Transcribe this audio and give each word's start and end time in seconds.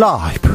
라이브 0.00 0.48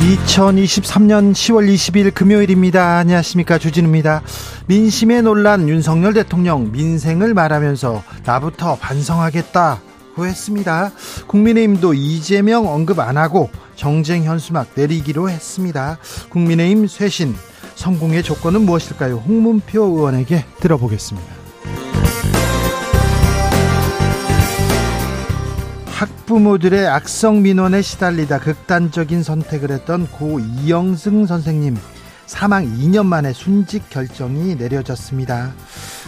2023년 0.00 1.30
10월 1.30 1.72
20일 1.72 2.12
금요일입니다. 2.12 2.98
안녕하십니까. 2.98 3.58
주진우입니다. 3.58 4.22
민심에 4.66 5.22
놀란 5.22 5.68
윤석열 5.68 6.12
대통령 6.12 6.72
민생을 6.72 7.34
말하면서 7.34 8.02
나부터 8.24 8.74
반성하겠다 8.74 9.80
고 10.16 10.26
했습니다. 10.26 10.90
국민의힘도 11.28 11.94
이재명 11.94 12.66
언급 12.66 12.98
안 12.98 13.16
하고 13.16 13.48
정쟁 13.76 14.24
현수막 14.24 14.70
내리기로 14.74 15.30
했습니다. 15.30 15.98
국민의힘 16.30 16.88
쇄신 16.88 17.36
성공의 17.76 18.24
조건은 18.24 18.62
무엇일까요? 18.62 19.18
홍문표 19.18 19.84
의원에게 19.84 20.44
들어보겠습니다. 20.58 21.39
학부모들의 26.00 26.86
악성 26.88 27.42
민원에 27.42 27.82
시달리다 27.82 28.38
극단적인 28.38 29.22
선택을 29.22 29.70
했던 29.70 30.06
고 30.10 30.40
이영승 30.40 31.26
선생님 31.26 31.76
사망 32.24 32.64
2년 32.64 33.04
만에 33.04 33.34
순직 33.34 33.90
결정이 33.90 34.54
내려졌습니다. 34.54 35.52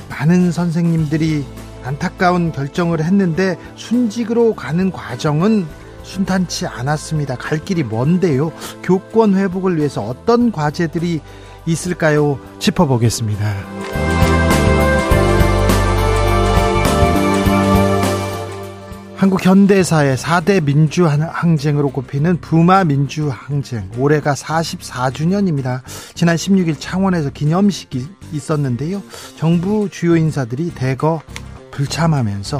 많은 0.08 0.50
선생님들이 0.50 1.44
안타까운 1.84 2.52
결정을 2.52 3.04
했는데 3.04 3.58
순직으로 3.76 4.54
가는 4.54 4.90
과정은 4.90 5.66
순탄치 6.04 6.66
않았습니다. 6.66 7.36
갈 7.36 7.62
길이 7.62 7.84
먼데요. 7.84 8.50
교권 8.82 9.36
회복을 9.36 9.76
위해서 9.76 10.00
어떤 10.00 10.52
과제들이 10.52 11.20
있을까요? 11.66 12.38
짚어보겠습니다. 12.60 14.11
한국 19.22 19.46
현대사의 19.46 20.16
4대 20.16 20.64
민주항쟁으로 20.64 21.90
꼽히는 21.90 22.40
부마 22.40 22.82
민주항쟁 22.82 23.88
올해가 23.96 24.34
44주년입니다. 24.34 25.82
지난 26.14 26.34
16일 26.34 26.74
창원에서 26.80 27.30
기념식이 27.30 28.04
있었는데요. 28.32 29.00
정부 29.36 29.88
주요 29.88 30.16
인사들이 30.16 30.72
대거 30.74 31.22
불참하면서 31.70 32.58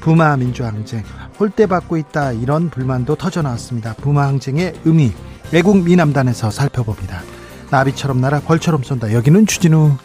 부마 0.00 0.36
민주항쟁 0.36 1.04
홀대받고 1.40 1.96
있다 1.96 2.32
이런 2.32 2.68
불만도 2.68 3.14
터져나왔습니다. 3.14 3.94
부마 3.94 4.26
항쟁의 4.26 4.74
의미 4.84 5.10
외국 5.52 5.82
미남단에서 5.82 6.50
살펴봅니다. 6.50 7.22
나비처럼 7.70 8.20
날아 8.20 8.40
벌처럼 8.40 8.82
쏜다. 8.82 9.14
여기는 9.14 9.46
추진우 9.46 9.96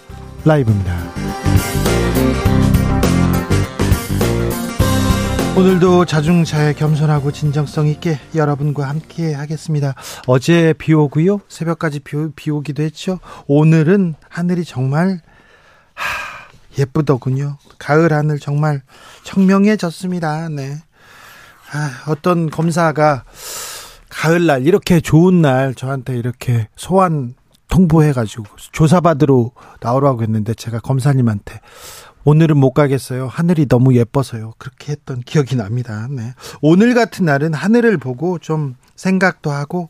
라이브입니다. 0.46 1.49
오늘도 5.60 6.06
자중차에 6.06 6.72
겸손하고 6.72 7.34
진정성 7.34 7.88
있게 7.88 8.18
여러분과 8.34 8.88
함께 8.88 9.34
하겠습니다. 9.34 9.94
어제 10.26 10.74
비 10.78 10.94
오고요. 10.94 11.42
새벽까지 11.50 12.00
비, 12.00 12.16
비 12.34 12.50
오기도 12.50 12.82
했죠. 12.82 13.20
오늘은 13.46 14.16
하늘이 14.30 14.64
정말 14.64 15.20
하, 15.94 16.06
예쁘더군요. 16.78 17.58
가을 17.78 18.14
하늘 18.14 18.40
정말 18.40 18.82
청명해졌습니다. 19.24 20.48
네. 20.48 20.78
아, 21.74 22.04
어떤 22.08 22.50
검사가 22.50 23.26
가을날 24.08 24.66
이렇게 24.66 25.02
좋은 25.02 25.42
날 25.42 25.76
저한테 25.76 26.18
이렇게 26.18 26.70
소환 26.78 27.36
통보해가지고 27.68 28.46
조사받으러 28.72 29.52
나오라고 29.82 30.24
했는데 30.24 30.54
제가 30.54 30.80
검사님한테 30.80 31.60
오늘은 32.26 32.58
못 32.58 32.74
가겠어요. 32.74 33.28
하늘이 33.28 33.68
너무 33.68 33.96
예뻐서요. 33.96 34.54
그렇게 34.58 34.92
했던 34.92 35.22
기억이 35.22 35.56
납니다. 35.56 36.08
네. 36.10 36.34
오늘 36.62 36.94
같은 36.94 37.26
날은 37.26 37.54
하늘을 37.54 37.98
보고 37.98 38.40
좀 38.40 38.76
생각도 38.96 39.52
하고 39.52 39.90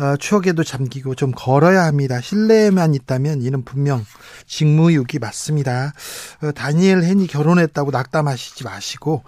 어, 0.00 0.16
추억에도 0.16 0.64
잠기고 0.64 1.14
좀 1.14 1.32
걸어야 1.36 1.84
합니다. 1.84 2.20
실내에만 2.20 2.94
있다면 2.94 3.42
이는 3.42 3.62
분명 3.62 4.04
직무유기 4.46 5.18
맞습니다. 5.18 5.92
어, 6.42 6.52
다니엘 6.52 7.02
헨이 7.04 7.26
결혼했다고 7.26 7.90
낙담하시지 7.90 8.64
마시고 8.64 9.22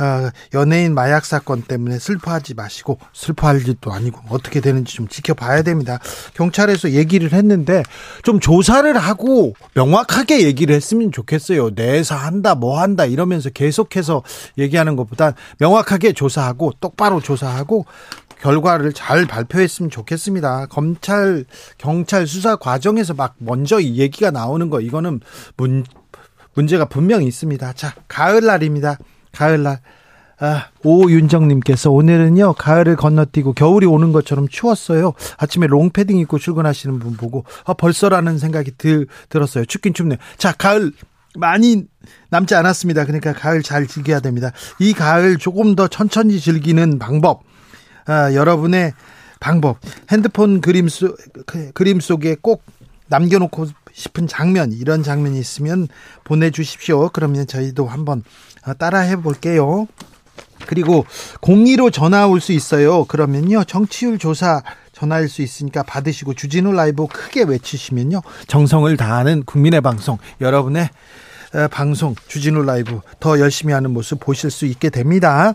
어, 0.00 0.30
연예인 0.54 0.94
마약 0.94 1.24
사건 1.24 1.62
때문에 1.62 1.98
슬퍼하지 1.98 2.54
마시고 2.54 2.98
슬퍼할 3.12 3.66
일도 3.66 3.92
아니고 3.92 4.20
어떻게 4.28 4.60
되는지 4.60 4.94
좀 4.94 5.08
지켜봐야 5.08 5.62
됩니다. 5.62 5.98
경찰에서 6.34 6.90
얘기를 6.90 7.32
했는데 7.32 7.82
좀 8.22 8.40
조사를 8.40 8.96
하고 8.96 9.54
명확하게 9.74 10.44
얘기를 10.44 10.74
했으면 10.74 11.12
좋겠어요. 11.12 11.70
내사 11.74 12.16
한다 12.16 12.54
뭐 12.54 12.80
한다 12.80 13.04
이러면서 13.04 13.50
계속해서 13.50 14.22
얘기하는 14.58 14.96
것보다 14.96 15.34
명확하게 15.58 16.12
조사하고 16.12 16.72
똑바로 16.80 17.20
조사하고 17.20 17.86
결과를 18.40 18.92
잘 18.92 19.26
발표했으면 19.26 19.90
좋겠습니다. 19.90 20.66
검찰, 20.66 21.46
경찰 21.78 22.26
수사 22.26 22.56
과정에서 22.56 23.14
막 23.14 23.36
먼저 23.38 23.80
이 23.80 23.96
얘기가 23.96 24.30
나오는 24.30 24.68
거, 24.68 24.82
이거는 24.82 25.20
문, 25.56 25.84
문제가 26.52 26.84
분명히 26.84 27.26
있습니다. 27.26 27.72
자, 27.72 27.94
가을날입니다. 28.06 28.98
가을날. 29.34 29.80
아, 30.40 30.66
오윤정님께서 30.82 31.90
오늘은요, 31.90 32.54
가을을 32.54 32.96
건너뛰고 32.96 33.52
겨울이 33.52 33.86
오는 33.86 34.12
것처럼 34.12 34.48
추웠어요. 34.48 35.12
아침에 35.38 35.66
롱패딩 35.68 36.18
입고 36.18 36.38
출근하시는 36.38 36.98
분 36.98 37.16
보고, 37.16 37.44
아, 37.64 37.74
벌써라는 37.74 38.38
생각이 38.38 38.72
들, 38.76 39.06
들었어요. 39.28 39.64
춥긴 39.64 39.94
춥네요. 39.94 40.18
자, 40.36 40.52
가을 40.52 40.92
많이 41.36 41.84
남지 42.30 42.54
않았습니다. 42.54 43.04
그러니까 43.04 43.32
가을 43.32 43.62
잘 43.62 43.86
즐겨야 43.86 44.20
됩니다. 44.20 44.50
이 44.80 44.92
가을 44.92 45.36
조금 45.36 45.76
더 45.76 45.86
천천히 45.88 46.40
즐기는 46.40 46.98
방법, 46.98 47.42
아, 48.06 48.34
여러분의 48.34 48.92
방법 49.40 49.78
핸드폰 50.10 50.60
그림 50.60 50.88
속 50.88 51.16
그, 51.46 51.70
그림 51.72 52.00
속에 52.00 52.36
꼭 52.40 52.64
남겨놓고 53.08 53.66
싶은 53.94 54.26
장면 54.26 54.72
이런 54.72 55.02
장면이 55.02 55.38
있으면 55.38 55.88
보내주십시오. 56.24 57.08
그러면 57.10 57.46
저희도 57.46 57.86
한번 57.86 58.22
아, 58.62 58.74
따라해 58.74 59.16
볼게요. 59.16 59.86
그리고 60.66 61.06
공의로 61.40 61.90
전화 61.90 62.26
올 62.26 62.40
수 62.40 62.52
있어요. 62.52 63.04
그러면요 63.04 63.64
정치율 63.64 64.18
조사 64.18 64.62
전화일 64.92 65.28
수 65.28 65.42
있으니까 65.42 65.82
받으시고 65.82 66.34
주진우 66.34 66.72
라이브 66.72 67.06
크게 67.06 67.42
외치시면요 67.44 68.22
정성을 68.46 68.96
다하는 68.96 69.44
국민의 69.44 69.80
방송 69.80 70.18
여러분의 70.40 70.88
방송 71.70 72.14
주진우 72.26 72.62
라이브 72.62 73.00
더 73.20 73.38
열심히 73.38 73.72
하는 73.72 73.92
모습 73.92 74.20
보실 74.20 74.50
수 74.50 74.66
있게 74.66 74.90
됩니다. 74.90 75.54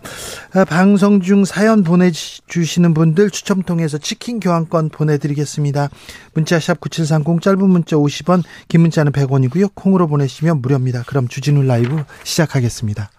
방송 0.67 1.21
중 1.21 1.45
사연 1.45 1.83
보내주시는 1.83 2.93
분들 2.93 3.29
추첨 3.31 3.61
통해서 3.63 3.97
치킨 3.97 4.39
교환권 4.39 4.89
보내드리겠습니다. 4.89 5.89
문자샵 6.33 6.79
9730 6.79 7.41
짧은 7.41 7.69
문자 7.69 7.95
50원 7.95 8.43
긴 8.67 8.81
문자는 8.81 9.11
100원이고요. 9.11 9.71
콩으로 9.73 10.07
보내시면 10.07 10.61
무료입니다. 10.61 11.03
그럼 11.05 11.27
주진우 11.27 11.63
라이브 11.63 12.03
시작하겠습니다. 12.23 13.11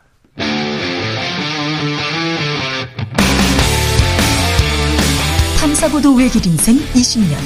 탐사보도 5.61 6.15
외길 6.15 6.47
인생 6.47 6.77
20년 6.95 7.37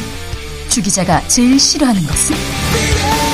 주 0.68 0.80
기자가 0.82 1.20
제일 1.28 1.58
싫어하는 1.58 2.00
것은? 2.02 3.33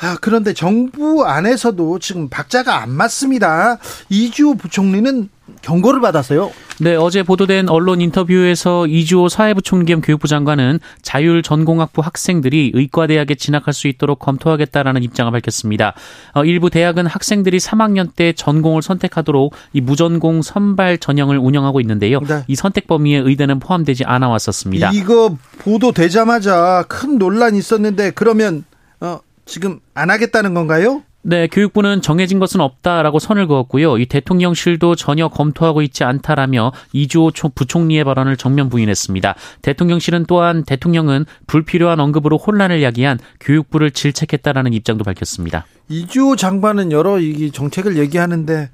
아, 0.00 0.16
그런데 0.20 0.54
정부 0.54 1.24
안에서도 1.24 1.98
지금 1.98 2.28
박자가 2.28 2.82
안 2.82 2.90
맞습니다. 2.90 3.78
이주호 4.08 4.54
부총리는 4.54 5.28
경고를 5.62 6.00
받았어요. 6.00 6.52
네, 6.80 6.94
어제 6.94 7.24
보도된 7.24 7.68
언론 7.68 8.00
인터뷰에서 8.00 8.86
이주호 8.86 9.28
사회부총리 9.28 9.86
겸 9.86 10.00
교육부 10.00 10.28
장관은 10.28 10.78
자율 11.02 11.42
전공학부 11.42 12.02
학생들이 12.02 12.70
의과대학에 12.74 13.34
진학할 13.34 13.74
수 13.74 13.88
있도록 13.88 14.20
검토하겠다라는 14.20 15.02
입장을 15.02 15.32
밝혔습니다. 15.32 15.94
어, 16.34 16.44
일부 16.44 16.70
대학은 16.70 17.06
학생들이 17.06 17.58
3학년 17.58 18.14
때 18.14 18.32
전공을 18.32 18.82
선택하도록 18.82 19.52
이 19.72 19.80
무전공 19.80 20.42
선발 20.42 20.98
전형을 20.98 21.38
운영하고 21.38 21.80
있는데요. 21.80 22.20
네. 22.20 22.44
이 22.46 22.54
선택 22.54 22.86
범위에 22.86 23.16
의대는 23.18 23.58
포함되지 23.58 24.04
않아 24.04 24.28
왔었습니다. 24.28 24.92
이거 24.92 25.36
보도되자마자 25.58 26.84
큰 26.86 27.18
논란이 27.18 27.58
있었는데 27.58 28.12
그러면 28.12 28.64
어, 29.00 29.18
지금 29.48 29.80
안 29.94 30.10
하겠다는 30.10 30.54
건가요? 30.54 31.02
네, 31.22 31.48
교육부는 31.48 32.00
정해진 32.00 32.38
것은 32.38 32.60
없다라고 32.60 33.18
선을 33.18 33.48
그었고요. 33.48 33.98
이 33.98 34.06
대통령실도 34.06 34.94
전혀 34.94 35.28
검토하고 35.28 35.82
있지 35.82 36.04
않다라며 36.04 36.72
이주호 36.92 37.32
부총리의 37.54 38.04
발언을 38.04 38.36
정면 38.36 38.68
부인했습니다. 38.68 39.34
대통령실은 39.62 40.26
또한 40.28 40.64
대통령은 40.64 41.26
불필요한 41.48 41.98
언급으로 41.98 42.38
혼란을 42.38 42.82
야기한 42.82 43.18
교육부를 43.40 43.90
질책했다라는 43.90 44.72
입장도 44.72 45.02
밝혔습니다. 45.04 45.66
이주호 45.88 46.36
장관은 46.36 46.92
여러 46.92 47.18
이 47.18 47.50
정책을 47.50 47.96
얘기하는데 47.96 48.70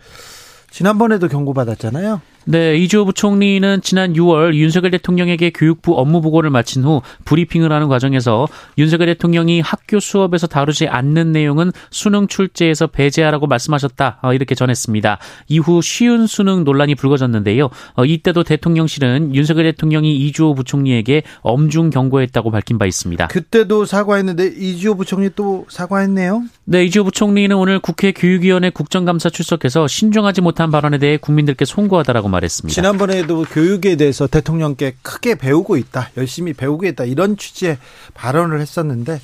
지난번에도 0.70 1.28
경고받았잖아요. 1.28 2.20
네, 2.46 2.76
이주호 2.76 3.06
부총리는 3.06 3.80
지난 3.82 4.12
6월 4.12 4.54
윤석열 4.54 4.90
대통령에게 4.90 5.50
교육부 5.50 5.98
업무 5.98 6.20
보고를 6.20 6.50
마친 6.50 6.84
후 6.84 7.00
브리핑을 7.24 7.72
하는 7.72 7.88
과정에서 7.88 8.46
윤석열 8.76 9.06
대통령이 9.06 9.60
학교 9.60 9.98
수업에서 9.98 10.46
다루지 10.46 10.88
않는 10.88 11.32
내용은 11.32 11.72
수능 11.90 12.26
출제에서 12.26 12.88
배제하라고 12.88 13.46
말씀하셨다. 13.46 14.18
어, 14.22 14.34
이렇게 14.34 14.54
전했습니다. 14.54 15.18
이후 15.48 15.80
쉬운 15.82 16.26
수능 16.26 16.64
논란이 16.64 16.94
불거졌는데요. 16.96 17.70
어, 17.94 18.04
이때도 18.04 18.44
대통령실은 18.44 19.34
윤석열 19.34 19.64
대통령이 19.64 20.14
이주호 20.16 20.54
부총리에게 20.54 21.22
엄중 21.40 21.90
경고했다고 21.90 22.50
밝힌 22.50 22.78
바 22.78 22.84
있습니다. 22.84 23.28
그때도 23.28 23.86
사과했는데 23.86 24.52
이주호 24.58 24.96
부총리 24.96 25.30
또 25.34 25.64
사과했네요. 25.70 26.42
네, 26.64 26.84
이주호 26.84 27.04
부총리는 27.04 27.56
오늘 27.56 27.78
국회 27.78 28.12
교육위원회 28.12 28.68
국정감사 28.70 29.30
출석해서 29.30 29.86
신중하지 29.86 30.42
못한 30.42 30.70
발언에 30.70 30.98
대해 30.98 31.16
국민들께 31.16 31.64
송구하다라고 31.64 32.33
말했습니다. 32.34 32.74
지난번에도 32.74 33.42
교육에 33.42 33.96
대해서 33.96 34.26
대통령께 34.26 34.96
크게 35.02 35.34
배우고 35.36 35.76
있다, 35.76 36.10
열심히 36.16 36.52
배우고 36.52 36.86
있다 36.86 37.04
이런 37.04 37.36
취지의 37.36 37.78
발언을 38.14 38.60
했었는데 38.60 39.20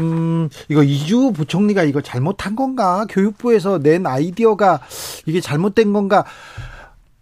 음, 0.00 0.48
이거 0.68 0.82
이주 0.82 1.32
부총리가 1.32 1.82
이거 1.84 2.00
잘못한 2.00 2.54
건가? 2.54 3.06
교육부에서 3.08 3.78
낸 3.78 4.06
아이디어가 4.06 4.80
이게 5.26 5.40
잘못된 5.40 5.92
건가? 5.92 6.24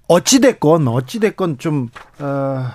어찌됐건, 0.08 0.86
어찌됐건 0.86 1.58
좀, 1.58 1.88
어, 2.18 2.70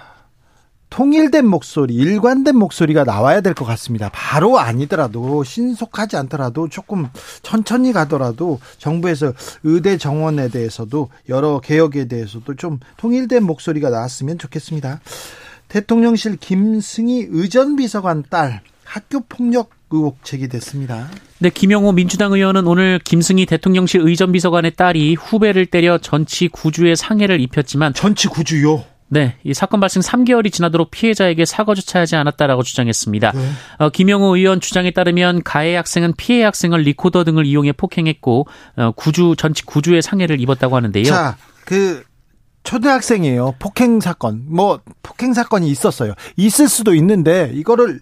통일된 0.91 1.47
목소리, 1.47 1.95
일관된 1.95 2.55
목소리가 2.55 3.05
나와야 3.05 3.39
될 3.41 3.55
것 3.55 3.65
같습니다. 3.65 4.09
바로 4.13 4.59
아니더라도 4.59 5.43
신속하지 5.43 6.17
않더라도 6.17 6.67
조금 6.67 7.07
천천히 7.41 7.93
가더라도 7.93 8.59
정부에서 8.77 9.33
의대 9.63 9.97
정원에 9.97 10.49
대해서도 10.49 11.09
여러 11.29 11.59
개혁에 11.59 12.05
대해서도 12.05 12.55
좀 12.55 12.79
통일된 12.97 13.43
목소리가 13.43 13.89
나왔으면 13.89 14.37
좋겠습니다. 14.37 14.99
대통령실 15.69 16.37
김승희 16.37 17.27
의전비서관 17.29 18.25
딸 18.29 18.61
학교 18.83 19.21
폭력 19.21 19.69
의혹 19.91 20.23
제기됐습니다. 20.23 21.09
네, 21.39 21.49
김영호 21.49 21.93
민주당 21.93 22.33
의원은 22.33 22.67
오늘 22.67 22.99
김승희 23.03 23.45
대통령실 23.45 24.01
의전비서관의 24.01 24.75
딸이 24.75 25.15
후배를 25.15 25.65
때려 25.65 25.97
전치 25.97 26.47
구주의 26.47 26.95
상해를 26.95 27.39
입혔지만 27.41 27.93
전치 27.93 28.27
구주요? 28.27 28.90
네, 29.13 29.35
이 29.43 29.53
사건 29.53 29.81
발생 29.81 30.01
3개월이 30.01 30.53
지나도록 30.53 30.89
피해자에게 30.89 31.43
사과조차 31.43 31.99
하지 31.99 32.15
않았다라고 32.15 32.63
주장했습니다. 32.63 33.31
네. 33.33 33.51
어, 33.79 33.89
김영호 33.89 34.37
의원 34.37 34.61
주장에 34.61 34.91
따르면 34.91 35.43
가해 35.43 35.75
학생은 35.75 36.13
피해 36.15 36.45
학생을 36.45 36.79
리코더 36.83 37.25
등을 37.25 37.45
이용해 37.45 37.73
폭행했고 37.73 38.47
어, 38.77 38.91
구주 38.95 39.35
전치 39.37 39.65
구주의 39.65 40.01
상해를 40.01 40.39
입었다고 40.39 40.77
하는데요. 40.77 41.03
자, 41.03 41.35
그 41.65 42.05
초등학생이에요. 42.63 43.55
폭행 43.59 43.99
사건. 43.99 44.45
뭐 44.47 44.79
폭행 45.03 45.33
사건이 45.33 45.69
있었어요. 45.69 46.13
있을 46.37 46.69
수도 46.69 46.95
있는데 46.95 47.51
이거를 47.53 47.99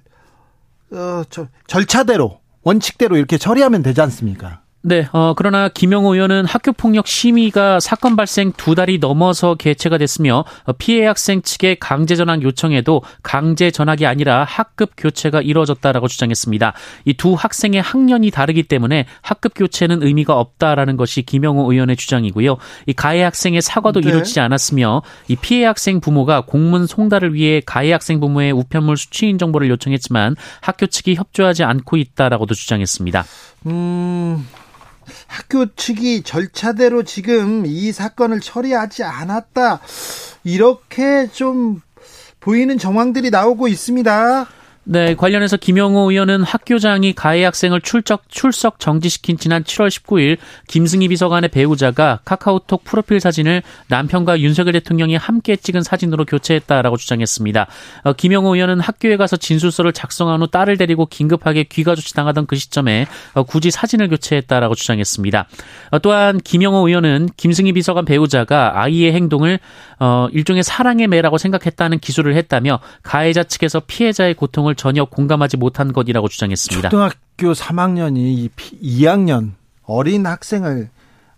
어, 0.91 1.23
저, 1.31 1.47
절차대로 1.65 2.39
원칙대로 2.61 3.17
이렇게 3.17 3.39
처리하면 3.39 3.81
되지 3.81 3.99
않습니까? 4.01 4.61
네, 4.81 5.07
어, 5.11 5.33
그러나 5.35 5.67
김영호 5.67 6.13
의원은 6.15 6.45
학교폭력 6.45 7.05
심의가 7.05 7.81
사건 7.81 8.15
발생 8.15 8.53
두 8.53 8.75
달이 8.75 8.99
넘어서 8.99 9.55
개최가 9.55 9.97
됐으며 9.97 10.45
어, 10.63 10.71
피해 10.73 11.05
학생 11.05 11.41
측의 11.41 11.77
강제 11.79 12.15
전학 12.15 12.41
요청에도 12.41 13.01
강제 13.21 13.71
전학이 13.71 14.05
아니라 14.05 14.45
학급 14.45 14.91
교체가 14.97 15.41
이루어졌다라고 15.41 16.07
주장했습니다. 16.07 16.73
이 17.05 17.13
두 17.19 17.33
학생의 17.33 17.81
학년이 17.81 18.31
다르기 18.31 18.63
때문에 18.63 19.05
학급 19.21 19.51
교체는 19.53 20.01
의미가 20.01 20.39
없다라는 20.39 20.95
것이 20.95 21.21
김영호 21.23 21.69
의원의 21.69 21.97
주장이고요. 21.97 22.55
이 22.85 22.93
가해 22.93 23.21
학생의 23.23 23.61
사과도 23.61 23.99
네. 23.99 24.09
이루어지지 24.09 24.39
않았으며 24.39 25.01
이 25.27 25.35
피해 25.35 25.65
학생 25.65 25.99
부모가 25.99 26.41
공문 26.45 26.87
송달을 26.87 27.33
위해 27.33 27.61
가해 27.65 27.91
학생 27.91 28.21
부모의 28.21 28.53
우편물 28.53 28.95
수취인 28.95 29.37
정보를 29.37 29.69
요청했지만 29.69 30.37
학교 30.61 30.85
측이 30.87 31.15
협조하지 31.15 31.65
않고 31.65 31.97
있다라고도 31.97 32.55
주장했습니다. 32.55 33.25
음. 33.65 34.47
학교 35.27 35.73
측이 35.73 36.23
절차대로 36.23 37.03
지금 37.03 37.65
이 37.65 37.91
사건을 37.91 38.39
처리하지 38.39 39.03
않았다. 39.03 39.79
이렇게 40.43 41.27
좀 41.31 41.81
보이는 42.39 42.77
정황들이 42.77 43.29
나오고 43.29 43.67
있습니다. 43.67 44.47
네, 44.85 45.13
관련해서 45.13 45.57
김영호 45.57 46.09
의원은 46.09 46.41
학교장이 46.41 47.13
가해 47.13 47.43
학생을 47.43 47.81
출석, 47.81 48.29
출석 48.29 48.79
정지시킨 48.79 49.37
지난 49.37 49.63
7월 49.63 49.89
19일 49.89 50.37
김승희 50.67 51.09
비서관의 51.09 51.49
배우자가 51.49 52.21
카카오톡 52.25 52.85
프로필 52.85 53.19
사진을 53.19 53.61
남편과 53.89 54.39
윤석열 54.39 54.73
대통령이 54.73 55.15
함께 55.15 55.57
찍은 55.57 55.83
사진으로 55.83 56.25
교체했다라고 56.25 56.97
주장했습니다. 56.97 57.67
어, 58.03 58.13
김영호 58.13 58.55
의원은 58.55 58.79
학교에 58.79 59.17
가서 59.17 59.37
진술서를 59.37 59.93
작성한 59.93 60.41
후 60.41 60.47
딸을 60.47 60.77
데리고 60.77 61.05
긴급하게 61.05 61.65
귀가 61.65 61.93
조치 61.93 62.15
당하던 62.15 62.47
그 62.47 62.55
시점에 62.55 63.05
어, 63.33 63.43
굳이 63.43 63.69
사진을 63.69 64.07
교체했다라고 64.09 64.73
주장했습니다. 64.73 65.47
어, 65.91 65.99
또한 65.99 66.39
김영호 66.39 66.87
의원은 66.87 67.29
김승희 67.37 67.73
비서관 67.73 68.05
배우자가 68.05 68.81
아이의 68.81 69.13
행동을 69.13 69.59
어, 69.99 70.29
일종의 70.31 70.63
사랑의 70.63 71.07
매라고 71.07 71.37
생각했다는 71.37 71.99
기술을 71.99 72.35
했다며 72.37 72.79
가해자 73.03 73.43
측에서 73.43 73.81
피해자의 73.85 74.33
고통을 74.33 74.68
전혀 74.75 75.05
공감하지 75.05 75.57
못한 75.57 75.93
것이라고 75.93 76.27
주장했습니다. 76.27 76.89
초등학교 76.89 77.53
3학년이 77.53 78.49
2학년 78.81 79.51
어린 79.83 80.25
학생을 80.25 80.89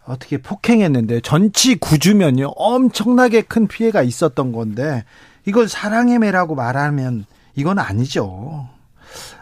어떻게 0.06 0.38
폭행했는데 0.38 1.22
전치 1.22 1.76
구주면요 1.76 2.48
엄청나게 2.56 3.44
큰 3.44 3.68
피해가 3.68 4.02
있었던 4.04 4.52
건데 4.52 5.06
이걸 5.46 5.68
사랑의 5.68 6.20
매라고 6.20 6.56
말하면 6.56 7.26
이건 7.56 7.80
아니죠. 7.80 8.68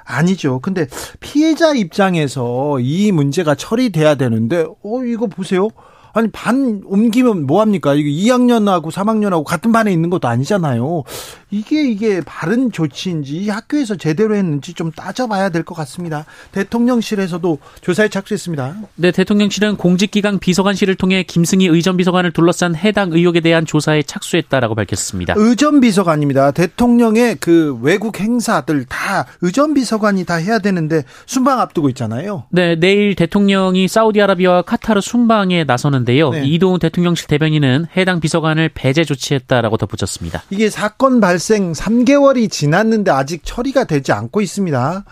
아니죠. 0.03 0.59
근데 0.59 0.87
피해자 1.19 1.73
입장에서 1.73 2.79
이 2.79 3.11
문제가 3.11 3.55
처리돼야 3.55 4.15
되는데 4.15 4.65
어 4.83 5.03
이거 5.05 5.27
보세요. 5.27 5.69
아니 6.13 6.29
반 6.31 6.81
옮기면 6.85 7.45
뭐 7.45 7.61
합니까? 7.61 7.93
이게 7.93 8.09
2학년하고 8.09 8.91
3학년하고 8.91 9.43
같은 9.43 9.71
반에 9.71 9.91
있는 9.91 10.09
것도 10.09 10.27
아니잖아요. 10.27 11.03
이게 11.51 11.89
이게 11.89 12.21
바른 12.25 12.71
조치인지 12.71 13.49
학교에서 13.49 13.95
제대로 13.95 14.35
했는지 14.35 14.73
좀 14.73 14.91
따져봐야 14.91 15.49
될 15.49 15.63
것 15.63 15.75
같습니다. 15.75 16.25
대통령실에서도 16.51 17.57
조사에 17.81 18.07
착수했습니다. 18.09 18.75
네, 18.95 19.11
대통령실은 19.11 19.75
공직기강 19.77 20.39
비서관실을 20.39 20.95
통해 20.95 21.23
김승희 21.23 21.67
의전 21.67 21.97
비서관을 21.97 22.31
둘러싼 22.31 22.75
해당 22.75 23.11
의혹에 23.11 23.39
대한 23.39 23.65
조사에 23.65 24.03
착수했다라고 24.03 24.75
밝혔습니다. 24.75 25.33
의전 25.37 25.79
비서관입니다. 25.79 26.51
대통령의 26.51 27.37
그 27.39 27.77
외국 27.81 28.19
행사들 28.19 28.85
다 28.85 29.25
의전 29.41 29.73
비서관이 29.73 30.25
다 30.25 30.35
해야 30.35 30.59
되는데 30.59 31.03
순방 31.25 31.59
앞두고 31.59 31.89
있잖아요. 31.89 32.45
네, 32.49 32.75
내일 32.79 33.15
대통령이 33.15 33.87
사우디아라비아와 33.87 34.61
카타르 34.63 35.01
순방에 35.01 35.63
나서는데요. 35.65 36.29
네. 36.31 36.43
이동훈 36.45 36.79
대통령실 36.79 37.27
대변인은 37.27 37.87
해당 37.97 38.19
비서관을 38.19 38.69
배제 38.73 39.03
조치했다라고 39.03 39.77
덧붙였습니다. 39.77 40.43
이게 40.49 40.69
사건 40.69 41.19
발 41.19 41.38
발생 41.39 41.71
3개월이 41.71 42.51
지났는데 42.51 43.11
아직 43.11 43.43
처리가 43.45 43.85
되지 43.85 44.11
않고 44.11 44.41
있습니다. 44.41 45.05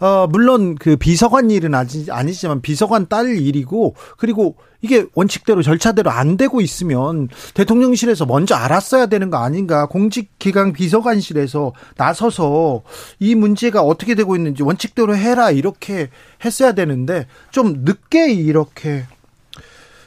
어, 0.00 0.26
물론 0.30 0.74
그 0.74 0.96
비서관 0.96 1.50
일은 1.50 1.74
아니, 1.74 2.06
아니지만 2.08 2.62
비서관 2.62 3.08
딸 3.08 3.36
일이고 3.36 3.94
그리고 4.16 4.56
이게 4.80 5.04
원칙대로 5.14 5.62
절차대로 5.62 6.10
안 6.10 6.38
되고 6.38 6.62
있으면 6.62 7.28
대통령실에서 7.52 8.24
먼저 8.24 8.54
알았어야 8.54 9.06
되는 9.06 9.28
거 9.28 9.36
아닌가 9.36 9.86
공직기강 9.86 10.72
비서관실에서 10.72 11.74
나서서 11.96 12.82
이 13.20 13.34
문제가 13.34 13.82
어떻게 13.82 14.14
되고 14.14 14.36
있는지 14.36 14.62
원칙대로 14.62 15.14
해라 15.14 15.50
이렇게 15.50 16.08
했어야 16.42 16.72
되는데 16.72 17.26
좀 17.50 17.84
늦게 17.84 18.32
이렇게 18.32 19.04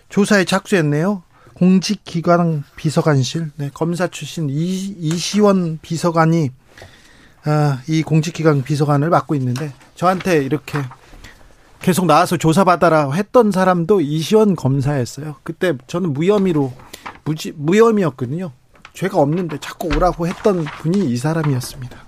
조사에 0.10 0.46
착수했네요. 0.46 1.27
공직기관 1.58 2.64
비서관실, 2.76 3.50
네, 3.56 3.72
검사 3.74 4.08
출신 4.08 4.48
이, 4.48 4.54
이시원 5.00 5.80
비서관이 5.82 6.52
아, 7.46 7.82
이 7.88 8.04
공직기관 8.04 8.64
비서관을 8.64 9.10
맡고 9.10 9.34
있는데 9.36 9.74
저한테 9.96 10.44
이렇게 10.44 10.78
계속 11.82 12.06
나와서 12.06 12.38
조사받아라 12.38 13.12
했던 13.12 13.52
사람도 13.52 14.02
이시원 14.02 14.56
검사였어요. 14.56 15.38
그때 15.42 15.74
저는 15.88 16.14
무혐의로 16.14 16.74
무지, 17.24 17.54
무혐의였거든요. 17.56 18.52
죄가 18.94 19.20
없는데 19.20 19.58
자꾸 19.60 19.88
오라고 19.88 20.28
했던 20.28 20.64
분이 20.64 21.10
이 21.10 21.18
사람이었습니다. 21.18 22.07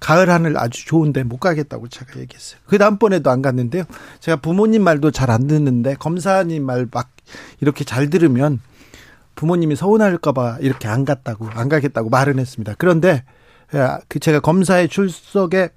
네. 0.00 0.06
가을 0.06 0.30
하늘 0.30 0.58
아주 0.58 0.86
좋은데 0.86 1.22
못 1.24 1.38
가겠다고 1.38 1.88
제가 1.88 2.18
얘기했어요. 2.20 2.60
그 2.66 2.78
다음번에도 2.78 3.30
안 3.30 3.42
갔는데요. 3.42 3.84
제가 4.20 4.36
부모님 4.40 4.82
말도 4.82 5.10
잘 5.10 5.30
안 5.30 5.46
듣는데 5.46 5.94
검사님 5.94 6.64
말 6.64 6.86
막 6.90 7.10
이렇게 7.60 7.84
잘 7.84 8.10
들으면 8.10 8.60
부모님이 9.36 9.76
서운할까봐 9.76 10.58
이렇게 10.60 10.88
안 10.88 11.04
갔다고 11.04 11.48
안 11.50 11.68
가겠다고 11.68 12.08
말은 12.10 12.38
했습니다. 12.38 12.74
그런데 12.78 13.22
그 14.08 14.18
제가 14.18 14.40
검사의 14.40 14.88
출석에 14.88 15.68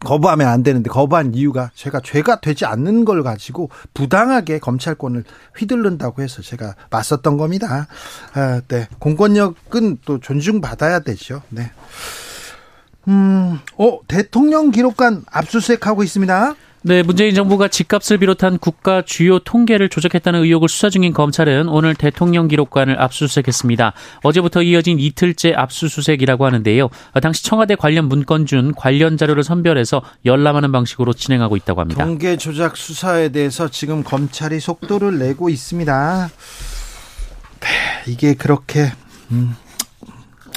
거부하면 0.00 0.48
안 0.48 0.64
되는데 0.64 0.90
거부한 0.90 1.34
이유가 1.34 1.70
제가 1.74 2.00
죄가 2.04 2.40
되지 2.40 2.66
않는 2.66 3.04
걸 3.04 3.22
가지고 3.22 3.70
부당하게 3.94 4.58
검찰권을 4.58 5.22
휘둘른다고 5.56 6.22
해서 6.22 6.42
제가 6.42 6.74
맞섰던 6.90 7.36
겁니다. 7.36 7.86
아, 8.34 8.60
네. 8.66 8.88
공권력은 8.98 9.98
또 10.04 10.18
존중받아야 10.18 10.98
되죠. 11.00 11.42
네. 11.50 11.70
음, 13.08 13.58
어, 13.76 13.98
대통령 14.06 14.70
기록관 14.70 15.24
압수수색하고 15.30 16.02
있습니다. 16.02 16.54
네, 16.84 17.04
문재인 17.04 17.32
정부가 17.32 17.68
집값을 17.68 18.18
비롯한 18.18 18.58
국가 18.58 19.02
주요 19.02 19.38
통계를 19.38 19.88
조작했다는 19.88 20.42
의혹을 20.42 20.68
수사 20.68 20.90
중인 20.90 21.12
검찰은 21.12 21.68
오늘 21.68 21.94
대통령 21.94 22.48
기록관을 22.48 23.00
압수수색했습니다. 23.00 23.92
어제부터 24.24 24.62
이어진 24.62 24.98
이틀째 24.98 25.52
압수수색이라고 25.54 26.44
하는데요. 26.44 26.88
당시 27.22 27.44
청와대 27.44 27.76
관련 27.76 28.06
문건 28.06 28.46
준 28.46 28.74
관련 28.74 29.16
자료를 29.16 29.44
선별해서 29.44 30.02
열람하는 30.24 30.72
방식으로 30.72 31.12
진행하고 31.12 31.56
있다고 31.56 31.80
합니다. 31.82 32.04
통계 32.04 32.36
조작 32.36 32.76
수사에 32.76 33.28
대해서 33.28 33.68
지금 33.68 34.02
검찰이 34.02 34.58
속도를 34.58 35.20
내고 35.20 35.50
있습니다. 35.50 36.30
네, 37.60 37.68
이게 38.08 38.34
그렇게 38.34 38.90
음, 39.30 39.54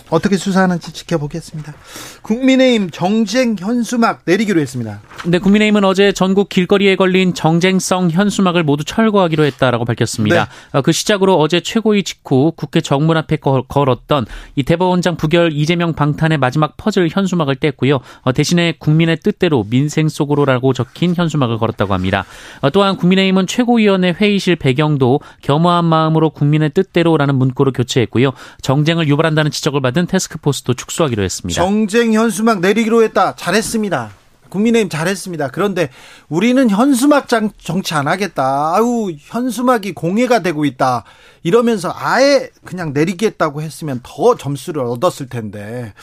어떻게 0.09 0.37
수사하는지 0.37 0.93
지켜보겠습니다. 0.93 1.73
국민의힘 2.21 2.89
정쟁 2.91 3.55
현수막 3.57 4.21
내리기로 4.25 4.59
했습니다. 4.61 5.01
네, 5.25 5.39
국민의힘은 5.39 5.83
어제 5.83 6.11
전국 6.11 6.49
길거리에 6.49 6.95
걸린 6.95 7.33
정쟁성 7.33 8.11
현수막을 8.11 8.63
모두 8.63 8.83
철거하기로 8.83 9.43
했다라고 9.45 9.85
밝혔습니다. 9.85 10.45
네. 10.45 10.77
어, 10.77 10.81
그 10.81 10.91
시작으로 10.91 11.39
어제 11.39 11.59
최고위 11.59 12.03
직후 12.03 12.51
국회 12.55 12.81
정문 12.81 13.17
앞에 13.17 13.37
걸었던 13.37 14.25
이 14.55 14.63
대법원장 14.63 15.17
부결 15.17 15.51
이재명 15.53 15.93
방탄의 15.93 16.37
마지막 16.37 16.77
퍼즐 16.77 17.09
현수막을 17.11 17.55
뗐고요. 17.55 17.99
어, 18.21 18.31
대신에 18.31 18.73
국민의 18.77 19.17
뜻대로 19.23 19.65
민생 19.69 20.07
속으로라고 20.07 20.73
적힌 20.73 21.15
현수막을 21.15 21.57
걸었다고 21.57 21.93
합니다. 21.93 22.25
어, 22.61 22.69
또한 22.69 22.97
국민의힘은 22.97 23.47
최고위원회 23.47 24.11
회의실 24.11 24.55
배경도 24.55 25.21
겸허한 25.41 25.85
마음으로 25.85 26.29
국민의 26.29 26.71
뜻대로라는 26.71 27.35
문구로 27.35 27.71
교체했고요. 27.71 28.33
정쟁을 28.61 29.07
유발한다는 29.07 29.49
지적을 29.51 29.81
받은 29.81 29.94
받은 29.95 30.07
테스크포스도 30.07 30.73
축소하기로 30.73 31.23
했습니다. 31.23 31.59
정쟁 31.59 32.13
현수막 32.13 32.59
내리기로 32.59 33.01
했다. 33.03 33.35
잘했습니다. 33.35 34.11
국민의힘 34.49 34.89
잘했습니다. 34.89 35.47
그런데 35.49 35.89
우리는 36.29 36.69
현수막 36.69 37.27
정치 37.27 37.93
안 37.93 38.07
하겠다. 38.07 38.75
아유, 38.75 39.15
현수막이 39.17 39.93
공해가 39.93 40.39
되고 40.39 40.65
있다. 40.65 41.05
이러면서 41.43 41.93
아예 41.95 42.49
그냥 42.63 42.93
내리겠다고 42.93 43.61
했으면 43.61 44.01
더 44.03 44.35
점수를 44.35 44.83
얻었을 44.83 45.27
텐데. 45.27 45.93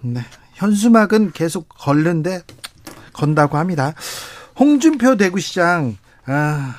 네. 0.00 0.20
현수막은 0.54 1.32
계속 1.32 1.68
걸는데 1.68 2.42
건다고 3.12 3.56
합니다. 3.56 3.94
홍준표 4.58 5.16
대구시장, 5.16 5.96
아, 6.26 6.74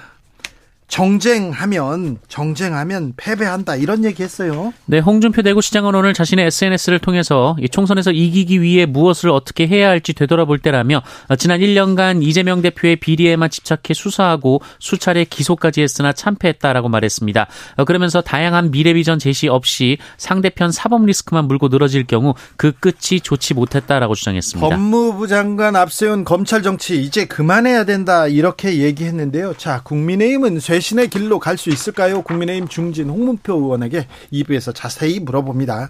정쟁하면 0.91 2.17
정쟁하면 2.27 3.13
패배한다 3.15 3.77
이런 3.77 4.03
얘기했어요. 4.03 4.73
네, 4.85 4.99
홍준표 4.99 5.41
대구시장은 5.41 5.95
오늘 5.95 6.13
자신의 6.13 6.47
SNS를 6.47 6.99
통해서 6.99 7.55
이 7.61 7.69
총선에서 7.69 8.11
이기기 8.11 8.61
위해 8.61 8.85
무엇을 8.85 9.29
어떻게 9.29 9.67
해야 9.67 9.87
할지 9.87 10.11
되돌아볼 10.11 10.59
때라며 10.59 11.01
지난 11.39 11.61
1년간 11.61 12.21
이재명 12.21 12.61
대표의 12.61 12.97
비리에만 12.97 13.49
집착해 13.49 13.93
수사하고 13.93 14.61
수차례 14.79 15.23
기소까지 15.23 15.81
했으나 15.81 16.11
참패했다라고 16.11 16.89
말했습니다. 16.89 17.47
어, 17.77 17.85
그러면서 17.85 18.19
다양한 18.19 18.71
미래 18.71 18.93
비전 18.93 19.17
제시 19.17 19.47
없이 19.47 19.97
상대편 20.17 20.73
사법 20.73 21.05
리스크만 21.05 21.45
물고 21.45 21.69
늘어질 21.69 22.05
경우 22.05 22.33
그 22.57 22.73
끝이 22.73 23.21
좋지 23.21 23.53
못했다라고 23.53 24.13
주장했습니다. 24.13 24.67
법무부 24.67 25.27
장관 25.27 25.77
앞세운 25.77 26.25
검찰 26.25 26.61
정치 26.61 27.01
이제 27.01 27.23
그만해야 27.23 27.85
된다 27.85 28.27
이렇게 28.27 28.79
얘기했는데요. 28.79 29.53
자, 29.57 29.79
국민의힘은 29.83 30.59
쇠 30.59 30.80
대신의 30.81 31.09
길로 31.09 31.37
갈 31.37 31.57
수 31.57 31.69
있을까요? 31.69 32.23
국민의힘 32.23 32.67
중진 32.67 33.09
홍문표 33.09 33.53
의원에게 33.53 34.07
2부에서 34.33 34.73
자세히 34.73 35.19
물어봅니다. 35.19 35.89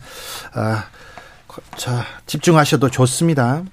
아, 0.53 0.83
자, 1.77 2.05
집중하셔도 2.25 2.89
좋습니다. 2.89 3.63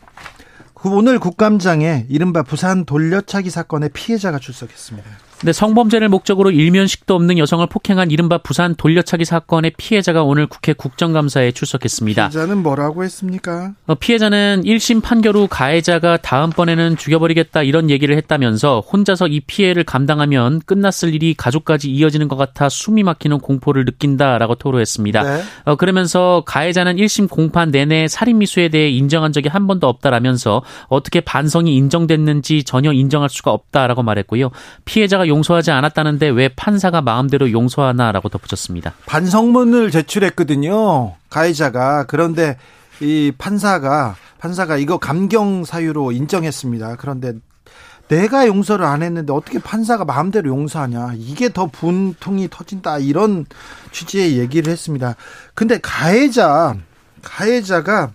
오늘 0.84 1.18
국감장에 1.18 2.06
이른바 2.08 2.44
부산 2.44 2.84
돌려차기 2.84 3.50
사건의 3.50 3.88
피해자가 3.92 4.38
출석했습니다. 4.38 5.10
네, 5.44 5.52
성범죄를 5.52 6.08
목적으로 6.08 6.50
일면식도 6.50 7.14
없는 7.14 7.38
여성을 7.38 7.64
폭행한 7.68 8.10
이른바 8.10 8.38
부산 8.38 8.74
돌려차기 8.74 9.24
사건의 9.24 9.72
피해자가 9.76 10.24
오늘 10.24 10.48
국회 10.48 10.72
국정감사에 10.72 11.52
출석했습니다. 11.52 12.30
피해자는 12.30 12.58
뭐라고 12.58 13.04
했습니까? 13.04 13.72
어, 13.86 13.94
피해자는 13.94 14.62
1심 14.64 15.00
판결 15.00 15.36
후 15.36 15.46
가해자가 15.48 16.16
다음번에는 16.16 16.96
죽여버리겠다 16.96 17.62
이런 17.62 17.88
얘기를 17.88 18.16
했다면서 18.16 18.80
혼자서 18.80 19.28
이 19.28 19.38
피해를 19.38 19.84
감당하면 19.84 20.60
끝났을 20.66 21.14
일이 21.14 21.34
가족까지 21.34 21.88
이어지는 21.88 22.26
것 22.26 22.34
같아 22.34 22.68
숨이 22.68 23.04
막히는 23.04 23.38
공포를 23.38 23.84
느낀다라고 23.84 24.56
토로했습니다. 24.56 25.22
네. 25.22 25.42
어, 25.66 25.76
그러면서 25.76 26.42
가해자는 26.46 26.96
1심 26.96 27.30
공판 27.30 27.70
내내 27.70 28.08
살인미수에 28.08 28.70
대해 28.70 28.90
인정한 28.90 29.32
적이 29.32 29.50
한 29.50 29.68
번도 29.68 29.86
없다라면서 29.86 30.62
어떻게 30.88 31.20
반성이 31.20 31.76
인정됐는지 31.76 32.64
전혀 32.64 32.92
인정할 32.92 33.28
수가 33.28 33.52
없다라고 33.52 34.02
말했고요. 34.02 34.50
피해자가 34.84 35.27
용서하지 35.28 35.70
않았다는데 35.70 36.28
왜 36.28 36.48
판사가 36.48 37.00
마음대로 37.00 37.52
용서하나라고 37.52 38.28
덧붙였습니다. 38.28 38.94
반성문을 39.06 39.90
제출했거든요. 39.90 41.14
가해자가 41.30 42.04
그런데 42.06 42.56
이 43.00 43.32
판사가 43.36 44.16
판사가 44.38 44.76
이거 44.76 44.98
감경 44.98 45.64
사유로 45.64 46.12
인정했습니다. 46.12 46.96
그런데 46.96 47.34
내가 48.08 48.46
용서를 48.46 48.86
안 48.86 49.02
했는데 49.02 49.32
어떻게 49.32 49.58
판사가 49.58 50.04
마음대로 50.04 50.48
용서하냐. 50.50 51.12
이게 51.16 51.52
더 51.52 51.66
분통이 51.66 52.48
터진다. 52.50 52.98
이런 52.98 53.44
취지의 53.92 54.38
얘기를 54.38 54.72
했습니다. 54.72 55.14
근데 55.54 55.78
가해자, 55.78 56.74
가해자가 57.22 58.12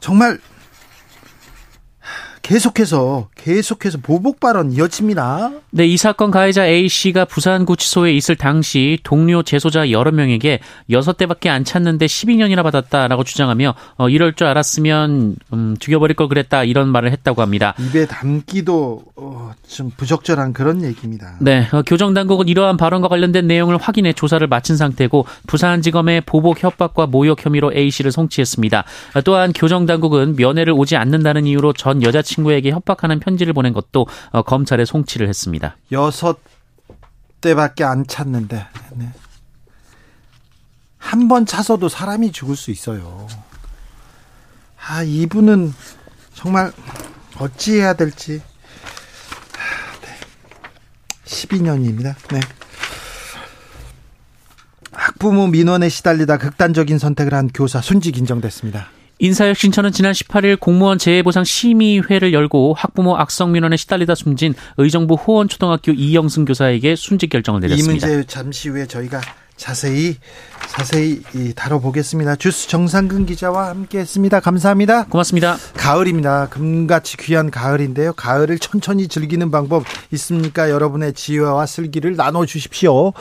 정말 0.00 0.38
계속해서 2.44 3.28
계속해서 3.36 3.98
보복 4.02 4.38
발언 4.38 4.70
이어집니다. 4.70 5.50
네, 5.70 5.86
이 5.86 5.96
사건 5.96 6.30
가해자 6.30 6.66
A 6.66 6.90
씨가 6.90 7.24
부산구치소에 7.24 8.12
있을 8.12 8.36
당시 8.36 8.98
동료 9.02 9.42
재소자 9.42 9.90
여러 9.90 10.12
명에게 10.12 10.60
6대밖에 10.90 11.48
안 11.48 11.64
찼는데 11.64 12.04
12년이나 12.04 12.62
받았다라고 12.62 13.24
주장하며 13.24 13.74
어, 13.96 14.08
이럴 14.10 14.34
줄 14.34 14.46
알았으면 14.46 15.36
음, 15.54 15.76
죽여버릴 15.80 16.16
걸 16.16 16.28
그랬다 16.28 16.64
이런 16.64 16.90
말을 16.90 17.12
했다고 17.12 17.40
합니다. 17.40 17.74
입에 17.78 18.04
담기도 18.06 19.02
어, 19.16 19.52
좀 19.66 19.90
부적절한 19.96 20.52
그런 20.52 20.84
얘기입니다. 20.84 21.36
네, 21.40 21.66
어, 21.72 21.80
교정 21.80 22.12
당국은 22.12 22.48
이러한 22.48 22.76
발언과 22.76 23.08
관련된 23.08 23.46
내용을 23.46 23.78
확인해 23.78 24.12
조사를 24.12 24.46
마친 24.48 24.76
상태고 24.76 25.24
부산지검의 25.46 26.20
보복 26.26 26.62
협박과 26.62 27.06
모욕 27.06 27.42
혐의로 27.42 27.72
A 27.72 27.90
씨를 27.90 28.12
송치했습니다. 28.12 28.84
어, 29.14 29.20
또한 29.22 29.54
교정 29.54 29.86
당국은 29.86 30.36
면회를 30.36 30.74
오지 30.74 30.96
않는다는 30.96 31.46
이유로 31.46 31.72
전 31.72 32.02
여자친구 32.02 32.33
친구에게 32.34 32.70
협박하는 32.70 33.20
편지를 33.20 33.52
보낸 33.52 33.72
것도 33.72 34.06
어, 34.30 34.42
검찰에 34.42 34.84
송치를 34.84 35.28
했습니다. 35.28 35.76
여섯 35.92 36.38
대밖에 37.40 37.84
안 37.84 38.06
찼는데 38.06 38.66
네. 38.94 39.12
한번 40.98 41.46
차서도 41.46 41.88
사람이 41.88 42.32
죽을 42.32 42.56
수 42.56 42.70
있어요. 42.70 43.26
아 44.86 45.02
이분은 45.02 45.72
정말 46.34 46.72
어찌해야 47.38 47.94
될지. 47.94 48.42
아, 49.56 50.00
네. 50.00 50.08
12년입니다. 51.24 52.14
네. 52.32 52.40
학부모 54.92 55.48
민원에 55.48 55.88
시달리다 55.88 56.38
극단적인 56.38 56.98
선택을 56.98 57.34
한 57.34 57.48
교사 57.52 57.80
순직 57.80 58.16
인정됐습니다. 58.16 58.88
인사혁신처는 59.18 59.92
지난 59.92 60.12
18일 60.12 60.58
공무원 60.58 60.98
재해보상 60.98 61.44
심의회를 61.44 62.32
열고 62.32 62.74
학부모 62.76 63.16
악성 63.16 63.52
민원에 63.52 63.76
시달리다 63.76 64.14
숨진 64.14 64.54
의정부 64.76 65.14
호원초등학교 65.14 65.92
이영승 65.92 66.44
교사에게 66.44 66.96
순직 66.96 67.30
결정을 67.30 67.60
내렸습니다. 67.60 68.06
이 68.06 68.10
문제 68.10 68.26
잠시 68.26 68.68
후에 68.68 68.86
저희가 68.86 69.20
자세히 69.56 70.16
자세히 70.68 71.22
다뤄보겠습니다. 71.54 72.36
주스 72.36 72.68
정상근 72.68 73.26
기자와 73.26 73.68
함께했습니다. 73.68 74.40
감사합니다. 74.40 75.04
고맙습니다. 75.06 75.56
가을입니다. 75.76 76.48
금같이 76.48 77.16
귀한 77.16 77.50
가을인데요. 77.50 78.12
가을을 78.14 78.58
천천히 78.58 79.06
즐기는 79.06 79.50
방법 79.52 79.84
있습니까? 80.12 80.70
여러분의 80.70 81.12
지혜와 81.12 81.66
슬기를 81.66 82.16
나눠주십시오. 82.16 83.12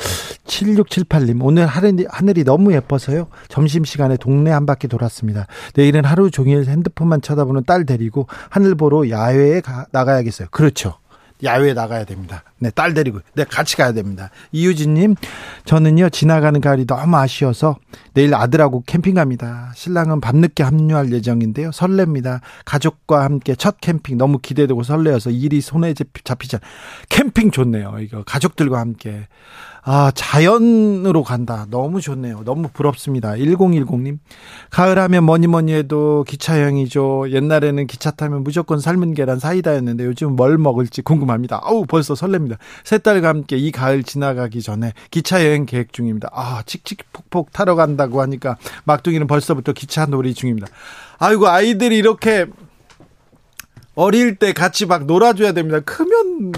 7678님 0.48 1.44
오늘 1.44 1.68
하늘이, 1.68 2.08
하늘이 2.10 2.44
너무 2.44 2.74
예뻐서요. 2.74 3.28
점심시간에 3.50 4.18
동네 4.18 4.50
한 4.50 4.66
바퀴 4.66 4.88
돌았습니다. 4.88 5.46
내일은 5.76 6.06
하루 6.06 6.32
종일 6.32 6.66
핸드폰만 6.66 7.22
쳐다보는 7.22 7.66
딸 7.66 7.86
데리고 7.86 8.28
하늘 8.50 8.74
보러 8.74 9.08
야외에 9.10 9.62
가, 9.62 9.86
나가야겠어요. 9.92 10.48
그렇죠. 10.50 10.96
야외에 11.44 11.74
나가야 11.74 12.06
됩니다. 12.06 12.44
네, 12.60 12.70
딸 12.72 12.94
데리고. 12.94 13.20
네, 13.34 13.44
같이 13.44 13.76
가야 13.76 13.92
됩니다. 13.92 14.30
이유진님, 14.52 15.16
저는요, 15.66 16.10
지나가는 16.10 16.60
가을이 16.60 16.86
너무 16.86 17.18
아쉬워서 17.18 17.78
내일 18.14 18.34
아들하고 18.34 18.84
캠핑 18.86 19.16
갑니다. 19.16 19.72
신랑은 19.76 20.22
밤늦게 20.22 20.64
합류할 20.64 21.12
예정인데요. 21.12 21.72
설렙니다. 21.72 22.42
가족과 22.66 23.24
함께 23.24 23.56
첫 23.56 23.82
캠핑 23.82 24.18
너무 24.18 24.40
기대되고 24.40 24.84
설레어서 24.84 25.32
일이 25.32 25.62
손에 25.62 25.94
잡히지 26.24 26.56
않. 26.56 26.62
캠핑 27.10 27.52
좋네요. 27.52 27.98
이거 28.00 28.24
가족들과 28.24 28.80
함께. 28.80 29.28
아, 29.86 30.12
자연으로 30.16 31.24
간다. 31.24 31.66
너무 31.70 32.00
좋네요. 32.00 32.44
너무 32.46 32.70
부럽습니다. 32.72 33.32
1010님. 33.34 34.18
가을 34.70 34.98
하면 34.98 35.26
뭐니 35.26 35.48
뭐니 35.48 35.74
해도 35.74 36.24
기차 36.26 36.62
여행이죠. 36.62 37.32
옛날에는 37.32 37.88
기차 37.88 38.12
타면 38.12 38.44
무조건 38.44 38.80
삶은 38.80 39.14
계란 39.14 39.40
사이다였는데 39.40 40.06
요즘 40.06 40.38
뭘 40.38 40.58
먹을지 40.58 41.02
궁금합니다. 41.02 41.60
아우, 41.64 41.86
벌써 41.86 42.14
설렙니다. 42.14 42.58
새 42.86 42.98
딸과 42.98 43.28
함께 43.28 43.58
이 43.58 43.72
가을 43.72 44.04
지나가기 44.04 44.62
전에 44.62 44.94
기차 45.12 45.46
여행 45.46 45.66
계획 45.66 45.92
중입니다. 45.92 46.30
아, 46.32 46.64
칙칙폭폭 46.66 47.52
타러 47.52 47.76
간다고 47.76 48.22
하니까 48.22 48.58
막둥이는 48.86 49.28
벌써부터 49.28 49.74
기차 49.74 50.06
놀이 50.06 50.34
중입니다. 50.34 50.68
아이고, 51.20 51.48
아이들이 51.48 51.98
이렇게 51.98 52.46
어릴 53.96 54.38
때 54.38 54.54
같이 54.54 54.86
막 54.86 55.06
놀아줘야 55.06 55.52
됩니다. 55.52 55.82
크면 55.82 56.54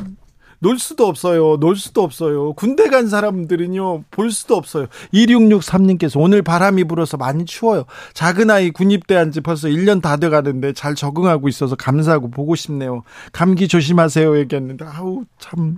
놀 0.66 0.80
수도 0.80 1.06
없어요. 1.06 1.58
놀 1.58 1.76
수도 1.76 2.02
없어요. 2.02 2.54
군대 2.54 2.88
간 2.90 3.08
사람들은요, 3.08 4.06
볼 4.10 4.32
수도 4.32 4.56
없어요. 4.56 4.88
2663님께서 5.14 6.20
오늘 6.20 6.42
바람이 6.42 6.86
불어서 6.86 7.18
많이 7.18 7.46
추워요. 7.46 7.86
작은 8.16 8.50
아이 8.50 8.72
군입대한 8.72 9.32
지 9.32 9.42
벌써 9.42 9.68
1년 9.68 10.02
다 10.02 10.18
돼 10.18 10.30
가는데 10.30 10.74
잘 10.74 10.96
적응하고 10.96 11.50
있어서 11.50 11.76
감사하고 11.76 12.32
보고 12.32 12.56
싶네요. 12.56 13.04
감기 13.32 13.68
조심하세요. 13.68 14.40
얘기했는데, 14.40 14.86
아우, 14.86 15.26
참. 15.38 15.78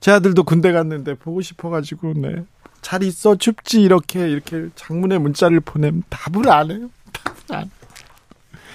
제 0.00 0.10
아들도 0.10 0.42
군대 0.42 0.72
갔는데 0.72 1.14
보고 1.14 1.42
싶어 1.42 1.70
가지고, 1.70 2.14
네. 2.16 2.44
잘 2.80 3.04
있어, 3.04 3.36
춥지, 3.36 3.82
이렇게, 3.82 4.28
이렇게 4.28 4.68
장문의 4.74 5.20
문자를 5.20 5.60
보내면 5.60 6.02
답을 6.08 6.48
안 6.50 6.72
해요. 6.72 6.90
답을 7.12 7.60
안. 7.60 7.70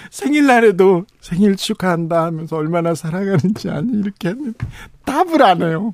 생일날에도 0.10 1.06
생일 1.22 1.56
축하한다 1.56 2.24
하면서 2.26 2.56
얼마나 2.56 2.96
사랑하는지 2.96 3.70
아니 3.70 4.00
이렇게 4.00 4.30
했는데 4.30 4.66
답을 5.06 5.42
안 5.44 5.62
해요. 5.62 5.94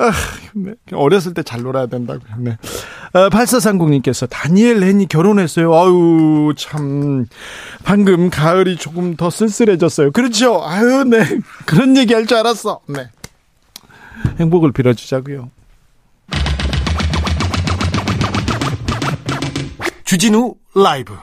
아, 0.00 0.12
네. 0.54 0.74
어렸을 0.92 1.34
때 1.34 1.42
잘 1.42 1.62
놀아야 1.62 1.86
된다고. 1.86 2.20
네. 2.38 2.56
아, 3.12 3.28
8430님께서 3.30 4.28
다니엘 4.30 4.78
렌이 4.78 5.08
결혼했어요. 5.08 5.74
아유, 5.74 6.54
참. 6.56 7.26
방금 7.82 8.30
가을이 8.30 8.76
조금 8.76 9.16
더 9.16 9.28
쓸쓸해졌어요. 9.28 10.12
그렇죠. 10.12 10.62
아유, 10.64 11.02
네. 11.04 11.24
그런 11.66 11.96
얘기 11.96 12.14
할 12.14 12.26
줄 12.26 12.36
알았어. 12.36 12.80
네. 12.86 13.08
행복을 14.38 14.70
빌어주자고요. 14.70 15.50
주진우 20.04 20.54
라이브. 20.74 21.14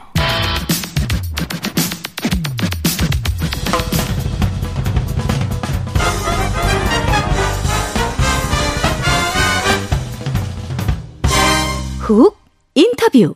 훅 12.05 12.37
인터뷰 12.75 13.33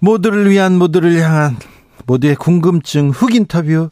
모두를 0.00 0.50
위한 0.50 0.76
모두를 0.76 1.20
향한 1.22 1.56
모두의 2.04 2.34
궁금증 2.34 3.10
훅 3.10 3.36
인터뷰 3.36 3.90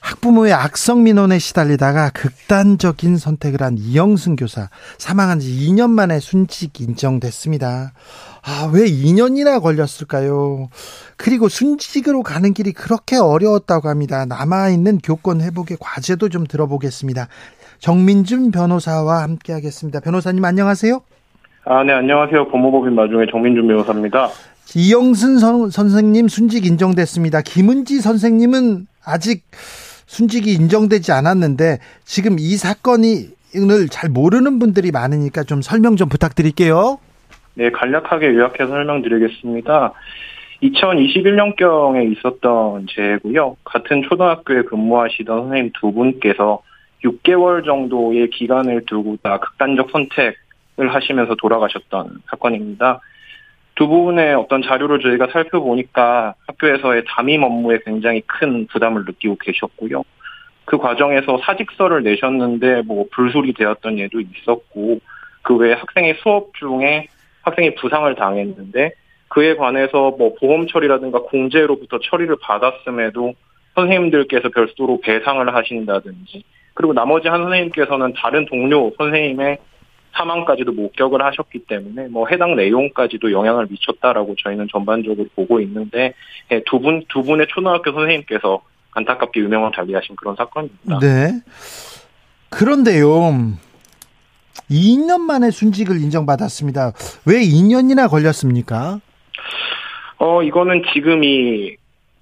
학부모의 0.00 0.52
악성 0.52 1.04
민원에 1.04 1.38
시달리다가 1.38 2.10
극단적인 2.10 3.16
선택을 3.16 3.62
한 3.62 3.78
이영승 3.78 4.36
교사 4.36 4.68
사망한 4.98 5.40
지 5.40 5.48
2년 5.48 5.88
만에 5.88 6.20
순직 6.20 6.78
인정됐습니다. 6.82 7.94
아, 8.42 8.70
왜 8.74 8.84
2년이나 8.84 9.62
걸렸을까요? 9.62 10.68
그리고 11.16 11.48
순직으로 11.48 12.22
가는 12.22 12.52
길이 12.52 12.72
그렇게 12.72 13.16
어려웠다고 13.16 13.88
합니다. 13.88 14.26
남아있는 14.26 14.98
교권 14.98 15.40
회복의 15.40 15.78
과제도 15.80 16.28
좀 16.28 16.46
들어보겠습니다. 16.46 17.28
정민준 17.78 18.50
변호사와 18.50 19.22
함께 19.22 19.54
하겠습니다. 19.54 20.00
변호사님 20.00 20.44
안녕하세요. 20.44 21.00
아, 21.68 21.82
네, 21.82 21.92
안녕하세요. 21.92 22.46
법무법인 22.46 22.94
마중의 22.94 23.26
정민준 23.28 23.66
변호사입니다. 23.66 24.28
이영순 24.76 25.38
선, 25.38 25.68
선생님 25.68 26.28
순직 26.28 26.64
인정됐습니다. 26.64 27.42
김은지 27.42 28.00
선생님은 28.00 28.86
아직 29.04 29.42
순직이 30.06 30.52
인정되지 30.52 31.10
않았는데 31.10 31.78
지금 32.04 32.36
이 32.38 32.54
사건이 32.54 33.30
오늘 33.56 33.88
잘 33.88 34.08
모르는 34.10 34.60
분들이 34.60 34.92
많으니까 34.92 35.42
좀 35.42 35.60
설명 35.60 35.96
좀 35.96 36.08
부탁드릴게요. 36.08 36.98
네, 37.54 37.70
간략하게 37.72 38.28
요약해서 38.28 38.68
설명드리겠습니다. 38.68 39.92
2021년경에 40.62 42.12
있었던 42.12 42.86
재고요. 42.88 43.56
같은 43.64 44.02
초등학교에 44.08 44.62
근무하시던 44.62 45.48
선생님 45.48 45.72
두 45.80 45.90
분께서 45.92 46.62
6개월 47.02 47.64
정도의 47.64 48.30
기간을 48.30 48.84
두고 48.86 49.16
다 49.20 49.40
극단적 49.40 49.90
선택 49.90 50.26
을 50.26 50.45
하시면서 50.76 51.34
돌아가셨던 51.36 52.22
사건입니다. 52.30 53.00
두 53.74 53.88
분의 53.88 54.34
어떤 54.34 54.62
자료를 54.62 55.00
저희가 55.00 55.28
살펴보니까 55.32 56.34
학교에서의 56.46 57.04
담임 57.06 57.42
업무에 57.42 57.78
굉장히 57.84 58.22
큰 58.26 58.66
부담을 58.66 59.04
느끼고 59.06 59.36
계셨고요. 59.36 60.02
그 60.64 60.78
과정에서 60.78 61.38
사직서를 61.42 62.02
내셨는데 62.02 62.82
뭐 62.82 63.06
불술이 63.12 63.52
되었던 63.54 63.98
예도 63.98 64.20
있었고 64.20 65.00
그 65.42 65.56
외에 65.56 65.74
학생의 65.74 66.16
수업 66.22 66.54
중에 66.54 67.06
학생이 67.42 67.76
부상을 67.76 68.12
당했는데 68.14 68.90
그에 69.28 69.54
관해서 69.54 70.12
뭐 70.18 70.34
보험 70.40 70.66
처리라든가 70.66 71.20
공제로부터 71.22 71.98
처리를 72.00 72.36
받았음에도 72.40 73.34
선생님들께서 73.74 74.48
별도로 74.48 75.00
배상을 75.00 75.54
하신다든지 75.54 76.42
그리고 76.74 76.92
나머지 76.92 77.28
한 77.28 77.42
선생님께서는 77.42 78.14
다른 78.14 78.46
동료 78.46 78.90
선생님의 78.98 79.58
사망까지도 80.16 80.72
목격을 80.72 81.22
하셨기 81.22 81.66
때문에 81.66 82.08
뭐 82.08 82.26
해당 82.28 82.56
내용까지도 82.56 83.32
영향을 83.32 83.66
미쳤다라고 83.70 84.34
저희는 84.42 84.68
전반적으로 84.70 85.28
보고 85.34 85.60
있는데 85.60 86.14
예, 86.50 86.62
두분 86.64 87.04
두 87.08 87.22
분의 87.22 87.46
초등학교 87.48 87.92
선생님께서 87.92 88.62
안타깝게 88.92 89.40
유명을 89.40 89.72
달리하신 89.72 90.16
그런 90.16 90.36
사건입니다. 90.36 90.98
네. 91.00 91.40
그런데요. 92.50 93.06
2년 94.70 95.20
만에 95.20 95.50
순직을 95.50 96.00
인정받았습니다. 96.00 96.92
왜 97.26 97.40
2년이나 97.40 98.10
걸렸습니까? 98.10 99.00
어, 100.18 100.42
이거는 100.42 100.82
지금이 100.92 101.76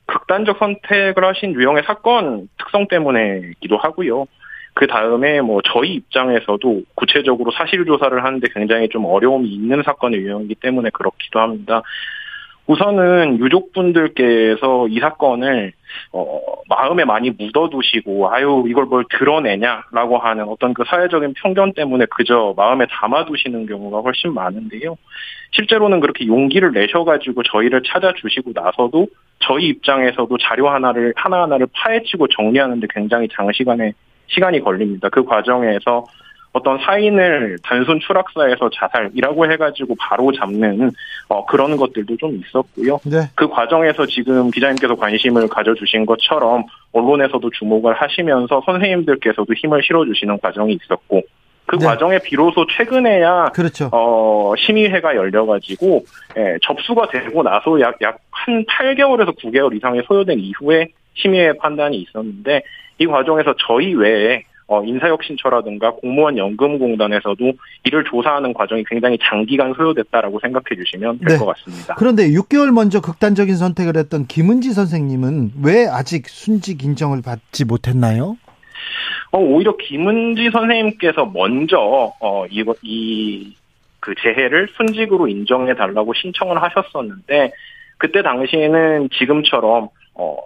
극단적 0.07 0.59
선택을 0.59 1.25
하신 1.25 1.55
유형의 1.55 1.85
사건 1.87 2.49
특성 2.59 2.89
때문에기도 2.89 3.79
하고요. 3.79 4.27
그 4.75 4.87
다음에 4.89 5.41
뭐 5.41 5.61
저희 5.65 5.95
입장에서도 5.95 6.83
구체적으로 6.95 7.53
사실 7.53 7.85
조사를 7.85 8.25
하는데 8.25 8.47
굉장히 8.53 8.89
좀 8.89 9.05
어려움이 9.05 9.49
있는 9.49 9.83
사건의 9.85 10.21
유형이기 10.21 10.57
때문에 10.57 10.91
그렇기도 10.91 11.41
합니다. 11.41 11.83
우선은 12.67 13.41
유족분들께서 13.41 14.89
이 14.89 14.99
사건을 14.99 15.73
어, 16.13 16.41
마음에 16.69 17.05
많이 17.05 17.31
묻어두시고 17.31 18.33
아유 18.33 18.65
이걸 18.67 18.87
뭘 18.87 19.05
드러내냐라고 19.11 20.19
하는 20.19 20.49
어떤 20.49 20.73
그 20.73 20.83
사회적인 20.87 21.35
편견 21.37 21.75
때문에 21.75 22.07
그저 22.07 22.55
마음에 22.57 22.87
담아두시는 22.91 23.67
경우가 23.67 24.01
훨씬 24.01 24.33
많은데요. 24.33 24.97
실제로는 25.53 26.01
그렇게 26.01 26.27
용기를 26.27 26.73
내셔가지고 26.73 27.43
저희를 27.45 27.83
찾아주시고 27.87 28.53
나서도 28.55 29.09
저희 29.41 29.67
입장에서도 29.69 30.37
자료 30.39 30.69
하나를 30.71 31.13
하나하나를 31.17 31.69
파헤치고 31.73 32.29
정리하는데 32.29 32.87
굉장히 32.91 33.29
장시간에 33.31 33.93
시간이 34.29 34.61
걸립니다. 34.61 35.09
그 35.11 35.25
과정에서 35.25 36.05
어떤 36.53 36.79
사인을 36.79 37.59
단순 37.65 37.99
추락사에서 37.99 38.71
자살이라고 38.73 39.51
해가지고 39.51 39.97
바로 39.99 40.31
잡는 40.31 40.93
어, 41.29 41.45
그런 41.47 41.77
것들도 41.77 42.17
좀 42.17 42.37
있었고요. 42.37 43.01
네. 43.05 43.29
그 43.35 43.49
과정에서 43.49 44.07
지금 44.07 44.51
기자님께서 44.53 44.95
관심을 44.95 45.49
가져주신 45.49 46.07
것처럼 46.07 46.65
언론에서도 46.93 47.51
주목을 47.51 47.95
하시면서 47.95 48.63
선생님들께서도 48.65 49.53
힘을 49.53 49.83
실어주시는 49.83 50.39
과정이 50.41 50.75
있었고 50.75 51.23
그그 51.67 51.83
네. 51.83 51.87
과정에 51.87 52.19
비로소 52.19 52.67
최근에야 52.67 53.47
그렇죠. 53.55 53.89
어, 53.91 54.53
심의회가 54.59 55.17
열려가지고, 55.17 56.05
예, 56.37 56.59
접수가 56.63 57.09
되고 57.09 57.43
나서 57.43 57.81
약, 57.81 57.97
약 58.03 58.19
한 58.45 58.65
8개월에서 58.67 59.37
9개월 59.39 59.75
이상이 59.77 60.03
소요된 60.07 60.39
이후에 60.39 60.89
심의회 61.15 61.55
판단이 61.59 61.97
있었는데, 61.99 62.63
이 62.99 63.07
과정에서 63.07 63.55
저희 63.67 63.95
외에, 63.95 64.45
어, 64.67 64.83
인사혁신처라든가 64.83 65.93
공무원 65.93 66.39
연금공단에서도 66.39 67.53
이를 67.85 68.05
조사하는 68.05 68.55
과정이 68.55 68.83
굉장히 68.89 69.19
장기간 69.21 69.75
소요됐다라고 69.75 70.41
생각해 70.41 70.65
주시면 70.77 71.19
될 71.19 71.29
네. 71.29 71.39
것 71.39 71.47
같습니다. 71.47 71.95
그런데 71.97 72.31
6개월 72.31 72.73
먼저 72.73 73.01
극단적인 73.01 73.57
선택을 73.57 73.97
했던 73.97 74.27
김은지 74.27 74.73
선생님은 74.73 75.53
왜 75.63 75.87
아직 75.87 76.29
순직 76.29 76.83
인정을 76.83 77.21
받지 77.23 77.65
못했나요? 77.67 78.37
어, 79.33 79.39
오히려 79.39 79.77
김은지 79.77 80.51
선생님께서 80.51 81.27
먼저, 81.27 82.13
어, 82.21 82.47
이, 82.47 82.65
이, 82.83 83.55
그 84.01 84.15
재해를 84.23 84.69
순직으로 84.77 85.29
인정해 85.29 85.75
달라고 85.75 86.15
신청을 86.15 86.63
하셨었는데, 86.63 87.53
그때 87.99 88.23
당시에는 88.23 89.09
지금처럼, 89.11 89.89
어, 90.15 90.37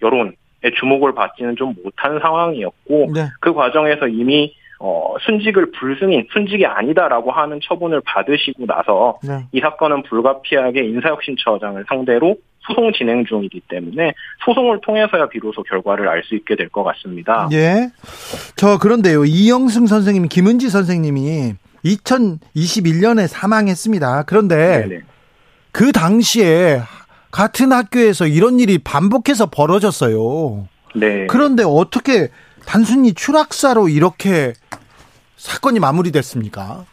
여론의 0.00 0.37
주목을 0.78 1.14
받지는 1.14 1.56
좀 1.56 1.74
못한 1.84 2.18
상황이었고, 2.20 3.12
네. 3.14 3.28
그 3.40 3.52
과정에서 3.54 4.08
이미, 4.08 4.54
어, 4.80 5.14
순직을 5.26 5.72
불승인, 5.72 6.26
순직이 6.32 6.64
아니다라고 6.66 7.30
하는 7.32 7.60
처분을 7.62 8.00
받으시고 8.04 8.66
나서, 8.66 9.18
네. 9.22 9.44
이 9.52 9.60
사건은 9.60 10.02
불가피하게 10.04 10.84
인사혁신처장을 10.84 11.84
상대로 11.88 12.36
소송 12.66 12.92
진행 12.92 13.24
중이기 13.24 13.60
때문에 13.68 14.12
소송을 14.44 14.80
통해서야 14.82 15.28
비로소 15.30 15.62
결과를 15.62 16.06
알 16.08 16.22
수 16.24 16.34
있게 16.34 16.54
될 16.54 16.68
것 16.68 16.82
같습니다. 16.84 17.48
예. 17.52 17.88
저 18.56 18.76
그런데요. 18.78 19.24
이영승 19.24 19.86
선생님, 19.86 20.28
김은지 20.28 20.68
선생님이 20.68 21.54
2021년에 21.84 23.26
사망했습니다. 23.26 24.24
그런데 24.26 24.86
네네. 24.86 25.00
그 25.72 25.92
당시에 25.92 26.80
같은 27.30 27.72
학교에서 27.72 28.26
이런 28.26 28.58
일이 28.60 28.78
반복해서 28.78 29.46
벌어졌어요. 29.46 30.68
네. 30.94 31.26
그런데 31.26 31.62
어떻게 31.64 32.28
단순히 32.66 33.14
추락사로 33.14 33.88
이렇게 33.88 34.52
사건이 35.36 35.80
마무리됐습니까? 35.80 36.84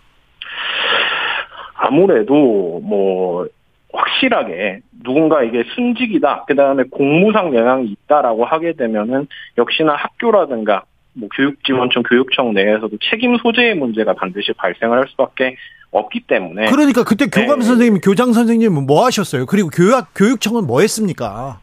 아무래도 1.76 2.80
뭐 2.84 3.48
확실하게 3.93 4.82
누군가 5.04 5.43
이게 5.43 5.63
순직이다. 5.76 6.45
그 6.48 6.56
다음에 6.56 6.84
공무상 6.89 7.56
영향이 7.56 7.88
있다라고 7.88 8.45
하게 8.45 8.74
되면은 8.74 9.28
역시나 9.58 9.93
학교라든가 9.95 10.84
뭐 11.13 11.30
교육지원청 11.34 12.04
교육청 12.04 12.54
내에서도 12.54 12.98
책임 13.10 13.38
소재의 13.38 13.76
문제가 13.76 14.13
반드시 14.13 14.52
발생을 14.54 14.98
할 14.98 15.08
수밖에 15.10 15.56
없기 15.97 16.21
때문에 16.27 16.65
그러니까 16.69 17.03
그때 17.03 17.25
교감 17.27 17.60
네. 17.60 17.65
선생님, 17.65 18.01
교장 18.01 18.34
선생님은 18.34 18.86
뭐 18.86 19.05
하셨어요? 19.05 19.45
그리고 19.45 19.69
교육 19.69 20.05
교육청은 20.15 20.67
뭐 20.67 20.81
했습니까? 20.81 21.60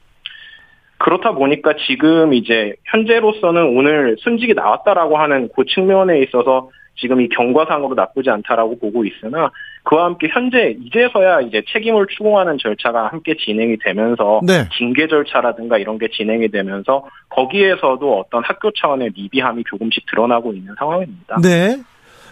그렇다 0.98 1.32
보니까 1.32 1.74
지금 1.86 2.32
이제 2.32 2.74
현재로서는 2.84 3.76
오늘 3.76 4.16
순직이 4.20 4.54
나왔다라고 4.54 5.18
하는 5.18 5.48
그 5.54 5.64
측면에 5.64 6.20
있어서 6.22 6.70
지금 6.96 7.20
이 7.20 7.28
경과상으로 7.28 7.94
나쁘지 7.94 8.30
않다라고 8.30 8.78
보고 8.78 9.04
있으나 9.04 9.50
그와 9.84 10.04
함께 10.04 10.28
현재 10.28 10.76
이제서야 10.80 11.40
이제 11.40 11.62
책임을 11.72 12.06
추궁하는 12.16 12.58
절차가 12.58 13.08
함께 13.08 13.34
진행이 13.36 13.78
되면서 13.78 14.40
네. 14.46 14.68
징계 14.78 15.08
절차라든가 15.08 15.78
이런 15.78 15.98
게 15.98 16.08
진행이 16.08 16.48
되면서 16.48 17.04
거기에서도 17.30 18.18
어떤 18.20 18.44
학교 18.44 18.70
차원의 18.70 19.10
미비함이 19.16 19.64
조금씩 19.68 20.06
드러나고 20.06 20.52
있는 20.52 20.74
상황입니다. 20.78 21.38
네. 21.42 21.82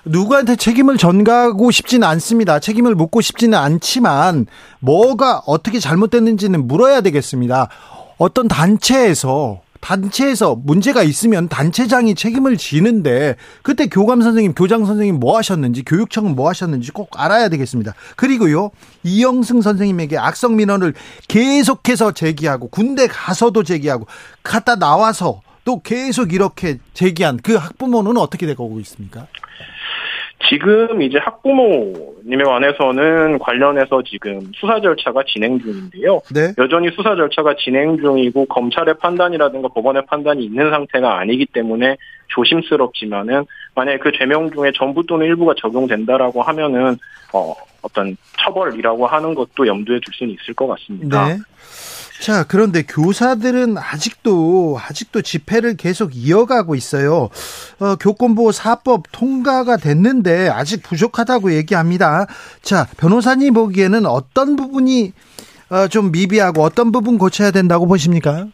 누구한테 0.05 0.57
책임을 0.57 0.97
전가하고 0.97 1.71
싶지는 1.71 2.07
않습니다. 2.09 2.59
책임을 2.59 2.95
묻고 2.95 3.21
싶지는 3.21 3.59
않지만 3.59 4.47
뭐가 4.81 5.43
어떻게 5.47 5.79
잘못됐는지는 5.79 6.67
물어야 6.67 7.01
되겠습니다. 7.01 7.69
어떤 8.19 8.49
단체에서 8.49 9.61
단체에서 9.81 10.57
문제가 10.57 11.03
있으면 11.03 11.49
단체장이 11.49 12.15
책임을 12.15 12.59
지는데 12.59 13.37
그때 13.63 13.87
교감 13.87 14.21
선생님, 14.21 14.53
교장 14.55 14.85
선생님 14.85 15.19
뭐 15.19 15.39
하셨는지 15.39 15.83
교육청은 15.85 16.37
뭐 16.37 16.49
하셨는지 16.49 16.91
꼭 16.93 17.09
알아야 17.19 17.49
되겠습니다. 17.49 17.95
그리고요 18.17 18.71
이영승 19.05 19.63
선생님에게 19.63 20.19
악성 20.19 20.57
민원을 20.57 20.95
계속해서 21.29 22.13
제기하고 22.13 22.69
군대 22.69 23.07
가서도 23.07 23.63
제기하고 23.63 24.07
갔다 24.43 24.77
나와서 24.77 25.41
또 25.65 25.81
계속 25.81 26.33
이렇게 26.33 26.79
제기한 26.95 27.39
그 27.43 27.55
학부모는 27.55 28.17
어떻게 28.17 28.47
되고 28.47 28.79
있습니까? 28.81 29.27
지금 30.49 31.03
이제 31.03 31.19
학부모님에 31.19 32.45
관해서는 32.45 33.39
관련해서 33.39 34.03
지금 34.03 34.41
수사 34.55 34.81
절차가 34.81 35.23
진행 35.27 35.59
중인데요. 35.61 36.21
네. 36.35 36.53
여전히 36.59 36.91
수사 36.97 37.15
절차가 37.15 37.55
진행 37.57 37.99
중이고 37.99 38.47
검찰의 38.47 38.95
판단이라든가 38.99 39.69
법원의 39.69 40.07
판단이 40.07 40.45
있는 40.45 40.71
상태가 40.71 41.19
아니기 41.19 41.47
때문에 41.47 41.97
조심스럽지만은 42.29 43.45
만약에 43.75 43.99
그 43.99 44.13
죄명 44.13 44.51
중에 44.51 44.73
전부 44.75 45.05
또는 45.07 45.27
일부가 45.27 45.55
적용된다라고 45.59 46.43
하면은 46.43 46.97
어 47.35 47.55
어떤 47.83 48.17
처벌이라고 48.39 49.07
하는 49.07 49.35
것도 49.35 49.67
염두에 49.67 50.01
둘 50.01 50.15
수는 50.15 50.35
있을 50.35 50.55
것 50.55 50.67
같습니다. 50.69 51.29
네. 51.29 51.37
자, 52.21 52.45
그런데 52.47 52.83
교사들은 52.83 53.77
아직도, 53.79 54.77
아직도 54.79 55.23
집회를 55.23 55.77
계속 55.77 56.11
이어가고 56.15 56.75
있어요. 56.75 57.31
어, 57.81 57.97
교권보호 57.99 58.51
4법 58.51 59.05
통과가 59.13 59.77
됐는데 59.79 60.49
아직 60.49 60.83
부족하다고 60.83 61.55
얘기합니다. 61.55 62.27
자, 62.63 62.87
변호사님 62.99 63.55
보기에는 63.55 64.05
어떤 64.07 64.57
부분이 64.57 65.13
어, 65.71 65.89
좀 65.89 66.13
미비하고 66.13 66.63
어떤 66.63 66.93
부분 66.93 67.17
고쳐야 67.17 67.51
된다고 67.51 67.87
보십니까? 67.87 68.47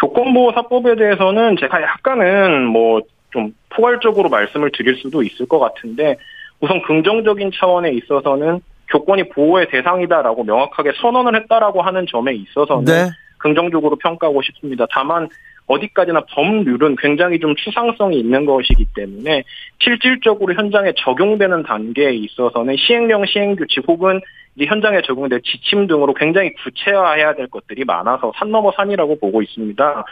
교권보호 0.00 0.52
사법에 0.52 0.94
대해서는 0.96 1.56
제가 1.60 1.82
약간은 1.82 2.66
뭐 2.66 3.00
좀 3.32 3.54
포괄적으로 3.70 4.28
말씀을 4.28 4.70
드릴 4.72 4.96
수도 4.96 5.22
있을 5.22 5.46
것 5.46 5.58
같은데 5.58 6.16
우선 6.60 6.82
긍정적인 6.82 7.50
차원에 7.54 7.90
있어서는 7.92 8.60
교권이 8.92 9.30
보호의 9.30 9.68
대상이다라고 9.70 10.44
명확하게 10.44 10.92
선언을 11.00 11.34
했다라고 11.42 11.82
하는 11.82 12.06
점에 12.06 12.34
있어서는 12.34 12.84
네. 12.84 13.10
긍정적으로 13.38 13.96
평가하고 13.96 14.42
싶습니다. 14.42 14.86
다만 14.90 15.28
어디까지나 15.66 16.24
법률은 16.30 16.96
굉장히 16.96 17.40
좀 17.40 17.54
추상성이 17.56 18.20
있는 18.20 18.44
것이기 18.44 18.86
때문에 18.94 19.42
실질적으로 19.78 20.54
현장에 20.54 20.92
적용되는 20.96 21.62
단계에 21.62 22.12
있어서는 22.12 22.76
시행령 22.76 23.24
시행규칙 23.24 23.84
혹은 23.88 24.20
이제 24.54 24.66
현장에 24.66 25.00
적용될 25.02 25.40
지침 25.42 25.86
등으로 25.86 26.12
굉장히 26.14 26.52
구체화해야 26.54 27.34
될 27.34 27.46
것들이 27.46 27.84
많아서 27.84 28.32
산 28.36 28.50
넘어 28.50 28.70
산이라고 28.72 29.18
보고 29.18 29.40
있습니다. 29.40 30.04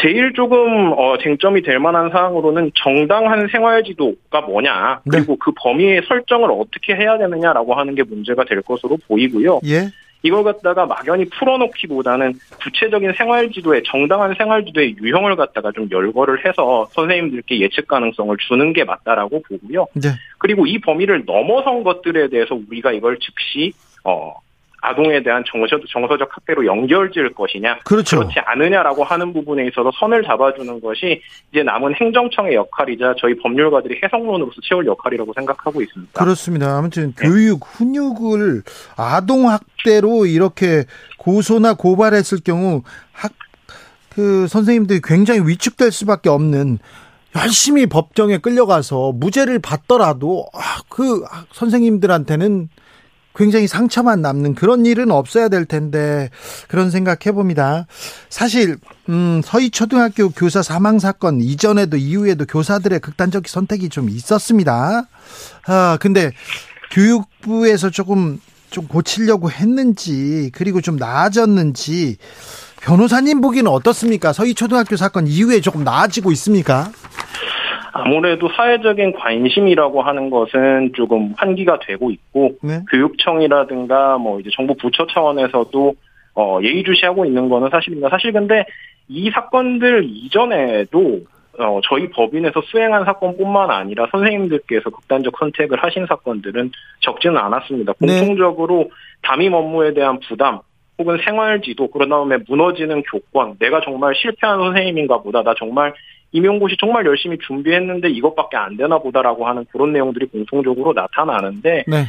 제일 0.00 0.32
조금 0.32 0.92
어, 0.92 1.16
쟁점이 1.18 1.62
될 1.62 1.78
만한 1.78 2.10
사항으로는 2.10 2.72
정당한 2.74 3.48
생활지도가 3.48 4.42
뭐냐 4.42 5.00
네. 5.04 5.18
그리고 5.18 5.36
그 5.36 5.52
범위의 5.56 6.02
설정을 6.06 6.50
어떻게 6.50 6.94
해야 6.94 7.18
되느냐라고 7.18 7.74
하는 7.74 7.94
게 7.94 8.02
문제가 8.02 8.44
될 8.44 8.62
것으로 8.62 8.98
보이고요. 9.08 9.60
예. 9.66 9.88
이걸 10.24 10.42
갖다가 10.42 10.86
막연히 10.86 11.26
풀어놓기보다는 11.26 12.32
구체적인 12.62 13.12
생활지도에 13.12 13.82
정당한 13.84 14.34
생활지도의 14.34 14.96
유형을 15.00 15.36
갖다가 15.36 15.70
좀 15.70 15.86
열거를 15.90 16.46
해서 16.46 16.86
선생님들께 16.92 17.60
예측 17.60 17.86
가능성을 17.86 18.34
주는 18.48 18.72
게 18.72 18.84
맞다라고 18.84 19.42
보고요. 19.42 19.86
네. 19.92 20.08
그리고 20.38 20.66
이 20.66 20.78
범위를 20.78 21.24
넘어선 21.26 21.84
것들에 21.84 22.28
대해서 22.28 22.54
우리가 22.54 22.92
이걸 22.92 23.18
즉시 23.18 23.72
어 24.02 24.34
아동에 24.84 25.22
대한 25.22 25.42
정서, 25.46 25.76
정서적 25.88 26.28
학대로 26.30 26.66
연결 26.66 27.10
지을 27.10 27.32
것이냐 27.32 27.78
그렇죠. 27.84 28.18
그렇지 28.18 28.38
않느냐라고 28.44 29.02
하는 29.02 29.32
부분에 29.32 29.66
있어서 29.68 29.90
선을 29.98 30.22
잡아주는 30.24 30.80
것이 30.80 31.22
이제 31.50 31.62
남은 31.62 31.94
행정청의 31.94 32.54
역할이자 32.54 33.14
저희 33.18 33.34
법률가들이 33.38 34.00
해석론으로서 34.04 34.56
채울 34.62 34.86
역할이라고 34.86 35.32
생각하고 35.34 35.80
있습니다. 35.80 36.12
그렇습니다. 36.12 36.76
아무튼 36.76 37.14
네. 37.14 37.28
교육, 37.28 37.64
훈육을 37.64 38.62
아동학대로 38.96 40.26
이렇게 40.26 40.84
고소나 41.18 41.74
고발했을 41.74 42.38
경우 42.44 42.82
학, 43.12 43.32
그 44.10 44.46
선생님들이 44.48 45.00
굉장히 45.02 45.40
위축될 45.48 45.92
수밖에 45.92 46.28
없는 46.28 46.78
열심히 47.36 47.86
법정에 47.86 48.38
끌려가서 48.38 49.12
무죄를 49.12 49.58
받더라도 49.60 50.46
아, 50.52 50.82
그 50.88 51.24
선생님들한테는 51.52 52.68
굉장히 53.34 53.66
상처만 53.66 54.22
남는 54.22 54.54
그런 54.54 54.86
일은 54.86 55.10
없어야 55.10 55.48
될 55.48 55.64
텐데 55.64 56.30
그런 56.68 56.90
생각 56.90 57.26
해 57.26 57.32
봅니다. 57.32 57.86
사실 58.28 58.76
음, 59.08 59.40
서희 59.44 59.70
초등학교 59.70 60.30
교사 60.30 60.62
사망 60.62 60.98
사건 60.98 61.40
이전에도 61.40 61.96
이후에도 61.96 62.46
교사들의 62.46 63.00
극단적 63.00 63.48
선택이 63.48 63.88
좀 63.88 64.08
있었습니다. 64.08 65.08
아 65.66 65.98
근데 66.00 66.30
교육부에서 66.92 67.90
조금 67.90 68.40
좀 68.70 68.86
고치려고 68.86 69.50
했는지 69.50 70.50
그리고 70.54 70.80
좀 70.80 70.96
나아졌는지 70.96 72.16
변호사님 72.80 73.40
보기는 73.40 73.70
어떻습니까? 73.70 74.32
서희 74.32 74.54
초등학교 74.54 74.96
사건 74.96 75.26
이후에 75.26 75.60
조금 75.60 75.84
나아지고 75.84 76.32
있습니까? 76.32 76.92
아무래도 77.96 78.48
사회적인 78.48 79.12
관심이라고 79.12 80.02
하는 80.02 80.28
것은 80.28 80.92
조금 80.94 81.32
환기가 81.36 81.78
되고 81.78 82.10
있고 82.10 82.56
네. 82.60 82.80
교육청이라든가 82.90 84.18
뭐 84.18 84.40
이제 84.40 84.50
정부 84.52 84.74
부처 84.74 85.06
차원에서도 85.06 85.94
어 86.34 86.58
예의주시하고 86.60 87.24
있는 87.24 87.48
거는 87.48 87.70
사실입니다. 87.70 88.08
사실 88.08 88.32
근데 88.32 88.66
이 89.08 89.30
사건들 89.30 90.02
이전에도 90.06 91.20
어 91.56 91.80
저희 91.84 92.10
법인에서 92.10 92.62
수행한 92.62 93.04
사건뿐만 93.04 93.70
아니라 93.70 94.08
선생님들께서 94.10 94.90
극단적 94.90 95.34
선택을 95.38 95.80
하신 95.80 96.06
사건들은 96.06 96.72
적지는 96.98 97.36
않았습니다. 97.36 97.92
네. 98.00 98.18
공통적으로 98.18 98.90
담임 99.22 99.52
업무에 99.52 99.94
대한 99.94 100.18
부담 100.18 100.58
혹은 100.98 101.18
생활지도 101.24 101.88
그런 101.92 102.08
다음에 102.08 102.38
무너지는 102.48 103.04
교권 103.04 103.58
내가 103.60 103.80
정말 103.82 104.14
실패한 104.16 104.58
선생님인가 104.58 105.18
보다 105.18 105.44
나 105.44 105.54
정말 105.56 105.94
임용고시 106.34 106.76
정말 106.80 107.06
열심히 107.06 107.38
준비했는데 107.38 108.10
이것밖에 108.10 108.56
안 108.56 108.76
되나 108.76 108.98
보다라고 108.98 109.46
하는 109.46 109.64
그런 109.70 109.92
내용들이 109.92 110.26
공통적으로 110.26 110.92
나타나는데 110.92 111.84
네. 111.86 112.04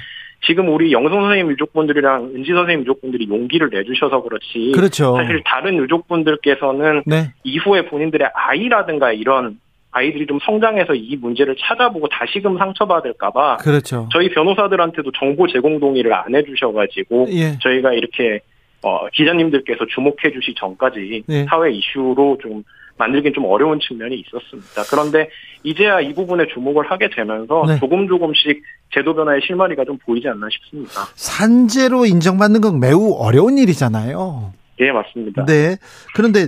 지금 0.46 0.74
우리 0.74 0.92
영성 0.92 1.22
선생님 1.22 1.52
유족분들이랑 1.52 2.32
은지 2.36 2.52
선생님 2.52 2.82
유족분들이 2.82 3.28
용기를 3.30 3.70
내주셔서 3.72 4.24
그렇지 4.24 4.72
그렇죠. 4.74 5.16
사실 5.16 5.42
다른 5.46 5.78
유족분들께서는 5.78 7.04
네. 7.06 7.32
이후에 7.44 7.86
본인들의 7.86 8.28
아이라든가 8.34 9.14
이런 9.14 9.60
아이들이 9.92 10.26
좀 10.26 10.40
성장해서 10.44 10.96
이 10.96 11.16
문제를 11.16 11.56
찾아보고 11.60 12.08
다시금 12.10 12.58
상처받을까봐 12.58 13.58
그렇죠. 13.58 14.10
저희 14.12 14.30
변호사들한테도 14.30 15.12
정보 15.12 15.48
제공 15.48 15.80
동의를 15.80 16.14
안 16.14 16.36
해주셔가지고 16.36 17.28
예. 17.30 17.58
저희가 17.60 17.94
이렇게 17.94 18.42
어, 18.82 19.08
기자님들께서 19.10 19.86
주목해 19.94 20.32
주시 20.34 20.54
전까지 20.58 21.24
네. 21.28 21.46
사회 21.48 21.72
이슈로 21.72 22.40
좀 22.42 22.64
만들긴 22.98 23.34
좀 23.34 23.46
어려운 23.46 23.80
측면이 23.80 24.16
있었습니다. 24.22 24.84
그런데 24.90 25.30
이제야 25.64 26.00
이 26.00 26.14
부분에 26.14 26.46
주목을 26.54 26.90
하게 26.90 27.10
되면서 27.10 27.66
네. 27.68 27.80
조금 27.80 28.08
조금씩 28.08 28.64
제도 28.94 29.14
변화의 29.14 29.42
실마리가 29.46 29.84
좀 29.84 29.98
보이지 29.98 30.28
않나 30.28 30.48
싶습니다. 30.52 31.06
산재로 31.16 32.06
인정받는 32.06 32.62
건 32.62 32.80
매우 32.80 33.14
어려운 33.14 33.58
일이잖아요. 33.58 34.54
예, 34.80 34.92
맞습니다. 34.92 35.46
네. 35.46 35.78
그런데 36.14 36.44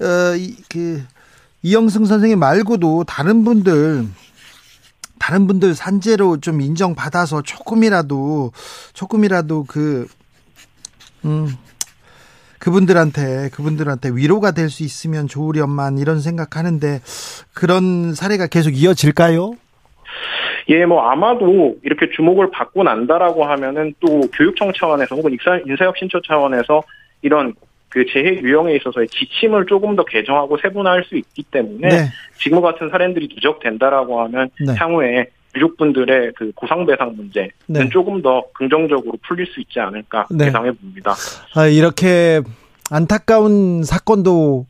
어, 0.00 0.36
이, 0.36 0.54
그 0.70 1.02
이영승 1.62 2.06
선생님 2.06 2.38
말고도 2.38 3.04
다른 3.04 3.44
분들 3.44 4.06
다른 5.18 5.46
분들 5.46 5.74
산재로 5.74 6.38
좀 6.40 6.62
인정받아서 6.62 7.42
조금이라도 7.42 8.52
조금이라도 8.94 9.64
그 9.68 10.06
음. 11.26 11.48
그분들한테 12.60 13.50
그분들한테 13.52 14.10
위로가 14.14 14.52
될 14.52 14.70
수 14.70 14.84
있으면 14.84 15.26
좋으련만 15.26 15.98
이런 15.98 16.20
생각하는데 16.20 17.00
그런 17.54 18.14
사례가 18.14 18.46
계속 18.46 18.70
이어질까요? 18.70 19.54
예, 20.68 20.86
뭐 20.86 21.02
아마도 21.08 21.74
이렇게 21.82 22.08
주목을 22.14 22.50
받고 22.52 22.84
난다라고 22.84 23.44
하면은 23.44 23.92
또 23.98 24.20
교육청 24.32 24.72
차원에서 24.72 25.16
혹은 25.16 25.32
인사, 25.32 25.58
인사혁신처 25.66 26.20
차원에서 26.24 26.82
이런 27.22 27.54
그 27.88 28.04
재해 28.06 28.40
유형에 28.40 28.76
있어서의 28.76 29.08
지침을 29.08 29.66
조금 29.66 29.96
더 29.96 30.04
개정하고 30.04 30.58
세분화할 30.58 31.02
수 31.04 31.16
있기 31.16 31.42
때문에 31.42 31.88
네. 31.88 31.96
지금 32.38 32.60
같은 32.60 32.88
사례들이 32.88 33.28
누적된다라고 33.34 34.20
하면 34.22 34.50
네. 34.64 34.74
향후에 34.76 35.26
유족분들의 35.54 36.32
그 36.36 36.52
보상 36.56 36.86
배상 36.86 37.16
문제는 37.16 37.50
네. 37.66 37.88
조금 37.88 38.22
더 38.22 38.44
긍정적으로 38.54 39.12
풀릴 39.26 39.46
수 39.46 39.60
있지 39.60 39.80
않을까 39.80 40.26
네. 40.30 40.46
예상해 40.46 40.70
봅니다. 40.72 41.14
아, 41.54 41.66
이렇게 41.66 42.40
안타까운 42.90 43.82
사건도 43.82 44.66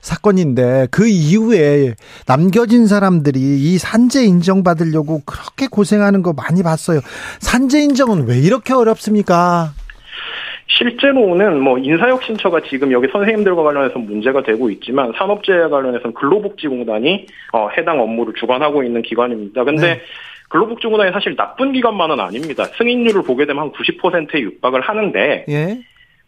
사건인데 0.00 0.88
그 0.90 1.06
이후에 1.06 1.94
남겨진 2.26 2.86
사람들이 2.86 3.38
이 3.38 3.78
산재 3.78 4.24
인정받으려고 4.24 5.20
그렇게 5.26 5.66
고생하는 5.66 6.22
거 6.22 6.32
많이 6.32 6.62
봤어요. 6.62 7.00
산재 7.40 7.80
인정은 7.80 8.26
왜 8.26 8.38
이렇게 8.38 8.72
어렵습니까? 8.72 9.72
실제로는 10.78 11.60
뭐 11.60 11.78
인사혁신처가 11.78 12.60
지금 12.68 12.92
여기 12.92 13.08
선생님들과 13.08 13.62
관련해서 13.62 13.98
문제가 13.98 14.42
되고 14.42 14.70
있지만 14.70 15.12
산업재해 15.16 15.68
관련해서는 15.68 16.14
근로복지공단이 16.14 17.26
어, 17.52 17.68
해당 17.76 18.00
업무를 18.00 18.34
주관하고 18.34 18.84
있는 18.84 19.02
기관입니다. 19.02 19.64
근데 19.64 19.94
네. 19.94 20.00
근로복지공단이 20.48 21.12
사실 21.12 21.36
나쁜 21.36 21.72
기관만은 21.72 22.20
아닙니다. 22.20 22.64
승인율을 22.64 23.22
보게 23.22 23.46
되면 23.46 23.64
한 23.64 23.72
90%에 23.72 24.40
육박을 24.40 24.80
하는데 24.80 25.44
예. 25.48 25.78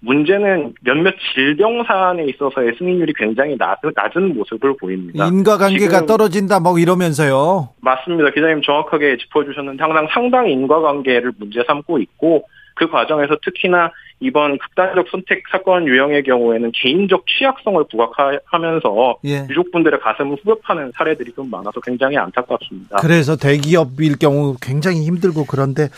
문제는 0.05 0.75
몇몇 0.83 1.15
질병 1.33 1.85
사안에 1.85 2.25
있어서의 2.25 2.73
승인율이 2.77 3.13
굉장히 3.17 3.57
낮, 3.57 3.79
낮은 3.95 4.35
모습을 4.35 4.77
보입니다. 4.77 5.27
인과관계가 5.27 6.07
떨어진다 6.07 6.59
뭐 6.59 6.79
이러면서요. 6.79 7.69
맞습니다. 7.81 8.31
기자님 8.31 8.63
정확하게 8.63 9.19
짚어주셨는데 9.19 9.81
항상 9.81 10.09
상당 10.11 10.51
인과관계를 10.51 11.33
문제 11.39 11.63
삼고 11.69 12.01
있고 12.01 12.45
그 12.75 12.89
과정에서 12.89 13.37
특히나 13.45 13.91
이번 14.21 14.57
극단적 14.59 15.09
선택 15.11 15.43
사건 15.51 15.87
유형의 15.87 16.23
경우에는 16.23 16.71
개인적 16.75 17.25
취약성을 17.27 17.85
부각하면서 17.91 19.17
예. 19.25 19.47
유족분들의 19.51 19.99
가슴을 20.01 20.37
후벼파는 20.43 20.93
사례들이 20.95 21.33
좀 21.33 21.51
많아서 21.51 21.81
굉장히 21.81 22.17
안타깝습니다. 22.17 22.99
그래서 22.99 23.37
대기업일 23.37 24.19
경우 24.19 24.57
굉장히 24.63 25.05
힘들고 25.07 25.47
그런데 25.47 25.89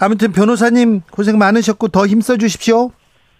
아무튼 0.00 0.32
변호사님 0.32 1.00
고생 1.10 1.38
많으셨고 1.38 1.88
더 1.88 2.06
힘써 2.06 2.36
주십시오. 2.36 2.90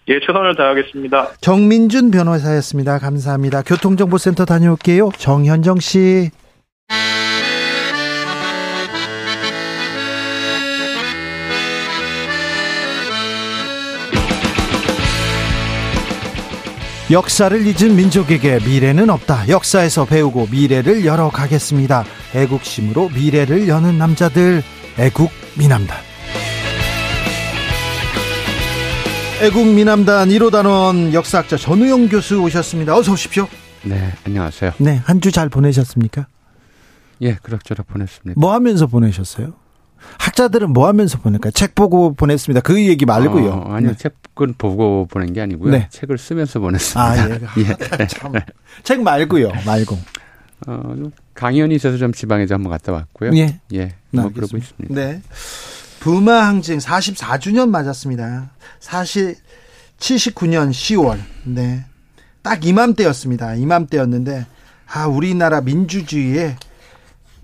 예, 0.09 0.19
최선을 0.19 0.55
다하겠습니다. 0.57 1.35
정민준 1.39 2.11
변호사였습니다. 2.11 2.99
감사합니다. 2.99 3.61
교통정보센터 3.61 4.43
다녀올게요. 4.43 5.11
정현정 5.17 5.79
씨. 5.79 6.29
역사를 17.13 17.55
잊은 17.65 17.95
민족에게 17.95 18.57
미래는 18.65 19.09
없다. 19.09 19.47
역사에서 19.47 20.03
배우고 20.05 20.47
미래를 20.51 21.05
열어가겠습니다. 21.05 22.03
애국심으로 22.33 23.09
미래를 23.09 23.67
여는 23.67 23.97
남자들, 23.99 24.63
애국 24.97 25.29
미남단. 25.57 25.95
애국 29.43 29.67
미남단 29.67 30.29
1호 30.29 30.51
단원 30.51 31.13
역사학자 31.13 31.55
전우영 31.55 32.09
교수 32.09 32.41
오셨습니다. 32.41 32.95
어서 32.97 33.11
오십시오. 33.13 33.47
네, 33.83 34.11
안녕하세요. 34.25 34.71
네, 34.79 35.01
한 35.05 35.19
주 35.21 35.29
잘 35.31 35.49
보내셨습니까? 35.49 36.25
예, 37.21 37.35
그럭저럭 37.43 37.85
보냈습니다. 37.87 38.39
뭐 38.39 38.53
하면서 38.53 38.87
보내셨어요? 38.87 39.53
학자들은 40.19 40.71
뭐 40.71 40.87
하면서 40.87 41.17
보낼까요? 41.17 41.51
책 41.51 41.75
보고 41.75 42.13
보냈습니다. 42.13 42.61
그 42.61 42.85
얘기 42.85 43.05
말고요. 43.05 43.49
어, 43.49 43.73
아니요, 43.73 43.91
네. 43.91 43.97
책은 43.97 44.55
보고 44.57 45.05
보낸 45.09 45.33
게 45.33 45.41
아니고요. 45.41 45.71
네. 45.71 45.87
책을 45.89 46.17
쓰면서 46.17 46.59
보냈습니다. 46.59 47.01
아, 47.01 47.29
예. 47.29 47.39
예. 48.01 48.07
참. 48.07 48.31
책 48.83 49.01
말고요. 49.01 49.51
말고. 49.65 49.97
어, 50.67 50.93
강연이 51.33 51.75
있어서 51.75 51.97
좀 51.97 52.13
지방에서 52.13 52.55
한번 52.55 52.71
갔다 52.71 52.91
왔고요. 52.93 53.31
예. 53.35 53.59
예, 53.73 53.95
뭐 54.11 54.25
알겠습니다. 54.25 54.29
그러고 54.33 54.57
있습니다. 54.57 54.95
네. 54.95 55.21
부마 55.99 56.45
항쟁 56.47 56.79
44주년 56.79 57.69
맞았습니다. 57.69 58.51
사실 58.79 59.35
79년 59.99 60.71
10월. 60.71 61.17
네. 61.45 61.85
딱 62.41 62.65
이맘때였습니다. 62.65 63.55
이맘때였는데 63.55 64.45
아, 64.93 65.07
우리나라 65.07 65.61
민주주의의 65.61 66.55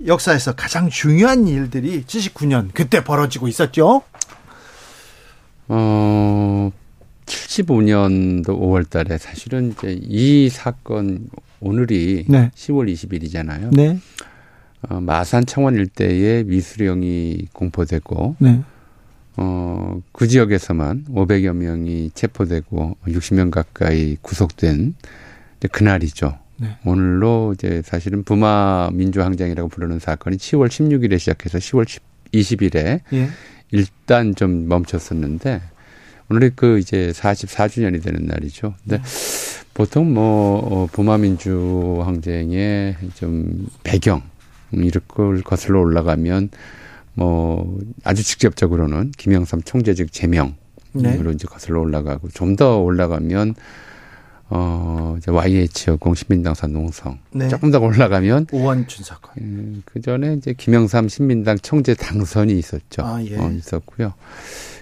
역사에서 0.05 0.55
가장 0.55 0.89
중요한 0.89 1.47
일들이 1.47 2.03
79년 2.03 2.69
그때 2.73 3.03
벌어지고 3.03 3.47
있었죠. 3.47 4.01
어, 5.67 6.71
75년도 7.25 8.47
5월 8.47 8.89
달에 8.89 9.17
사실은 9.17 9.71
이제 9.71 9.99
이 10.01 10.49
사건 10.49 11.29
오늘이 11.59 12.25
네. 12.27 12.51
10월 12.55 12.91
20일이잖아요. 12.91 13.75
네. 13.75 13.99
어, 14.89 14.99
마산 15.01 15.45
청원 15.45 15.75
일대에 15.75 16.43
미수령이 16.43 17.47
공포되고 17.53 18.35
네. 18.39 18.61
어, 19.37 20.01
그 20.11 20.27
지역에서만 20.27 21.05
500여 21.09 21.53
명이 21.53 22.11
체포되고 22.13 22.97
60명 23.07 23.51
가까이 23.51 24.17
구속된 24.21 24.95
그날이죠. 25.71 26.37
네. 26.59 26.77
오늘로 26.85 27.53
이제 27.53 27.81
사실은 27.85 28.23
부마 28.23 28.89
민주항쟁이라고 28.93 29.69
부르는 29.69 29.99
사건이 29.99 30.37
10월 30.37 30.67
16일에 30.67 31.17
시작해서 31.17 31.57
10월 31.57 31.85
20일에 32.33 33.01
예. 33.13 33.29
일단 33.71 34.35
좀 34.35 34.67
멈췄었는데 34.67 35.61
오늘이 36.29 36.51
그 36.55 36.79
이제 36.79 37.11
44주년이 37.15 38.03
되는 38.03 38.25
날이죠. 38.25 38.75
근데 38.83 39.01
보통 39.73 40.13
뭐 40.13 40.59
어, 40.59 40.87
부마 40.91 41.17
민주 41.17 42.01
항쟁의 42.03 42.97
좀 43.15 43.67
배경 43.83 44.21
음, 44.73 44.83
이런 44.83 45.01
걸 45.07 45.41
거슬러 45.41 45.79
올라가면 45.79 46.49
뭐 47.13 47.79
아주 48.03 48.23
직접적으로는 48.23 49.11
김영삼 49.17 49.63
총재직 49.63 50.11
제명 50.11 50.55
으로 50.95 51.03
네. 51.03 51.31
이제 51.35 51.47
거슬러 51.47 51.81
올라가고 51.81 52.29
좀 52.29 52.55
더 52.55 52.79
올라가면 52.79 53.55
어, 54.49 55.15
이제 55.17 55.31
YH여공 55.31 56.15
신민당선 56.15 56.73
농성. 56.73 57.19
네. 57.31 57.47
조금 57.49 57.71
더 57.71 57.79
올라가면 57.79 58.47
오원춘 58.51 59.05
사건. 59.05 59.31
음, 59.39 59.83
그 59.85 60.01
전에 60.01 60.33
이제 60.33 60.53
김영삼 60.53 61.07
신민당 61.07 61.57
청재 61.59 61.93
당선이 61.93 62.57
있었죠. 62.57 63.03
아, 63.03 63.23
예. 63.23 63.37
어, 63.37 63.49
있었고요. 63.51 64.13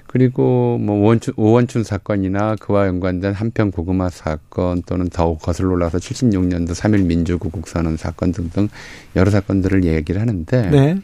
그리고 0.07 0.77
뭐 0.77 1.05
원춘, 1.05 1.33
오원춘 1.35 1.83
사건이나 1.83 2.55
그와 2.55 2.87
연관된 2.87 3.33
한평 3.33 3.71
고구마 3.71 4.09
사건 4.09 4.81
또는 4.83 5.09
더 5.09 5.37
거슬러 5.37 5.71
올라서 5.71 5.97
76년도 5.97 6.69
3.1 6.69 7.03
민주구국 7.03 7.67
선언 7.67 7.97
사건 7.97 8.31
등등 8.31 8.69
여러 9.17 9.29
사건들을 9.29 9.83
얘기를 9.83 10.21
하는데 10.21 10.69
네. 10.69 10.97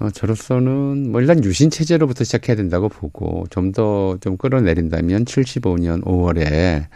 어, 0.00 0.10
저로서는 0.10 1.10
뭐 1.12 1.20
일단 1.20 1.44
유신 1.44 1.70
체제로부터 1.70 2.24
시작해야 2.24 2.56
된다고 2.56 2.88
보고 2.88 3.46
좀 3.50 3.70
더좀 3.70 4.36
끌어내린다면 4.36 5.24
75년 5.24 6.02
5월에 6.04 6.86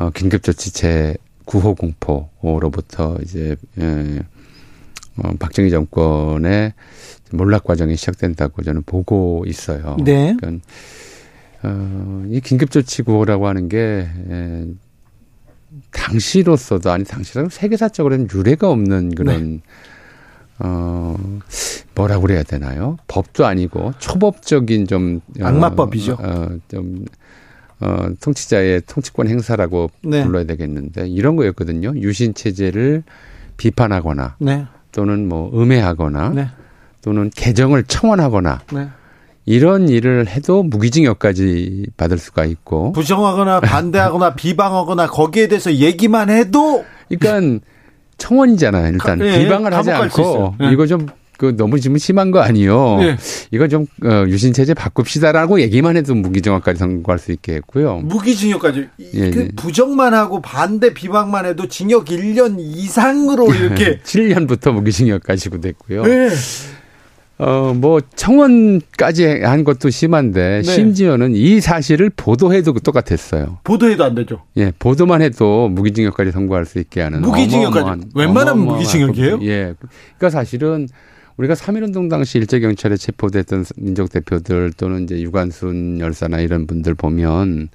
어, 0.00 0.08
긴급조치 0.08 0.72
제 0.72 1.14
9호 1.44 1.76
공포로부터 1.76 3.18
이제 3.22 3.54
예, 3.78 4.20
어, 5.18 5.32
박정희 5.38 5.68
정권의 5.68 6.72
몰락 7.32 7.64
과정이 7.64 7.96
시작된다고 7.96 8.62
저는 8.62 8.82
보고 8.84 9.44
있어요. 9.46 9.98
네. 10.02 10.34
그러니까 10.40 10.66
어, 11.64 12.24
이 12.30 12.40
긴급조치 12.40 13.02
구호라고 13.02 13.46
하는 13.46 13.68
게 13.68 14.08
에, 14.30 14.66
당시로서도 15.92 16.90
아니 16.90 17.04
당시라도 17.04 17.50
세계사적으로는 17.50 18.28
유례가 18.32 18.70
없는 18.70 19.14
그런 19.14 19.56
네. 19.56 19.60
어 20.60 21.14
뭐라고 21.94 22.22
그래야 22.22 22.42
되나요? 22.42 22.96
법도 23.06 23.44
아니고 23.44 23.92
초법적인 23.98 24.86
좀 24.86 25.20
어, 25.40 25.44
악마법이죠. 25.44 26.16
어, 26.20 26.48
좀 26.68 27.04
어, 27.80 28.08
통치자의 28.20 28.82
통치권 28.86 29.28
행사라고 29.28 29.90
네. 30.04 30.22
불러야 30.24 30.44
되겠는데 30.44 31.08
이런 31.08 31.36
거였거든요. 31.36 31.94
유신 31.96 32.34
체제를 32.34 33.02
비판하거나 33.56 34.36
네. 34.38 34.66
또는 34.92 35.28
뭐 35.28 35.50
음해하거나 35.54 36.28
네. 36.30 36.48
또는 37.02 37.30
개정을 37.34 37.84
청원하거나 37.84 38.60
네. 38.72 38.88
이런 39.46 39.88
일을 39.88 40.28
해도 40.28 40.62
무기징역까지 40.62 41.86
받을 41.96 42.18
수가 42.18 42.44
있고 42.44 42.92
부정하거나 42.92 43.60
반대하거나 43.60 44.34
비방하거나 44.34 45.06
거기에 45.08 45.48
대해서 45.48 45.72
얘기만 45.72 46.28
해도 46.30 46.84
그러니까 47.08 47.64
청원이잖아요. 48.18 48.92
일단 48.92 49.18
가- 49.18 49.26
예, 49.26 49.38
비방을 49.38 49.72
하지 49.72 49.90
않고. 49.90 50.54
예. 50.62 50.70
이거 50.72 50.86
좀 50.86 51.06
그 51.40 51.56
너무 51.56 51.80
지금 51.80 51.96
심한 51.96 52.30
거 52.30 52.40
아니요. 52.40 52.98
예. 53.00 53.16
이거 53.50 53.66
좀 53.66 53.86
어, 54.04 54.24
유신 54.28 54.52
체제 54.52 54.74
바꿉시다라고 54.74 55.62
얘기만 55.62 55.96
해도 55.96 56.14
무기징역까지 56.14 56.78
선고할 56.78 57.18
수 57.18 57.32
있게 57.32 57.54
했고요. 57.54 58.00
무기징역까지 58.04 58.88
이- 58.98 59.10
예, 59.14 59.30
그 59.30 59.40
예. 59.40 59.48
부정만 59.56 60.12
하고 60.12 60.42
반대 60.42 60.92
비방만 60.92 61.46
해도 61.46 61.66
징역 61.66 62.04
1년 62.04 62.56
이상으로 62.58 63.54
이렇게 63.54 64.00
7년부터 64.04 64.72
무기징역까지 64.72 65.48
구됐고요. 65.48 66.02
네. 66.04 66.28
어, 67.38 67.72
뭐, 67.74 68.02
청원까지 68.16 69.40
한 69.44 69.64
것도 69.64 69.88
심한데, 69.88 70.60
네. 70.62 70.62
심지어는 70.62 71.34
이 71.34 71.62
사실을 71.62 72.10
보도해도 72.14 72.74
똑같았어요. 72.74 73.60
보도해도 73.64 74.04
안 74.04 74.14
되죠. 74.14 74.42
예, 74.58 74.74
보도만 74.78 75.22
해도 75.22 75.70
무기징역까지 75.70 76.32
선고할 76.32 76.66
수 76.66 76.78
있게 76.80 77.00
하는. 77.00 77.22
무기징역까지. 77.22 77.82
어마어마한- 77.86 78.04
웬만하면 78.14 78.52
어마어마한 78.64 78.66
무기징역이에요? 78.76 79.38
예. 79.44 79.72
그러니까 80.18 80.28
사실은 80.28 80.86
우리가 81.36 81.54
3.1운동 81.54 82.10
당시 82.10 82.38
일제경찰에 82.38 82.96
체포됐던 82.96 83.64
민족 83.76 84.10
대표들 84.10 84.72
또는 84.76 85.04
이제 85.04 85.20
유관순 85.20 86.00
열사나 86.00 86.40
이런 86.40 86.66
분들 86.66 86.94
보면 86.94 87.68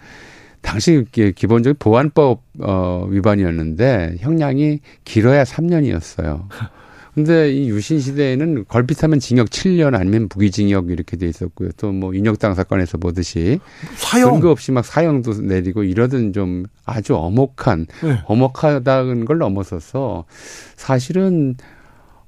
당시 0.62 1.06
기본적인 1.12 1.78
보안법 1.80 2.41
어 2.60 3.08
위반이었는데 3.10 4.18
형량이 4.20 4.80
길어야 5.04 5.44
3년이었어요. 5.44 6.48
근데 7.15 7.50
이 7.54 7.70
유신 7.70 8.02
시대에는 8.02 8.65
걸핏하면 8.68 9.22
징역 9.22 9.50
7년 9.50 9.96
아니면 9.96 10.28
무기징역 10.30 10.89
이렇게 10.89 11.15
돼 11.15 11.28
있었고요. 11.28 11.70
또 11.78 11.94
뭐 11.94 12.13
인혁당 12.13 12.56
사건에서 12.56 12.98
보듯이 12.98 13.60
사형. 13.96 14.34
근거 14.34 14.52
없이 14.52 14.74
막 14.74 14.84
사형도 14.84 15.41
내리고 15.44 15.84
이러던 15.84 16.34
좀 16.34 16.65
아주 16.84 17.15
엄혹한 17.15 17.88
네. 18.04 18.20
엄혹하다는 18.26 19.24
걸 19.24 19.38
넘어서서 19.38 20.26
사실은 20.76 21.56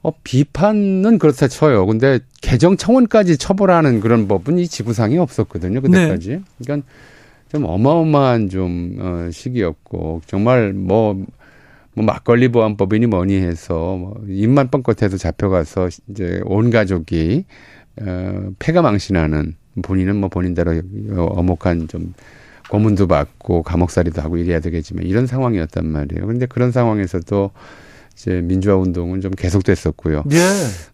어, 0.08 0.13
비판은 0.24 1.20
그렇다 1.20 1.50
쳐요. 1.50 1.86
근데 1.86 2.20
개정 2.41 2.78
청원까지 2.78 3.36
처벌하는 3.36 4.00
그런 4.00 4.30
법은 4.30 4.58
이 4.58 4.65
지구상에 4.65 5.17
없었거든요. 5.17 5.82
그때까지. 5.82 6.43
그러니까 6.63 6.88
좀 7.52 7.65
어마어마한 7.65 8.48
좀 8.48 8.96
어, 9.00 9.30
시기였고 9.30 10.22
정말 10.26 10.72
뭐, 10.72 11.13
뭐 11.93 12.06
막걸리 12.06 12.48
보안법이니 12.48 13.08
뭐니 13.08 13.36
해서 13.36 13.98
뭐 13.98 14.24
입만 14.30 14.70
뻥끗해도 14.70 15.17
잡혀가서 15.17 15.89
이제 16.08 16.39
온 16.46 16.70
가족이 16.70 17.43
어, 18.00 18.50
폐가 18.60 18.82
망신하는 18.82 19.56
본인은 19.82 20.15
뭐 20.15 20.30
본인대로 20.30 20.82
어목한 21.17 21.89
좀 21.89 22.13
고문도 22.70 23.08
받고 23.08 23.63
감옥살이도 23.63 24.22
하고 24.22 24.38
이래야 24.38 24.62
되겠지만 24.62 25.04
이런 25.06 25.28
상황이었단 25.28 25.86
말이에요. 25.86 26.26
그런데 26.26 26.46
그런 26.46 26.72
상황에서도 26.72 27.52
이제 28.17 28.41
민주화 28.41 28.75
운동은 28.75 29.21
좀 29.21 29.32
계속됐었고요. 29.32 30.23
예. 30.32 30.39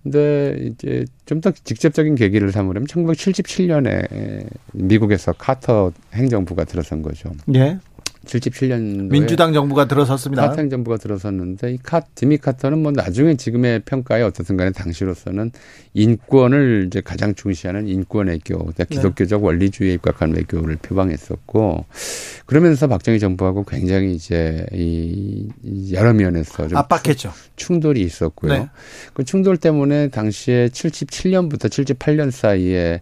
근데 0.04 0.58
이제 0.60 1.06
좀 1.26 1.40
더 1.40 1.52
직접적인 1.52 2.16
계기를 2.16 2.52
삼으려면 2.52 2.86
1977년에 2.88 4.46
미국에서 4.74 5.34
카터 5.34 5.92
행정부가 6.14 6.66
들어선 6.66 7.02
거죠. 7.02 7.32
예. 7.56 7.80
77년도에 8.26 9.12
민주당 9.12 9.54
정부가 9.54 9.86
들어섰습니다. 9.86 10.48
카터 10.48 10.62
행정부가 10.62 10.98
들어섰는데 10.98 11.74
이 11.74 11.78
카, 11.82 12.02
디미 12.16 12.38
카터는 12.38 12.80
뭐 12.80 12.92
나중에 12.92 13.36
지금의 13.36 13.82
평가에 13.86 14.22
어떻든 14.22 14.58
간에 14.58 14.72
당시로서는 14.72 15.52
인권을 15.94 16.86
이제 16.88 17.02
가장 17.02 17.36
중시하는 17.36 17.88
인권 17.88 18.28
외교, 18.28 18.58
그러니까 18.58 18.86
기독교적 18.86 19.44
원리주의에 19.44 19.94
입각한 19.96 20.36
외교를 20.36 20.78
표방했었고 20.78 21.86
그러면서 22.46 22.88
박정희 22.88 23.20
정부하고 23.20 23.64
굉장히 23.66 24.14
이제 24.14 24.66
이, 24.72 25.50
이 25.64 25.94
여러 25.94 26.14
면에서 26.14 26.68
좀 26.68 26.78
압박했죠. 26.78 27.32
충돌이 27.56 28.02
있었고요. 28.02 28.54
네. 28.54 28.70
그 29.14 29.24
충돌 29.24 29.58
때문에 29.58 30.10
당시에 30.10 30.68
77년부터 30.68 31.68
78년 31.70 32.32
사이에 32.32 32.74
에, 32.74 33.02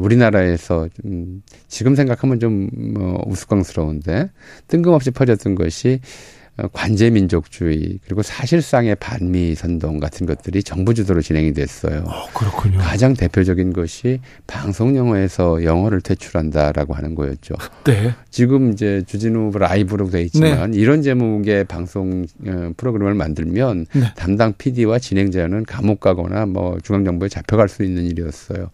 우리나라에서 0.00 0.88
좀 0.94 1.42
지금 1.68 1.94
생각하면 1.94 2.40
좀뭐 2.40 3.24
우스꽝스러운데 3.26 4.30
뜬금없이 4.68 5.10
퍼졌던 5.10 5.54
것이 5.54 6.00
어, 6.00 6.35
관제 6.72 7.10
민족주의 7.10 7.98
그리고 8.04 8.22
사실상의 8.22 8.94
반미 8.96 9.54
선동 9.54 10.00
같은 10.00 10.26
것들이 10.26 10.62
정부 10.62 10.94
주도로 10.94 11.20
진행이 11.20 11.52
됐어요. 11.52 12.04
어, 12.06 12.26
그렇군요. 12.32 12.78
가장 12.78 13.12
대표적인 13.14 13.74
것이 13.74 14.20
방송 14.46 14.96
영어에서 14.96 15.64
영어를 15.64 16.00
퇴출한다라고 16.00 16.94
하는 16.94 17.14
거였죠. 17.14 17.54
네. 17.84 18.14
지금 18.30 18.72
이제 18.72 19.02
주진우 19.06 19.52
라이브로 19.54 20.08
돼 20.08 20.22
있지만 20.22 20.72
이런 20.72 21.02
제목의 21.02 21.64
방송 21.64 22.24
어, 22.46 22.70
프로그램을 22.76 23.14
만들면 23.14 23.86
네. 23.92 24.14
담당 24.16 24.54
PD와 24.56 24.98
진행자는 24.98 25.64
감옥 25.64 26.00
가거나 26.00 26.46
뭐 26.46 26.78
중앙정부에 26.82 27.28
잡혀갈 27.28 27.68
수 27.68 27.82
있는 27.82 28.04
일이었어요. 28.04 28.70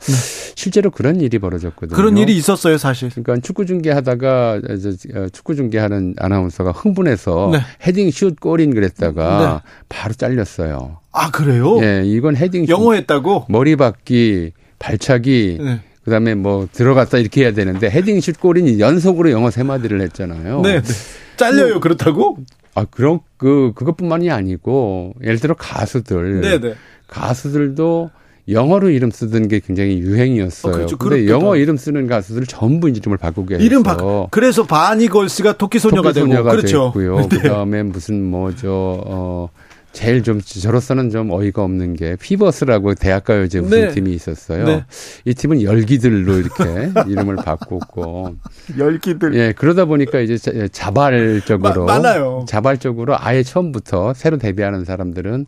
실제로 0.55 0.91
그런 0.91 1.21
일이 1.21 1.39
벌어졌거든요. 1.39 1.97
네. 1.97 1.97
그런 1.97 2.17
일이 2.17 2.37
있었어요, 2.37 2.79
사실. 2.79 3.11
그러니까 3.11 3.39
축구 3.39 3.67
중계하다가 3.67 4.61
저, 4.81 5.19
어, 5.19 5.29
축구 5.33 5.57
중계하는 5.57 6.15
아나운서가 6.19 6.71
흥분해서 6.71 7.51
네. 7.53 7.59
헤딩 7.87 8.11
슛 8.11 8.41
골인 8.41 8.75
그랬다가 8.75 9.63
바로 9.89 10.15
잘렸어요. 10.15 10.99
아, 11.13 11.31
그래요? 11.31 11.83
예, 11.83 12.03
이건 12.05 12.37
헤딩 12.37 12.67
슛 12.67 12.71
영어 12.71 12.95
했다고? 12.95 13.47
머리 13.49 13.77
박기, 13.77 14.53
발차기, 14.79 15.59
네. 15.61 15.81
그다음에 16.05 16.35
뭐 16.35 16.69
들어갔다 16.73 17.19
이렇게 17.19 17.43
해야 17.43 17.53
되는데 17.53 17.89
헤딩 17.89 18.21
슛 18.21 18.41
골인 18.41 18.81
연속으로 18.81 19.31
영어 19.31 19.51
세 19.51 19.63
마디를 19.63 20.01
했잖아요. 20.01 20.61
네. 20.63 20.81
네. 20.81 20.93
잘려요, 21.37 21.81
그렇다고? 21.81 22.39
아, 22.75 22.85
그런 22.85 23.21
그 23.37 23.73
그것뿐만이 23.75 24.31
아니고 24.31 25.15
예를 25.23 25.39
들어 25.39 25.55
가수들 25.55 26.41
네, 26.41 26.59
네. 26.59 26.75
가수들도 27.07 28.11
영어로 28.49 28.91
이름 28.91 29.11
쓰던 29.11 29.49
게 29.49 29.61
굉장히 29.61 29.99
유행이었어요. 30.01 30.73
어, 30.73 30.77
그렇죠. 30.77 30.99
근데 30.99 31.29
영어. 31.29 31.57
이름 31.57 31.77
쓰는 31.77 32.07
가수들 32.09 32.47
전부 32.47 32.89
이름을 32.89 33.17
바꾸게 33.19 33.55
해서 33.55 33.65
이름 33.65 33.83
바꿔. 33.83 34.27
그래서 34.31 34.65
바니 34.67 35.07
걸스가 35.09 35.57
토끼 35.57 35.79
소녀가 35.79 36.13
되고. 36.13 36.27
토끼소녀가 36.27 36.51
그렇죠. 36.51 36.87
됐고요. 36.87 37.17
네. 37.29 37.29
그다음에 37.29 37.83
무슨 37.85 38.23
뭐죠 38.25 39.01
어 39.07 39.49
제일 39.93 40.23
좀 40.23 40.41
저로서는 40.41 41.11
좀 41.11 41.31
어이가 41.31 41.63
없는 41.63 41.95
게 41.95 42.17
휘버스라고 42.17 42.95
대학가요제 42.95 43.61
무슨 43.61 43.81
네. 43.83 43.89
팀이 43.95 44.13
있었어요. 44.13 44.65
네. 44.65 44.85
이 45.27 45.35
팀은 45.35 45.63
열기들로 45.63 46.39
이렇게 46.39 46.65
이름을 47.09 47.37
바꿨고 47.37 48.35
열기들. 48.77 49.35
예 49.37 49.53
그러다 49.57 49.85
보니까 49.85 50.19
이제 50.21 50.37
자- 50.37 50.51
예, 50.55 50.67
자발적으로 50.67 51.85
마- 51.85 51.99
많아요. 51.99 52.45
자발적으로 52.49 53.15
아예 53.19 53.43
처음부터 53.45 54.15
새로 54.15 54.39
데뷔하는 54.39 54.85
사람들은 54.85 55.47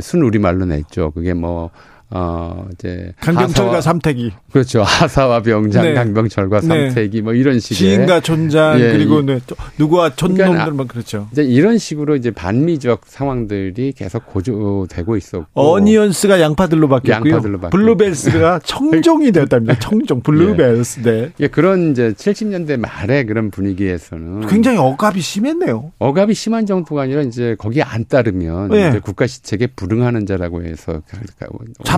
순 0.00 0.22
우리말로 0.22 0.66
냈죠. 0.66 1.12
그게 1.12 1.32
뭐 1.32 1.70
어 2.08 2.68
이제 2.72 3.12
강병철과 3.20 3.80
삼태기. 3.80 4.32
그렇죠. 4.52 4.82
하사와 4.82 5.42
병장 5.42 5.82
네. 5.82 5.94
강병철과 5.94 6.60
네. 6.60 6.90
삼태기 6.90 7.22
뭐 7.22 7.34
이런 7.34 7.58
식의 7.58 7.76
시인과 7.76 8.20
촌장 8.20 8.78
예, 8.78 8.92
그리고 8.92 9.22
네, 9.22 9.40
누구와 9.76 10.14
촌놈들 10.14 10.44
그러니까 10.44 10.70
뭐 10.70 10.86
그렇죠. 10.86 11.26
이제 11.32 11.42
이런 11.42 11.78
식으로 11.78 12.14
이제 12.14 12.30
반미적 12.30 13.02
상황들이 13.06 13.92
계속 13.96 14.26
고조되고 14.26 15.16
있었고 15.16 15.46
어니언스가 15.54 16.40
양파들로 16.40 16.88
바뀌었고요. 16.88 17.32
양파들로 17.32 17.70
블루벨스가 17.70 18.60
청종이 18.64 19.32
되었답니다. 19.32 19.78
청종 19.80 20.20
블루벨스. 20.20 21.02
네. 21.02 21.32
예, 21.40 21.48
그런 21.48 21.90
이제 21.90 22.12
70년대 22.12 22.78
말에 22.78 23.24
그런 23.24 23.50
분위기에서는 23.50 24.46
굉장히 24.46 24.78
억압이 24.78 25.20
심했네요. 25.20 25.90
억압이 25.98 26.34
심한 26.34 26.66
정도가 26.66 27.02
아니라 27.02 27.22
이제 27.22 27.56
거기에 27.58 27.82
안 27.82 28.04
따르면 28.06 28.68
네. 28.70 28.90
이제 28.90 29.00
국가 29.00 29.26
시책에 29.26 29.66
불응하는 29.66 30.24
자라고 30.26 30.62
해서 30.62 31.02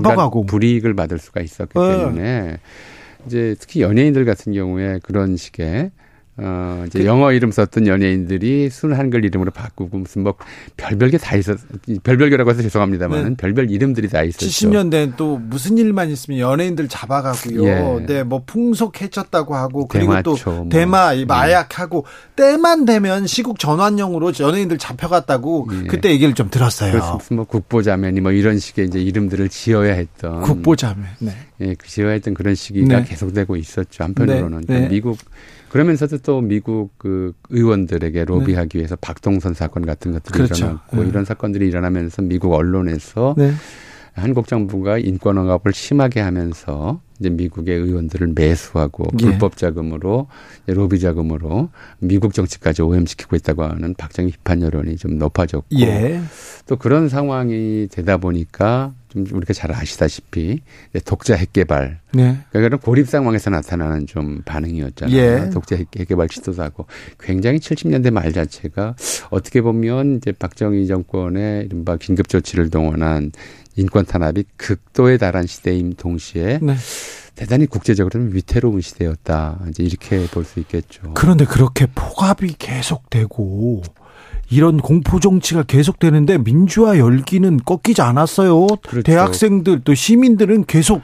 잡아가고 0.03 0.45
불이익을 0.45 0.95
받을 0.95 1.19
수가 1.19 1.41
있었기 1.41 1.79
네. 1.79 1.97
때문에 1.97 2.59
이제 3.27 3.55
특히 3.59 3.83
연예인들 3.83 4.25
같은 4.25 4.53
경우에 4.53 5.01
그런 5.03 5.37
식의 5.37 5.91
어, 6.41 6.85
이제 6.87 7.01
그, 7.01 7.05
영어 7.05 7.33
이름 7.33 7.51
썼던 7.51 7.87
연예인들이 7.87 8.71
순 8.71 8.93
한글 8.93 9.25
이름으로 9.25 9.51
바꾸고 9.51 9.99
무슨 9.99 10.23
뭐 10.23 10.35
별별 10.77 11.11
게 11.11 11.19
다 11.19 11.37
있었, 11.37 11.59
별별게라고 12.05 12.51
해서 12.51 12.63
죄송합니다만 12.63 13.25
네. 13.31 13.35
별별 13.37 13.71
이름들이 13.71 14.09
다 14.09 14.23
있었죠. 14.23 14.47
70년대는 14.47 15.17
또 15.17 15.37
무슨 15.39 15.77
일만 15.79 16.11
있으면 16.11 16.39
연예인들 16.39 16.89
잡아가고요. 16.89 17.65
예. 17.65 18.07
네, 18.07 18.23
뭐 18.23 18.43
풍속 18.47 19.03
해쳤다고 19.03 19.57
하고 19.57 19.89
그리고 19.89 20.13
대마초, 20.13 20.37
또 20.45 20.51
뭐. 20.53 20.69
대마, 20.71 21.17
예. 21.17 21.25
마약하고 21.25 22.07
때만 22.37 22.85
되면 22.85 23.27
시국 23.27 23.59
전환용으로 23.59 24.33
연예인들 24.39 24.79
잡혀갔다고 24.79 25.69
예. 25.73 25.87
그때 25.89 26.11
얘기를 26.11 26.35
좀 26.35 26.49
들었어요. 26.51 26.93
그래서 26.93 27.19
뭐 27.33 27.45
국보자매니 27.45 28.21
뭐 28.21 28.31
이런 28.33 28.59
식의 28.59 28.87
이제 28.87 29.01
이름들을 29.01 29.49
지어야 29.49 29.95
했던. 29.95 30.41
국보자매. 30.43 31.03
네. 31.19 31.33
예, 31.61 31.75
그 31.75 31.89
지어야 31.89 32.13
했던 32.13 32.35
그런 32.35 32.55
시기가 32.55 33.01
네. 33.01 33.05
계속되고 33.05 33.57
있었죠. 33.57 34.05
한편으로는. 34.05 34.61
네. 34.61 34.67
그러니까 34.67 34.91
미국 34.91 35.19
그러면서도 35.71 36.19
또 36.19 36.41
미국 36.41 36.97
그 36.99 37.33
의원들에게 37.51 38.25
로비하기 38.25 38.69
네. 38.71 38.79
위해서 38.79 38.97
박동선 38.97 39.55
사건 39.55 39.85
같은 39.85 40.13
것들이 40.13 40.33
그렇죠. 40.33 40.65
일어났고 40.65 41.03
네. 41.03 41.09
이런 41.09 41.25
사건들이 41.25 41.67
일어나면서 41.69 42.23
미국 42.23 42.53
언론에서 42.53 43.35
네. 43.37 43.53
한국 44.19 44.49
정부가 44.49 44.99
인권 44.99 45.39
억압을 45.39 45.73
심하게 45.73 46.21
하면서 46.21 47.01
이제 47.19 47.31
미국의 47.31 47.77
의원들을 47.77 48.33
매수하고 48.35 49.07
예. 49.21 49.25
불법 49.25 49.57
자금으로 49.57 50.29
로비 50.67 51.01
자금으로 51.01 51.71
미국 51.99 52.33
정치까지 52.33 52.83
오염시키고 52.83 53.35
있다고 53.37 53.65
하는 53.65 53.95
박정희 53.95 54.31
비판 54.33 54.63
여론이 54.63 54.97
좀 54.97 55.19
높아졌고 55.19 55.67
예. 55.81 56.21
또 56.67 56.77
그런 56.77 57.09
상황이 57.09 57.89
되다 57.91 58.19
보니까 58.19 58.95
좀 59.09 59.25
우리가 59.33 59.55
잘 59.55 59.73
아시다시피 59.73 60.61
독자 61.05 61.35
핵 61.35 61.53
개발. 61.55 61.99
네. 62.13 62.39
그러니까 62.51 62.61
그런 62.61 62.79
고립 62.79 63.09
상황에서 63.09 63.51
나타나는 63.51 64.07
좀 64.07 64.43
반응이었잖아요. 64.45 65.17
예. 65.17 65.51
독자 65.51 65.77
핵 65.77 65.91
개발 65.91 66.29
시도도 66.31 66.63
하고 66.63 66.87
굉장히 67.19 67.59
70년대 67.59 68.11
말 68.11 68.33
자체가 68.33 68.95
어떻게 69.31 69.63
보면 69.63 70.19
이제 70.19 70.31
박정희 70.33 70.87
정권의 70.87 71.65
이른바 71.65 71.97
긴급 71.97 72.29
조치를 72.29 72.71
동원한 72.71 73.33
인권 73.79 74.05
탄압이 74.05 74.45
극도에 74.57 75.17
달한 75.19 75.47
시대임 75.47 75.93
동시에 75.95 76.59
네. 76.61 76.75
대단히 77.37 77.67
국제적으로는 77.67 78.35
위태로운 78.35 78.81
시대였다. 78.81 79.61
이제 79.71 79.85
이렇게 79.85 80.27
볼 80.27 80.45
수 80.45 80.59
있겠죠. 80.61 81.13
그런데 81.15 81.45
그렇게 81.45 81.87
폭압이 81.95 82.57
계속되고 82.59 83.83
이런 84.51 84.79
공포 84.79 85.21
정치가 85.21 85.63
계속되는데 85.63 86.39
민주화 86.39 86.99
열기는 86.99 87.59
꺾이지 87.65 88.03
않았어요. 88.03 88.67
그렇죠. 88.67 89.03
대학생들 89.03 89.83
또 89.85 89.95
시민들은 89.95 90.65
계속 90.65 91.03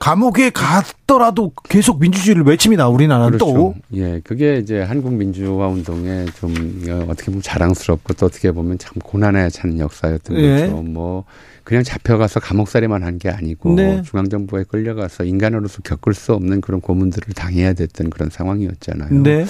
감옥에 0.00 0.50
갔더라도 0.50 1.52
계속 1.68 2.00
민주주의를 2.00 2.42
외칩니다. 2.44 2.88
우리나라는 2.88 3.38
그렇죠. 3.38 3.54
또. 3.54 3.74
예, 3.94 4.20
그게 4.24 4.58
이제 4.58 4.80
한국 4.82 5.12
민주화 5.12 5.68
운동의 5.68 6.26
좀 6.40 6.50
어, 6.88 7.06
어떻게 7.10 7.26
보면 7.26 7.42
자랑스럽고 7.42 8.14
또 8.14 8.26
어떻게 8.26 8.50
보면 8.50 8.78
참 8.78 8.94
고난에 9.04 9.50
찬 9.50 9.78
역사였던 9.78 10.36
예. 10.38 10.60
거죠. 10.62 10.82
뭐 10.82 11.24
그냥 11.66 11.82
잡혀가서 11.82 12.38
감옥살이만 12.40 13.02
한 13.02 13.16
게 13.18 13.30
아니고 13.30 13.74
네. 13.74 14.02
중앙정부에 14.02 14.64
끌려가서 14.64 15.24
인간으로서 15.24 15.80
겪을 15.82 16.12
수 16.12 16.34
없는 16.34 16.60
그런 16.60 16.80
고문들을 16.82 17.32
당해야 17.34 17.72
됐던 17.72 18.10
그런 18.10 18.28
상황이었잖아요. 18.30 19.22
네. 19.22 19.44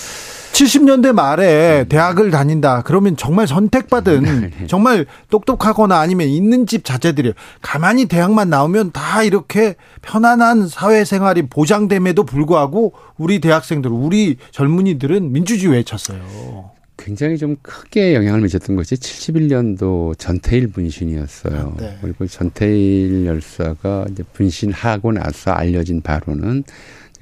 70년대 0.52 1.12
말에 1.12 1.84
대학을 1.88 2.30
다닌다. 2.30 2.82
그러면 2.82 3.16
정말 3.16 3.46
선택받은 3.48 4.22
네. 4.22 4.66
정말 4.68 5.04
똑똑하거나 5.30 5.98
아니면 5.98 6.28
있는 6.28 6.66
집 6.66 6.84
자제들이 6.84 7.34
가만히 7.60 8.06
대학만 8.06 8.48
나오면 8.48 8.92
다 8.92 9.22
이렇게 9.24 9.74
편안한 10.00 10.68
사회생활이 10.68 11.48
보장됨에도 11.48 12.22
불구하고 12.24 12.92
우리 13.18 13.40
대학생들, 13.40 13.90
우리 13.90 14.36
젊은이들은 14.52 15.32
민주주의 15.32 15.72
외쳤어요. 15.72 16.75
굉장히 16.96 17.36
좀 17.36 17.56
크게 17.62 18.14
영향을 18.14 18.40
미쳤던 18.40 18.76
것이 18.76 18.94
71년도 18.96 20.18
전태일 20.18 20.68
분신이었어요. 20.68 21.74
아, 21.76 21.80
네. 21.80 21.98
그리고 22.00 22.26
전태일 22.26 23.26
열사가 23.26 24.06
이제 24.10 24.22
분신하고 24.32 25.12
나서 25.12 25.52
알려진 25.52 26.00
바로는 26.00 26.64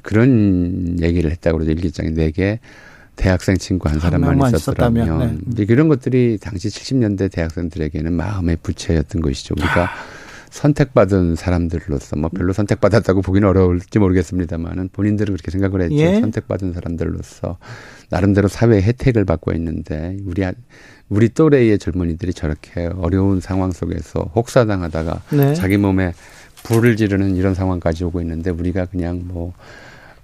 그런 0.03 0.97
얘기를 1.01 1.31
했다고 1.31 1.59
그러죠. 1.59 1.73
일기장에 1.73 2.11
내게 2.11 2.61
대학생 3.17 3.57
친구 3.57 3.89
한 3.89 4.01
사람만 4.01 4.39
있었더라면. 4.55 5.19
네. 5.19 5.39
이제 5.53 5.65
그런 5.65 5.89
것들이 5.89 6.39
당시 6.41 6.69
70년대 6.69 7.31
대학생들에게는 7.33 8.13
마음의 8.13 8.59
부채였던 8.63 9.23
것이죠. 9.23 9.55
우리가 9.57 9.91
선택받은 10.55 11.35
사람들로서 11.35 12.15
뭐 12.15 12.31
별로 12.31 12.53
선택받았다고 12.53 13.23
보기는 13.23 13.49
어려울지 13.49 13.99
모르겠습니다만은 13.99 14.91
본인들은 14.93 15.35
그렇게 15.35 15.51
생각을 15.51 15.83
했죠. 15.83 15.97
예. 15.97 16.21
선택받은 16.21 16.73
사람들로서 16.73 17.59
나름대로 18.09 18.47
사회 18.47 18.81
혜택을 18.81 19.25
받고 19.25 19.53
있는데 19.55 20.17
우리 20.25 20.45
우리 21.09 21.29
또래의 21.29 21.81
젊은이들이 21.81 22.35
저렇게 22.35 22.89
어려운 22.99 23.41
상황 23.41 23.73
속에서 23.73 24.31
혹사당하다가 24.37 25.23
네. 25.33 25.55
자기 25.55 25.77
몸에 25.77 26.13
불을 26.63 26.95
지르는 26.95 27.35
이런 27.35 27.55
상황까지 27.55 28.05
오고 28.05 28.21
있는데 28.21 28.51
우리가 28.51 28.85
그냥 28.85 29.23
뭐 29.25 29.55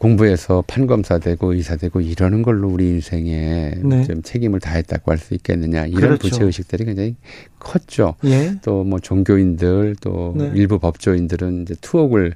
공부해서 0.01 0.65
판검사 0.67 1.19
되고 1.19 1.53
의사 1.53 1.77
되고 1.77 2.01
이러는 2.01 2.41
걸로 2.41 2.69
우리 2.69 2.89
인생에 2.89 3.75
네. 3.85 4.05
좀 4.05 4.23
책임을 4.23 4.59
다했다고 4.59 5.11
할 5.13 5.19
수 5.19 5.35
있겠느냐 5.35 5.85
이런 5.85 6.01
그렇죠. 6.01 6.29
부채 6.29 6.45
의식들이 6.45 6.87
굉장히 6.87 7.17
컸죠. 7.59 8.15
예. 8.25 8.55
또뭐 8.63 9.01
종교인들 9.01 9.97
또 10.01 10.33
네. 10.35 10.51
일부 10.55 10.79
법조인들은 10.79 11.63
이제 11.63 11.75
투옥을 11.83 12.35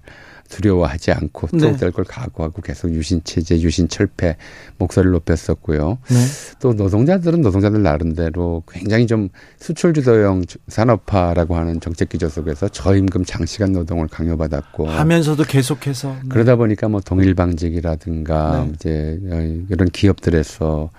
두려워하지 0.54 1.10
않고 1.10 1.48
투옥될 1.48 1.78
네. 1.78 1.90
걸 1.90 2.04
각오하고 2.04 2.62
계속 2.62 2.92
유신 2.92 3.20
체제, 3.24 3.60
유신 3.60 3.88
철폐 3.88 4.36
목소리를 4.78 5.12
높였었고요. 5.12 5.98
네. 6.08 6.16
또 6.60 6.72
노동자들은 6.74 7.40
노동자들 7.42 7.82
나름대로 7.82 8.62
굉장히 8.70 9.06
좀 9.08 9.30
수출 9.58 9.92
주도형 9.92 10.44
산업화라고 10.68 11.56
하는 11.56 11.80
정책 11.80 12.08
기조 12.10 12.28
속에서 12.28 12.68
저임금 12.68 13.24
장시간 13.24 13.72
노동을 13.72 14.06
강요받았고 14.06 14.86
하면서도 14.86 15.42
계속해서 15.42 16.16
네. 16.22 16.28
그러다 16.28 16.54
보니까 16.56 16.88
뭐 16.88 17.00
동일방직이라든가 17.00 18.64
네. 18.64 18.72
이제 18.74 19.20
이런 19.68 19.88
기업들에서 19.90 20.90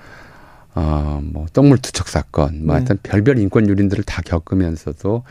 어, 0.77 1.21
뭐 1.23 1.45
똥물 1.53 1.77
투척 1.77 2.09
사건, 2.09 2.65
뭐 2.65 2.75
네. 2.75 2.79
하여튼 2.79 2.97
별별 3.01 3.39
인권 3.39 3.69
유린들을 3.69 4.03
다 4.03 4.21
겪으면서도 4.21 5.23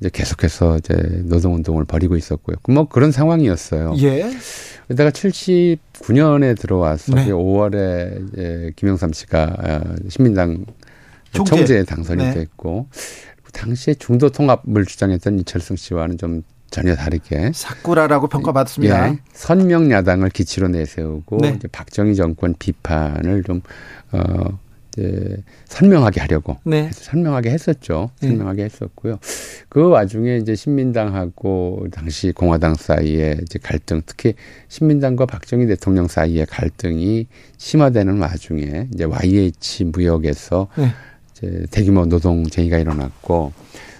이제 0.00 0.10
계속해서 0.12 0.78
이제 0.78 0.94
노동운동을 1.24 1.84
벌이고 1.84 2.16
있었고요. 2.16 2.56
뭐 2.68 2.88
그런 2.88 3.12
상황이었어요. 3.12 3.94
예. 3.98 4.30
그러다가 4.86 5.10
79년에 5.10 6.58
들어와서 6.58 7.14
네. 7.14 7.26
5월에 7.28 8.28
이제 8.28 8.72
김영삼 8.76 9.12
씨가 9.12 9.56
어, 9.58 9.94
신민당 10.08 10.64
총재. 11.32 11.56
총재에 11.56 11.84
당선이 11.84 12.22
네. 12.22 12.34
됐고 12.34 12.88
당시에 13.52 13.94
중도 13.94 14.28
통합을 14.30 14.84
주장했던 14.84 15.40
이철승 15.40 15.76
씨와는 15.76 16.18
좀 16.18 16.42
전혀 16.70 16.94
다르게 16.94 17.52
사쿠라라고 17.54 18.26
평가받습니다. 18.28 19.08
예, 19.08 19.18
선명 19.32 19.90
야당을 19.90 20.30
기치로 20.30 20.68
내세우고 20.68 21.38
네. 21.40 21.54
이제 21.56 21.68
박정희 21.68 22.16
정권 22.16 22.54
비판을 22.58 23.44
좀 23.44 23.62
어, 24.12 24.58
이제 24.96 25.36
설명하게 25.66 26.20
하려고 26.20 26.56
네. 26.64 26.90
설명하게 26.92 27.50
했었죠. 27.50 28.10
네. 28.20 28.28
설명하게 28.28 28.64
했었고요. 28.64 29.18
그 29.68 29.88
와중에 29.88 30.38
이제 30.38 30.54
신민당하고 30.54 31.88
당시 31.92 32.32
공화당 32.32 32.74
사이에 32.74 33.36
이제 33.42 33.58
갈등, 33.62 34.02
특히 34.06 34.34
신민당과 34.68 35.26
박정희 35.26 35.66
대통령 35.66 36.08
사이의 36.08 36.46
갈등이 36.46 37.26
심화되는 37.58 38.18
와중에 38.18 38.88
이제 38.92 39.04
YH 39.04 39.84
무역에서 39.84 40.68
네. 40.76 40.88
이제 41.32 41.66
대규모 41.70 42.06
노동쟁의가 42.06 42.78
일어났고 42.78 43.52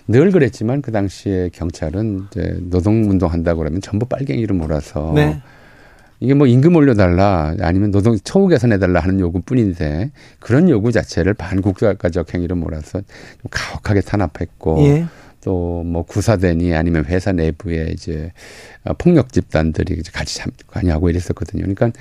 늘 0.08 0.30
그랬지만 0.30 0.82
그 0.82 0.92
당시에 0.92 1.50
경찰은 1.52 2.26
이제 2.30 2.56
노동 2.60 3.10
운동 3.10 3.30
한다고 3.32 3.58
그러면 3.58 3.80
전부 3.80 4.06
빨갱이로 4.06 4.54
몰아서 4.54 5.12
네. 5.14 5.42
이게 6.20 6.34
뭐 6.34 6.46
임금 6.46 6.74
올려달라 6.74 7.54
아니면 7.60 7.90
노동 7.90 8.18
처우 8.18 8.48
개선해달라 8.48 9.00
하는 9.00 9.20
요구뿐인데 9.20 10.10
그런 10.40 10.68
요구 10.68 10.92
자체를 10.92 11.34
반국가적 11.34 12.34
행위로 12.34 12.56
몰아서 12.56 13.00
좀 13.00 13.50
가혹하게 13.50 14.00
탄압했고 14.00 14.78
예. 14.86 15.06
또뭐 15.46 16.02
구사대니 16.02 16.74
아니면 16.74 17.04
회사 17.04 17.30
내부에 17.32 17.90
이제 17.92 18.32
어, 18.84 18.94
폭력 18.94 19.32
집단들이 19.32 20.02
같이 20.12 20.38
참 20.38 20.50
관여하고 20.66 21.08
이랬었거든요. 21.08 21.62
그러니까 21.62 21.92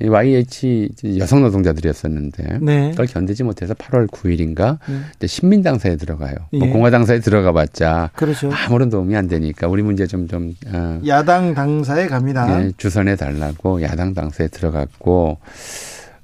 이 0.00 0.08
YH 0.08 0.88
여성 1.18 1.40
노동자들이었었는데 1.42 2.58
네. 2.60 2.90
그걸 2.90 3.06
견디지 3.06 3.44
못해서 3.44 3.72
8월 3.74 4.06
9일인가 4.08 4.78
네. 4.88 4.96
이제 5.16 5.26
신민당사에 5.26 5.96
들어가요. 5.96 6.34
뭐 6.52 6.68
예. 6.68 6.70
공화당사에 6.70 7.20
들어가봤자 7.20 8.10
그렇죠. 8.14 8.50
아무런 8.52 8.90
도움이 8.90 9.16
안 9.16 9.26
되니까 9.26 9.68
우리 9.68 9.82
문제 9.82 10.06
좀좀 10.06 10.54
어, 10.68 11.00
야당 11.06 11.54
당사에 11.54 12.08
갑니다. 12.08 12.62
예, 12.62 12.72
주선해 12.76 13.16
달라고 13.16 13.80
야당 13.82 14.12
당사에 14.12 14.48
들어갔고 14.48 15.38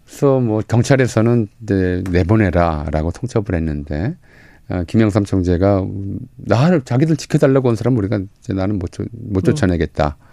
그래서 0.05 0.41
뭐 0.41 0.61
경찰에서는 0.67 1.49
이제 1.63 2.05
내보내라라고 2.11 3.11
통첩을 3.13 3.55
했는데 3.55 4.17
어, 4.69 4.85
김영삼 4.87 5.25
총재가 5.25 5.87
나를 6.37 6.83
자기들 6.83 7.17
지켜달라고 7.17 7.71
온 7.71 7.77
사람 7.77 7.97
우리가 7.97 8.21
이제 8.39 8.53
나는 8.53 8.79
못, 8.79 8.93
쫓- 8.93 9.09
못 9.13 9.43
쫓아내겠다. 9.45 10.17
그리고 10.19 10.32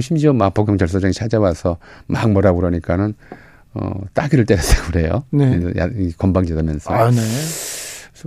심지어 0.00 0.32
마포 0.32 0.64
경찰서장이 0.64 1.12
찾아와서 1.12 1.78
막 2.06 2.30
뭐라 2.30 2.52
그러니까는 2.52 3.14
어 3.74 3.90
따귀를 4.14 4.46
때려서 4.46 4.90
그래요. 4.90 5.24
네. 5.30 5.58
건방지다면서. 6.18 6.92
아, 6.92 7.10
네. 7.10 7.20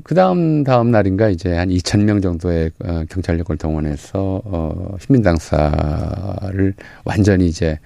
그 0.04 0.14
다음 0.14 0.64
다음 0.64 0.92
날인가 0.92 1.30
이제 1.30 1.54
한 1.54 1.70
2천 1.70 2.04
명 2.04 2.20
정도의 2.22 2.72
어, 2.84 3.04
경찰력을 3.10 3.56
동원해서 3.58 4.42
어, 4.44 4.96
시민당사를 5.00 6.74
완전히 7.06 7.48
이제 7.48 7.80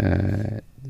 에, 0.00 0.06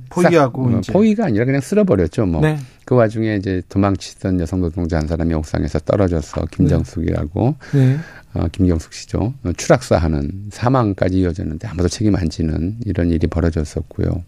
포기하고 0.08 0.70
싹, 0.70 0.74
어, 0.74 0.78
이제. 0.78 0.92
포기가 0.92 1.26
아니라 1.26 1.44
그냥 1.44 1.60
쓸어버렸죠. 1.60 2.26
뭐. 2.26 2.40
네. 2.40 2.58
그 2.84 2.94
와중에 2.94 3.36
이제 3.36 3.62
도망치던 3.68 4.40
여성 4.40 4.60
노동자 4.60 4.98
한 4.98 5.06
사람이 5.06 5.34
옥상에서 5.34 5.80
떨어져서 5.80 6.46
김정숙이라고 6.52 7.56
네. 7.74 7.98
어, 8.34 8.46
김경숙 8.52 8.92
씨죠. 8.92 9.34
어, 9.42 9.52
추락사하는 9.56 10.30
사망까지 10.50 11.18
이어졌는데 11.18 11.66
아무도 11.68 11.88
책임 11.88 12.14
안 12.16 12.28
지는 12.28 12.76
이런 12.84 13.10
일이 13.10 13.26
벌어졌었고요. 13.26 14.22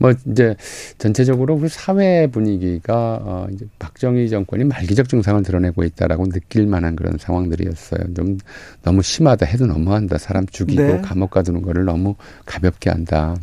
뭐 0.00 0.14
이제 0.26 0.56
전체적으로 0.96 1.58
그 1.58 1.68
사회 1.68 2.26
분위기가 2.26 3.20
어 3.22 3.46
이제 3.52 3.66
박정희 3.78 4.30
정권이 4.30 4.64
말기적 4.64 5.10
증상을 5.10 5.42
드러내고 5.42 5.84
있다라고 5.84 6.26
느낄 6.30 6.66
만한 6.66 6.96
그런 6.96 7.18
상황들이었어요. 7.18 8.14
좀 8.14 8.38
너무 8.82 9.02
심하다 9.02 9.44
해도 9.44 9.66
너무한다. 9.66 10.16
사람 10.16 10.46
죽이고 10.46 10.82
네. 10.82 11.00
감옥 11.02 11.30
가두는 11.30 11.60
거를 11.60 11.84
너무 11.84 12.16
가볍게 12.46 12.88
한다. 12.88 13.36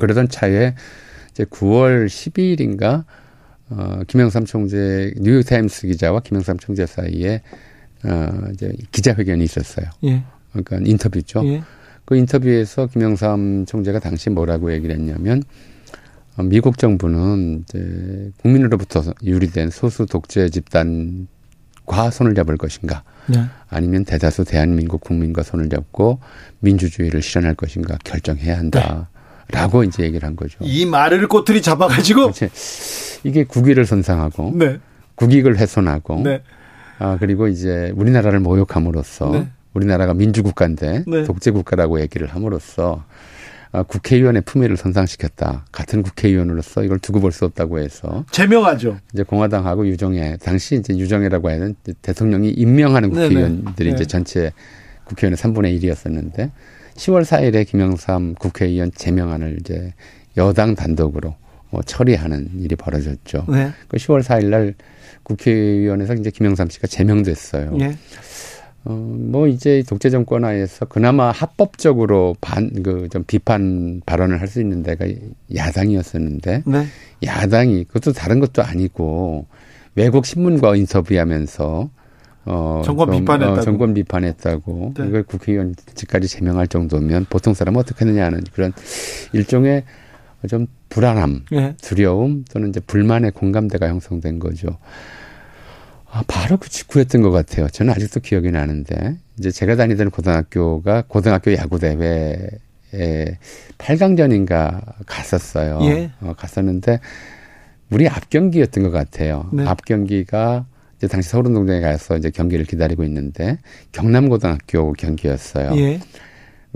그러던 0.00 0.28
차에 0.28 0.74
이제 1.30 1.44
9월 1.44 2.06
12일인가 2.06 3.04
어 3.68 4.00
김영삼 4.06 4.44
총재 4.44 5.12
뉴욕타임스 5.16 5.88
기자와 5.88 6.20
김영삼 6.20 6.58
총재 6.58 6.86
사이에 6.86 7.42
어 8.04 8.48
이제 8.52 8.72
기자회견이 8.92 9.42
있었어요. 9.44 9.86
예. 10.04 10.22
그러니까 10.52 10.78
인터뷰죠. 10.84 11.44
예. 11.46 11.62
그 12.04 12.16
인터뷰에서 12.16 12.86
김영삼 12.86 13.66
총재가 13.66 13.98
당시 13.98 14.30
뭐라고 14.30 14.72
얘기를 14.72 14.94
했냐면 14.94 15.42
어, 16.36 16.42
미국 16.42 16.78
정부는 16.78 17.64
이제 17.64 18.30
국민으로부터 18.42 19.02
유리된 19.24 19.70
소수 19.70 20.06
독재 20.06 20.50
집단과 20.50 22.10
손을 22.12 22.34
잡을 22.34 22.56
것인가 22.56 23.02
네. 23.26 23.44
아니면 23.68 24.04
대다수 24.04 24.44
대한민국 24.44 25.00
국민과 25.00 25.42
손을 25.42 25.68
잡고 25.68 26.20
민주주의를 26.60 27.22
실현할 27.22 27.54
것인가 27.54 27.98
결정해야 28.04 28.56
한다. 28.56 29.08
라고 29.52 29.84
이제 29.84 30.02
얘기를 30.02 30.26
한 30.26 30.36
거죠. 30.36 30.58
이 30.60 30.86
말을 30.86 31.28
꼬투리 31.28 31.62
잡아가지고. 31.62 32.32
이게 33.24 33.44
국위를 33.44 33.86
손상하고 33.86 34.52
네. 34.54 34.78
국익을 35.16 35.58
훼손하고 35.58 36.20
네. 36.22 36.42
아 36.98 37.16
그리고 37.18 37.48
이제 37.48 37.92
우리나라를 37.96 38.40
모욕함으로써 38.40 39.30
네. 39.30 39.48
우리나라가 39.74 40.14
민주국가인데 40.14 41.04
네. 41.06 41.24
독재국가라고 41.24 42.00
얘기를 42.00 42.26
함으로써 42.28 43.04
아, 43.72 43.82
국회의원의 43.82 44.42
품위를 44.42 44.76
손상시켰다. 44.76 45.66
같은 45.72 46.02
국회의원으로서 46.02 46.82
이걸 46.84 46.98
두고 46.98 47.20
볼 47.20 47.32
수 47.32 47.44
없다고 47.44 47.78
해서 47.80 48.24
제명하죠. 48.30 48.98
이제 49.12 49.22
공화당하고 49.22 49.86
유정회 49.86 50.38
당시 50.42 50.76
이제 50.76 50.96
유정회라고 50.96 51.50
하는 51.50 51.74
대통령이 52.00 52.50
임명하는 52.50 53.12
네네. 53.12 53.28
국회의원들이 53.28 53.90
네. 53.90 53.94
이제 53.94 54.04
전체 54.06 54.52
국회의원의 55.04 55.36
3분의 55.36 55.78
1이었었는데 55.82 56.50
10월 56.96 57.22
4일에 57.24 57.66
김영삼 57.66 58.34
국회의원 58.34 58.90
제명안을 58.94 59.58
이제 59.60 59.92
여당 60.36 60.74
단독으로 60.74 61.34
어, 61.70 61.82
처리하는 61.82 62.50
일이 62.60 62.76
벌어졌죠. 62.76 63.44
네. 63.48 63.70
그 63.88 63.96
10월 63.96 64.22
4일 64.22 64.46
날 64.46 64.74
국회의원에서 65.24 66.14
이제 66.14 66.30
김영삼 66.30 66.68
씨가 66.70 66.86
제명됐어요. 66.86 67.76
예. 67.80 67.96
어, 68.84 68.92
뭐 68.92 69.48
이제 69.48 69.82
독재 69.88 70.10
정권 70.10 70.44
하에서 70.44 70.84
그나마 70.84 71.32
합법적으로 71.32 72.36
반, 72.40 72.70
그 72.84 73.08
좀 73.10 73.24
비판 73.26 74.00
발언을 74.06 74.40
할 74.40 74.46
수 74.46 74.60
있는 74.60 74.82
데가 74.84 75.06
야당이었었는데 75.54 76.62
네. 76.66 76.86
야당이 77.24 77.84
그것도 77.84 78.12
다른 78.12 78.38
것도 78.38 78.62
아니고 78.62 79.46
외국 79.96 80.24
신문과 80.24 80.76
인터뷰하면서 80.76 81.90
어, 82.46 82.82
정권 82.84 83.08
좀, 83.08 83.18
비판했다고. 83.18 83.58
어, 83.58 83.60
정권 83.60 83.94
비판했다고 83.94 84.94
네. 84.96 85.08
이걸 85.08 85.22
국회의원직까지 85.24 86.28
제명할 86.28 86.68
정도면 86.68 87.26
보통 87.28 87.54
사람은 87.54 87.78
어떻게 87.80 88.04
하느냐 88.04 88.24
하는 88.24 88.42
그런 88.52 88.72
일종의 89.32 89.84
좀 90.48 90.66
불안함, 90.88 91.44
예. 91.52 91.74
두려움 91.82 92.44
또는 92.50 92.68
이제 92.68 92.78
불만의 92.78 93.32
공감대가 93.32 93.88
형성된 93.88 94.38
거죠. 94.38 94.78
아, 96.08 96.22
바로 96.28 96.56
그 96.56 96.68
직후였던 96.68 97.22
것 97.22 97.30
같아요. 97.30 97.68
저는 97.68 97.92
아직도 97.92 98.20
기억이 98.20 98.50
나는데 98.50 99.16
이제 99.38 99.50
제가 99.50 99.74
다니던 99.74 100.10
고등학교가 100.10 101.04
고등학교 101.08 101.52
야구 101.54 101.80
대회에 101.80 103.38
8강전인가 103.78 105.04
갔었어요. 105.04 105.80
예. 105.82 106.12
어, 106.20 106.32
갔었는데 106.36 107.00
우리 107.90 108.08
앞 108.08 108.30
경기였던 108.30 108.84
것 108.84 108.90
같아요. 108.90 109.50
네. 109.52 109.66
앞 109.66 109.84
경기가 109.84 110.66
이제 110.98 111.06
당시 111.08 111.28
서울운동장에 111.30 111.80
가서 111.80 112.16
이제 112.16 112.30
경기를 112.30 112.64
기다리고 112.64 113.04
있는데 113.04 113.58
경남고등학교 113.92 114.92
경기였어요. 114.94 115.72
예. 115.76 116.00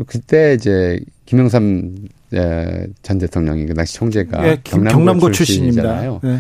그때 0.07 0.55
이제 0.55 1.01
김영삼 1.27 1.95
에, 2.35 2.87
전 3.03 3.19
대통령이 3.19 3.67
그 3.67 3.75
당시 3.75 3.95
총재가 3.95 4.47
예. 4.47 4.59
김- 4.63 4.85
경남고, 4.85 4.99
경남고 4.99 5.31
출신이잖아요. 5.33 6.21
네. 6.23 6.39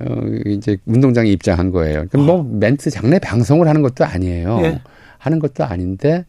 어, 0.00 0.20
이제 0.46 0.76
운동장에 0.84 1.30
입장한 1.30 1.70
거예요. 1.70 2.04
그럼 2.10 2.26
뭐 2.26 2.42
멘트 2.42 2.90
장례 2.90 3.18
방송을 3.18 3.66
하는 3.66 3.82
것도 3.82 4.04
아니에요. 4.04 4.60
예. 4.62 4.80
하는 5.18 5.38
것도 5.38 5.64
아닌데 5.64 6.24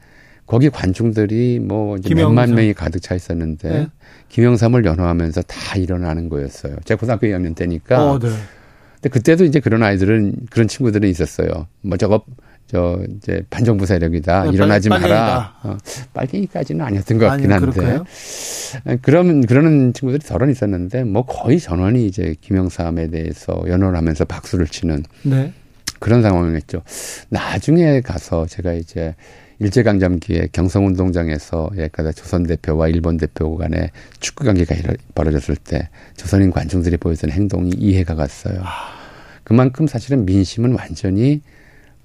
거기 0.46 0.70
관중들이 0.70 1.60
뭐. 1.60 1.98
몇만 2.16 2.56
명이 2.56 2.74
가득 2.74 3.02
차 3.02 3.14
있었는데 3.14 3.70
예. 3.74 3.88
김영삼을 4.30 4.86
연호하면서 4.86 5.42
다 5.44 5.78
일어나는 5.78 6.30
거였어요. 6.30 6.78
제가 6.86 7.00
고등학교 7.00 7.28
2학년 7.28 7.56
때니까. 7.56 8.12
어, 8.12 8.20
네. 8.20 8.30
근데 9.02 9.10
그때도 9.10 9.43
이제 9.45 9.60
그런 9.60 9.84
아이들은 9.84 10.48
그런 10.50 10.68
친구들은 10.68 11.08
있었어요. 11.10 11.68
뭐 11.82 11.98
저거 11.98 12.24
저 12.68 13.00
이제 13.16 13.43
반정부 13.50 13.86
세력이다. 13.86 14.43
네, 14.45 14.50
일어나지 14.52 14.89
빨- 14.89 15.02
마라. 15.02 15.56
어, 15.64 15.78
빨갱이까지는 16.14 16.84
아니었던 16.84 17.18
것 17.18 17.28
같긴 17.28 17.52
아니, 17.52 17.64
한데. 17.64 17.80
그럴까요? 17.80 18.04
그런 19.02 19.45
그러는 19.45 19.93
친구들이 19.93 20.28
덜은 20.28 20.50
있었는데 20.52 21.04
뭐 21.06 21.26
거의 21.26 21.60
전원이 21.60 22.06
이제 22.08 22.36
김영삼에 22.41 23.10
대해서 23.10 23.64
연호를 23.68 23.98
하면서 23.98 24.26
박수를 24.26 24.68
치는 24.68 25.04
네. 25.24 25.54
그런 26.00 26.22
상황이었죠. 26.22 26.82
나중에 27.30 28.02
가서 28.02 28.45
제가 28.48 28.74
이제 28.74 29.16
일제강점기에 29.60 30.49
경성운동장에서 30.51 31.72
예까지 31.76 32.14
조선 32.14 32.43
대표와 32.43 32.89
일본 32.89 33.18
대표 33.18 33.58
간의 33.58 33.91
축구 34.20 34.43
경기가 34.43 34.76
벌어졌을 35.16 35.55
때 35.55 35.89
조선인 36.16 36.51
관중들이 36.51 36.97
보였던 36.97 37.32
행동이 37.32 37.72
이해가 37.72 38.16
갔어요. 38.16 38.62
그만큼 39.43 39.88
사실은 39.88 40.26
민심은 40.26 40.74
완전히 40.74 41.41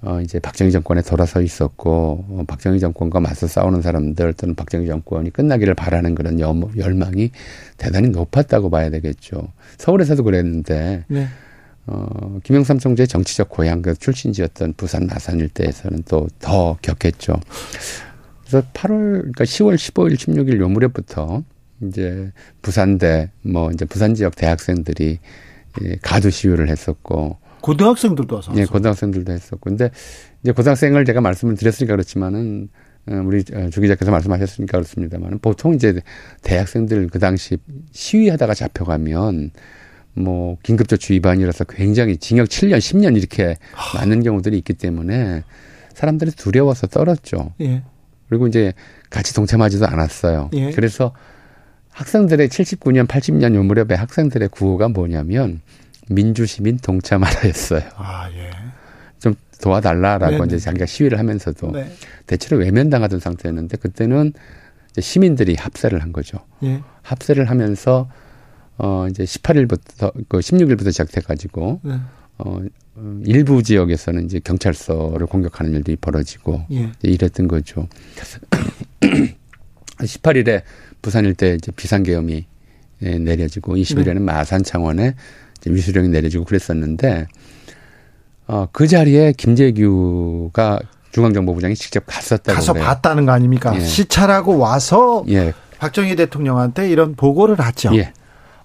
어 0.01 0.19
이제 0.19 0.37
박정희 0.39 0.71
정권에 0.71 1.01
돌아서 1.01 1.41
있었고 1.41 2.25
어, 2.27 2.43
박정희 2.45 2.79
정권과 2.79 3.21
맞서 3.21 3.47
싸우는 3.47 3.81
사람들 3.81 4.33
또는 4.33 4.53
박정희 4.55 4.85
정권이 4.85 5.29
끝나기를 5.29 5.75
바라는 5.75 6.13
그런 6.13 6.41
염, 6.41 6.69
열망이 6.75 7.31
대단히 7.77 8.09
높았다고 8.09 8.69
봐야 8.69 8.89
되겠죠. 8.89 9.53
서울에서도 9.77 10.23
그랬는데 10.23 11.05
네. 11.07 11.27
어, 11.85 12.39
김영삼 12.43 12.79
총재의 12.79 13.07
정치적 13.07 13.49
고향, 13.49 13.81
그 13.81 13.93
출신지였던 13.95 14.73
부산 14.77 15.07
마산 15.07 15.39
일대에서는 15.39 16.03
또 16.03 16.27
더 16.39 16.77
격했죠. 16.81 17.39
그래서 18.41 18.65
8월, 18.73 19.19
그러니까 19.19 19.43
10월 19.43 19.75
15일, 19.75 20.15
16일 20.15 20.59
요 20.59 20.69
무렵부터 20.69 21.43
이제 21.81 22.31
부산대, 22.61 23.31
뭐 23.41 23.71
이제 23.71 23.85
부산 23.85 24.13
지역 24.15 24.35
대학생들이 24.35 25.19
예, 25.83 25.95
가두 26.01 26.29
시위를 26.29 26.69
했었고, 26.69 27.37
고등학생들도 27.61 28.35
와서. 28.35 28.51
예, 28.55 28.65
고등학생들도 28.65 29.31
했었고. 29.31 29.69
근데 29.69 29.89
이제 30.43 30.51
고등학생을 30.51 31.03
제가 31.05 31.21
말씀을 31.21 31.55
드렸으니까 31.55 31.95
그렇지만은, 31.95 32.69
어, 33.07 33.15
우리 33.25 33.43
어, 33.53 33.69
주 33.69 33.81
기자께서 33.81 34.11
말씀하셨으니까 34.11 34.77
그렇습니다만 34.77 35.39
보통 35.39 35.73
이제 35.73 35.99
대학생들 36.43 37.09
그 37.09 37.19
당시 37.19 37.57
시위하다가 37.91 38.53
잡혀가면 38.53 39.51
뭐 40.13 40.57
긴급조치 40.63 41.13
위반이라서 41.13 41.65
굉장히 41.65 42.17
징역 42.17 42.47
7년, 42.47 42.77
10년 42.77 43.17
이렇게 43.17 43.57
맞는 43.95 44.23
경우들이 44.23 44.57
있기 44.59 44.73
때문에 44.73 45.43
사람들이 45.93 46.31
두려워서 46.31 46.87
떨었죠. 46.87 47.53
예. 47.61 47.83
그리고 48.29 48.47
이제 48.47 48.73
같이 49.09 49.33
동참하지도 49.33 49.87
않았어요. 49.87 50.49
예. 50.53 50.71
그래서 50.71 51.13
학생들의 51.91 52.47
79년, 52.49 53.07
80년 53.07 53.55
요 53.55 53.63
무렵에 53.63 53.95
학생들의 53.95 54.49
구호가 54.49 54.89
뭐냐면 54.89 55.61
민주시민 56.09 56.77
동참하라였어요. 56.77 57.81
아, 57.95 58.29
예. 58.31 58.51
좀 59.19 59.35
도와달라라고 59.61 60.31
네네. 60.31 60.45
이제 60.47 60.57
자기가 60.57 60.85
시위를 60.85 61.19
하면서도 61.19 61.71
네. 61.71 61.91
대체로 62.27 62.27
대체로 62.27 62.61
외면당하던 62.61 63.19
상태였는데 63.19 63.77
그때는 63.77 64.33
이제 64.91 65.01
시민들이 65.01 65.55
합세를 65.55 66.01
한 66.01 66.11
거죠. 66.11 66.39
예. 66.63 66.81
합세를 67.03 67.49
하면서 67.49 68.09
어 68.77 69.07
이제 69.09 69.23
18일부터 69.23 70.11
그 70.27 70.39
16일부터 70.39 70.91
시작돼 70.91 71.21
가지고 71.21 71.79
네. 71.83 71.95
어 72.37 72.59
어, 72.95 73.21
일부 73.25 73.63
지역에서는 73.63 74.25
이제 74.25 74.39
경찰서를 74.39 75.25
공격하는 75.27 75.73
일들이 75.73 75.95
벌어지고 75.95 76.63
예. 76.71 76.91
이랬던 77.01 77.47
거죠. 77.47 77.87
18일에 79.97 80.61
부산 81.01 81.25
일대 81.25 81.55
이제 81.55 81.71
비상계엄이 81.71 82.45
예, 83.03 83.17
내려지고 83.17 83.75
20일에는 83.75 84.21
마산 84.21 84.63
창원에 84.63 85.15
이제 85.57 85.71
위수령이 85.71 86.09
내려지고 86.09 86.45
그랬었는데 86.45 87.27
어, 88.47 88.67
그 88.71 88.87
자리에 88.87 89.33
김재규가 89.33 90.79
중앙정보부장이 91.11 91.75
직접 91.75 92.03
갔었다고 92.05 92.55
가서 92.55 92.73
그래요. 92.73 92.85
봤다는 92.85 93.25
거 93.25 93.31
아닙니까? 93.31 93.75
예. 93.75 93.79
시찰하고 93.79 94.57
와서 94.57 95.23
예, 95.29 95.53
박정희 95.79 96.15
대통령한테 96.15 96.89
이런 96.89 97.15
보고를 97.15 97.59
하죠. 97.59 97.95
예. 97.95 98.13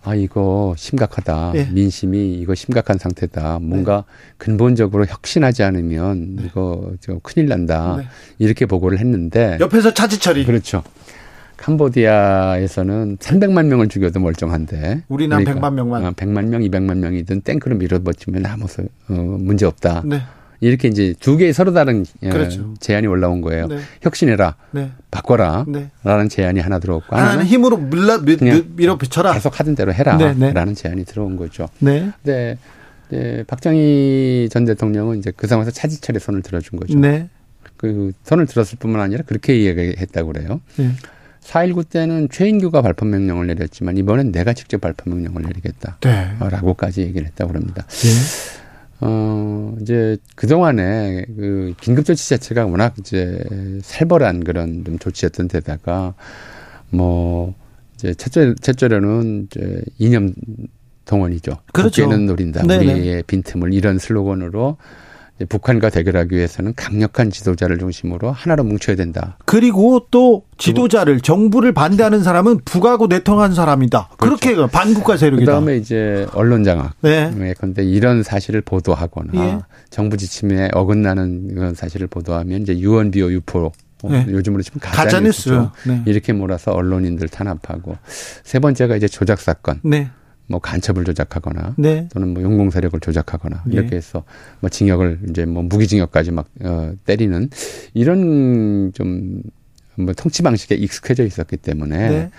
아 0.09 0.15
이거 0.15 0.75
심각하다. 0.79 1.53
예. 1.57 1.65
민심이 1.71 2.35
이거 2.35 2.55
심각한 2.55 2.97
상태다. 2.97 3.59
뭔가 3.61 4.05
근본적으로 4.39 5.05
혁신하지 5.07 5.63
않으면 5.63 6.39
이거 6.47 6.93
저 7.01 7.19
큰일 7.23 7.49
난다. 7.49 7.97
네. 7.99 8.05
이렇게 8.39 8.65
보고를 8.65 8.99
했는데 8.99 9.59
옆에서 9.61 9.93
차지 9.93 10.19
처리. 10.19 10.47
그렇죠. 10.47 10.83
캄보디아에서는 11.59 13.17
300만 13.19 13.67
명을 13.67 13.89
죽여도 13.89 14.21
멀쩡한데 14.21 15.03
우리는 15.09 15.37
100만 15.45 15.75
명만. 15.75 16.07
어, 16.07 16.13
100만 16.13 16.47
명, 16.47 16.63
200만 16.63 16.99
명이든 16.99 17.43
탱크로 17.43 17.77
밀어버티면 17.77 18.47
아무 18.47 18.67
소- 18.69 18.83
어, 19.09 19.13
문제 19.13 19.67
없다. 19.67 20.03
네. 20.07 20.21
이렇게 20.61 20.89
이제 20.89 21.15
두 21.21 21.37
개의 21.37 21.53
서로 21.53 21.73
다른 21.73 22.05
어, 22.23 22.31
그렇죠. 22.31 22.75
제안이 22.81 23.07
올라온 23.07 23.41
거예요. 23.41 23.67
네. 23.67 23.79
혁신해라, 24.03 24.57
네. 24.73 24.91
바꿔라, 25.11 25.65
네. 25.69 25.91
라는 26.03 26.29
제안이 26.29 26.61
하나 26.61 26.79
들어왔고 26.79 27.15
하나는 27.15 27.45
힘으로 27.45 27.77
밀라 27.77 28.19
밀, 28.19 28.39
그냥 28.39 28.65
밀어 28.75 28.97
붙여라. 28.97 29.33
계속 29.35 29.59
하던 29.59 29.75
대로 29.75 29.93
해라, 29.93 30.17
네, 30.17 30.35
네. 30.35 30.53
라는 30.53 30.75
제안이 30.75 31.05
들어온 31.05 31.37
거죠. 31.37 31.69
네. 31.79 32.11
근데 32.23 32.59
이제 33.09 33.45
박정희 33.47 34.49
전 34.51 34.65
대통령은 34.65 35.19
이제 35.19 35.33
그 35.37 35.47
상황에서 35.47 35.71
차지철에 35.71 36.19
손을 36.19 36.43
들어준 36.43 36.79
거죠. 36.79 36.99
네. 36.99 37.29
그 37.77 38.13
손을 38.25 38.47
들었을 38.47 38.79
뿐만 38.79 39.01
아니라 39.01 39.23
그렇게 39.25 39.57
이야기했다고 39.57 40.33
그래요. 40.33 40.61
네. 40.77 40.91
4.19 41.43 41.89
때는 41.89 42.29
최인규가 42.31 42.83
발포 42.83 43.07
명령을 43.07 43.47
내렸지만 43.47 43.97
이번엔 43.97 44.33
내가 44.33 44.53
직접 44.53 44.81
발포 44.81 45.09
명령을 45.09 45.43
내리겠다. 45.43 45.97
네. 46.01 46.37
라고까지 46.41 47.01
얘기를 47.03 47.27
했다고 47.27 47.55
합니다. 47.55 47.87
예. 48.05 48.68
어, 49.01 49.77
이제 49.81 50.17
그동안에 50.35 51.25
그 51.37 51.75
긴급조치 51.81 52.29
자체가 52.29 52.67
워낙 52.67 52.95
이제 52.99 53.45
살벌한 53.83 54.45
그런 54.45 54.85
좀 54.85 54.99
조치였던 54.99 55.49
데다가 55.49 56.15
뭐 56.91 57.55
이제 57.95 58.15
첫째, 58.15 58.55
첫째로는 58.61 59.49
이제 59.51 59.83
이념 59.99 60.35
동원이죠. 61.05 61.59
그렇죠. 61.73 62.05
국회는 62.05 62.27
노린다. 62.27 62.63
네네. 62.63 62.93
우리의 62.93 63.23
빈틈을 63.27 63.73
이런 63.73 63.99
슬로건으로 63.99 64.77
북한과 65.47 65.91
대결하기 65.91 66.35
위해서는 66.35 66.75
강력한 66.75 67.31
지도자를 67.31 67.79
중심으로 67.79 68.33
하나로 68.33 68.65
뭉쳐야 68.65 68.97
된다. 68.97 69.39
그리고 69.45 70.07
또 70.11 70.45
지도자를 70.57 71.21
정부를 71.21 71.73
반대하는 71.73 72.23
사람은 72.23 72.61
북하고 72.65 73.07
내통한 73.07 73.55
사람이다. 73.55 74.11
그렇게 74.19 74.55
반국가 74.67 75.17
세력이다. 75.17 75.53
그다음에 75.53 75.77
이제 75.77 76.27
언론 76.35 76.65
장악. 76.65 76.95
네. 77.01 77.33
예, 77.41 77.55
근데 77.59 77.85
이런 77.85 78.23
사실을 78.23 78.61
보도하거나 78.61 79.33
예. 79.35 79.59
정부 79.91 80.17
지침에 80.17 80.71
어긋나는 80.73 81.55
그런 81.55 81.75
사실을 81.75 82.07
보도하면 82.09 82.63
이제 82.63 82.79
유언 82.79 83.11
비어 83.11 83.31
유포 83.31 83.73
어, 84.05 84.09
네. 84.11 84.27
요즘으로 84.29 84.63
치면 84.63 84.79
가짜 84.81 85.21
뉴스. 85.21 85.51
가짜뉴스죠. 85.51 85.73
네. 85.87 86.03
이렇게 86.07 86.33
몰아서 86.33 86.71
언론인들 86.71 87.29
탄압하고 87.29 87.97
세 88.45 88.61
번째가 88.61 88.97
이제 88.97 89.09
조작 89.09 89.41
사건, 89.41 89.81
네. 89.83 90.11
뭐 90.49 90.61
간첩을 90.61 91.05
조작하거나 91.05 91.75
네. 91.79 92.09
또는 92.13 92.35
뭐 92.35 92.43
용공 92.43 92.71
세력을 92.71 92.99
조작하거나 93.01 93.65
예. 93.69 93.73
이렇게 93.73 93.97
해서 93.97 94.25
뭐 94.61 94.71
징역을 94.71 95.21
이제 95.29 95.45
뭐 95.45 95.63
무기징역까지 95.63 96.33
막 96.33 96.49
어, 96.63 96.93
때리는 97.05 97.51
이런 97.95 98.93
좀 98.95 99.43
뭐 99.99 100.15
통치 100.15 100.43
방식에 100.43 100.75
익숙해져 100.75 101.25
있었기 101.25 101.57
때문에 101.57 102.09
네. 102.09 102.31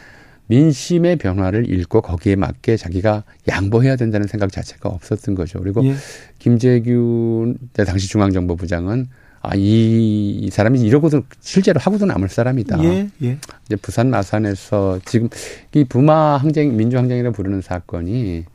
민심의 0.47 1.17
변화를 1.17 1.69
읽고 1.71 2.01
거기에 2.01 2.35
맞게 2.35 2.77
자기가 2.77 3.23
양보해야 3.47 3.97
된다는 3.97 4.27
생각 4.27 4.51
자체가 4.51 4.89
없었던 4.89 5.35
거죠. 5.35 5.59
그리고 5.59 5.85
예. 5.85 5.93
김재규 6.39 7.55
당시 7.73 8.07
중앙정보부장은 8.07 9.07
아, 9.41 9.55
이, 9.55 10.39
이 10.41 10.49
사람이 10.49 10.81
이러고도 10.81 11.23
실제로 11.39 11.79
하고도 11.79 12.05
남을 12.05 12.29
사람이다. 12.29 12.83
예. 12.83 13.09
예. 13.23 13.37
이제 13.65 13.75
부산 13.77 14.09
마산에서 14.09 14.99
지금 15.05 15.29
이 15.73 15.83
부마 15.85 16.37
항쟁, 16.37 16.75
민주항쟁이라고 16.75 17.33
부르는 17.33 17.61
사건이 17.61 18.45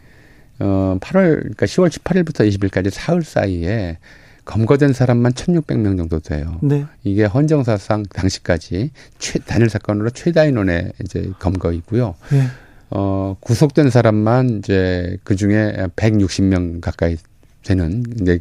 어, 0.61 0.99
8월, 1.01 1.39
그러니까 1.39 1.67
10월 1.67 1.89
18일부터 1.89 2.49
20일까지 2.49 2.91
사흘 2.91 3.23
사이에 3.23 3.99
검거된 4.45 4.93
사람만 4.93 5.33
1,600명 5.33 5.97
정도 5.97 6.21
돼요. 6.21 6.59
네. 6.63 6.85
이게 7.03 7.25
헌정사상 7.25 8.05
당시까지 8.13 8.91
최, 9.19 9.39
단일 9.41 9.71
사건으로 9.71 10.11
최다 10.11 10.45
인원의 10.45 10.93
이제 11.03 11.31
검거이고요. 11.39 12.15
예. 12.35 12.43
어, 12.91 13.37
구속된 13.41 13.91
사람만 13.91 14.59
이제 14.59 15.17
그 15.25 15.35
중에 15.35 15.75
160명 15.97 16.81
가까이 16.81 17.17
되는 17.65 18.05
이제 18.21 18.39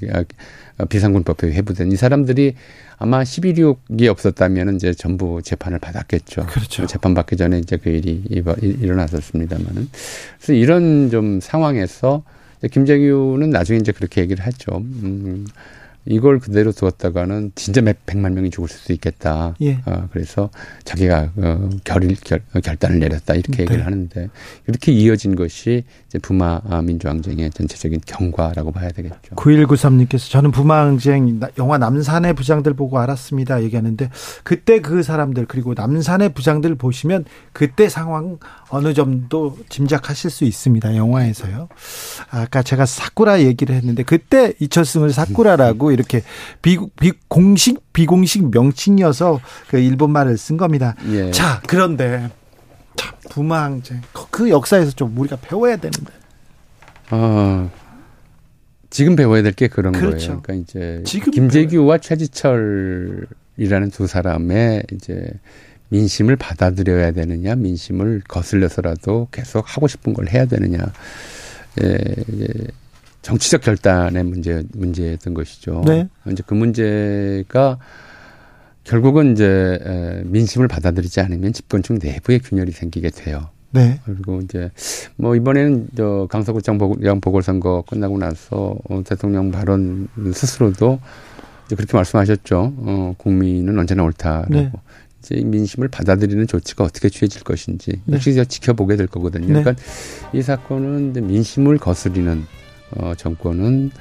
비상군법에 0.89 1.51
회부된 1.53 1.91
이 1.91 1.95
사람들이 1.95 2.55
아마 2.97 3.24
11.6이 3.24 4.07
없었다면 4.07 4.76
이제 4.76 4.93
전부 4.93 5.41
재판을 5.43 5.80
받았겠죠. 5.80 6.45
그렇죠. 6.47 6.86
재판 6.86 7.13
받기 7.13 7.38
전에 7.38 7.59
이제 7.59 7.78
그 7.78 7.89
일이 7.89 8.24
일어- 8.30 8.55
일어났었습니다만은. 8.61 9.89
그래서 10.38 10.53
이런 10.53 11.09
좀 11.09 11.39
상황에서 11.41 12.24
김재규는 12.71 13.49
나중에 13.49 13.80
이제 13.80 13.91
그렇게 13.91 14.21
얘기를 14.21 14.45
하죠. 14.45 14.78
음, 14.78 15.45
이걸 16.06 16.39
그대로 16.39 16.72
두었다가는 16.74 17.54
진짜 17.56 17.82
몇 17.82 17.95
백만 18.06 18.34
명이 18.34 18.49
죽을 18.49 18.68
수도 18.68 18.91
있겠다. 18.93 19.56
예. 19.62 19.80
어, 19.86 20.08
그래서 20.12 20.49
자기가 20.84 21.32
어, 21.38 21.70
결, 21.86 22.08
결, 22.26 22.41
결단을 22.62 22.99
내렸다 22.99 23.36
이렇게 23.36 23.58
네. 23.58 23.64
얘기를 23.64 23.86
하는데 23.86 24.30
이렇게 24.68 24.91
이어진 24.91 25.36
것이 25.36 25.86
이제 26.08 26.20
부마 26.20 26.60
민주항쟁의 26.84 27.51
전체적인 27.51 28.01
경과라고 28.06 28.72
봐야 28.72 28.89
되겠죠. 28.89 29.36
9193님께서 29.36 30.30
저는 30.30 30.51
부마항쟁 30.51 31.39
나- 31.39 31.49
영화 31.58 31.78
남산의 31.78 32.34
부장들 32.34 32.74
보고 32.74 32.99
알았습니다 32.99 33.64
얘기하는데 33.64 34.10
그때 34.43 34.82
그 34.82 35.04
사람들 35.04 35.45
그리고 35.45 35.74
남산의 35.74 36.34
부장들 36.34 36.76
보시면 36.76 37.24
그때 37.54 37.88
상황 37.88 38.38
어느 38.70 38.93
정도 38.93 39.58
짐작하실 39.70 40.30
수 40.30 40.43
있습니다 40.43 40.95
영화에서요 40.95 41.70
아까 42.30 42.62
제가 42.62 42.86
사쿠라 42.86 43.41
얘기를 43.43 43.76
했는데 43.76 44.04
그때 44.04 44.54
이철승을 44.60 45.12
사쿠라라고 45.12 45.93
이렇게 45.94 46.22
비, 46.62 46.78
비 47.00 47.12
공식 47.28 47.94
비공식 47.94 48.50
명칭이어서 48.52 49.39
그 49.70 49.78
일본말을 49.80 50.38
쓴 50.38 50.58
겁니다 50.58 50.96
예. 51.12 51.32
자 51.32 51.62
그런데 51.68 52.30
참 52.96 53.14
부마항쟁 53.30 54.02
그- 54.12 54.28
그 54.30 54.50
역사에서 54.50 54.91
좀 54.91 55.18
우리가 55.18 55.38
배워야 55.38 55.78
되는데 55.78 56.12
어, 57.12 57.70
지금 58.89 59.16
배워야 59.16 59.41
될 59.41 59.54
게 59.54 59.68
그런 59.68 59.91
그렇죠. 59.94 60.28
거예요. 60.28 60.41
그러니까 60.41 60.54
이제 60.54 61.04
김재규와 61.32 61.98
최지철이라는 61.98 63.89
두 63.91 64.08
사람의 64.08 64.84
이제 64.94 65.32
민심을 65.89 66.36
받아들여야 66.38 67.12
되느냐, 67.12 67.56
민심을 67.56 68.22
거슬려서라도 68.28 69.28
계속 69.32 69.64
하고 69.76 69.88
싶은 69.88 70.14
걸 70.14 70.28
해야 70.30 70.46
되느냐, 70.46 70.80
예, 71.84 71.98
예, 72.39 72.48
정치적 73.24 73.61
결단의 73.61 74.24
문제 74.24 74.63
문제였던 74.74 75.34
것이죠. 75.34 75.82
네. 75.88 76.07
이제 76.32 76.43
그 76.45 76.53
문제가 76.53 77.80
결국은 78.84 79.32
이제 79.32 79.80
에, 79.82 80.21
민심을 80.26 80.67
받아들이지 80.67 81.21
않으면 81.21 81.53
집권층 81.53 81.97
내부에 82.01 82.38
균열이 82.38 82.71
생기게 82.71 83.09
돼요. 83.09 83.49
네 83.71 83.99
그리고 84.05 84.39
이제 84.41 84.69
뭐 85.15 85.36
이번에는 85.36 85.88
저 85.97 86.28
강서구청 86.30 86.78
보궐, 86.78 87.19
보궐선거 87.19 87.84
끝나고 87.89 88.19
나서 88.19 88.78
어, 88.88 89.01
대통령 89.03 89.49
발언 89.49 90.07
스스로도 90.32 90.99
이제 91.65 91.76
그렇게 91.76 91.97
말씀하셨죠. 91.97 92.74
어, 92.78 93.15
국민은 93.17 93.80
언제나 93.80 94.03
옳다라고. 94.03 94.53
네. 94.53 94.71
이제 95.19 95.36
이 95.36 95.45
민심을 95.45 95.88
받아들이는 95.88 96.45
조치가 96.47 96.84
어떻게 96.84 97.07
취해질 97.07 97.43
것인지 97.43 98.01
네. 98.03 98.15
역시 98.15 98.36
저 98.36 98.43
지켜보게 98.43 98.97
될 98.97 99.07
거거든요. 99.07 99.47
네. 99.47 99.63
그러니까 99.63 99.82
이 100.34 100.41
사건은 100.41 101.11
이제 101.11 101.21
민심을 101.21 101.78
거스리는 101.78 102.45
어, 102.98 103.14
정권은 103.16 103.91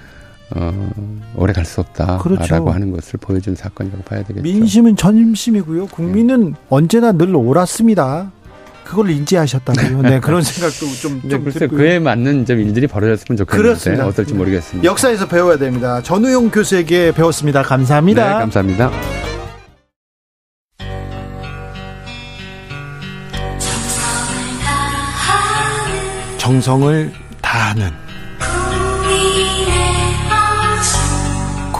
어, 0.54 0.90
오래 1.34 1.52
갈 1.52 1.64
수 1.64 1.80
없다라고 1.80 2.22
그렇죠. 2.22 2.68
하는 2.70 2.90
것을 2.92 3.18
보여준 3.20 3.54
사건이라고 3.54 4.02
봐야 4.04 4.22
되겠죠. 4.22 4.42
민심은 4.42 4.96
전심이고요. 4.96 5.86
국민은 5.86 6.54
언제나 6.68 7.12
늘 7.12 7.34
옳았습니다. 7.34 8.30
그걸 8.84 9.08
인지하셨다고요. 9.10 10.02
네, 10.02 10.20
그런 10.20 10.42
생각도 10.44 10.86
좀, 11.00 11.20
근데 11.22 11.36
좀 11.36 11.44
글쎄 11.44 11.60
들고요. 11.60 11.78
그에 11.78 11.98
맞는 11.98 12.44
좀 12.44 12.58
일들이 12.60 12.86
벌어졌으면 12.86 13.38
좋겠는데 13.38 13.56
그렇습니다. 13.68 14.06
어떨지 14.06 14.34
모르겠습니다. 14.34 14.86
역사에서 14.86 15.26
배워야 15.28 15.56
됩니다. 15.56 16.02
전우용 16.02 16.50
교수에게 16.50 17.12
배웠습니다. 17.12 17.62
감사합니다. 17.62 18.26
네, 18.26 18.32
감사합니다. 18.34 18.90
정성을 26.38 27.12
다하는 27.40 27.90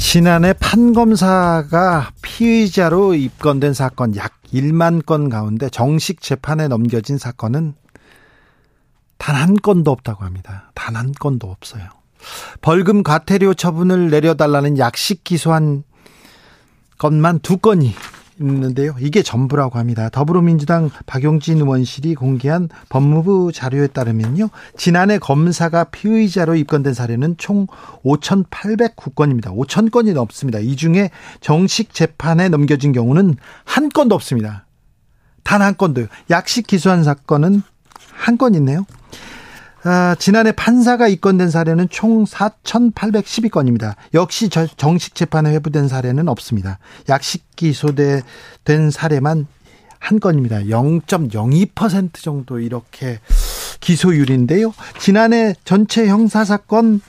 지난해 0.00 0.54
판검사가 0.54 2.10
피의자로 2.22 3.14
입건된 3.14 3.74
사건 3.74 4.16
약 4.16 4.32
1만 4.52 5.04
건 5.04 5.28
가운데 5.28 5.68
정식 5.68 6.22
재판에 6.22 6.68
넘겨진 6.68 7.18
사건은 7.18 7.74
단 9.18 9.36
한 9.36 9.54
건도 9.56 9.90
없다고 9.90 10.24
합니다. 10.24 10.72
단 10.74 10.96
한 10.96 11.12
건도 11.12 11.50
없어요. 11.50 11.84
벌금 12.62 13.02
과태료 13.02 13.52
처분을 13.54 14.10
내려달라는 14.10 14.78
약식 14.78 15.22
기소한 15.22 15.84
것만 16.98 17.40
두 17.40 17.58
건이 17.58 17.94
있는데요. 18.40 18.94
이게 19.00 19.22
전부라고 19.22 19.78
합니다. 19.78 20.08
더불어민주당 20.08 20.90
박용진 21.06 21.58
의원실이 21.58 22.14
공개한 22.14 22.68
법무부 22.88 23.52
자료에 23.54 23.86
따르면요. 23.88 24.48
지난해 24.76 25.18
검사가 25.18 25.84
피의자로 25.84 26.56
입건된 26.56 26.94
사례는 26.94 27.36
총 27.38 27.66
5,809건입니다. 28.04 29.54
5,000건이 29.54 30.14
넘습니다. 30.14 30.58
이 30.58 30.76
중에 30.76 31.10
정식 31.40 31.94
재판에 31.94 32.48
넘겨진 32.48 32.92
경우는 32.92 33.36
한 33.64 33.88
건도 33.88 34.14
없습니다. 34.14 34.66
단 35.44 35.62
한 35.62 35.76
건도요. 35.76 36.06
약식 36.30 36.66
기소한 36.66 37.04
사건은 37.04 37.62
한 38.12 38.36
건 38.36 38.54
있네요. 38.54 38.84
아, 39.82 40.14
지난해 40.18 40.52
판사가 40.52 41.08
입건된 41.08 41.48
사례는 41.50 41.88
총 41.88 42.24
4,812건입니다. 42.24 43.94
역시 44.12 44.50
저- 44.50 44.66
정식 44.66 45.14
재판에 45.14 45.50
회부된 45.54 45.88
사례는 45.88 46.28
없습니다. 46.28 46.78
약식 47.08 47.44
기소된 47.56 48.90
사례만 48.92 49.46
한 49.98 50.20
건입니다. 50.20 50.58
0.02% 50.64 52.14
정도 52.22 52.58
이렇게 52.60 53.20
기소율인데요. 53.80 54.74
지난해 54.98 55.54
전체 55.64 56.06
형사 56.08 56.44
사건 56.44 57.00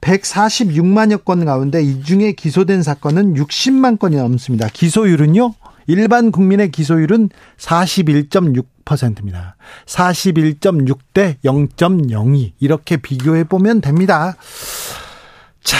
146만여 0.00 1.24
건 1.24 1.44
가운데 1.44 1.82
이 1.82 2.02
중에 2.04 2.30
기소된 2.32 2.84
사건은 2.84 3.34
60만 3.34 3.98
건이 3.98 4.14
넘습니다. 4.16 4.68
기소율은요, 4.72 5.54
일반 5.88 6.30
국민의 6.30 6.70
기소율은 6.70 7.30
41.6%입니다. 7.56 9.56
41.6 9.86 10.98
대 11.14 11.38
0.02 11.44 12.52
이렇게 12.60 12.96
비교해 12.98 13.42
보면 13.44 13.80
됩니다. 13.80 14.36
자, 15.64 15.76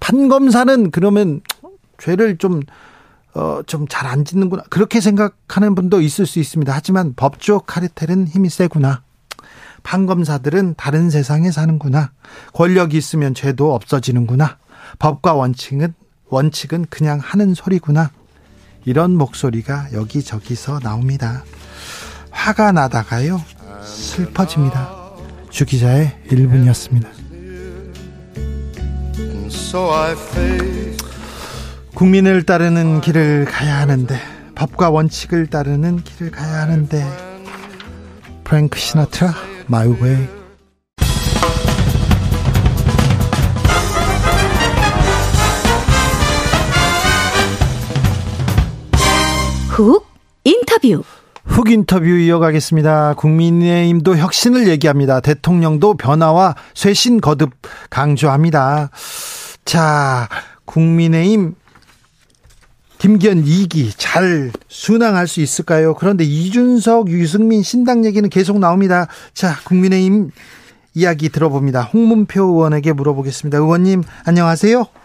판검사는 0.00 0.90
그러면 0.90 1.42
죄를 1.98 2.38
좀 2.38 2.62
어, 3.34 3.60
좀 3.66 3.86
잘 3.88 4.06
안 4.06 4.24
짓는구나. 4.24 4.62
그렇게 4.70 5.00
생각하는 5.00 5.74
분도 5.74 6.00
있을 6.00 6.26
수 6.26 6.38
있습니다. 6.40 6.72
하지만 6.74 7.12
법조 7.14 7.60
카르텔은 7.60 8.26
힘이 8.26 8.48
세구나. 8.48 9.02
판검사들은 9.82 10.74
다른 10.76 11.10
세상에 11.10 11.50
사는구나. 11.52 12.10
권력이 12.54 12.96
있으면 12.96 13.34
죄도 13.34 13.74
없어지는구나. 13.74 14.56
법과 14.98 15.34
원칙은, 15.34 15.94
원칙은 16.30 16.86
그냥 16.88 17.20
하는 17.22 17.54
소리구나. 17.54 18.10
이런 18.88 19.18
목소리가 19.18 19.88
여기저기서 19.92 20.78
나옵니다. 20.78 21.44
화가 22.30 22.72
나다가요, 22.72 23.38
슬퍼집니다. 23.84 24.90
주 25.50 25.66
기자의 25.66 26.18
1분이었습니다. 26.30 27.06
So 29.48 29.92
I 29.92 30.12
face 30.12 30.96
국민을 31.94 32.44
따르는 32.44 33.02
길을 33.02 33.44
가야 33.44 33.76
하는데 33.76 34.18
법과 34.54 34.88
원칙을 34.88 35.48
따르는 35.48 36.02
길을 36.02 36.30
가야 36.30 36.62
하는데 36.62 37.04
프랭크 38.44 38.78
시나트라 38.78 39.34
My 39.68 39.86
Way 39.86 40.37
훅 49.78 50.04
인터뷰 50.42 51.04
훅 51.44 51.70
인터뷰 51.70 52.04
이어가겠습니다. 52.04 53.14
국민의힘도 53.14 54.16
혁신을 54.16 54.66
얘기합니다. 54.66 55.20
대통령도 55.20 55.94
변화와 55.94 56.56
쇄신 56.74 57.20
거듭 57.20 57.52
강조합니다. 57.88 58.90
자, 59.64 60.28
국민의힘 60.64 61.54
김기현 62.98 63.44
2기 63.44 63.92
잘 63.96 64.50
순항할 64.66 65.28
수 65.28 65.40
있을까요? 65.40 65.94
그런데 65.94 66.24
이준석, 66.24 67.10
유승민 67.10 67.62
신당 67.62 68.04
얘기는 68.04 68.28
계속 68.28 68.58
나옵니다. 68.58 69.06
자, 69.32 69.54
국민의힘 69.62 70.32
이야기 70.94 71.28
들어봅니다. 71.28 71.82
홍문표 71.82 72.42
의원에게 72.42 72.92
물어보겠습니다. 72.94 73.58
의원님, 73.58 74.02
안녕하세요. 74.24 74.97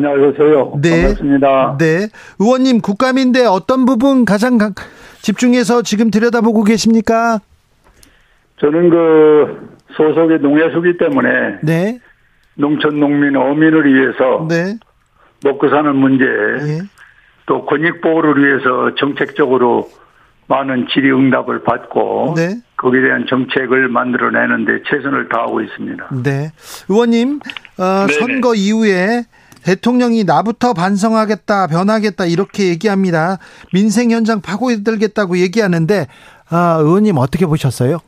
안녕하세요. 0.00 0.72
네. 0.82 0.90
반갑습니다. 1.02 1.76
네. 1.78 2.08
의원님, 2.38 2.80
국감인데 2.82 3.46
어떤 3.46 3.86
부분 3.86 4.26
가장 4.26 4.58
가- 4.58 4.72
집중해서 5.22 5.80
지금 5.82 6.10
들여다보고 6.10 6.64
계십니까? 6.64 7.40
저는 8.60 8.90
그 8.90 9.76
소속의 9.96 10.40
농해수기 10.40 10.98
때문에 10.98 11.28
네. 11.62 11.98
농촌 12.56 13.00
농민 13.00 13.36
어민을 13.36 13.86
위해서 13.86 14.46
네. 14.48 14.76
먹고 15.44 15.68
사는 15.70 15.94
문제 15.96 16.24
예. 16.24 16.80
또 17.46 17.64
권익 17.64 18.00
보호를 18.02 18.42
위해서 18.44 18.94
정책적으로 18.98 19.88
많은 20.48 20.88
질의응답을 20.92 21.64
받고 21.64 22.34
네. 22.36 22.56
거기에 22.76 23.00
대한 23.00 23.26
정책을 23.28 23.88
만들어내는데 23.88 24.82
최선을 24.88 25.28
다하고 25.30 25.60
있습니다. 25.62 26.08
네. 26.22 26.50
의원님, 26.88 27.40
어, 27.78 28.06
네네. 28.06 28.12
선거 28.18 28.54
이후에 28.54 29.24
대통령이 29.66 30.22
나부터 30.22 30.74
반성하겠다, 30.74 31.66
변하겠다, 31.66 32.26
이렇게 32.26 32.68
얘기합니다. 32.68 33.38
민생 33.74 34.12
현장 34.12 34.40
파고들겠다고 34.40 35.38
얘기하는데, 35.38 36.06
아, 36.48 36.78
의원님 36.80 37.18
어떻게 37.18 37.46
보셨어요? 37.46 37.98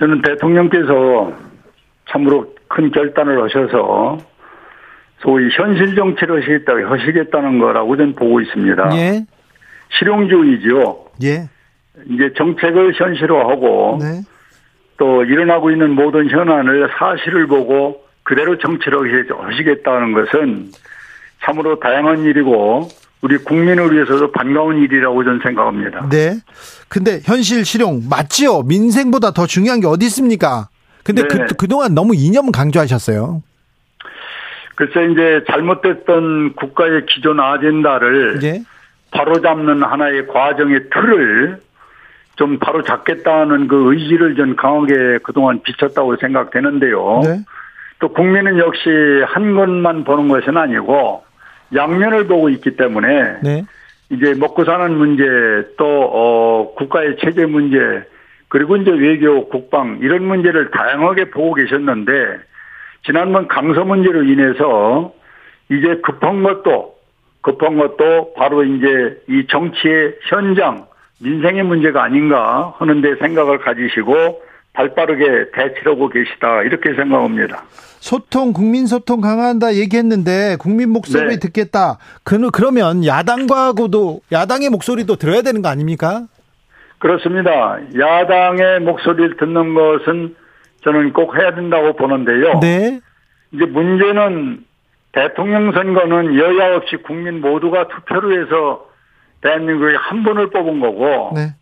저는 0.00 0.22
대통령께서 0.22 1.32
참으로 2.10 2.52
큰 2.66 2.90
결단을 2.90 3.40
하셔서 3.44 4.18
소위 5.20 5.48
현실 5.56 5.94
정치를 5.94 6.42
하시겠다, 6.42 6.72
하시겠다는 6.90 7.60
거라고 7.60 7.96
저는 7.96 8.14
보고 8.16 8.40
있습니다. 8.40 8.96
예. 8.96 9.24
실용주의죠. 9.96 11.06
예. 11.22 11.48
이제 12.10 12.32
정책을 12.36 12.94
현실화하고 12.94 13.98
네. 14.00 14.22
또 14.98 15.24
일어나고 15.24 15.70
있는 15.70 15.92
모든 15.92 16.28
현안을 16.28 16.90
사실을 16.98 17.46
보고 17.46 18.05
그대로 18.26 18.58
정치를 18.58 19.30
하시겠다는 19.30 20.12
것은 20.12 20.72
참으로 21.44 21.78
다양한 21.78 22.24
일이고 22.24 22.88
우리 23.22 23.38
국민을 23.38 23.92
위해서도 23.92 24.32
반가운 24.32 24.82
일이라고 24.82 25.22
저는 25.22 25.40
생각합니다. 25.44 26.08
네. 26.08 26.34
근데 26.88 27.20
현실 27.22 27.64
실용 27.64 28.02
맞지요? 28.10 28.62
민생보다 28.62 29.30
더 29.30 29.46
중요한 29.46 29.80
게 29.80 29.86
어디 29.86 30.06
있습니까? 30.06 30.68
근데 31.04 31.22
네. 31.22 31.28
그, 31.28 31.54
그동안 31.54 31.94
너무 31.94 32.16
이념 32.16 32.50
강조하셨어요. 32.50 33.42
글쎄 34.74 35.12
이제 35.12 35.44
잘못됐던 35.48 36.54
국가의 36.54 37.06
기존 37.06 37.38
아젠다를 37.38 38.40
예. 38.42 38.62
바로잡는 39.12 39.84
하나의 39.84 40.26
과정의 40.26 40.90
틀을 40.92 41.60
좀 42.34 42.58
바로 42.58 42.82
잡겠다는 42.82 43.68
그 43.68 43.94
의지를 43.94 44.34
전 44.34 44.56
강하게 44.56 45.18
그동안 45.22 45.62
비쳤다고 45.62 46.16
생각되는데요. 46.16 47.20
네. 47.24 47.38
또 47.98 48.08
국민은 48.08 48.58
역시 48.58 48.90
한 49.26 49.54
것만 49.54 50.04
보는 50.04 50.28
것은 50.28 50.56
아니고 50.56 51.24
양면을 51.74 52.26
보고 52.26 52.48
있기 52.50 52.76
때문에 52.76 53.38
네. 53.42 53.64
이제 54.10 54.34
먹고 54.34 54.64
사는 54.64 54.96
문제 54.96 55.24
또 55.76 55.84
어, 55.86 56.74
국가의 56.76 57.16
체제 57.20 57.46
문제 57.46 57.78
그리고 58.48 58.76
이제 58.76 58.90
외교 58.90 59.48
국방 59.48 59.98
이런 60.00 60.24
문제를 60.24 60.70
다양하게 60.70 61.30
보고 61.30 61.54
계셨는데 61.54 62.12
지난번 63.04 63.48
강서 63.48 63.84
문제로 63.84 64.22
인해서 64.22 65.12
이제 65.70 65.96
급한 66.02 66.42
것도 66.42 66.94
급한 67.40 67.76
것도 67.76 68.34
바로 68.34 68.64
이제 68.64 69.20
이 69.28 69.46
정치의 69.48 70.16
현장 70.28 70.86
민생의 71.22 71.62
문제가 71.64 72.04
아닌가 72.04 72.74
하는데 72.78 73.16
생각을 73.16 73.58
가지시고 73.58 74.42
발빠르게 74.76 75.50
대치하고 75.54 76.08
계시다 76.08 76.62
이렇게 76.62 76.94
생각합니다. 76.94 77.64
소통 77.98 78.52
국민 78.52 78.86
소통 78.86 79.20
강화한다 79.20 79.74
얘기했는데 79.74 80.56
국민 80.60 80.90
목소리 80.90 81.30
네. 81.30 81.38
듣겠다. 81.38 81.98
그 82.22 82.50
그러면 82.52 83.04
야당과고도 83.04 84.20
야당의 84.30 84.68
목소리도 84.68 85.16
들어야 85.16 85.42
되는 85.42 85.62
거 85.62 85.68
아닙니까? 85.68 86.26
그렇습니다. 86.98 87.78
야당의 87.98 88.80
목소리를 88.80 89.36
듣는 89.38 89.74
것은 89.74 90.36
저는 90.84 91.12
꼭 91.14 91.36
해야 91.36 91.54
된다고 91.54 91.94
보는데요. 91.94 92.60
네. 92.60 93.00
이제 93.52 93.64
문제는 93.64 94.64
대통령 95.12 95.72
선거는 95.72 96.38
여야 96.38 96.76
없이 96.76 96.96
국민 96.96 97.40
모두가 97.40 97.88
투표를 97.88 98.44
해서 98.44 98.86
대한민국에 99.40 99.96
한 99.96 100.22
분을 100.22 100.50
뽑은 100.50 100.80
거고 100.80 101.32
네. 101.34 101.54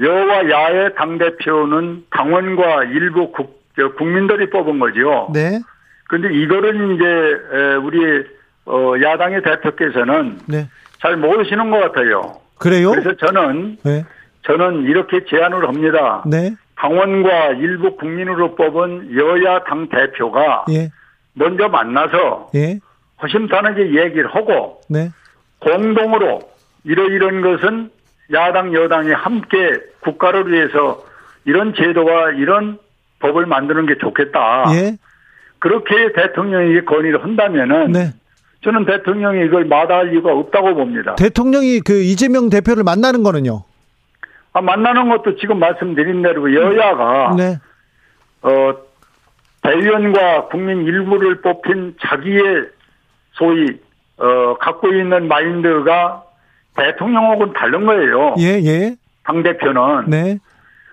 여와 0.00 0.50
야의 0.50 0.94
당 0.96 1.18
대표는 1.18 2.04
당원과 2.10 2.84
일부 2.84 3.30
국, 3.32 3.62
저 3.76 3.92
국민들이 3.92 4.50
뽑은 4.50 4.78
거죠. 4.78 5.30
네. 5.32 5.60
그런데 6.08 6.34
이거를 6.34 6.94
이제 6.94 7.04
에, 7.04 7.74
우리 7.76 8.24
어, 8.66 8.94
야당의 9.00 9.42
대표께서는 9.42 10.38
네. 10.48 10.68
잘 11.00 11.16
모르시는 11.16 11.70
것 11.70 11.80
같아요. 11.80 12.40
그래요? 12.58 12.90
그래서 12.90 13.14
저는 13.16 13.78
네. 13.84 14.04
저는 14.42 14.84
이렇게 14.84 15.24
제안을 15.26 15.66
합니다. 15.68 16.24
네. 16.26 16.54
당원과 16.76 17.52
일부 17.52 17.96
국민으로 17.96 18.54
뽑은 18.56 19.16
여야 19.16 19.64
당 19.64 19.88
대표가 19.88 20.64
예. 20.70 20.90
먼저 21.34 21.68
만나서 21.68 22.50
예. 22.54 22.78
허심탄회하게 23.22 23.94
얘기를 24.04 24.34
하고 24.34 24.80
네. 24.88 25.10
공동으로 25.60 26.40
이러이런 26.84 27.40
것은 27.40 27.90
야당 28.32 28.72
여당이 28.72 29.12
함께 29.12 29.80
국가를 30.00 30.50
위해서 30.50 31.04
이런 31.44 31.74
제도와 31.74 32.30
이런 32.32 32.78
법을 33.20 33.46
만드는 33.46 33.86
게 33.86 33.98
좋겠다. 33.98 34.64
예. 34.74 34.96
그렇게 35.58 36.12
대통령에게 36.12 36.84
건의를 36.84 37.22
한다면은 37.22 37.92
네. 37.92 38.12
저는 38.62 38.86
대통령이 38.86 39.44
이걸 39.44 39.66
마다할 39.66 40.12
이유가 40.12 40.32
없다고 40.32 40.74
봅니다. 40.74 41.14
대통령이 41.16 41.80
그 41.80 42.02
이재명 42.02 42.48
대표를 42.48 42.82
만나는 42.82 43.22
거는요. 43.22 43.64
아, 44.52 44.60
만나는 44.60 45.10
것도 45.10 45.36
지금 45.36 45.58
말씀드린 45.58 46.22
대로 46.22 46.52
여야가 46.52 47.34
네. 47.36 47.58
어, 48.42 48.74
대의원과 49.62 50.48
국민 50.48 50.84
일부를 50.84 51.40
뽑힌 51.40 51.96
자기의 52.00 52.68
소위 53.32 53.78
어, 54.16 54.56
갖고 54.58 54.88
있는 54.88 55.28
마인드가 55.28 56.23
대통령하고는 56.76 57.52
다른 57.54 57.86
거예요. 57.86 58.34
예, 58.38 58.60
예. 58.64 58.94
당 59.24 59.42
대표는. 59.42 60.04
네. 60.08 60.38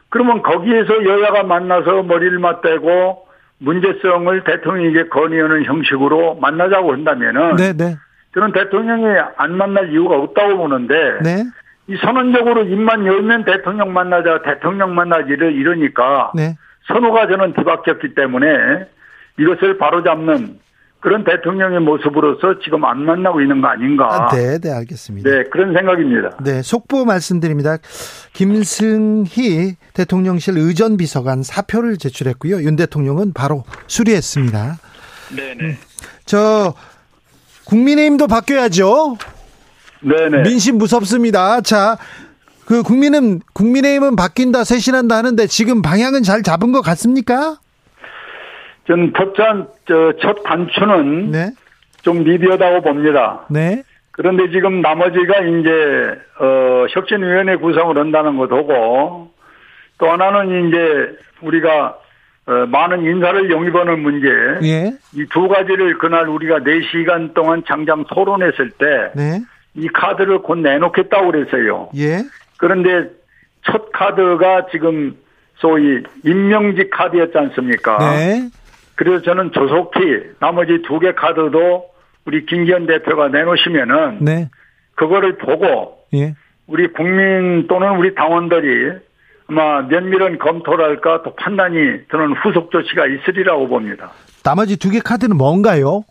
그러면 0.09 0.41
거기에서 0.41 1.05
여야가 1.05 1.43
만나서 1.43 2.03
머리를 2.03 2.37
맞대고 2.39 3.27
문제성을 3.59 4.43
대통령에게 4.43 5.09
건의하는 5.09 5.63
형식으로 5.65 6.35
만나자고 6.35 6.91
한다면은 6.93 7.55
네, 7.55 7.73
네. 7.73 7.95
저는 8.33 8.51
대통령이 8.53 9.05
안 9.37 9.55
만날 9.57 9.91
이유가 9.91 10.15
없다고 10.15 10.57
보는데 10.57 10.95
네. 11.23 11.43
이 11.87 11.95
선언적으로 11.97 12.63
입만 12.63 13.05
열면 13.05 13.45
대통령 13.45 13.93
만나자 13.93 14.41
대통령 14.41 14.95
만나지 14.95 15.31
이러- 15.31 15.49
이러니까 15.49 16.31
네. 16.35 16.55
선호가 16.87 17.27
저는 17.27 17.53
뒤바뀌었기 17.53 18.15
때문에 18.15 18.47
이것을 19.39 19.77
바로잡는 19.77 20.59
그런 21.01 21.23
대통령의 21.23 21.79
모습으로서 21.79 22.59
지금 22.63 22.85
안 22.85 23.03
만나고 23.03 23.41
있는 23.41 23.59
거 23.59 23.67
아닌가. 23.67 24.07
아, 24.07 24.27
네, 24.35 24.59
네, 24.59 24.71
알겠습니다. 24.71 25.29
네, 25.29 25.43
그런 25.51 25.73
생각입니다. 25.73 26.37
네, 26.43 26.61
속보 26.61 27.05
말씀드립니다. 27.05 27.77
김승희 28.33 29.75
대통령실 29.93 30.59
의전 30.59 30.97
비서관 30.97 31.41
사표를 31.41 31.97
제출했고요. 31.97 32.61
윤 32.61 32.75
대통령은 32.75 33.33
바로 33.33 33.63
수리했습니다. 33.87 34.77
네네. 35.35 35.77
저 36.25 36.75
국민의힘도 37.65 38.27
바뀌어야죠. 38.27 39.17
네 40.01 40.29
네. 40.29 40.43
민심 40.43 40.77
무섭습니다. 40.77 41.61
자, 41.61 41.97
그 42.65 42.83
국민은 42.83 43.41
국민의힘은 43.53 44.15
바뀐다, 44.15 44.63
쇄신한다 44.63 45.17
하는데 45.17 45.47
지금 45.47 45.81
방향은 45.81 46.21
잘 46.21 46.43
잡은 46.43 46.71
것 46.71 46.81
같습니까? 46.81 47.57
전 48.85 49.13
저, 49.85 50.13
첫 50.21 50.43
단추는 50.43 51.31
네, 51.31 51.51
좀 52.01 52.23
미비하다고 52.23 52.81
봅니다. 52.81 53.45
네, 53.49 53.83
그런데 54.11 54.49
지금 54.51 54.81
나머지가 54.81 55.39
이제, 55.39 56.19
어, 56.39 56.85
혁신위원회 56.89 57.55
구성을 57.57 57.97
한다는 57.97 58.37
것하고 58.37 59.31
또 59.97 60.09
하나는 60.09 60.67
이제 60.67 61.17
우리가 61.41 61.97
어, 62.47 62.65
많은 62.65 63.03
인사를 63.03 63.51
영입하는 63.51 63.99
문제. 63.99 64.27
예, 64.63 64.91
이두 65.13 65.47
가지를 65.47 65.97
그날 65.99 66.27
우리가 66.27 66.59
4시간 66.59 67.33
동안 67.35 67.63
장장 67.67 68.03
토론했을 68.05 68.71
때 68.71 69.11
네, 69.15 69.41
이 69.75 69.87
카드를 69.87 70.39
곧 70.39 70.57
내놓겠다고 70.57 71.31
그랬어요. 71.31 71.89
예, 71.95 72.23
그런데 72.57 73.09
첫 73.63 73.91
카드가 73.91 74.67
지금 74.71 75.15
소위 75.57 76.01
임명직 76.25 76.89
카드였지 76.89 77.37
않습니까? 77.37 77.97
네, 77.99 78.49
그래서 78.95 79.21
저는 79.23 79.51
조속히 79.51 79.99
나머지 80.39 80.81
두 80.87 80.99
개 80.99 81.13
카드도 81.13 81.85
우리 82.25 82.45
김기현 82.45 82.85
대표가 82.85 83.29
내놓으시면은 83.29 84.19
네, 84.21 84.49
그거를 84.95 85.37
보고 85.37 85.97
예. 86.13 86.35
우리 86.67 86.87
국민 86.87 87.67
또는 87.67 87.97
우리 87.97 88.13
당원들이 88.13 88.91
아마 89.47 89.81
면밀한 89.81 90.37
검토랄까 90.37 91.23
또 91.23 91.35
판단이 91.35 91.77
저는 92.11 92.33
후속 92.37 92.71
조치가 92.71 93.07
있으리라고 93.07 93.67
봅니다. 93.67 94.11
나머지 94.43 94.77
두 94.77 94.91
개 94.91 94.99
카드는 94.99 95.35
뭔가요? 95.35 96.03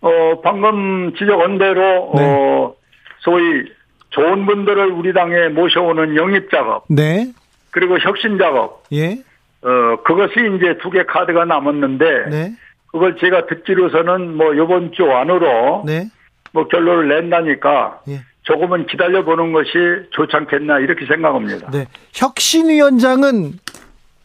어, 0.00 0.40
방금 0.42 1.14
지적한 1.16 1.58
대로, 1.58 2.12
네. 2.16 2.22
어, 2.24 2.74
소위 3.20 3.64
좋은 4.10 4.46
분들을 4.46 4.86
우리 4.92 5.12
당에 5.12 5.48
모셔오는 5.48 6.16
영입 6.16 6.50
작업, 6.50 6.84
네, 6.90 7.28
그리고 7.70 7.98
혁신 7.98 8.36
작업, 8.36 8.82
예, 8.92 9.18
어, 9.64 10.02
그것이 10.04 10.34
이제 10.56 10.76
두 10.82 10.90
개 10.90 11.04
카드가 11.04 11.44
남았는데, 11.44 12.28
네, 12.30 12.52
그걸 12.90 13.16
제가 13.16 13.46
듣기로서는 13.46 14.36
뭐 14.36 14.56
요번 14.56 14.92
주 14.92 15.10
안으로 15.10 15.84
네, 15.86 16.08
뭐 16.52 16.66
결론을 16.68 17.08
낸다니까 17.08 18.00
예. 18.08 18.20
조금은 18.42 18.86
기다려보는 18.86 19.52
것이 19.52 19.70
좋지 20.10 20.34
않겠나 20.36 20.80
이렇게 20.80 21.06
생각합니다. 21.06 21.70
네. 21.70 21.86
혁신위원장은 22.12 23.52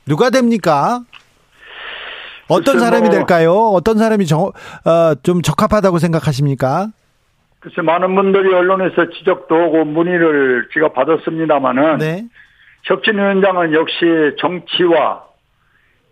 누가 0.07 0.29
됩니까? 0.31 1.01
어떤 2.49 2.79
사람이 2.79 3.07
뭐- 3.07 3.11
될까요? 3.11 3.53
어떤 3.73 3.97
사람이 3.97 4.25
정, 4.25 4.41
어, 4.45 4.51
좀 5.21 5.41
적합하다고 5.41 5.99
생각하십니까? 5.99 6.87
글쎄 7.59 7.81
많은 7.81 8.15
분들이 8.15 8.53
언론에서 8.53 9.09
지적도 9.11 9.55
하고 9.55 9.83
문의를 9.85 10.69
제가 10.73 10.93
받았습니다마는 10.93 11.97
네. 11.97 12.25
혁신위원장은 12.83 13.73
역시 13.73 13.95
정치와 14.39 15.26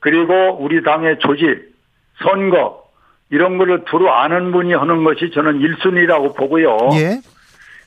그리고 0.05 0.55
우리 0.59 0.83
당의 0.83 1.17
조직, 1.17 1.73
선거 2.21 2.83
이런 3.31 3.57
거를 3.57 3.85
두루 3.85 4.07
아는 4.07 4.51
분이 4.51 4.71
하는 4.71 5.03
것이 5.03 5.31
저는 5.33 5.61
1순위라고 5.61 6.35
보고요. 6.35 6.77
예. 6.93 7.21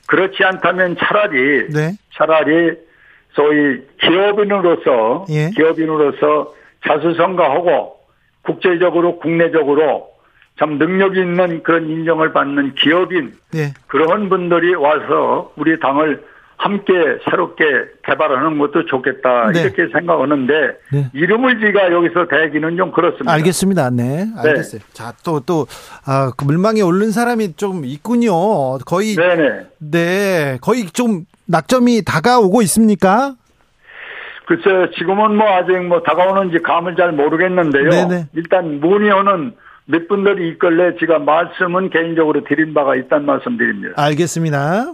그렇지 0.05 0.43
않다면 0.43 0.97
차라리 0.99 1.69
네. 1.69 1.93
차라리 2.13 2.73
소위 3.31 3.79
기업인으로서 4.01 5.27
예. 5.29 5.49
기업인으로서 5.55 6.53
자수성가하고 6.85 7.95
국제적으로 8.41 9.19
국내적으로 9.19 10.09
참 10.59 10.77
능력 10.77 11.15
있는 11.15 11.63
그런 11.63 11.89
인정을 11.89 12.33
받는 12.33 12.75
기업인 12.75 13.31
예. 13.55 13.71
그런 13.87 14.27
분들이 14.27 14.75
와서 14.75 15.53
우리 15.55 15.79
당을 15.79 16.21
함께 16.59 16.93
새롭게 17.23 17.63
개발하는 18.05 18.59
것도 18.59 18.85
좋겠다 18.85 19.51
네. 19.53 19.61
이렇게 19.61 19.87
생각하는데 19.93 20.53
네. 20.91 21.09
이름을 21.13 21.61
지가 21.61 21.89
여기서 21.93 22.27
대기는 22.27 22.75
좀 22.75 22.91
그렇습니다. 22.91 23.31
알겠습니다. 23.31 23.89
네. 23.91 24.27
알겠어요. 24.37 24.81
자, 24.91 25.13
또, 25.23 25.39
또, 25.39 25.67
아, 26.05 26.33
그 26.37 26.43
물망에 26.43 26.81
오른 26.81 27.11
사람이 27.11 27.55
좀 27.55 27.85
있군요. 27.85 28.77
거의, 28.79 29.15
네네. 29.15 29.67
네. 29.79 30.57
거의 30.61 30.87
좀 30.87 31.23
낙점이 31.47 32.03
다가오고 32.05 32.61
있습니까? 32.63 33.35
글쎄 34.45 34.91
지금은 34.97 35.37
뭐 35.37 35.47
아직 35.47 35.77
뭐 35.85 36.01
다가오는지 36.01 36.59
감을 36.61 36.97
잘 36.97 37.13
모르겠는데요. 37.13 37.89
네네. 37.89 38.25
일단 38.33 38.81
문의오는 38.81 39.53
몇 39.85 40.07
분들이 40.09 40.49
있걸래 40.49 40.97
제가 40.99 41.19
말씀은 41.19 41.89
개인적으로 41.89 42.43
드린 42.43 42.73
바가 42.73 42.95
있다는 42.97 43.25
말씀 43.25 43.57
드립니다. 43.57 43.93
알겠습니다. 43.95 44.93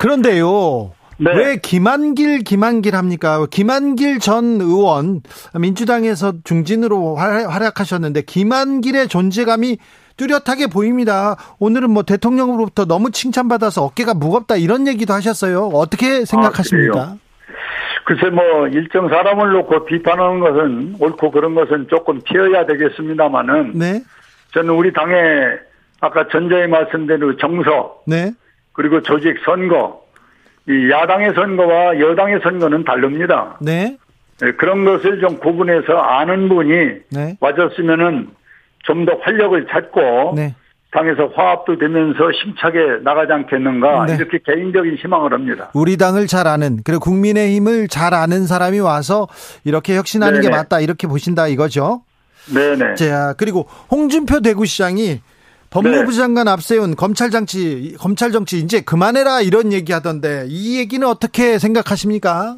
그런데요. 0.00 0.92
네. 1.18 1.30
왜 1.36 1.56
김한길 1.56 2.38
김한길 2.44 2.96
합니까? 2.96 3.46
김한길 3.50 4.18
전 4.20 4.58
의원 4.62 5.20
민주당에서 5.58 6.32
중진으로 6.44 7.16
활- 7.16 7.46
활약하셨는데 7.46 8.22
김한길의 8.22 9.08
존재감이 9.08 9.76
뚜렷하게 10.16 10.68
보입니다. 10.68 11.36
오늘은 11.58 11.90
뭐 11.90 12.02
대통령으로부터 12.04 12.86
너무 12.86 13.10
칭찬받아서 13.10 13.84
어깨가 13.84 14.14
무겁다 14.14 14.56
이런 14.56 14.86
얘기도 14.86 15.12
하셨어요. 15.12 15.66
어떻게 15.74 16.24
생각하십니까? 16.24 17.16
글쎄 18.06 18.30
뭐 18.30 18.66
일정 18.68 19.08
사람을 19.10 19.52
놓고 19.52 19.84
비판하는 19.84 20.40
것은 20.40 20.94
옳고 20.98 21.30
그런 21.30 21.54
것은 21.54 21.86
조금 21.90 22.20
피해야 22.22 22.64
되겠습니다만은 22.66 23.72
네, 23.78 24.00
저는 24.54 24.70
우리 24.70 24.92
당의 24.92 25.16
아까 26.00 26.26
전자에 26.32 26.66
말씀대로 26.66 27.36
정서 27.36 27.96
네, 28.06 28.32
그리고 28.72 29.02
조직 29.02 29.36
선거 29.44 30.02
이 30.68 30.90
야당의 30.90 31.34
선거와 31.34 31.98
여당의 31.98 32.40
선거는 32.42 32.84
다릅니다. 32.84 33.58
네, 33.60 33.96
예, 34.44 34.52
그런 34.52 34.84
것을 34.84 35.20
좀 35.20 35.38
구분해서 35.38 35.96
아는 35.98 36.48
분이 36.48 36.74
네, 37.12 37.36
와줬으면은 37.40 38.28
좀 38.84 39.04
더 39.04 39.12
활력을 39.20 39.66
찾고 39.70 40.32
네. 40.36 40.54
당에서 40.92 41.28
화합도 41.34 41.78
되면서 41.78 42.32
심차게 42.42 43.02
나가지 43.04 43.32
않겠는가 43.32 44.06
네. 44.06 44.16
이렇게 44.16 44.38
개인적인 44.44 44.96
희망을 44.96 45.32
합니다. 45.32 45.70
우리 45.74 45.96
당을 45.96 46.26
잘 46.26 46.48
아는 46.48 46.80
그리고 46.84 47.00
국민의힘을 47.00 47.88
잘 47.88 48.12
아는 48.14 48.46
사람이 48.46 48.80
와서 48.80 49.28
이렇게 49.64 49.96
혁신하는 49.96 50.40
게 50.40 50.48
네네. 50.48 50.56
맞다 50.56 50.80
이렇게 50.80 51.06
보신다 51.06 51.46
이거죠. 51.46 52.02
네네. 52.52 52.94
자 52.94 53.34
그리고 53.36 53.68
홍준표 53.90 54.40
대구시장이 54.40 55.20
법무부 55.70 56.10
네. 56.10 56.16
장관 56.16 56.48
앞세운 56.48 56.96
검찰 56.96 57.30
장치 57.30 57.94
검찰 57.98 58.32
정치 58.32 58.58
이제 58.58 58.80
그만해라 58.80 59.40
이런 59.40 59.72
얘기 59.72 59.92
하던데 59.92 60.44
이 60.48 60.78
얘기는 60.78 61.06
어떻게 61.06 61.58
생각하십니까? 61.58 62.56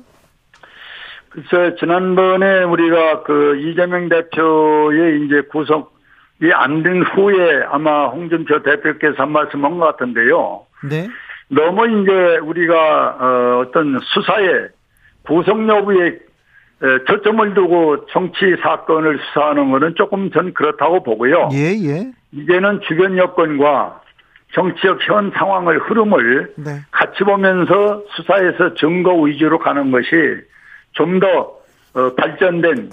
글쎄 1.31 1.77
지난번에 1.79 2.63
우리가 2.65 3.23
그 3.23 3.57
이재명 3.59 4.09
대표의 4.09 5.25
이제 5.25 5.43
구속이 5.51 6.53
안 6.53 6.83
된 6.83 7.03
후에 7.03 7.63
아마 7.71 8.07
홍준표 8.09 8.63
대표께서 8.63 9.15
한 9.23 9.33
말씀 9.33 9.65
한 9.65 9.79
것 9.79 9.87
같은데요. 9.87 10.67
네, 10.91 11.09
너무 11.49 11.87
이제 11.87 12.39
우리가 12.39 13.17
어, 13.21 13.59
어떤 13.61 13.99
수사에 14.03 14.69
구속 15.27 15.67
여부에 15.69 16.07
에, 16.09 17.05
초점을 17.07 17.55
두고 17.55 18.07
정치 18.07 18.57
사건을 18.63 19.19
수사하는 19.29 19.71
것은 19.71 19.95
조금 19.97 20.31
전 20.33 20.53
그렇다고 20.53 21.03
보고요. 21.03 21.51
예, 21.53 21.73
예, 21.85 22.11
이제는 22.33 22.80
주변 22.87 23.16
여건과 23.18 24.01
정치적 24.55 24.99
현 25.09 25.30
상황을 25.30 25.78
흐름을 25.78 26.55
네, 26.57 26.80
같이 26.91 27.24
보면서 27.24 28.03
수사에서 28.16 28.74
증거 28.74 29.14
위주로 29.14 29.59
가는 29.59 29.91
것이 29.91 30.09
좀더 30.93 31.57
어, 31.95 32.14
발전된 32.16 32.91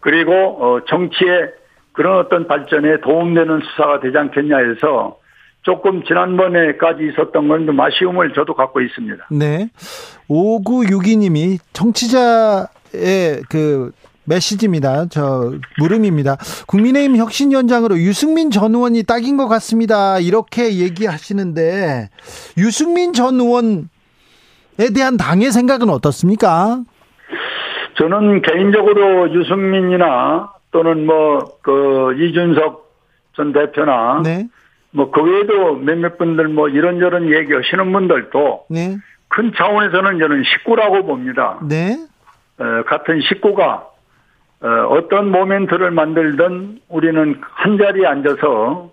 그리고 0.00 0.32
어, 0.32 0.84
정치의 0.86 1.52
그런 1.92 2.18
어떤 2.18 2.46
발전에 2.46 3.00
도움되는 3.00 3.60
수사가 3.60 4.00
되지 4.00 4.16
않겠냐 4.16 4.56
해서 4.58 5.18
조금 5.62 6.02
지난번에까지 6.04 7.08
있었던 7.08 7.48
건 7.48 7.66
좀 7.66 7.78
아쉬움을 7.78 8.32
저도 8.32 8.54
갖고 8.54 8.80
있습니다. 8.80 9.26
네. 9.30 9.68
5962님이 10.28 11.58
청취자의 11.72 13.42
그 13.50 13.92
메시지입니다. 14.24 15.06
저 15.06 15.52
물음입니다. 15.78 16.36
국민의힘 16.66 17.16
혁신위원장으로 17.16 17.98
유승민 17.98 18.50
전 18.50 18.74
의원이 18.74 19.02
딱인 19.04 19.36
것 19.36 19.48
같습니다. 19.48 20.18
이렇게 20.18 20.78
얘기하시는데 20.78 22.10
유승민 22.58 23.12
전 23.12 23.40
의원에 23.40 23.84
대한 24.94 25.16
당의 25.16 25.50
생각은 25.50 25.88
어떻습니까? 25.90 26.82
저는 27.98 28.42
개인적으로 28.42 29.32
유승민이나 29.32 30.52
또는 30.70 31.06
뭐 31.06 31.58
그 31.62 32.14
이준석 32.18 32.90
전 33.34 33.52
대표나 33.52 34.22
네, 34.24 34.46
뭐그 34.92 35.22
외에도 35.22 35.74
몇몇 35.76 36.18
분들 36.18 36.48
뭐 36.48 36.68
이런저런 36.68 37.32
얘기하시는 37.32 37.92
분들도 37.92 38.66
네, 38.70 38.96
큰 39.28 39.52
차원에서는 39.56 40.18
저는 40.18 40.42
식구라고 40.44 41.06
봅니다. 41.06 41.58
네, 41.68 41.96
어, 42.58 42.82
같은 42.86 43.20
식구가 43.20 43.86
어, 44.62 45.08
떤 45.08 45.30
모멘트를 45.30 45.90
만들든 45.90 46.80
우리는 46.88 47.40
한 47.40 47.78
자리에 47.78 48.06
앉아서 48.06 48.90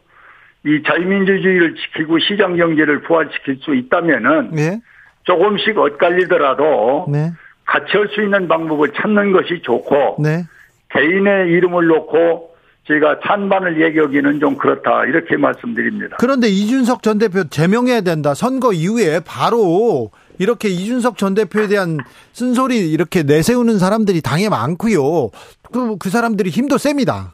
이 0.65 0.81
자유민주주의를 0.85 1.75
지키고 1.75 2.19
시장 2.19 2.55
경제를 2.55 3.01
부활시킬 3.01 3.57
수 3.61 3.75
있다면은 3.75 4.51
네, 4.51 4.79
조금씩 5.23 5.77
엇갈리더라도 5.77 7.07
네, 7.09 7.31
같이 7.65 7.97
할 7.97 8.07
수 8.09 8.21
있는 8.21 8.47
방법을 8.47 8.93
찾는 8.93 9.33
것이 9.33 9.61
좋고 9.61 10.17
네. 10.23 10.43
개인의 10.89 11.49
이름을 11.51 11.87
놓고 11.87 12.55
제가 12.87 13.19
찬반을 13.19 13.81
얘기하기는 13.81 14.39
좀 14.39 14.55
그렇다 14.55 15.05
이렇게 15.05 15.35
말씀드립니다. 15.35 16.17
그런데 16.19 16.47
이준석 16.47 17.03
전 17.03 17.17
대표 17.17 17.43
제명해야 17.43 18.01
된다. 18.01 18.33
선거 18.33 18.71
이후에 18.71 19.19
바로 19.25 20.09
이렇게 20.39 20.69
이준석 20.69 21.17
전 21.17 21.33
대표에 21.33 21.67
대한 21.67 21.97
쓴소리 22.31 22.91
이렇게 22.91 23.23
내세우는 23.23 23.77
사람들이 23.77 24.21
당에 24.21 24.47
많고요. 24.47 25.29
그, 25.73 25.97
그 25.97 26.09
사람들이 26.09 26.49
힘도 26.49 26.77
셉니다. 26.77 27.33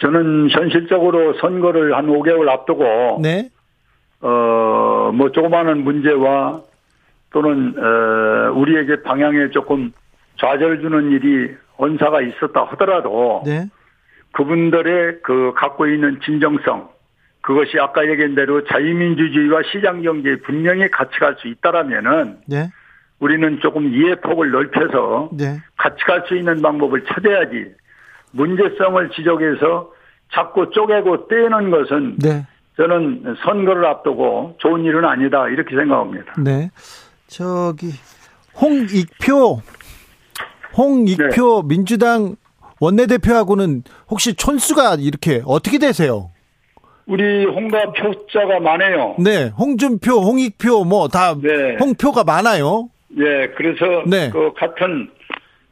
저는 0.00 0.48
현실적으로 0.50 1.34
선거를 1.40 1.96
한 1.96 2.06
5개월 2.06 2.48
앞두고 2.48 3.20
네. 3.20 3.50
어, 4.20 5.10
뭐 5.12 5.30
조그마한 5.32 5.84
문제와 5.84 6.62
또는 7.30 7.74
어, 7.76 8.52
우리에게 8.52 9.02
방향에 9.02 9.50
조금 9.50 9.92
좌절 10.40 10.80
주는 10.80 11.10
일이 11.10 11.54
언사가 11.78 12.20
있었다 12.20 12.64
하더라도 12.64 13.42
네. 13.46 13.66
그분들의 14.32 15.20
그 15.22 15.52
갖고 15.56 15.86
있는 15.86 16.20
진정성 16.24 16.90
그것이 17.40 17.78
아까 17.80 18.06
얘기한 18.06 18.34
대로 18.34 18.62
자유민주주의와 18.64 19.62
시장 19.72 20.02
경제에 20.02 20.36
분명히 20.40 20.88
같이 20.90 21.18
갈 21.18 21.36
수 21.40 21.48
있다라면은 21.48 22.38
네. 22.46 22.68
우리는 23.20 23.58
조금 23.60 23.92
이해 23.94 24.16
폭을 24.16 24.50
넓혀서 24.50 25.30
네. 25.32 25.58
같이 25.76 26.04
갈 26.04 26.24
수 26.28 26.36
있는 26.36 26.60
방법을 26.60 27.04
찾아야지 27.06 27.72
문제성을 28.32 29.10
지적해서 29.10 29.92
자꾸 30.32 30.70
쪼개고 30.70 31.28
떼는 31.28 31.70
것은 31.70 32.16
네. 32.18 32.46
저는 32.76 33.36
선거를 33.44 33.86
앞두고 33.86 34.56
좋은 34.58 34.84
일은 34.84 35.04
아니다 35.04 35.48
이렇게 35.48 35.74
생각합니다. 35.74 36.34
네. 36.38 36.70
저기 37.28 37.92
홍익표 38.60 39.62
홍익표 40.78 41.62
민주당 41.62 42.36
원내대표하고는 42.80 43.82
혹시 44.08 44.34
촌수가 44.34 44.96
이렇게 45.00 45.42
어떻게 45.44 45.78
되세요? 45.78 46.30
우리 47.06 47.44
홍가 47.46 47.92
표자가 47.92 48.60
많아요. 48.60 49.16
네. 49.18 49.50
홍준표, 49.58 50.12
홍익표 50.20 50.84
뭐다 50.84 51.36
네. 51.42 51.76
홍표가 51.80 52.22
많아요. 52.22 52.90
예, 53.18 53.48
그래서 53.56 54.04
네. 54.06 54.30
그 54.30 54.52
같은 54.54 55.10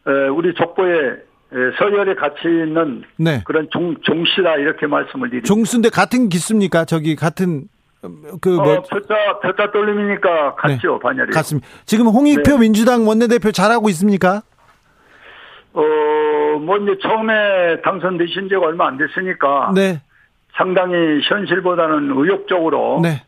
에, 0.09 0.28
우리 0.28 0.52
족보에 0.54 0.94
에, 0.96 1.57
서열에 1.78 2.14
같이 2.14 2.40
있는 2.44 3.02
네. 3.18 3.42
그런 3.44 3.68
종, 3.70 3.94
종씨다 4.02 4.57
이렇게 4.57 4.86
말씀을 4.86 5.28
드립니다. 5.28 5.46
종수인데 5.46 5.90
같은 5.90 6.28
기수입니까? 6.28 6.86
저기 6.86 7.14
같은 7.14 7.68
그뭐 8.40 8.62
어, 8.62 8.82
표자 8.82 9.14
표자 9.42 9.70
떨림이니까 9.72 10.54
같죠 10.57 10.98
반열이. 10.98 11.32
같습니다. 11.32 11.68
지금 11.84 12.07
홍익표 12.07 12.52
네. 12.52 12.59
민주당 12.59 13.07
원내대표 13.07 13.52
잘하고 13.52 13.88
있습니까? 13.90 14.42
어, 15.76 16.58
뭐 16.58 16.78
이제 16.78 16.96
처음에 17.02 17.82
당선되신 17.82 18.48
지가 18.48 18.60
얼마 18.66 18.88
안 18.88 18.96
됐으니까 18.96 19.72
네. 19.74 20.00
상당히 20.54 21.20
현실보다는 21.22 22.12
의욕적으로 22.16 23.00
네. 23.02 23.22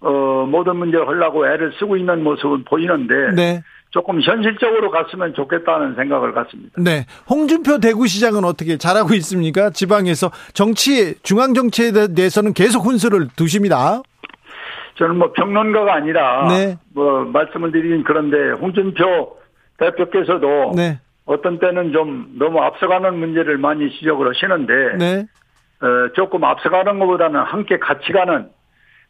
어, 0.00 0.44
모든 0.48 0.76
문제를 0.76 1.06
하려고 1.06 1.46
애를 1.46 1.72
쓰고 1.78 1.96
있는 1.96 2.24
모습은 2.24 2.64
보이는데 2.64 3.14
네. 3.36 3.62
조금 3.90 4.20
현실적으로 4.20 4.90
갔으면 4.90 5.32
좋겠다는 5.34 5.94
생각을 5.94 6.32
갖습니다. 6.32 6.72
네. 6.76 7.06
홍준표 7.30 7.78
대구시장은 7.78 8.42
어떻게 8.44 8.78
잘하고 8.78 9.14
있습니까? 9.14 9.70
지방에서 9.70 10.32
정치 10.54 11.14
중앙 11.22 11.54
정치에 11.54 11.92
대해서는 12.16 12.52
계속 12.52 12.84
훈수를 12.84 13.28
두십니다. 13.36 14.02
저는 14.96 15.18
뭐 15.18 15.32
평론가가 15.32 15.94
아니라 15.94 16.48
네. 16.48 16.76
뭐 16.94 17.24
말씀을 17.26 17.70
드리긴 17.70 18.02
그런데 18.02 18.50
홍준표 18.60 19.36
대표께서도 19.78 20.72
네. 20.74 20.98
어떤 21.24 21.58
때는 21.58 21.92
좀 21.92 22.34
너무 22.38 22.60
앞서가는 22.60 23.14
문제를 23.18 23.58
많이 23.58 23.90
지적을 23.90 24.28
하시는데 24.28 24.96
네. 24.98 25.26
어, 25.80 26.12
조금 26.14 26.44
앞서가는 26.44 26.98
것보다는 26.98 27.40
함께 27.40 27.78
같이 27.78 28.12
가는 28.12 28.48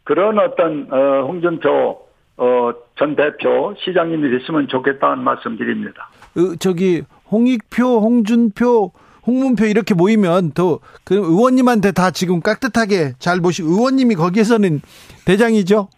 그런 0.04 0.38
어떤 0.38 0.88
어, 0.92 1.24
홍준표 1.26 2.02
어, 2.36 2.72
전 2.98 3.16
대표 3.16 3.74
시장님이 3.78 4.38
됐으면 4.38 4.68
좋겠다는 4.68 5.22
말씀드립니다. 5.22 6.08
어, 6.36 6.56
저기 6.58 7.02
홍익표, 7.30 8.00
홍준표, 8.00 8.92
홍문표 9.26 9.66
이렇게 9.66 9.94
모이면 9.94 10.52
또 10.52 10.80
그 11.04 11.14
의원님한테 11.14 11.92
다 11.92 12.10
지금 12.10 12.40
깍듯하게 12.40 13.12
잘 13.18 13.40
보시 13.40 13.62
의원님이 13.62 14.14
거기에서는 14.14 14.80
대장이죠. 15.26 15.88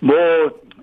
뭐 0.00 0.16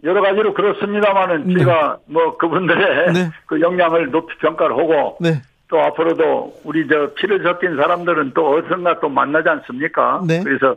여러 0.03 0.21
가지로 0.21 0.53
그렇습니다만은 0.53 1.47
네. 1.47 1.59
제가 1.59 1.97
뭐 2.05 2.37
그분들의 2.37 3.13
네. 3.13 3.31
그 3.45 3.59
역량을 3.59 4.11
높이 4.11 4.37
평가를 4.37 4.77
하고 4.77 5.17
네. 5.19 5.41
또 5.67 5.79
앞으로도 5.79 6.61
우리 6.63 6.87
저 6.87 7.13
피를 7.15 7.43
섞인 7.43 7.75
사람들은 7.75 8.31
또 8.33 8.55
어디선가 8.55 8.99
또 8.99 9.09
만나지 9.09 9.49
않습니까? 9.49 10.21
네. 10.27 10.41
그래서 10.43 10.75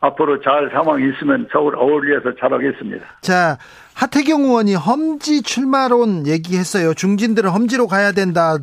앞으로 0.00 0.40
잘 0.40 0.70
상황이 0.72 1.10
있으면 1.10 1.48
서울 1.52 1.76
어울리에서 1.76 2.36
잘하겠습니다. 2.38 3.04
자, 3.20 3.58
하태경 3.94 4.42
의원이 4.42 4.76
험지 4.76 5.42
출마론 5.42 6.28
얘기했어요. 6.28 6.94
중진들은 6.94 7.50
험지로 7.50 7.88
가야 7.88 8.12
된다. 8.12 8.58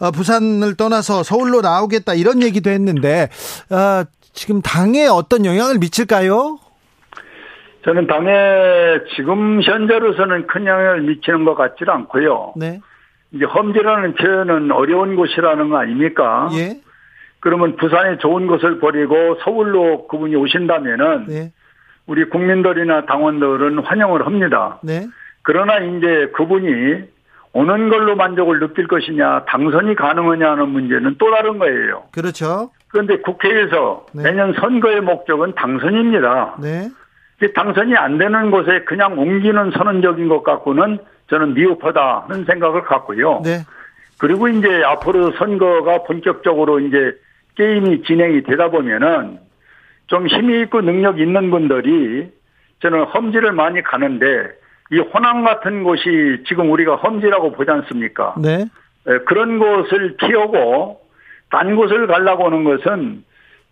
어, 0.00 0.10
부산을 0.10 0.74
떠나서 0.76 1.22
서울로 1.22 1.60
나오겠다. 1.60 2.14
이런 2.14 2.42
얘기도 2.42 2.70
했는데, 2.70 3.28
어, 3.70 4.04
지금 4.32 4.60
당에 4.62 5.06
어떤 5.06 5.44
영향을 5.44 5.78
미칠까요? 5.78 6.58
저는 7.84 8.06
당에 8.06 9.00
지금 9.16 9.62
현재로서는 9.62 10.46
큰 10.46 10.66
영향을 10.66 11.02
미치는 11.02 11.44
것 11.44 11.54
같지는 11.54 11.92
않고요. 11.92 12.54
네. 12.56 12.80
이제 13.32 13.44
험지라는 13.44 14.14
표현은 14.14 14.70
어려운 14.72 15.16
곳이라는 15.16 15.70
거 15.70 15.78
아닙니까? 15.78 16.48
예. 16.52 16.80
그러면 17.40 17.76
부산에 17.76 18.18
좋은 18.18 18.46
곳을 18.46 18.80
버리고 18.80 19.36
서울로 19.42 20.06
그분이 20.08 20.36
오신다면은 20.36 21.26
네. 21.26 21.52
우리 22.06 22.24
국민들이나 22.28 23.06
당원들은 23.06 23.78
환영을 23.78 24.26
합니다. 24.26 24.78
네. 24.82 25.06
그러나 25.42 25.78
이제 25.78 26.30
그분이 26.34 27.04
오는 27.52 27.88
걸로 27.88 28.14
만족을 28.14 28.60
느낄 28.60 28.86
것이냐, 28.86 29.44
당선이 29.46 29.94
가능하냐 29.94 30.50
하는 30.50 30.68
문제는 30.68 31.16
또 31.18 31.30
다른 31.30 31.58
거예요. 31.58 32.04
그렇죠. 32.12 32.70
그런데 32.88 33.18
국회에서 33.18 34.06
네. 34.12 34.24
매년 34.24 34.52
선거의 34.52 35.00
목적은 35.00 35.54
당선입니다. 35.54 36.56
네. 36.60 36.90
당선이 37.48 37.96
안 37.96 38.18
되는 38.18 38.50
곳에 38.50 38.80
그냥 38.84 39.18
옮기는 39.18 39.70
선언적인 39.72 40.28
것 40.28 40.42
갖고는 40.42 40.98
저는 41.28 41.54
미흡하다 41.54 42.26
하는 42.28 42.44
생각을 42.44 42.82
갖고요. 42.82 43.40
네. 43.44 43.60
그리고 44.18 44.48
이제 44.48 44.82
앞으로 44.84 45.32
선거가 45.32 46.02
본격적으로 46.02 46.80
이제 46.80 47.14
게임이 47.56 48.02
진행이 48.02 48.42
되다 48.42 48.70
보면은 48.70 49.38
좀 50.06 50.26
힘이 50.26 50.60
있고 50.62 50.82
능력 50.82 51.18
있는 51.18 51.50
분들이 51.50 52.30
저는 52.82 53.04
험지를 53.04 53.52
많이 53.52 53.82
가는데 53.82 54.26
이 54.92 54.98
호남 54.98 55.44
같은 55.44 55.84
곳이 55.84 56.44
지금 56.48 56.70
우리가 56.70 56.96
험지라고 56.96 57.52
보지 57.52 57.70
않습니까? 57.70 58.34
네. 58.38 58.66
에, 59.06 59.18
그런 59.26 59.58
곳을 59.58 60.16
피하고 60.16 61.00
딴 61.50 61.76
곳을 61.76 62.06
가려고 62.06 62.46
하는 62.46 62.64
것은 62.64 63.24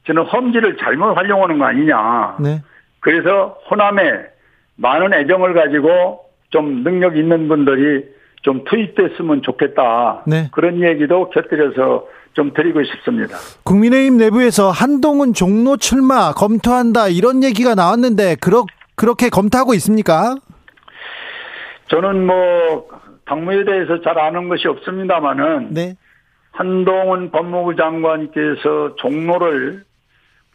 저는 0.07 0.23
험지를 0.23 0.77
잘못 0.79 1.17
활용하는 1.17 1.59
거 1.59 1.65
아니냐. 1.67 2.37
네. 2.41 2.63
그래서 3.01 3.59
호남에 3.71 4.03
많은 4.77 5.13
애정을 5.13 5.55
가지고 5.55 6.21
좀 6.51 6.83
능력 6.83 7.17
있는 7.17 7.49
분들이 7.49 8.05
좀 8.43 8.65
투입됐으면 8.65 9.43
좋겠다. 9.43 10.23
네. 10.27 10.49
그런 10.53 10.83
얘기도 10.83 11.31
곁들여서 11.31 12.07
좀 12.35 12.53
드리고 12.55 12.85
싶습니다. 12.85 13.37
국민의힘 13.65 14.17
내부에서 14.17 14.71
한동훈 14.71 15.35
종로 15.35 15.77
출마 15.77 16.33
검토한다 16.33 17.09
이런 17.09 17.43
얘기가 17.43 17.75
나왔는데 17.75 18.37
그렇 18.41 18.65
그렇게 18.95 19.29
검토하고 19.29 19.75
있습니까? 19.75 20.37
저는 21.89 22.27
뭐 22.27 22.89
당무에 23.27 23.65
대해서 23.65 24.01
잘 24.03 24.19
아는 24.19 24.49
것이 24.49 24.69
없습니다만은 24.69 25.75
네. 25.75 25.95
한동훈 26.53 27.31
법무부 27.31 27.77
장관께서 27.77 28.97
종로를 28.97 29.85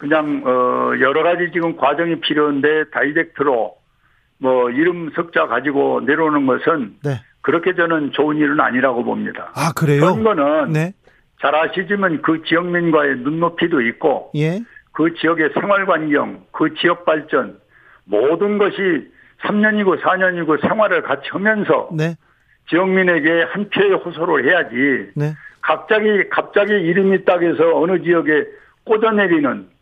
그냥 0.04 0.42
어 0.44 0.92
여러 1.00 1.22
가지 1.22 1.50
지금 1.50 1.76
과정이 1.76 2.20
필요한데 2.20 2.90
다이렉트로 2.90 3.74
뭐 4.38 4.70
이름 4.70 5.10
석자 5.16 5.46
가지고 5.46 6.02
내려오는 6.04 6.46
것은 6.46 6.96
네. 7.02 7.22
그렇게 7.40 7.74
저는 7.74 8.12
좋은 8.12 8.36
일은 8.36 8.60
아니라고 8.60 9.02
봅니다. 9.02 9.50
아, 9.54 9.72
그래요? 9.74 10.00
선거는 10.00 10.72
네. 10.72 10.92
잘 11.40 11.54
아시지만 11.54 12.20
그 12.20 12.42
지역민과의 12.44 13.16
눈높이도 13.18 13.80
있고 13.80 14.30
예. 14.36 14.60
그 14.92 15.14
지역의 15.14 15.50
생활 15.54 15.88
환경, 15.88 16.44
그 16.52 16.74
지역 16.74 17.06
발전 17.06 17.58
모든 18.04 18.58
것이 18.58 18.76
3년이고 19.42 20.02
4년이고 20.02 20.60
생활을 20.60 21.02
같이 21.02 21.28
하면서 21.30 21.88
네. 21.96 22.14
지역민에게 22.68 23.44
한 23.52 23.70
표의 23.70 23.94
호소를 23.94 24.46
해야지 24.46 25.12
네. 25.16 25.32
갑자기 25.62 26.28
갑자기 26.28 26.74
이름이 26.74 27.24
딱 27.24 27.42
해서 27.42 27.80
어느 27.80 28.02
지역에 28.02 28.44
꽂아내리는 28.84 29.73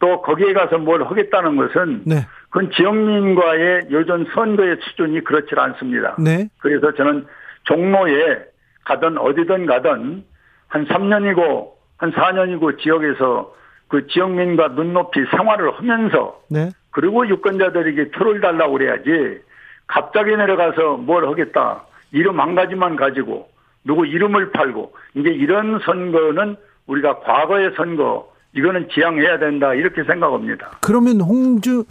또 0.00 0.22
거기에 0.22 0.52
가서 0.52 0.78
뭘 0.78 1.04
하겠다는 1.04 1.56
것은 1.56 2.02
네. 2.06 2.26
그건 2.50 2.70
지역민과의 2.70 3.88
요즘 3.90 4.24
선거의 4.32 4.76
수준이 4.80 5.24
그렇지 5.24 5.48
않습니다. 5.56 6.16
네. 6.18 6.48
그래서 6.58 6.94
저는 6.94 7.26
종로에 7.64 8.38
가든 8.84 9.18
어디든 9.18 9.66
가든 9.66 10.24
한 10.68 10.86
3년이고 10.86 11.70
한 11.98 12.12
4년이고 12.12 12.78
지역에서 12.80 13.54
그 13.88 14.06
지역민과 14.06 14.68
눈높이 14.68 15.24
생활을 15.30 15.72
하면서 15.72 16.40
네. 16.50 16.70
그리고 16.90 17.26
유권자들에게 17.26 18.10
표를 18.10 18.40
달라고 18.40 18.74
그래야지 18.74 19.40
갑자기 19.86 20.36
내려가서 20.36 20.98
뭘 20.98 21.26
하겠다 21.26 21.84
이름 22.12 22.40
한 22.40 22.54
가지만 22.54 22.96
가지고 22.96 23.48
누구 23.84 24.06
이름을 24.06 24.52
팔고 24.52 24.94
이제 25.14 25.30
이런 25.30 25.80
선거는 25.80 26.56
우리가 26.86 27.20
과거의 27.20 27.72
선거 27.76 28.30
이거는 28.54 28.88
지양해야 28.92 29.38
된다 29.38 29.74
이렇게 29.74 30.02
생각합니다. 30.04 30.78
그러면 30.80 31.20
홍주 31.20 31.84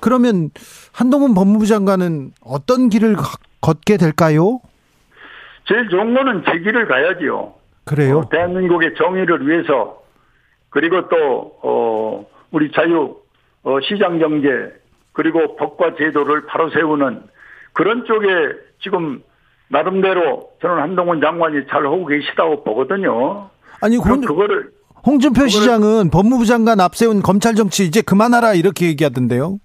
그러면 0.00 0.50
한동훈 0.92 1.34
법무부 1.34 1.66
장관은 1.66 2.32
어떤 2.44 2.88
길을 2.88 3.14
걷- 3.16 3.40
걷게 3.60 3.96
될까요? 3.96 4.60
제일 5.66 5.88
좋은 5.88 6.12
거는 6.14 6.44
제 6.46 6.58
길을 6.58 6.86
가야지요. 6.86 7.54
그래요? 7.84 8.18
어, 8.18 8.28
대한민국의 8.28 8.94
정의를 8.96 9.46
위해서 9.48 10.02
그리고 10.70 11.08
또 11.08 11.58
어, 11.62 12.26
우리 12.50 12.70
자유 12.72 13.16
어, 13.62 13.78
시장 13.80 14.18
경제 14.18 14.48
그리고 15.12 15.56
법과 15.56 15.94
제도를 15.96 16.46
바로 16.46 16.70
세우는 16.70 17.22
그런 17.72 18.04
쪽에 18.04 18.28
지금 18.82 19.22
나름대로 19.68 20.50
저는 20.60 20.78
한동훈 20.82 21.20
장관이 21.20 21.66
잘 21.68 21.84
하고 21.86 22.04
계시다고 22.06 22.62
보거든요. 22.64 23.48
아니 23.80 23.96
그럼 23.98 24.18
홍, 24.18 24.20
그거를 24.26 24.70
홍준표 25.06 25.48
시장은 25.48 26.10
법무부 26.10 26.46
장관 26.46 26.80
앞세운 26.80 27.22
검찰 27.22 27.54
정치 27.54 27.84
이제 27.84 28.00
그만하라 28.00 28.54
이렇게 28.54 28.86
얘기하던데요. 28.86 29.58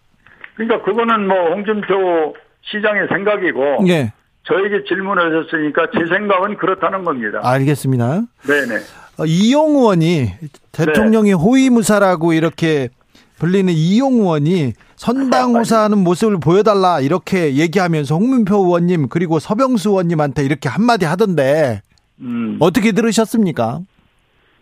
그러니까 0.55 0.83
그거는 0.83 1.27
뭐 1.27 1.35
홍준표 1.53 2.35
시장의 2.63 3.07
생각이고 3.09 3.87
예. 3.87 4.11
저에게 4.43 4.83
질문하셨으니까 4.87 5.87
제 5.93 6.05
생각은 6.07 6.57
그렇다는 6.57 7.03
겁니다. 7.03 7.39
알겠습니다. 7.43 8.23
네네. 8.47 8.75
어, 9.19 9.25
이용 9.25 9.75
의원이 9.75 10.31
대통령의 10.71 11.33
호위무사라고 11.33 12.33
이렇게 12.33 12.89
불리는 13.37 13.71
이용 13.73 14.15
의원이 14.15 14.73
선당호사하는 14.97 15.97
모습을 15.99 16.39
보여달라 16.39 16.99
이렇게 16.99 17.55
얘기하면서 17.55 18.15
홍문표 18.15 18.57
의원님 18.57 19.07
그리고 19.07 19.39
서병수 19.39 19.89
의원님한테 19.89 20.43
이렇게 20.43 20.67
한마디 20.67 21.05
하던데 21.05 21.81
음. 22.19 22.57
어떻게 22.59 22.91
들으셨습니까? 22.91 23.79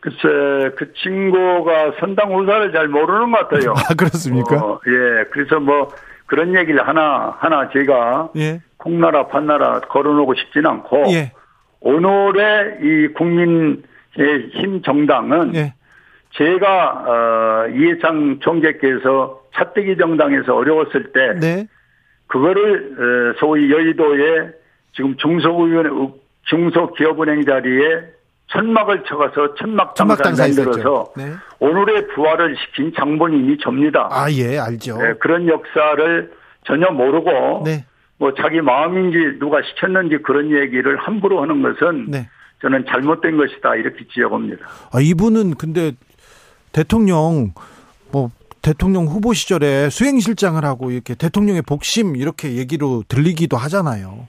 글쎄 0.08 0.72
그 0.78 0.94
친구가 0.94 1.96
선당 2.00 2.34
후사를 2.34 2.72
잘 2.72 2.88
모르는 2.88 3.32
것 3.32 3.50
같아요. 3.50 3.72
아 3.72 3.94
그렇습니까? 3.96 4.56
어, 4.56 4.80
예, 4.88 5.26
그래서 5.32 5.60
뭐 5.60 5.90
그런 6.26 6.56
얘기를 6.56 6.88
하나 6.88 7.36
하나 7.40 7.70
제가 7.70 8.30
예. 8.38 8.62
콩나라 8.78 9.28
판나라 9.28 9.82
걸어놓고 9.82 10.36
싶진 10.36 10.66
않고 10.66 11.04
예. 11.12 11.34
오늘의 11.82 12.78
이 12.82 13.08
국민의 13.14 13.82
힘 14.54 14.82
정당은 14.82 15.54
예. 15.56 15.74
제가 16.34 17.04
어, 17.08 17.68
이해창 17.70 18.40
총재께서 18.42 19.42
차떼기 19.56 19.98
정당에서 19.98 20.56
어려웠을 20.56 21.12
때 21.12 21.34
네. 21.40 21.68
그거를 22.28 23.34
어, 23.34 23.36
소위 23.40 23.72
여의도에 23.72 24.52
지금 24.94 25.16
중소기업은행 25.18 27.46
자리에 27.46 28.17
천막을 28.48 29.04
쳐가서 29.04 29.56
천막 29.56 29.96
당사를 29.96 30.24
당사 30.24 30.44
만들어서 30.44 30.80
있었죠. 30.80 31.14
네. 31.18 31.34
오늘의 31.60 32.08
부활을 32.16 32.56
시킨 32.58 32.94
장본인이 32.98 33.58
접니다. 33.62 34.08
아, 34.12 34.32
예, 34.32 34.58
알죠. 34.58 34.98
네, 34.98 35.14
그런 35.20 35.48
역사를 35.48 36.32
전혀 36.66 36.90
모르고 36.90 37.64
네. 37.66 37.86
뭐 38.18 38.34
자기 38.36 38.62
마음인지 38.62 39.40
누가 39.40 39.62
시켰는지 39.62 40.18
그런 40.24 40.52
얘기를 40.52 40.98
함부로 40.98 41.42
하는 41.42 41.62
것은 41.62 42.08
네. 42.10 42.30
저는 42.62 42.86
잘못된 42.88 43.38
것이다 43.38 43.76
이렇게 43.76 44.08
지적합니다. 44.08 44.66
아, 44.92 45.00
이분은 45.00 45.56
근데 45.56 45.92
대통령 46.72 47.54
뭐 48.12 48.32
대통령 48.62 49.06
후보 49.06 49.34
시절에 49.34 49.90
수행실장을 49.90 50.64
하고 50.64 50.92
이렇게 50.92 51.16
대통령의 51.16 51.62
복심 51.62 52.16
이렇게 52.16 52.56
얘기로 52.56 53.04
들리기도 53.08 53.58
하잖아요. 53.58 54.28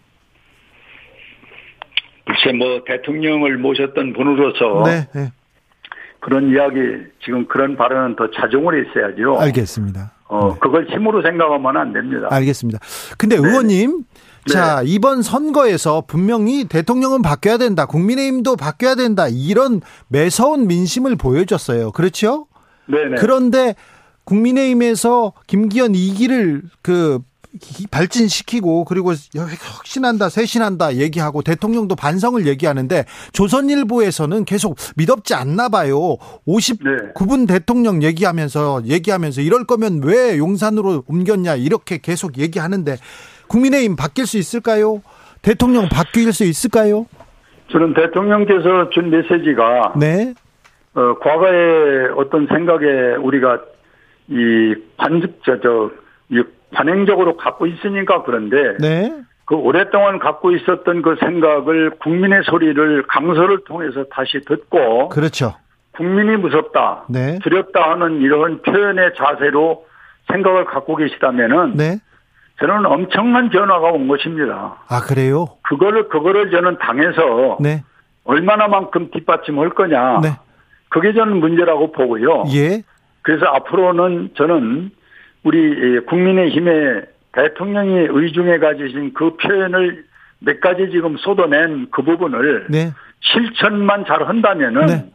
글쎄 2.29 2.57
뭐 2.57 2.83
대통령을 2.87 3.57
모셨던 3.57 4.13
분으로서 4.13 4.83
네, 4.85 5.09
네. 5.15 5.33
그런 6.21 6.51
이야기 6.51 6.79
지금 7.25 7.47
그런 7.49 7.77
발언은 7.77 8.17
더 8.17 8.31
자중을 8.31 8.87
했어야죠. 8.87 9.41
알겠습니다. 9.41 10.13
어, 10.27 10.59
그걸 10.59 10.87
힘으로 10.91 11.23
생각하면 11.23 11.77
안 11.77 11.93
됩니다. 11.95 12.29
알겠습니다. 12.31 12.81
근데 13.17 13.37
의원님, 13.37 14.05
자, 14.47 14.83
이번 14.85 15.23
선거에서 15.23 16.03
분명히 16.07 16.67
대통령은 16.67 17.23
바뀌어야 17.23 17.57
된다. 17.57 17.87
국민의힘도 17.87 18.57
바뀌어야 18.57 18.95
된다. 18.95 19.27
이런 19.31 19.81
매서운 20.09 20.67
민심을 20.67 21.17
보여줬어요. 21.17 21.93
그렇죠? 21.93 22.47
네네. 22.87 23.17
그런데 23.19 23.75
국민의힘에서 24.25 25.33
김기현 25.47 25.93
2기를 25.93 26.63
그 26.83 27.21
발진시키고 27.91 28.85
그리고 28.85 29.13
혁신한다, 29.13 30.29
쇄신한다 30.29 30.97
얘기하고 30.97 31.43
대통령도 31.43 31.97
반성을 31.97 32.47
얘기하는데 32.47 33.05
조선일보에서는 33.33 34.45
계속 34.45 34.77
믿업지 34.97 35.35
않나 35.35 35.69
봐요. 35.69 36.17
59분 36.47 37.49
대통령 37.49 38.03
얘기하면서 38.03 38.83
얘기하면서 38.85 39.41
이럴 39.41 39.65
거면 39.65 40.03
왜 40.05 40.37
용산으로 40.39 41.05
옮겼냐 41.09 41.57
이렇게 41.57 41.99
계속 41.99 42.39
얘기하는데 42.39 42.97
국민의힘 43.49 43.97
바뀔 43.97 44.27
수 44.27 44.37
있을까요? 44.37 45.03
대통령 45.43 45.89
바뀔 45.89 46.33
수 46.33 46.45
있을까요? 46.45 47.07
저는 47.71 47.95
대통령께서 47.95 48.91
준 48.91 49.11
메시지가 49.11 49.95
네. 49.99 50.35
어, 50.95 51.19
과거의 51.19 52.11
어떤 52.17 52.47
생각에 52.47 53.17
우리가 53.21 53.61
이 54.29 54.75
저저 55.45 55.91
이 56.31 56.43
관행적으로 56.75 57.37
갖고 57.37 57.67
있으니까 57.67 58.23
그런데 58.23 58.77
네. 58.79 59.13
그 59.45 59.55
오랫동안 59.55 60.19
갖고 60.19 60.53
있었던 60.53 61.03
그 61.03 61.17
생각을 61.21 61.91
국민의 62.01 62.43
소리를 62.45 63.07
강서를 63.07 63.65
통해서 63.65 64.05
다시 64.11 64.41
듣고 64.47 65.09
그렇죠. 65.09 65.55
국민이 65.93 66.37
무섭다, 66.37 67.07
네. 67.09 67.39
두렵다 67.43 67.91
하는 67.91 68.21
이런 68.21 68.63
표현의 68.63 69.15
자세로 69.17 69.87
생각을 70.31 70.67
갖고 70.67 70.97
계시다면은 70.97 71.75
네. 71.77 71.99
저는 72.61 72.87
엄청난 72.87 73.49
변화가 73.49 73.89
온 73.89 74.09
것입니다. 74.09 74.77
아, 74.89 75.01
그래요? 75.01 75.47
그거를 75.63 76.09
그거를 76.09 76.51
저는 76.51 76.79
당해서 76.79 77.57
네. 77.61 77.83
얼마나만큼 78.25 79.11
뒷받침할 79.13 79.71
거냐. 79.71 80.21
네. 80.21 80.29
그게 80.91 81.13
저는 81.13 81.39
문제라고 81.39 81.93
보고요. 81.93 82.45
예. 82.55 82.83
그래서 83.23 83.47
앞으로는 83.47 84.31
저는 84.37 84.91
우리 85.49 86.01
국민의힘의 86.05 87.07
대통령이 87.33 88.09
의중에 88.11 88.59
가지신 88.59 89.15
그 89.15 89.35
표현을 89.37 90.05
몇 90.41 90.61
가지 90.61 90.91
지금 90.93 91.17
쏟아낸 91.17 91.89
그 91.91 92.03
부분을 92.03 92.67
네. 92.69 92.93
실천만 93.21 94.05
잘 94.07 94.29
한다면은 94.29 94.87
네. 94.87 95.11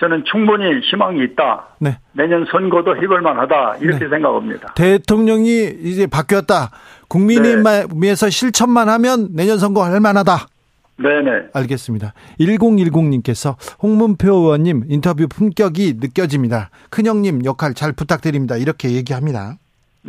저는 0.00 0.24
충분히 0.24 0.80
희망이 0.80 1.22
있다. 1.24 1.76
네. 1.78 1.96
내년 2.12 2.44
선거도 2.50 2.96
해볼 2.96 3.20
만하다. 3.20 3.76
이렇게 3.80 4.04
네. 4.04 4.08
생각합니다. 4.10 4.74
대통령이 4.74 5.74
이제 5.82 6.08
바뀌었다. 6.08 6.70
국민의힘에서 7.08 8.30
실천만 8.30 8.88
하면 8.88 9.28
내년 9.32 9.58
선거 9.58 9.84
할 9.84 10.00
만하다. 10.00 10.48
네네. 10.96 11.50
알겠습니다. 11.52 12.12
1010님께서 12.40 13.54
홍문표 13.80 14.34
의원님 14.34 14.84
인터뷰 14.88 15.28
품격이 15.28 15.94
느껴집니다. 16.00 16.70
큰형님 16.90 17.44
역할 17.44 17.74
잘 17.74 17.92
부탁드립니다. 17.92 18.56
이렇게 18.56 18.90
얘기합니다. 18.90 19.54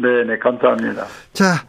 네네. 0.01 0.39
감사합니다. 0.39 1.05
자, 1.33 1.63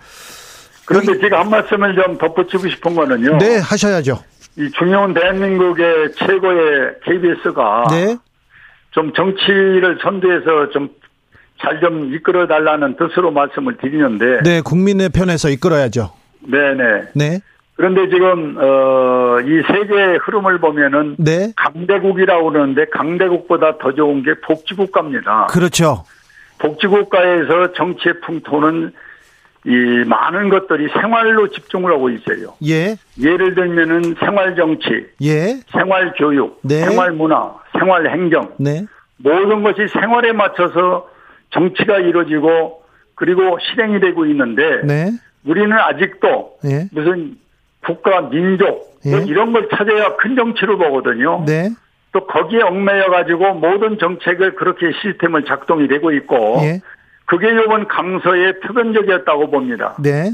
그런데 0.86 1.18
제가 1.18 1.40
한 1.40 1.50
말씀을 1.50 1.94
좀 1.94 2.18
덧붙이고 2.18 2.68
싶은 2.68 2.94
거는요. 2.94 3.38
네, 3.38 3.58
하셔야죠. 3.58 4.18
이 4.56 4.70
중요한 4.72 5.14
대한민국의 5.14 6.12
최고의 6.12 6.94
KBS가 7.04 7.84
네. 7.90 8.16
좀 8.90 9.12
정치를 9.12 9.98
선두에서 10.02 10.70
좀잘좀 10.70 12.14
이끌어 12.14 12.46
달라는 12.46 12.96
뜻으로 12.96 13.30
말씀을 13.30 13.76
드리는데 13.76 14.42
네, 14.42 14.60
국민의 14.60 15.10
편에서 15.10 15.48
이끌어야죠. 15.50 16.12
네네. 16.40 17.02
네. 17.14 17.40
그런데 17.76 18.08
지금 18.10 18.56
어 18.58 19.20
이 19.40 19.62
세계의 19.66 20.18
흐름을 20.18 20.58
보면은 20.58 21.16
네. 21.18 21.52
강대국이라고 21.56 22.50
그러는데 22.52 22.86
강대국보다 22.92 23.78
더 23.78 23.92
좋은 23.92 24.22
게 24.22 24.34
복지국가입니다. 24.44 25.46
그렇죠. 25.50 26.04
복지국가에서 26.60 27.72
정치의 27.72 28.20
풍토는 28.20 28.92
이 29.66 30.04
많은 30.06 30.48
것들이 30.48 30.88
생활로 30.88 31.48
집중을 31.48 31.92
하고 31.92 32.08
있어요. 32.08 32.54
예. 32.66 32.96
예를 33.20 33.54
들면은 33.54 34.14
생활 34.18 34.56
정치, 34.56 35.06
예. 35.22 35.60
생활 35.70 36.14
교육, 36.16 36.60
네. 36.62 36.80
생활 36.80 37.12
문화, 37.12 37.54
생활 37.78 38.08
행정 38.10 38.54
네. 38.58 38.86
모든 39.18 39.62
것이 39.62 39.86
생활에 39.88 40.32
맞춰서 40.32 41.10
정치가 41.50 41.98
이루어지고 41.98 42.82
그리고 43.14 43.58
실행이 43.60 44.00
되고 44.00 44.24
있는데 44.26 44.80
네. 44.86 45.10
우리는 45.44 45.72
아직도 45.72 46.56
예. 46.64 46.88
무슨 46.92 47.36
국가 47.84 48.22
민족 48.30 48.98
뭐 49.04 49.20
예. 49.20 49.24
이런 49.26 49.52
걸 49.52 49.68
찾아야 49.70 50.16
큰 50.16 50.36
정치로 50.36 50.78
보거든요. 50.78 51.44
네. 51.46 51.68
또 52.12 52.26
거기에 52.26 52.62
얽매여 52.62 53.10
가지고 53.10 53.54
모든 53.54 53.98
정책을 53.98 54.56
그렇게 54.56 54.90
시스템을 55.00 55.44
작동이 55.44 55.86
되고 55.88 56.12
있고 56.12 56.58
예. 56.62 56.80
그게 57.26 57.50
이번 57.50 57.86
강서의 57.86 58.58
표변적이었다고 58.60 59.50
봅니다. 59.50 59.94
네. 60.02 60.30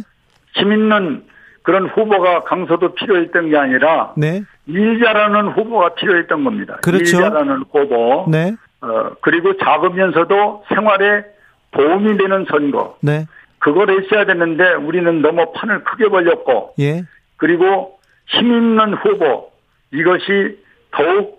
힘 0.54 0.72
있는 0.72 1.24
그런 1.62 1.88
후보가 1.88 2.44
강서도 2.44 2.94
필요했던 2.94 3.50
게 3.50 3.56
아니라 3.58 4.14
네. 4.16 4.42
일 4.66 5.00
잘하는 5.02 5.48
후보가 5.48 5.94
필요했던 5.96 6.44
겁니다. 6.44 6.78
그렇죠. 6.82 7.18
일 7.18 7.22
잘하는 7.22 7.64
후보. 7.70 8.26
네. 8.30 8.54
어, 8.80 9.10
그리고 9.20 9.56
작으면서도 9.58 10.64
생활에 10.68 11.24
도움이 11.72 12.16
되는 12.16 12.46
선거. 12.48 12.96
네. 13.02 13.26
그걸 13.58 13.90
했어야 13.90 14.24
되는데 14.24 14.74
우리는 14.74 15.20
너무 15.20 15.52
판을 15.52 15.84
크게 15.84 16.08
벌렸고 16.08 16.74
예. 16.78 17.02
그리고 17.36 17.98
힘 18.26 18.46
있는 18.46 18.94
후보 18.94 19.50
이것이 19.92 20.58
더욱 20.92 21.35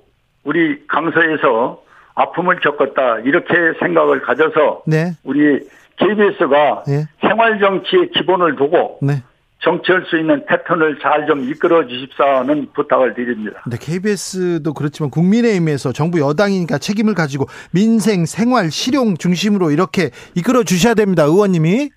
우리 0.48 0.88
강서에서 0.88 1.82
아픔을 2.15 2.60
겪었다 2.61 3.19
이렇게 3.26 3.53
생각을 3.80 4.22
가져서 4.22 4.84
네. 4.88 5.11
우리 5.26 5.60
KBS가 5.98 6.84
예. 6.88 7.06
생활 7.19 7.60
정치의 7.60 8.10
기본을 8.11 8.56
두고 8.56 8.99
네. 9.02 9.22
정치할 9.60 10.06
수 10.07 10.18
있는 10.18 10.45
패턴을 10.45 10.99
잘 10.99 11.28
좀 11.28 11.41
이끌어 11.49 11.86
주십사는 11.86 12.68
부탁을 12.74 13.14
드립니다. 13.15 13.60
근데 13.65 13.78
KBS도 13.78 14.74
그렇지만 14.74 15.10
국민의힘에서 15.10 15.91
정부 15.91 16.22
여당이니까 16.22 16.78
책임을 16.78 17.14
가지고 17.14 17.45
민생, 17.74 18.26
생활, 18.26 18.72
실용 18.72 19.18
중심으로 19.18 19.72
이렇게 19.72 20.11
이끌어 20.36 20.64
주셔야 20.64 20.94
됩니다. 20.94 21.24
의원님이. 21.24 21.90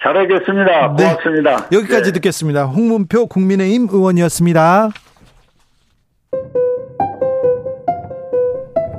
잘하겠습니다. 0.00 0.94
네. 0.96 1.04
고맙습니다. 1.04 1.68
여기까지 1.72 2.12
네. 2.12 2.12
듣겠습니다. 2.12 2.66
홍문표 2.66 3.26
국민의힘 3.26 3.88
의원이었습니다. 3.90 4.90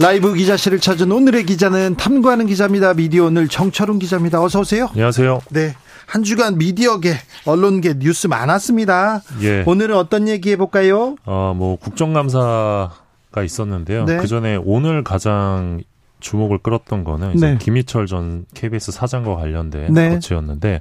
라이브 0.00 0.32
기자실을 0.32 0.80
찾은 0.80 1.12
오늘의 1.12 1.44
기자는 1.44 1.96
탐구하는 1.96 2.46
기자입니다. 2.46 2.94
미디어 2.94 3.26
오늘 3.26 3.48
정철웅 3.48 3.98
기자입니다. 3.98 4.42
어서 4.42 4.60
오세요. 4.60 4.86
안녕하세요. 4.92 5.42
네. 5.50 5.74
한 6.06 6.22
주간 6.22 6.56
미디어계, 6.56 7.12
언론계 7.44 7.98
뉴스 7.98 8.26
많았습니다. 8.26 9.20
예. 9.42 9.62
오늘은 9.66 9.94
어떤 9.94 10.26
얘기 10.26 10.52
해볼까요? 10.52 11.16
어, 11.26 11.52
뭐 11.54 11.76
국정감사가 11.76 13.42
있었는데요. 13.44 14.06
네. 14.06 14.16
그 14.16 14.26
전에 14.26 14.58
오늘 14.64 15.04
가장 15.04 15.82
주목을 16.20 16.58
끌었던 16.58 17.04
거는 17.04 17.34
이제 17.34 17.50
네. 17.50 17.58
김희철 17.58 18.06
전 18.06 18.46
KBS 18.54 18.92
사장과 18.92 19.36
관련된 19.36 19.92
네. 19.92 20.08
거치였는데 20.10 20.80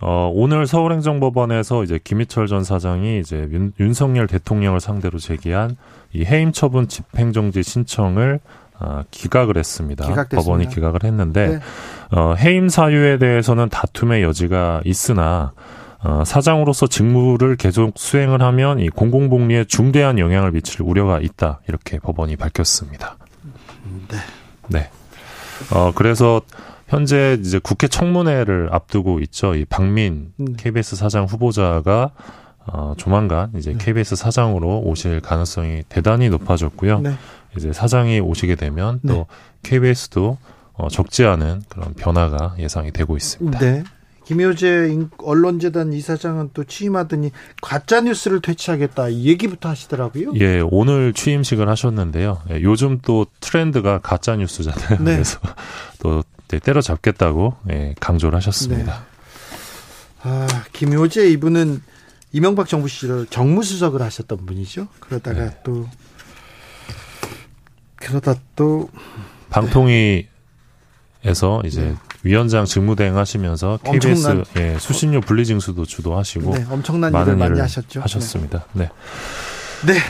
어, 0.00 0.30
오늘 0.34 0.66
서울행정법원에서 0.66 1.84
이제 1.84 1.98
김희철 2.02 2.46
전 2.46 2.64
사장이 2.64 3.20
이제 3.20 3.48
윤, 3.52 3.72
윤석열 3.80 4.26
대통령을 4.26 4.80
상대로 4.80 5.18
제기한 5.18 5.76
이 6.12 6.24
해임 6.24 6.52
처분 6.52 6.88
집행정지 6.88 7.62
신청을 7.62 8.40
아, 8.78 9.04
기각을 9.10 9.56
했습니다. 9.56 10.04
기각됐습니다. 10.04 10.42
법원이 10.42 10.68
기각을 10.68 11.04
했는데 11.04 11.46
네. 11.46 11.60
어, 12.10 12.34
해임 12.34 12.68
사유에 12.68 13.18
대해서는 13.18 13.68
다툼의 13.68 14.22
여지가 14.22 14.82
있으나 14.84 15.52
어, 16.02 16.22
사장으로서 16.26 16.86
직무를 16.86 17.56
계속 17.56 17.92
수행을 17.96 18.42
하면 18.42 18.80
이 18.80 18.90
공공복리에 18.90 19.64
중대한 19.64 20.18
영향을 20.18 20.50
미칠 20.50 20.82
우려가 20.82 21.18
있다 21.18 21.60
이렇게 21.66 21.98
법원이 21.98 22.36
밝혔습니다. 22.36 23.16
네. 24.08 24.18
네. 24.68 24.90
어, 25.72 25.92
그래서 25.94 26.42
현재 26.94 27.36
이제 27.40 27.58
국회 27.58 27.88
청문회를 27.88 28.68
앞두고 28.70 29.18
있죠. 29.20 29.54
이 29.56 29.64
박민 29.64 30.32
음. 30.38 30.54
KBS 30.56 30.94
사장 30.96 31.24
후보자가 31.24 32.12
어, 32.66 32.94
조만간 32.96 33.50
이제 33.56 33.72
네. 33.72 33.78
KBS 33.78 34.14
사장으로 34.16 34.80
오실 34.80 35.20
가능성이 35.20 35.82
대단히 35.88 36.28
높아졌고요. 36.30 37.00
네. 37.00 37.14
이제 37.56 37.72
사장이 37.72 38.20
오시게 38.20 38.54
되면 38.54 39.00
또 39.06 39.12
네. 39.14 39.24
KBS도 39.64 40.38
어, 40.74 40.88
적지 40.88 41.24
않은 41.24 41.62
그런 41.68 41.94
변화가 41.94 42.54
예상이 42.58 42.92
되고 42.92 43.16
있습니다. 43.16 43.58
네. 43.58 43.84
김효재 44.24 44.88
인- 44.90 45.10
언론재단 45.18 45.92
이사장은 45.92 46.50
또 46.54 46.64
취임하더니 46.64 47.30
가짜 47.60 48.00
뉴스를 48.00 48.40
퇴치하겠다 48.40 49.08
이 49.10 49.26
얘기부터 49.26 49.68
하시더라고요. 49.68 50.32
예, 50.36 50.62
오늘 50.64 51.12
취임식을 51.12 51.68
하셨는데요. 51.68 52.40
예, 52.50 52.62
요즘 52.62 53.00
또 53.02 53.26
트렌드가 53.40 53.98
가짜 53.98 54.36
뉴스잖아요. 54.36 54.98
네. 55.04 55.12
그래서 55.16 55.38
또 56.00 56.14
네, 56.16 56.22
때려잡겠다고 56.60 57.54
예, 57.70 57.94
강조를 58.00 58.36
하셨습니다. 58.36 59.04
아, 60.22 60.46
김효재 60.72 61.28
이분은 61.30 61.82
이명박 62.32 62.68
정부 62.68 62.88
시절 62.88 63.26
정무수석을 63.26 64.02
하셨던 64.02 64.46
분이죠. 64.46 64.88
그러다가 65.00 65.44
네. 65.44 65.56
또 65.64 65.88
그러다 67.96 68.34
또 68.56 68.90
방통위에서 69.50 70.26
이제 71.64 71.94
위원장 72.22 72.64
직무대행 72.64 73.16
하시면서 73.16 73.78
KBS 73.84 74.44
네. 74.54 74.72
예, 74.74 74.78
수신료 74.78 75.20
분리징수도 75.20 75.84
주도하시고 75.84 76.56
네, 76.56 76.66
엄청난 76.70 77.12
많은 77.12 77.36
일을 77.36 77.36
많이 77.36 77.60
하셨죠. 77.60 78.00
하셨습니다. 78.00 78.66
네. 78.72 78.88
네. 79.86 79.92
네. 79.92 80.00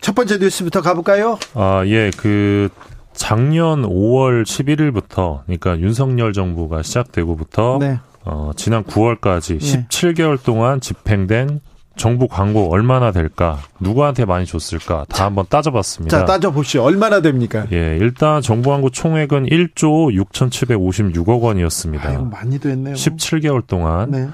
첫 0.00 0.14
번째 0.14 0.36
뉴스부터 0.36 0.82
가볼까요? 0.82 1.38
아, 1.54 1.82
예, 1.86 2.10
그 2.16 2.68
작년 3.14 3.82
5월 3.82 4.44
11일부터 4.44 5.42
그러니까 5.44 5.78
윤석열 5.78 6.32
정부가 6.32 6.82
시작되고부터 6.82 7.78
네. 7.80 7.98
어, 8.24 8.50
지난 8.56 8.84
9월까지 8.84 9.60
네. 9.60 9.86
17개월 9.88 10.42
동안 10.42 10.80
집행된 10.80 11.60
정부 11.96 12.26
광고 12.26 12.72
얼마나 12.72 13.12
될까? 13.12 13.60
누구한테 13.78 14.24
많이 14.24 14.46
줬을까? 14.46 15.06
다 15.08 15.26
한번 15.26 15.46
따져봤습니다. 15.48 16.18
자, 16.18 16.24
따져보시오. 16.24 16.82
얼마나 16.82 17.20
됩니까? 17.20 17.66
예, 17.70 17.96
일단 18.00 18.42
정부 18.42 18.70
광고 18.70 18.90
총액은 18.90 19.46
1조 19.46 20.12
6,756억 20.24 21.40
원이었습니다. 21.40 22.08
아이고, 22.08 22.24
많이 22.24 22.58
됐네요. 22.58 22.94
17개월 22.94 23.64
동안 23.66 24.10
네. 24.10 24.28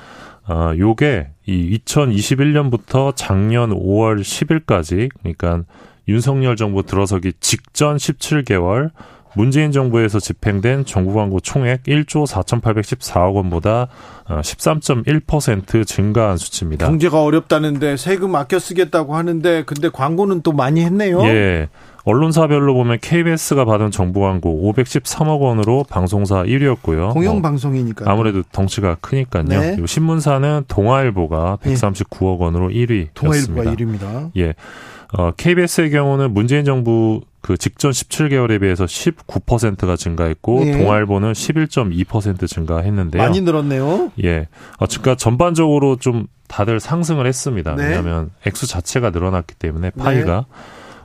아, 0.47 0.75
요게 0.77 1.29
이 1.47 1.79
2021년부터 1.85 3.13
작년 3.15 3.71
5월 3.71 4.21
10일까지 4.23 5.11
그러니까 5.21 5.65
윤석열 6.11 6.57
정부 6.57 6.83
들어서기 6.83 7.33
직전 7.41 7.97
17개월 7.97 8.91
문재인 9.37 9.71
정부에서 9.71 10.19
집행된 10.19 10.85
정부 10.85 11.15
광고 11.15 11.39
총액 11.39 11.85
1조 11.85 12.27
4,814억 12.27 13.35
원보다 13.35 13.87
어, 14.29 14.41
13.1% 14.41 15.87
증가한 15.87 16.37
수치입니다. 16.37 16.87
경제가 16.87 17.23
어렵다는데 17.23 17.97
세금 17.97 18.35
아껴 18.35 18.59
쓰겠다고 18.59 19.15
하는데 19.15 19.63
근데 19.65 19.89
광고는 19.89 20.43
또 20.43 20.53
많이 20.53 20.81
했네요. 20.83 21.23
예. 21.23 21.69
언론사별로 22.05 22.75
보면 22.75 22.99
KBS가 23.01 23.65
받은 23.67 23.91
정부 23.91 24.21
광고 24.21 24.73
513억 24.73 25.41
원으로 25.41 25.85
방송사 25.89 26.43
1위였고요. 26.45 27.13
공영 27.13 27.43
방송이니까. 27.43 28.11
아무래도 28.11 28.43
덩치가 28.51 28.97
크니까요. 29.01 29.45
네. 29.45 29.77
신문사는 29.87 30.65
동아일보가 30.67 31.59
139억 31.63 32.39
원으로 32.39 32.69
1위였습니다. 32.71 33.15
동아일보가 33.15 33.63
1위입니다. 33.75 34.31
예. 34.39 34.55
어, 35.13 35.33
KBS의 35.33 35.91
경우는 35.91 36.33
문재인 36.33 36.65
정부 36.65 37.23
그 37.41 37.57
직전 37.57 37.91
17개월에 37.91 38.61
비해서 38.61 38.85
19%가 38.85 39.97
증가했고 39.97 40.67
예. 40.67 40.73
동아일보는 40.73 41.33
11.2% 41.33 42.47
증가했는데요. 42.47 43.23
많이 43.23 43.41
늘었네요. 43.41 44.13
예. 44.23 44.47
어, 44.79 44.87
그러니까 44.87 45.17
전반적으로 45.17 45.97
좀 45.97 46.27
다들 46.49 46.81
상승을 46.81 47.27
했습니다. 47.27 47.75
네. 47.77 47.85
왜냐하면 47.85 48.31
액수 48.47 48.67
자체가 48.67 49.11
늘어났기 49.11 49.55
때문에 49.55 49.91
파이가 49.91 50.47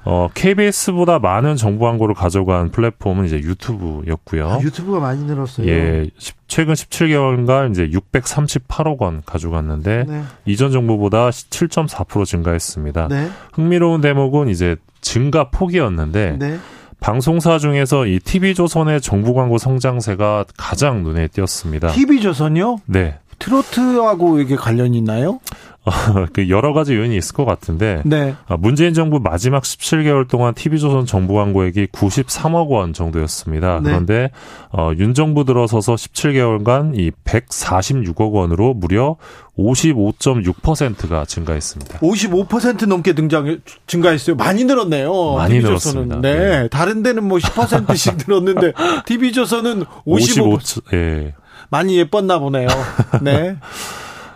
어, 0.05 0.29
KBS보다 0.33 1.17
많은 1.19 1.55
정부 1.55 1.85
광고를 1.85 2.13
가져간 2.13 2.69
플랫폼은 2.69 3.25
이제 3.25 3.37
유튜브였고요. 3.37 4.47
아, 4.47 4.59
유튜브가 4.61 4.99
많이 4.99 5.23
늘었어요. 5.23 5.67
예, 5.67 6.09
십- 6.19 6.35
최근 6.47 6.75
17개월간 6.75 7.71
이제 7.71 7.87
638억 7.89 9.01
원 9.01 9.23
가져갔는데 9.25 10.05
네. 10.07 10.21
이전 10.45 10.71
정부보다 10.71 11.29
7.4% 11.31 12.23
증가했습니다. 12.25 13.07
네. 13.07 13.29
흥미로운 13.53 14.01
대목은 14.01 14.47
이제 14.49 14.75
증가 15.01 15.49
폭이었는데 15.49 16.37
네. 16.39 16.59
방송사 16.99 17.57
중에서 17.57 18.05
이 18.05 18.19
TV조선의 18.19 19.01
정부 19.01 19.33
광고 19.33 19.57
성장세가 19.57 20.45
가장 20.57 21.03
눈에 21.03 21.27
띄었습니다. 21.27 21.89
TV조선요? 21.89 22.77
네. 22.85 23.17
트로트하고 23.39 24.39
이게 24.39 24.55
관련이 24.55 24.97
있나요? 24.99 25.39
그 26.33 26.49
여러 26.49 26.73
가지 26.73 26.95
요인이 26.95 27.15
있을 27.15 27.35
것 27.35 27.45
같은데 27.45 28.01
네. 28.05 28.35
아, 28.47 28.57
문재인 28.57 28.93
정부 28.93 29.19
마지막 29.19 29.63
17개월 29.63 30.27
동안 30.27 30.53
TV조선 30.53 31.05
정부 31.05 31.35
광고액이 31.35 31.87
93억 31.87 32.69
원 32.69 32.93
정도였습니다. 32.93 33.81
네. 33.83 33.89
그런데 33.91 34.31
어, 34.71 34.91
윤 34.97 35.13
정부 35.13 35.45
들어서서 35.45 35.95
17개월간 35.95 36.97
이 36.97 37.11
146억 37.23 38.31
원으로 38.33 38.73
무려 38.73 39.17
55.6%가 39.57 41.25
증가했습니다. 41.25 41.99
55% 41.99 42.87
넘게 42.87 43.13
등장 43.13 43.59
증가했어요. 43.87 44.35
많이 44.35 44.65
늘었네요. 44.65 45.35
많이 45.35 45.55
TV조선은. 45.55 46.07
늘었습니다. 46.09 46.21
네. 46.21 46.61
네. 46.61 46.67
다른 46.69 47.03
데는 47.03 47.23
뭐 47.23 47.37
10%씩 47.37 48.17
늘었는데 48.27 48.73
TV조선은 49.05 49.85
55 50.05 50.49
55 50.49 50.81
예. 50.97 51.33
많이 51.69 51.97
예뻤나 51.97 52.39
보네요. 52.39 52.67
네. 53.21 53.57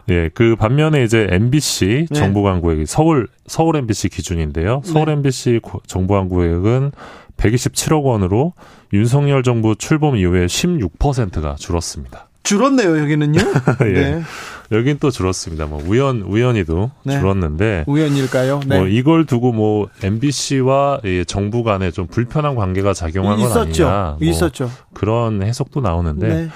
예, 0.10 0.30
그 0.34 0.56
반면에 0.56 1.04
이제 1.04 1.28
MBC 1.30 2.08
네. 2.10 2.20
정부 2.20 2.42
광고액이 2.44 2.86
서울 2.86 3.28
서울 3.48 3.76
MBC 3.78 4.10
기준인데요. 4.10 4.82
서울 4.84 5.06
네. 5.08 5.12
MBC 5.14 5.60
고- 5.62 5.82
정부 5.88 6.14
광고액은 6.16 6.92
127억 7.38 8.04
원으로 8.04 8.54
윤석열 8.94 9.44
정부 9.44 9.76
출범 9.76 10.16
이후에 10.18 10.46
16%가 10.48 11.56
줄었습니다. 11.56 12.28
줄었네요, 12.44 12.98
여기는요. 13.00 13.40
예. 13.86 13.94
네. 13.94 14.22
여긴 14.72 14.98
또 15.00 15.10
줄었습니다. 15.12 15.66
뭐 15.66 15.82
우연 15.86 16.22
우연히도 16.22 16.92
네. 17.04 17.20
줄었는데 17.20 17.86
우연일까요? 17.88 18.62
네. 18.68 18.78
뭐 18.78 18.88
이걸 18.88 19.26
두고 19.26 19.52
뭐 19.52 19.90
MBC와 20.04 21.02
정부 21.28 21.64
간에 21.64 21.92
좀 21.92 22.08
불편한 22.08 22.56
관계가 22.56 22.94
작용한 22.94 23.38
건 23.38 23.46
있었죠. 23.48 23.88
아니냐. 23.88 24.16
뭐 24.20 24.28
있었죠. 24.30 24.70
그런 24.94 25.42
해석도 25.44 25.82
나오는데 25.82 26.28
네. 26.28 26.50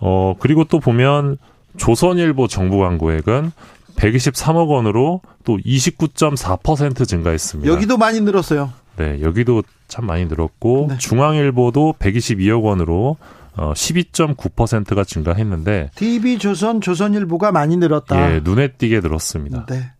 어 0.00 0.34
그리고 0.38 0.64
또 0.64 0.78
보면 0.80 1.38
조선일보 1.76 2.48
정부 2.48 2.78
광고액은 2.78 3.52
123억 3.96 4.68
원으로 4.68 5.20
또 5.44 5.56
29.4% 5.58 7.06
증가했습니다. 7.06 7.72
여기도 7.72 7.96
많이 7.96 8.20
늘었어요. 8.20 8.72
네, 8.96 9.20
여기도 9.22 9.62
참 9.88 10.06
많이 10.06 10.26
늘었고 10.26 10.86
네. 10.90 10.98
중앙일보도 10.98 11.94
122억 11.98 12.62
원으로 12.62 13.16
어 13.56 13.72
12.9%가 13.72 15.04
증가했는데 15.04 15.90
TV조선, 15.94 16.80
조선일보가 16.80 17.52
많이 17.52 17.76
늘었다. 17.76 18.34
예, 18.34 18.40
눈에 18.40 18.68
띄게 18.68 19.00
늘었습니다. 19.00 19.66
네. 19.66 19.90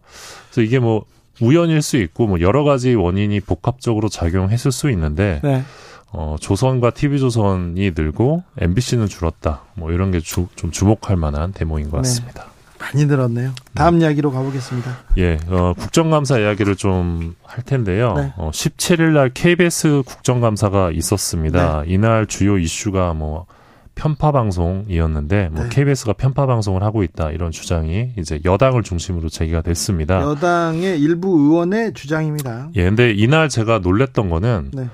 그래서 0.51 0.63
이게 0.63 0.79
뭐 0.79 1.05
우연일 1.41 1.83
수 1.83 1.97
있고 1.97 2.27
뭐 2.27 2.41
여러 2.41 2.65
가지 2.65 2.95
원인이 2.95 3.41
복합적으로 3.41 4.09
작용했을 4.09 4.73
수 4.73 4.91
있는데 4.91 5.41
네. 5.43 5.65
어 6.13 6.37
조선과 6.41 6.91
TV조선이 6.91 7.93
늘고 7.97 8.43
MBC는 8.59 9.07
줄었다. 9.07 9.63
뭐 9.75 9.93
이런 9.93 10.11
게 10.13 10.21
좀 10.21 10.49
주목할 10.71 11.17
만한 11.17 11.53
대목인 11.53 11.91
것 11.91 11.99
네. 11.99 12.09
같습니다. 12.09 12.47
많이 12.79 13.07
늘었네요. 13.07 13.53
다음 13.75 14.01
이야기로 14.01 14.31
가보겠습니다. 14.31 14.91
예, 15.19 15.39
어, 15.49 15.73
국정감사 15.79 16.39
이야기를 16.39 16.77
좀 16.77 17.35
할 17.43 17.65
텐데요. 17.65 18.13
네. 18.15 18.33
어, 18.37 18.51
17일 18.53 19.13
날 19.15 19.31
KBS 19.33 20.03
국정감사가 20.05 20.91
있었습니다. 20.93 21.83
네. 21.87 21.93
이날 21.95 22.27
주요 22.27 22.59
이슈가 22.59 23.15
뭐 23.15 23.47
편파 23.95 24.31
방송이었는데 24.33 25.49
뭐 25.53 25.63
네. 25.65 25.69
KBS가 25.71 26.13
편파 26.13 26.45
방송을 26.47 26.83
하고 26.83 27.03
있다 27.03 27.31
이런 27.31 27.51
주장이 27.51 28.13
이제 28.19 28.41
여당을 28.45 28.83
중심으로 28.83 29.31
제기가 29.31 29.63
됐습니다. 29.63 30.21
여당의 30.21 31.01
일부 31.01 31.39
의원의 31.41 31.95
주장입니다. 31.95 32.69
예, 32.77 32.85
근데 32.85 33.13
이날 33.13 33.49
제가 33.49 33.79
놀랬던 33.79 34.29
거는 34.29 34.71
네. 34.75 34.89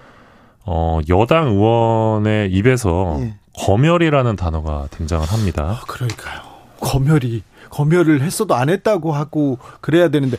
어, 0.65 1.01
여당 1.09 1.49
의원의 1.49 2.53
입에서 2.53 3.19
예. 3.21 3.35
검열이라는 3.59 4.37
단어가 4.37 4.87
등장을 4.91 5.27
합니다. 5.27 5.79
아, 5.81 5.85
그러니까요. 5.87 6.41
검열이 6.81 7.43
검열을 7.71 8.21
했어도 8.23 8.55
안 8.55 8.69
했다고 8.69 9.13
하고 9.13 9.59
그래야 9.81 10.09
되는데 10.09 10.37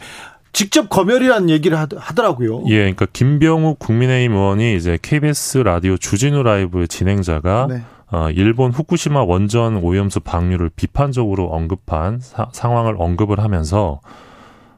직접 0.51 0.87
검열이라는 0.89 1.49
얘기를 1.49 1.77
하더- 1.77 1.97
하더라고요. 1.99 2.63
예, 2.67 2.77
그러니까 2.77 3.07
김병욱 3.11 3.79
국민의힘 3.79 4.33
의원이 4.35 4.75
이제 4.75 4.97
KBS 5.01 5.59
라디오 5.59 5.97
주진우 5.97 6.43
라이브의 6.43 6.87
진행자가 6.87 7.67
네. 7.69 7.81
어, 8.11 8.29
일본 8.29 8.71
후쿠시마 8.71 9.23
원전 9.23 9.77
오염수 9.77 10.19
방류를 10.19 10.69
비판적으로 10.75 11.47
언급한 11.47 12.19
사- 12.21 12.49
상황을 12.51 12.95
언급을 12.99 13.39
하면서 13.39 13.99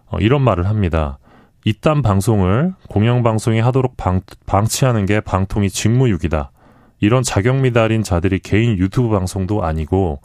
어, 0.08 0.18
이런 0.20 0.42
말을 0.42 0.68
합니다. 0.70 1.18
이딴 1.66 2.04
방송을 2.04 2.74
공영방송이 2.90 3.60
하도록 3.60 3.98
방, 3.98 4.22
방치하는 4.46 5.08
게 5.08 5.20
방통위 5.20 5.72
직무유기다. 5.72 6.52
이런 7.00 7.24
자격 7.24 7.58
미달인 7.58 8.04
자들이 8.04 8.40
개인 8.40 8.78
유튜브 8.78 9.10
방송도 9.10 9.64
아니고 9.64 10.22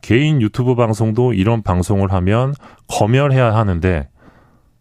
개인 0.00 0.40
유튜브 0.40 0.74
방송도 0.74 1.34
이런 1.34 1.62
방송을 1.62 2.12
하면 2.12 2.54
검열해야 2.88 3.54
하는데 3.54 4.08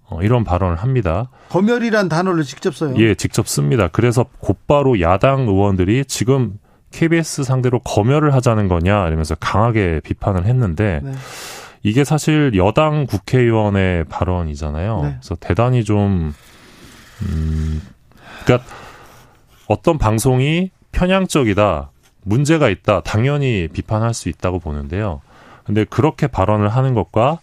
어, 0.10 0.22
이런 0.22 0.46
발언을 0.46 0.78
합니다. 0.78 1.30
검열이란 1.50 2.08
단어를 2.08 2.44
직접 2.44 2.74
써요. 2.74 2.94
예, 2.98 3.14
직접 3.14 3.48
씁니다. 3.48 3.90
그래서 3.92 4.26
곧바로 4.40 5.02
야당 5.02 5.42
의원들이 5.42 6.06
지금 6.06 6.58
KBS 6.92 7.44
상대로 7.44 7.80
검열을 7.80 8.34
하자는 8.34 8.70
거냐 8.70 9.08
이러면서 9.08 9.36
강하게 9.36 10.00
비판을 10.06 10.46
했는데 10.46 11.02
네. 11.04 11.12
이게 11.84 12.04
사실 12.04 12.52
여당 12.56 13.06
국회의원의 13.06 14.06
발언이잖아요. 14.06 15.02
네. 15.04 15.10
그래서 15.20 15.36
대단히 15.36 15.84
좀 15.84 16.34
음, 17.24 17.82
그러니까 18.44 18.68
어떤 19.68 19.98
방송이 19.98 20.72
편향적이다, 20.92 21.92
문제가 22.24 22.70
있다, 22.70 23.02
당연히 23.02 23.68
비판할 23.72 24.14
수 24.14 24.30
있다고 24.30 24.60
보는데요. 24.60 25.22
근데 25.64 25.84
그렇게 25.84 26.28
발언을 26.28 26.70
하는 26.70 26.94
것과 26.94 27.40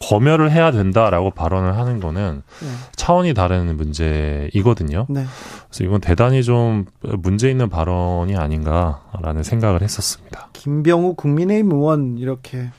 검열을 0.00 0.52
해야 0.52 0.70
된다라고 0.70 1.30
발언을 1.30 1.76
하는 1.76 2.00
거는 2.00 2.42
네. 2.60 2.68
차원이 2.94 3.34
다른 3.34 3.76
문제이거든요. 3.76 5.06
네. 5.08 5.24
그래서 5.68 5.84
이건 5.84 6.00
대단히 6.00 6.42
좀 6.42 6.86
문제 7.00 7.50
있는 7.50 7.68
발언이 7.68 8.36
아닌가라는 8.36 9.42
생각을 9.42 9.82
했었습니다. 9.82 10.48
김병우 10.52 11.14
국민의힘 11.14 11.72
의원 11.72 12.18
이렇게 12.18 12.70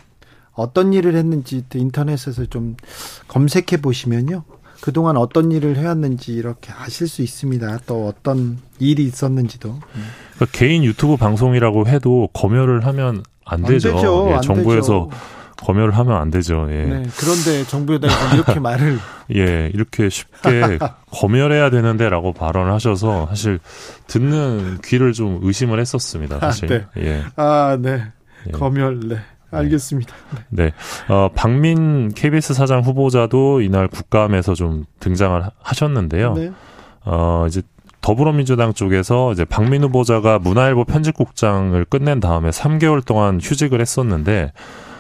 어떤 0.60 0.94
일을 0.94 1.15
했는지 1.15 1.64
인터넷에서 1.73 2.45
좀 2.45 2.76
검색해 3.27 3.81
보시면요. 3.81 4.44
그동안 4.81 5.18
어떤 5.18 5.52
일을 5.52 5.77
해왔는지 5.77 6.34
이렇게 6.34 6.72
아실 6.72 7.07
수 7.07 7.22
있습니다. 7.22 7.80
또 7.86 8.07
어떤 8.07 8.60
일이 8.80 9.03
있었는지도. 9.03 9.80
그러니까 10.36 10.57
개인 10.57 10.84
유튜브 10.84 11.18
방송이라고 11.18 11.88
해도 11.88 12.30
검열을 12.34 12.86
하면 12.86 13.23
안 13.45 13.64
되죠. 13.64 13.95
되죠. 13.95 14.27
예, 14.30 14.36
안 14.36 14.41
정부에서 14.41 15.10
되죠. 15.10 15.10
검열을 15.57 15.98
하면 15.98 16.15
안 16.15 16.30
되죠. 16.30 16.68
예. 16.72 16.86
네. 16.86 17.03
그런데 17.18 17.65
정부에다 17.68 18.07
이렇게 18.34 18.60
말을 18.61 18.98
예, 19.36 19.69
이렇게 19.73 20.10
쉽게 20.10 20.80
검열해야 21.11 21.69
되는데라고 21.69 22.31
발언을 22.34 22.72
하셔서 22.72 23.27
사실 23.27 23.60
듣는 24.07 24.80
귀를 24.86 25.11
좀 25.11 25.40
의심을 25.44 25.80
했었습니다. 25.80 26.40
사실. 26.40 26.69
네. 26.69 26.86
예. 26.98 27.23
아, 27.36 27.77
네. 27.80 28.03
예. 28.48 28.52
검열. 28.52 28.99
네. 29.10 29.18
알겠습니다. 29.51 30.13
네. 30.49 30.71
어, 31.07 31.30
박민 31.34 32.11
KBS 32.13 32.53
사장 32.53 32.81
후보자도 32.81 33.61
이날 33.61 33.88
국감에서 33.88 34.53
좀 34.53 34.85
등장을 34.99 35.43
하- 35.43 35.51
하셨는데요. 35.61 36.34
네. 36.34 36.51
어, 37.05 37.45
이제 37.47 37.61
더불어민주당 38.01 38.73
쪽에서 38.73 39.34
이제 39.34 39.43
박민 39.45 39.84
후보자가 39.84 40.39
문화일보 40.39 40.85
편집국장을 40.85 41.84
끝낸 41.85 42.19
다음에 42.19 42.49
3개월 42.49 43.05
동안 43.05 43.39
휴직을 43.41 43.81
했었는데 43.81 44.53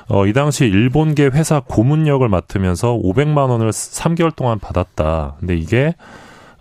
어, 0.09 0.25
이 0.25 0.33
당시 0.33 0.65
일본계 0.65 1.27
회사 1.27 1.59
고문역을 1.61 2.27
맡으면서 2.29 2.93
500만 3.01 3.49
원을 3.49 3.69
3개월 3.69 4.35
동안 4.35 4.57
받았다. 4.59 5.35
근데 5.39 5.55
이게 5.55 5.95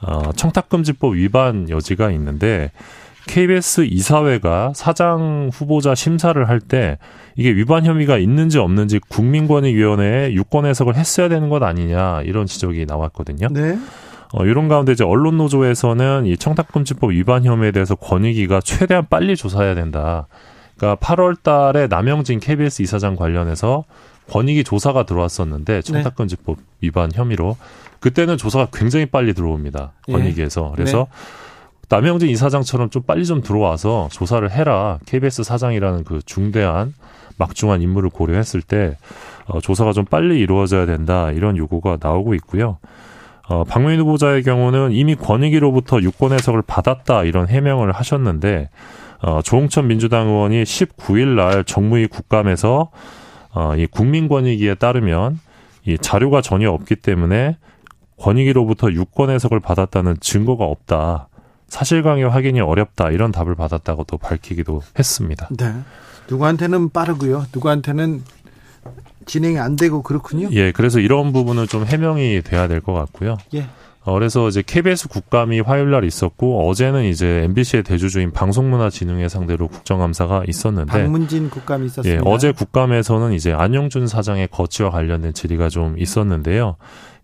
어, 0.01 0.31
청탁금지법 0.36 1.15
위반 1.15 1.69
여지가 1.70 2.10
있는데 2.12 2.70
KBS 3.29 3.83
이사회가 3.85 4.73
사장 4.75 5.51
후보자 5.53 5.95
심사를 5.95 6.49
할 6.49 6.61
때 6.61 6.99
이게 7.37 7.51
위반 7.51 7.87
혐의가 7.87 8.19
있는지 8.19 8.59
없는지 8.59 8.99
국민권익위원회에 9.09 10.33
유권 10.33 10.67
해석을 10.67 10.97
했어야 10.97 11.29
되는 11.29 11.49
것 11.49 11.63
아니냐 11.63 12.23
이런 12.23 12.47
지적이 12.47 12.85
나왔거든요. 12.87 13.49
네. 13.51 13.79
어, 14.33 14.45
이런 14.45 14.69
가운데 14.69 14.93
이제 14.93 15.05
언론 15.05 15.39
노조에서는 15.39 16.27
이 16.27 16.37
청탁금지법 16.37 17.13
위반 17.13 17.45
혐의에 17.45 17.71
대해서 17.71 17.95
권익위가 17.95 18.61
최대한 18.63 19.07
빨리 19.09 19.37
조사해야 19.37 19.75
된다. 19.75 20.27
그러니까 20.77 21.01
8월 21.07 21.43
달에 21.43 21.87
남영진 21.87 22.41
KBS 22.41 22.83
이사장 22.83 23.17
관련해서 23.17 23.85
권익위 24.31 24.65
조사가 24.65 25.05
들어왔었는데 25.05 25.83
청탁금지법 25.83 26.59
위반 26.83 27.11
혐의로 27.13 27.57
그때는 28.01 28.37
조사가 28.37 28.69
굉장히 28.73 29.07
빨리 29.07 29.33
들어옵니다. 29.33 29.93
예. 30.09 30.13
권익위에서. 30.13 30.73
그래서 30.77 31.07
남영진 31.89 32.28
이사장처럼 32.28 32.90
좀 32.90 33.02
빨리 33.02 33.24
좀 33.24 33.40
들어와서 33.40 34.09
조사를 34.12 34.48
해라. 34.51 34.98
KBS 35.06 35.43
사장이라는 35.43 36.05
그 36.05 36.20
중대한 36.24 36.94
막중한 37.39 37.81
임무를 37.81 38.10
고려했을 38.10 38.60
때 38.60 38.97
어, 39.47 39.60
조사가 39.60 39.93
좀 39.93 40.05
빨리 40.05 40.39
이루어져야 40.40 40.86
된다. 40.86 41.31
이런 41.32 41.56
요구가 41.56 41.97
나오고 42.01 42.35
있고요. 42.35 42.78
어, 43.48 43.65
박명희 43.65 43.97
후보자의 43.98 44.43
경우는 44.43 44.93
이미 44.93 45.15
권익위로부터 45.15 46.02
유권 46.02 46.32
해석을 46.32 46.62
받았다 46.62 47.24
이런 47.24 47.48
해명을 47.48 47.93
하셨는데 47.93 48.69
어, 49.23 49.40
조홍천 49.43 49.86
민주당 49.86 50.28
의원이 50.28 50.62
19일 50.65 51.28
날 51.28 51.65
정무위 51.65 52.09
국감에서 52.09 52.90
어, 53.55 53.74
이 53.77 53.86
국민권익위에 53.86 54.74
따르면 54.74 55.40
이 55.86 55.97
자료가 55.97 56.43
전혀 56.43 56.70
없기 56.70 56.97
때문에 56.97 57.56
권익위로부터 58.19 58.93
유권 58.93 59.31
해석을 59.31 59.60
받았다는 59.60 60.19
증거가 60.20 60.65
없다. 60.65 61.28
사실관계 61.69 62.24
확인이 62.24 62.61
어렵다. 62.61 63.11
이런 63.11 63.31
답을 63.32 63.55
받았다고 63.55 64.05
또 64.05 64.16
밝히기도 64.19 64.82
했습니다. 64.99 65.49
네. 65.57 65.74
누구한테는 66.31 66.90
빠르고요. 66.90 67.47
누구한테는 67.55 68.23
진행이 69.27 69.59
안 69.59 69.77
되고 69.77 70.03
그렇군요. 70.03 70.49
예, 70.53 70.73
그래서 70.73 71.01
이런 71.01 71.32
부분은 71.32 71.66
좀 71.66 71.85
해명이 71.85 72.43
돼야 72.43 72.66
될 72.69 72.81
것 72.81 72.93
같고요. 72.95 73.36
예. 73.55 73.66
어, 74.05 74.15
그래서 74.15 74.49
이제 74.49 74.62
KBS 74.65 75.09
국감이 75.09 75.61
화요일 75.61 75.90
날 75.90 76.05
있었고 76.05 76.66
어제는 76.70 77.05
이제 77.05 77.43
MBC의 77.45 77.82
대주주인 77.82 78.31
방송문화진흥회 78.32 79.28
상대로 79.28 79.69
국정감사가 79.69 80.45
있었는데 80.49 80.90
박문진 80.90 81.51
국감이 81.51 81.82
예, 81.82 81.86
있었습니다. 81.86 82.23
어제 82.24 82.53
국감에서는 82.53 83.35
이제 83.35 83.53
안영준 83.53 84.07
사장의 84.07 84.49
거취와 84.51 84.90
관련된 84.90 85.35
질의가 85.35 85.69
좀 85.69 85.99
있었는데요. 85.99 86.77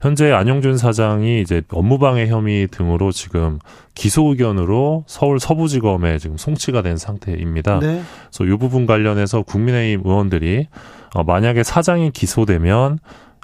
현재 0.04 0.30
안영준 0.32 0.76
사장이 0.76 1.40
이제 1.40 1.62
업무방해 1.72 2.28
혐의 2.28 2.68
등으로 2.68 3.10
지금 3.10 3.58
기소 3.94 4.28
의견으로 4.28 5.04
서울 5.06 5.40
서부지검에 5.40 6.18
지금 6.18 6.36
송치가 6.36 6.82
된 6.82 6.98
상태입니다. 6.98 7.78
네. 7.78 8.02
그래서 8.30 8.44
이 8.44 8.58
부분 8.58 8.84
관련해서 8.84 9.40
국민의힘 9.40 10.02
의원들이 10.04 10.68
어, 11.14 11.24
만약에 11.24 11.62
사장이 11.62 12.10
기소되면 12.10 12.98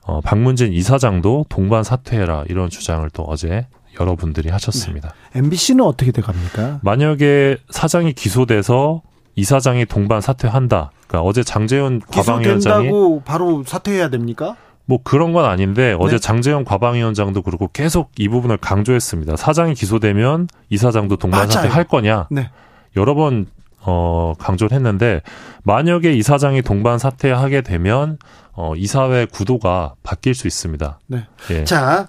어, 0.04 0.20
박문진 0.20 0.74
이사장도 0.74 1.46
동반 1.48 1.82
사퇴해라 1.82 2.44
이런 2.50 2.68
주장을 2.68 3.08
또 3.14 3.22
어제 3.22 3.66
여러분들이 3.98 4.50
하셨습니다. 4.50 5.14
MBC는 5.34 5.82
어떻게 5.82 6.12
돼 6.12 6.20
갑니까? 6.20 6.80
만약에 6.82 7.56
사장이 7.70 8.12
기소돼서 8.12 9.00
이사장이 9.34 9.86
동반 9.86 10.20
사퇴한다. 10.20 10.90
그러니까 11.08 11.26
어제 11.26 11.42
장재현 11.42 12.00
과방위원장이 12.00 12.84
기소된다고 12.84 13.22
바로 13.24 13.64
사퇴해야 13.64 14.10
됩니까? 14.10 14.56
뭐 14.90 14.98
그런 15.04 15.32
건 15.32 15.44
아닌데 15.44 15.94
어제 16.00 16.16
네. 16.16 16.18
장재현 16.18 16.64
과방위원장도 16.64 17.42
그렇고 17.42 17.68
계속 17.72 18.10
이 18.18 18.28
부분을 18.28 18.56
강조했습니다. 18.56 19.36
사장이 19.36 19.74
기소되면 19.74 20.48
이사장도 20.68 21.16
동반. 21.16 21.48
사퇴할 21.48 21.84
거냐? 21.84 22.26
네. 22.32 22.50
여러 22.96 23.14
번 23.14 23.46
어, 23.82 24.34
강조를 24.40 24.74
했는데 24.76 25.22
만약에 25.62 26.12
이사장이 26.12 26.62
동반 26.62 26.98
사퇴하게 26.98 27.60
되면 27.60 28.18
어, 28.52 28.74
이사회 28.74 29.26
구도가 29.26 29.94
바뀔 30.02 30.34
수 30.34 30.48
있습니다. 30.48 30.98
네. 31.06 31.24
예. 31.52 31.62
자, 31.64 32.08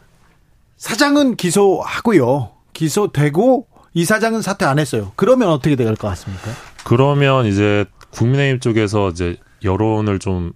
사장은 0.77 1.35
기소하고요. 1.35 2.49
기소되고 2.73 3.67
이사장은 3.93 4.41
사퇴 4.41 4.65
안 4.65 4.79
했어요. 4.79 5.11
그러면 5.15 5.49
어떻게 5.49 5.75
될 5.75 5.95
것 5.95 6.07
같습니까? 6.07 6.49
그러면 6.83 7.45
이제 7.45 7.85
국민의힘 8.09 8.59
쪽에서 8.59 9.09
이제 9.11 9.37
여론을 9.63 10.17
좀 10.17 10.53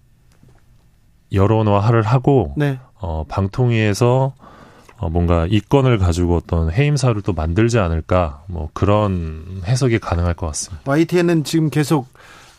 여론화를 1.35 2.01
하고 2.01 2.53
네. 2.57 2.79
어, 2.99 3.25
방통위에서 3.27 4.33
어, 4.97 5.09
뭔가 5.09 5.45
이건을 5.49 5.97
가지고 5.97 6.37
어떤 6.37 6.71
해임사를 6.71 7.21
또 7.21 7.33
만들지 7.33 7.79
않을까 7.79 8.43
뭐 8.47 8.69
그런 8.73 9.61
해석이 9.65 9.99
가능할 9.99 10.33
것 10.33 10.47
같습니다. 10.47 10.89
YTN은 10.89 11.43
지금 11.43 11.69
계속 11.69 12.07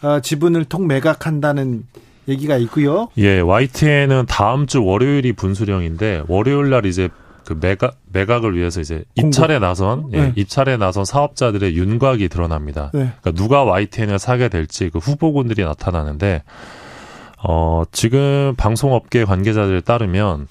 어, 0.02 0.20
지분을 0.20 0.66
통 0.66 0.86
매각한다는 0.86 1.84
얘기가 2.28 2.56
있고요. 2.58 3.08
예, 3.18 3.40
YTN은 3.40 4.26
다음 4.26 4.66
주 4.66 4.84
월요일이 4.84 5.32
분수령인데 5.32 6.24
월요일 6.28 6.70
날 6.70 6.84
이제 6.84 7.08
그 7.44 7.56
매각 7.58 7.96
매각을 8.12 8.56
위해서 8.56 8.80
이제 8.80 9.04
입찰에 9.14 9.58
나선 9.60 10.08
예, 10.12 10.20
네. 10.20 10.32
입찰에 10.34 10.76
나선 10.76 11.04
사업자들의 11.04 11.76
윤곽이 11.76 12.28
드러납니다. 12.28 12.90
네. 12.92 13.12
그러니까 13.20 13.32
누가 13.32 13.62
YTN을 13.64 14.18
사게 14.18 14.48
될지 14.48 14.90
그 14.90 14.98
후보군들이 14.98 15.62
나타나는데 15.64 16.42
어 17.42 17.82
지금 17.92 18.54
방송업계 18.56 19.24
관계자들에 19.24 19.80
따르면 19.82 20.48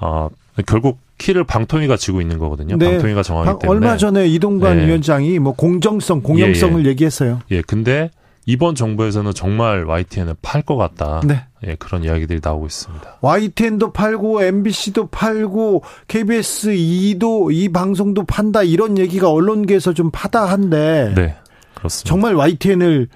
어 0.00 0.28
결국 0.66 0.98
키를 1.18 1.44
방통위가 1.44 1.96
쥐고 1.96 2.20
있는 2.20 2.38
거거든요. 2.38 2.76
네. 2.76 2.90
방통위가 2.92 3.22
정하기 3.22 3.46
방- 3.46 3.58
때문에 3.60 3.78
얼마 3.78 3.96
전에 3.96 4.26
이동관 4.28 4.78
네. 4.78 4.86
위원장이 4.86 5.38
뭐 5.38 5.52
공정성, 5.54 6.22
공영성을 6.22 6.80
예, 6.82 6.84
예. 6.86 6.90
얘기했어요. 6.90 7.40
예, 7.50 7.62
근데 7.62 8.10
이번 8.44 8.74
정부에서는 8.74 9.32
정말 9.34 9.84
YTN을 9.84 10.34
팔것 10.42 10.76
같다. 10.76 11.20
네. 11.24 11.44
예, 11.64 11.76
그런 11.76 12.02
이야기들이 12.02 12.40
나오고 12.42 12.66
있습니다. 12.66 13.18
YTN도 13.20 13.92
팔고 13.92 14.42
MBC도 14.42 15.06
팔고 15.08 15.84
KBS 16.08 16.70
2도 16.70 17.54
이 17.54 17.68
방송도 17.68 18.24
판다 18.24 18.64
이런 18.64 18.98
얘기가 18.98 19.30
언론계에서 19.30 19.92
좀 19.92 20.10
파다한데 20.10 21.12
네. 21.14 21.36
그렇습니다. 21.74 22.08
정말 22.08 22.34
YTN을 22.34 23.06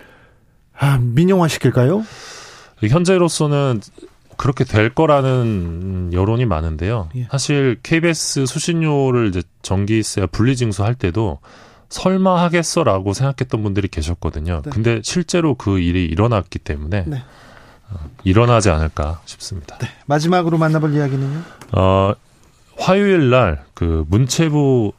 아, 0.79 0.99
민영화 1.03 1.49
시킬까요? 1.49 2.05
현재로서는 2.83 3.81
그렇게 4.37 4.65
될 4.65 4.95
거라는 4.95 6.11
여론이 6.13 6.45
많은데요. 6.45 7.09
예. 7.17 7.29
사실 7.31 7.79
KBS 7.83 8.47
수신료를 8.47 9.29
이제 9.29 9.43
전기세 9.63 10.27
분리징수할 10.27 10.95
때도 10.95 11.39
설마 11.89 12.43
하겠어라고 12.43 13.15
생각했던 13.15 13.63
분들이 13.63 13.89
계셨거든요. 13.89 14.63
네. 14.63 14.71
근데 14.71 15.01
실제로 15.03 15.55
그 15.55 15.79
일이 15.79 16.05
일어났기 16.05 16.59
때문에 16.59 17.05
네. 17.07 17.23
어, 17.91 17.97
일어나지 18.25 18.69
않을까 18.71 19.21
싶습니다. 19.25 19.79
마지막으로 20.07 20.59
만나볼 20.59 20.93
이야기는요. 20.95 21.43
어, 21.73 22.15
화요일 22.77 23.31
날 23.31 23.67
그 23.77 24.05
문체부 24.09 24.93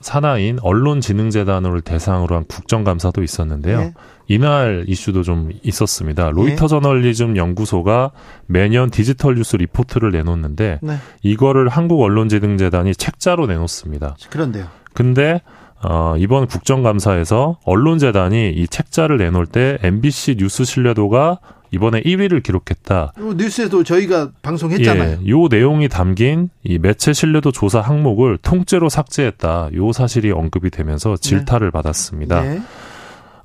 산하인 0.00 0.58
언론진흥재단을 0.62 1.82
대상으로 1.82 2.34
한 2.36 2.44
국정감사도 2.46 3.22
있었는데요. 3.22 3.92
예. 4.30 4.34
이날 4.34 4.84
이슈도 4.86 5.22
좀 5.22 5.50
있었습니다. 5.62 6.30
로이터 6.30 6.66
저널리즘 6.66 7.36
연구소가 7.36 8.10
매년 8.46 8.90
디지털 8.90 9.34
뉴스 9.34 9.56
리포트를 9.56 10.10
내놓는데 10.12 10.80
네. 10.82 10.96
이거를 11.22 11.68
한국 11.68 12.02
언론진흥재단이 12.02 12.94
책자로 12.94 13.46
내놓습니다. 13.46 14.16
그런데요. 14.30 14.66
근데 14.94 15.40
어, 15.82 16.14
이번 16.18 16.46
국정감사에서 16.46 17.58
언론재단이 17.64 18.50
이 18.50 18.66
책자를 18.66 19.18
내놓을 19.18 19.46
때 19.46 19.78
MBC 19.82 20.36
뉴스 20.38 20.64
신뢰도가 20.64 21.38
이번에 21.70 22.00
1위를 22.02 22.42
기록했다. 22.42 23.12
요 23.18 23.32
뉴스에도 23.34 23.82
저희가 23.82 24.30
방송했잖아요. 24.42 25.18
예, 25.24 25.28
요 25.28 25.48
내용이 25.50 25.88
담긴 25.88 26.48
이 26.62 26.78
매체 26.78 27.12
신뢰도 27.12 27.52
조사 27.52 27.80
항목을 27.80 28.38
통째로 28.38 28.88
삭제했다. 28.88 29.70
요 29.74 29.92
사실이 29.92 30.30
언급이 30.30 30.70
되면서 30.70 31.16
질타를 31.16 31.70
받았습니다. 31.70 32.42
네. 32.42 32.62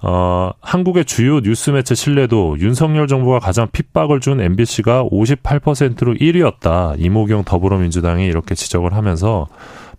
어, 0.04 0.52
한국의 0.62 1.06
주요 1.06 1.42
뉴스 1.42 1.70
매체 1.70 1.94
신뢰도 1.94 2.58
윤석열 2.60 3.08
정부가 3.08 3.40
가장 3.40 3.68
핍박을 3.72 4.20
준 4.20 4.42
MBC가 4.42 5.04
58%로 5.06 6.16
1위였다. 6.16 6.96
이모경 6.98 7.44
더불어민주당이 7.44 8.26
이렇게 8.26 8.56
지적을 8.56 8.94
하면서 8.94 9.48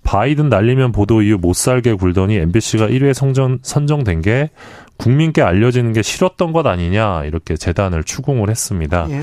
바이든 0.02 0.48
날리면 0.48 0.90
보도 0.90 1.22
이후 1.22 1.38
못 1.40 1.54
살게 1.54 1.94
굴더니 1.94 2.34
MBC가 2.36 2.88
1위에 2.88 3.14
선정, 3.14 3.58
선정된 3.62 4.22
게 4.22 4.50
국민께 4.96 5.42
알려지는 5.42 5.92
게 5.92 6.02
싫었던 6.02 6.52
것 6.52 6.66
아니냐 6.66 7.24
이렇게 7.24 7.56
재단을 7.56 8.02
추궁을 8.02 8.50
했습니다. 8.50 9.06
예. 9.10 9.22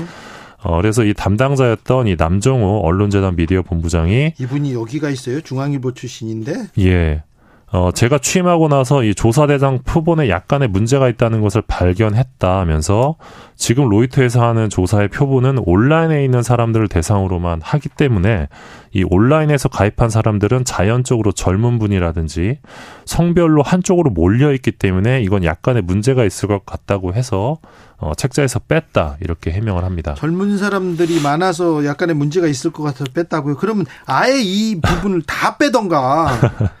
어, 0.62 0.76
그래서 0.76 1.04
이 1.04 1.14
담당자였던 1.14 2.06
이 2.06 2.16
남정호 2.18 2.80
언론재단 2.84 3.36
미디어 3.36 3.62
본부장이 3.62 4.34
이분이 4.38 4.74
여기가 4.74 5.10
있어요. 5.10 5.40
중앙일보 5.40 5.92
출신인데. 5.92 6.68
예. 6.80 7.22
어, 7.72 7.92
제가 7.92 8.18
취임하고 8.18 8.66
나서 8.66 9.04
이 9.04 9.14
조사 9.14 9.46
대상 9.46 9.78
표본에 9.84 10.28
약간의 10.28 10.68
문제가 10.68 11.08
있다는 11.08 11.40
것을 11.40 11.62
발견했다 11.68 12.58
하면서 12.58 13.14
지금 13.54 13.88
로이터에서 13.88 14.44
하는 14.44 14.68
조사의 14.68 15.08
표본은 15.08 15.58
온라인에 15.64 16.24
있는 16.24 16.42
사람들을 16.42 16.88
대상으로만 16.88 17.60
하기 17.62 17.88
때문에 17.90 18.48
이 18.92 19.04
온라인에서 19.08 19.68
가입한 19.68 20.10
사람들은 20.10 20.64
자연적으로 20.64 21.30
젊은 21.30 21.78
분이라든지 21.78 22.58
성별로 23.04 23.62
한쪽으로 23.62 24.10
몰려 24.10 24.52
있기 24.52 24.72
때문에 24.72 25.22
이건 25.22 25.44
약간의 25.44 25.82
문제가 25.82 26.24
있을 26.24 26.48
것 26.48 26.66
같다고 26.66 27.14
해서 27.14 27.58
어, 27.98 28.14
책자에서 28.16 28.60
뺐다 28.66 29.18
이렇게 29.20 29.52
해명을 29.52 29.84
합니다. 29.84 30.14
젊은 30.14 30.58
사람들이 30.58 31.20
많아서 31.20 31.84
약간의 31.84 32.16
문제가 32.16 32.48
있을 32.48 32.72
것 32.72 32.82
같아서 32.82 33.04
뺐다고요. 33.14 33.58
그러면 33.58 33.86
아예 34.06 34.40
이 34.40 34.80
부분을 34.80 35.22
다 35.22 35.56
빼던가. 35.56 36.30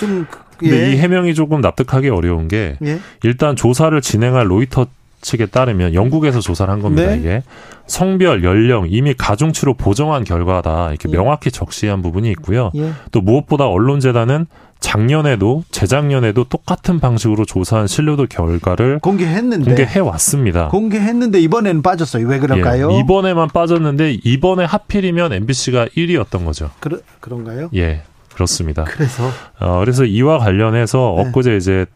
좀 0.00 0.26
근데 0.58 0.88
예. 0.88 0.92
이 0.92 0.96
해명이 0.96 1.34
조금 1.34 1.60
납득하기 1.60 2.08
어려운 2.08 2.48
게 2.48 2.76
예. 2.84 2.98
일단 3.22 3.56
조사를 3.56 4.00
진행할 4.00 4.50
로이터 4.50 4.86
측에 5.20 5.46
따르면 5.46 5.94
영국에서 5.94 6.40
조사를 6.40 6.72
한 6.72 6.80
겁니다. 6.80 7.10
네. 7.10 7.18
이게 7.18 7.42
성별, 7.86 8.44
연령 8.44 8.86
이미 8.88 9.14
가중치로 9.14 9.74
보정한 9.74 10.24
결과다 10.24 10.90
이렇게 10.90 11.08
예. 11.08 11.12
명확히 11.12 11.50
적시한 11.50 12.00
부분이 12.02 12.30
있고요. 12.30 12.70
예. 12.76 12.92
또 13.10 13.20
무엇보다 13.20 13.66
언론재단은 13.66 14.46
작년에도 14.78 15.64
재작년에도 15.70 16.44
똑같은 16.44 17.00
방식으로 17.00 17.44
조사한 17.44 17.86
신뢰도 17.86 18.26
결과를 18.26 18.98
공개했는데 19.00 19.64
공개해 19.64 20.00
왔습니다. 20.00 20.68
공개했는데 20.68 21.40
이번에는 21.40 21.82
빠졌어요. 21.82 22.26
왜 22.28 22.38
그럴까요? 22.38 22.92
예, 22.92 22.98
이번에만 23.00 23.48
빠졌는데 23.48 24.18
이번에 24.22 24.64
하필이면 24.64 25.32
MBC가 25.32 25.86
1위였던 25.86 26.44
거죠. 26.44 26.70
그러, 26.80 26.98
그런가요? 27.20 27.70
예, 27.74 28.02
그렇습니다. 28.36 28.84
그래서 28.84 29.30
어, 29.58 29.80
그래서 29.80 30.04
이와 30.04 30.38
관련해서 30.38 31.14
네. 31.16 31.28
엊그제 31.28 31.56
이제 31.56 31.86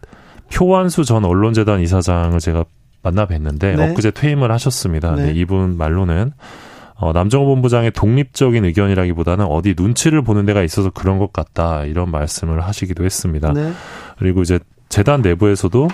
표완수 0.52 1.04
전 1.04 1.24
언론재단 1.24 1.80
이사장을 1.80 2.38
제가 2.40 2.64
만나 3.02 3.26
뵀는데 3.26 3.76
네. 3.76 3.90
엊그제 3.90 4.12
퇴임을 4.12 4.50
하셨습니다. 4.50 5.14
네. 5.14 5.26
네, 5.26 5.32
이분 5.38 5.76
말로는 5.76 6.32
어, 6.96 7.12
남정호 7.12 7.46
본부장의 7.46 7.92
독립적인 7.92 8.64
의견이라기보다는 8.64 9.44
어디 9.46 9.74
눈치를 9.76 10.22
보는 10.22 10.46
데가 10.46 10.62
있어서 10.62 10.90
그런 10.90 11.18
것 11.18 11.32
같다 11.32 11.84
이런 11.84 12.10
말씀을 12.10 12.62
하시기도 12.62 13.04
했습니다. 13.04 13.52
네. 13.52 13.72
그리고 14.18 14.42
이제 14.42 14.58
재단 14.88 15.22
내부에서도 15.22 15.88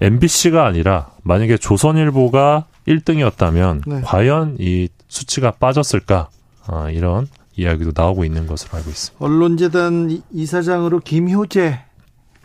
MBC가 0.00 0.66
아니라 0.66 1.10
만약에 1.22 1.58
조선일보가 1.58 2.64
1등이었다면 2.88 3.82
네. 3.86 4.00
과연 4.02 4.56
이 4.58 4.88
수치가 5.08 5.50
빠졌을까 5.50 6.28
어, 6.68 6.88
이런 6.90 7.26
이야기도 7.60 7.92
나오고 7.94 8.24
있는 8.24 8.46
것으로 8.46 8.76
알고 8.76 8.90
있습니다. 8.90 9.24
언론재단 9.24 10.10
이- 10.10 10.22
이사장으로 10.32 11.00
김효재 11.00 11.80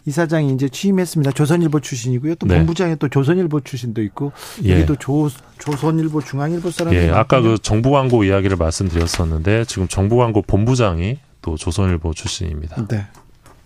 이사장이 0.07 0.53
이제 0.53 0.69
취임했습니다. 0.69 1.31
조선일보 1.31 1.79
출신이고요. 1.79 2.35
또 2.35 2.45
네. 2.45 2.57
본부장에 2.57 2.95
또 2.97 3.09
조선일보 3.09 3.61
출신도 3.61 4.03
있고 4.03 4.33
예. 4.63 4.73
여기도 4.73 4.95
조 4.97 5.29
조선일보 5.57 6.21
중앙일보 6.21 6.69
사람이 6.69 6.95
예, 6.95 7.09
아까. 7.09 7.41
그 7.41 7.57
정부 7.59 7.89
광고 7.91 8.23
이야기를 8.23 8.55
말씀드렸었는데 8.57 9.65
지금 9.65 9.87
정부 9.87 10.17
광고 10.17 10.43
본부장이 10.43 11.17
또 11.41 11.55
조선일보 11.57 12.13
출신입니다. 12.13 12.85
네. 12.87 13.07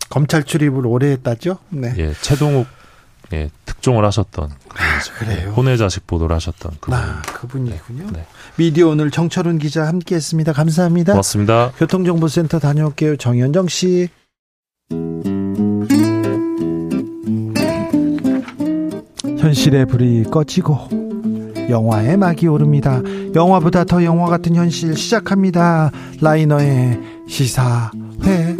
검찰 0.09 0.43
출입을 0.45 0.85
오래 0.88 1.07
했다죠? 1.11 1.57
네. 1.69 1.93
예, 1.97 2.13
최동욱 2.21 2.67
예, 3.34 3.49
특종을 3.65 4.03
하셨던 4.06 4.49
분이죠. 4.49 5.14
그래요? 5.19 5.39
예, 5.41 5.45
혼외 5.51 5.77
자식 5.77 6.07
보도를 6.07 6.35
하셨던 6.35 6.73
그분. 6.80 6.97
아, 6.97 7.22
그분이군요. 7.22 8.11
네. 8.11 8.26
미디어 8.56 8.88
오늘 8.88 9.11
정철훈 9.11 9.60
기자 9.60 9.88
함께 9.88 10.15
했습니다. 10.15 10.53
감사합니다. 10.53 11.14
고맙습니다. 11.14 11.72
교통정보센터 11.77 12.60
다녀올게요. 12.60 13.18
정현정 13.18 13.68
씨. 13.68 14.10
현실의 19.39 19.85
불이 19.85 20.26
꺼지고 20.26 20.77
영화의 21.69 22.18
막이 22.18 22.47
오릅니다. 22.47 23.01
영화보다 23.35 23.84
더 23.84 24.03
영화 24.03 24.27
같은 24.30 24.56
현실 24.56 24.95
시작합니다. 24.95 25.91
라이너의 26.19 26.99
시사회. 27.27 28.57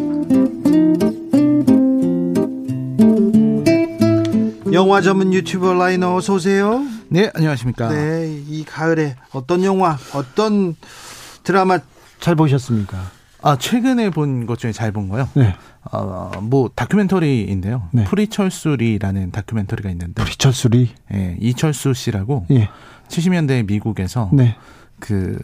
영화 4.73 5.01
전문 5.01 5.33
유튜버 5.33 5.73
라이너 5.73 6.15
어서 6.15 6.33
오세요. 6.35 6.83
네, 7.09 7.31
안녕하십니까. 7.33 7.89
네, 7.89 8.41
이 8.47 8.63
가을에 8.65 9.15
어떤 9.31 9.63
영화, 9.63 9.97
어떤 10.13 10.75
드라마 11.43 11.79
잘 12.19 12.35
보셨습니까? 12.35 12.97
아, 13.41 13.57
최근에 13.57 14.09
본 14.09 14.45
것 14.45 14.59
중에 14.59 14.71
잘 14.73 14.91
본 14.91 15.07
거요? 15.09 15.29
네. 15.33 15.55
어, 15.91 16.31
뭐, 16.41 16.69
다큐멘터리인데요. 16.75 17.87
네. 17.93 18.03
프리철수리라는 18.03 19.31
다큐멘터리가 19.31 19.89
있는데, 19.91 20.21
프리철수리. 20.21 20.89
예, 21.13 21.37
이철수 21.39 21.93
씨라고 21.93 22.45
예. 22.51 22.69
70년대 23.07 23.65
미국에서 23.65 24.29
네. 24.33 24.55
그 24.99 25.38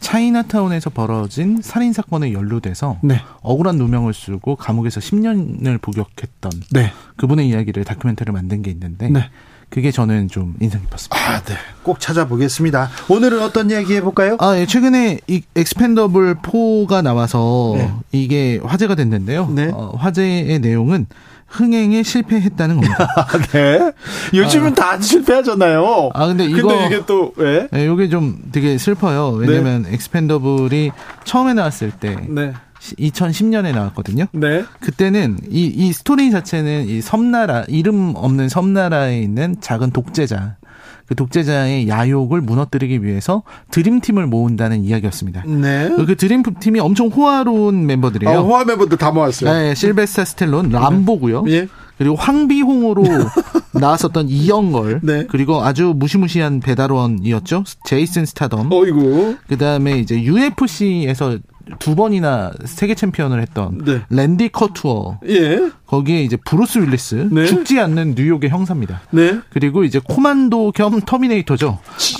차이나타운에서 0.00 0.90
벌어진 0.90 1.60
살인 1.62 1.92
사건에 1.92 2.32
연루돼서 2.32 2.98
네. 3.02 3.20
억울한 3.42 3.76
누명을 3.76 4.12
쓰고 4.12 4.56
감옥에서 4.56 5.00
10년을 5.00 5.80
복역했던 5.80 6.52
네. 6.72 6.92
그분의 7.16 7.48
이야기를 7.48 7.84
다큐멘터리를 7.84 8.32
만든 8.32 8.62
게 8.62 8.70
있는데 8.70 9.08
네. 9.08 9.30
그게 9.70 9.92
저는 9.92 10.28
좀 10.28 10.56
인상 10.60 10.80
깊었습니다. 10.82 11.16
아, 11.16 11.40
네. 11.42 11.54
꼭 11.84 12.00
찾아보겠습니다. 12.00 12.90
오늘은 13.08 13.40
어떤 13.40 13.70
이야기 13.70 13.94
해볼까요? 13.94 14.36
아, 14.40 14.58
예, 14.58 14.66
최근에 14.66 15.20
이 15.28 15.42
익스펜더블 15.54 16.36
4가 16.42 17.02
나와서 17.02 17.74
네. 17.76 17.92
이게 18.10 18.60
화제가 18.64 18.96
됐는데요. 18.96 19.48
네. 19.48 19.70
어, 19.72 19.94
화제의 19.96 20.58
내용은 20.58 21.06
흥행에 21.50 22.02
실패했다는 22.02 22.76
겁니다. 22.76 23.26
네. 23.52 23.92
요즘은 24.32 24.74
다 24.74 25.00
실패하잖아요. 25.00 26.10
아, 26.14 26.26
근데 26.26 26.44
이거 26.44 26.68
근데 26.68 26.86
이게 26.86 27.06
또 27.06 27.32
왜? 27.36 27.68
네, 27.70 27.86
이게 27.86 28.08
좀 28.08 28.38
되게 28.52 28.78
슬퍼요. 28.78 29.30
왜냐면 29.30 29.84
익스펜더블이 29.88 30.92
처음에 31.24 31.54
나왔을 31.54 31.90
때 31.90 32.16
네. 32.28 32.52
2010년에 32.80 33.74
나왔거든요. 33.74 34.26
네. 34.32 34.64
그때는 34.80 35.38
이, 35.50 35.66
이 35.66 35.92
스토리 35.92 36.30
자체는 36.30 36.88
이 36.88 37.00
섬나라, 37.00 37.64
이름 37.68 38.14
없는 38.16 38.48
섬나라에 38.48 39.20
있는 39.20 39.56
작은 39.60 39.90
독재자, 39.90 40.56
그 41.10 41.16
독재자의 41.16 41.88
야욕을 41.88 42.40
무너뜨리기 42.40 43.02
위해서 43.02 43.42
드림팀을 43.72 44.28
모은다는 44.28 44.84
이야기였습니다. 44.84 45.42
네. 45.44 45.90
그 45.96 46.14
드림팀이 46.14 46.78
엄청 46.78 47.08
호화로운 47.08 47.84
멤버들이에요. 47.84 48.38
아, 48.38 48.40
호화 48.40 48.64
멤버들 48.64 48.96
다 48.96 49.10
모았어요. 49.10 49.52
네, 49.52 49.74
실베스터 49.74 50.24
스탤론, 50.24 50.70
람보고요. 50.70 51.46
예. 51.48 51.66
그리고 51.98 52.14
황비홍으로 52.14 53.02
나왔었던 53.74 54.28
이연걸 54.28 55.00
네. 55.02 55.26
그리고 55.28 55.62
아주 55.62 55.92
무시무시한 55.96 56.60
배달원이었죠 56.60 57.64
제이슨 57.84 58.24
스타뎀 58.24 58.70
어이구. 58.72 59.36
그다음에 59.48 59.98
이제 59.98 60.22
UFC에서 60.22 61.38
두 61.78 61.94
번이나 61.94 62.52
세계 62.64 62.94
챔피언을 62.94 63.40
했던 63.40 63.78
네. 63.84 64.00
랜디 64.10 64.50
커투어 64.50 65.20
예. 65.28 65.70
거기에 65.86 66.22
이제 66.22 66.36
브루스 66.44 66.78
윌리스 66.78 67.28
네. 67.30 67.46
죽지 67.46 67.78
않는 67.80 68.14
뉴욕의 68.16 68.50
형사입니다. 68.50 69.00
네. 69.10 69.40
그리고 69.50 69.84
이제 69.84 70.00
코만도 70.02 70.72
겸 70.72 71.00
터미네이터죠. 71.00 71.78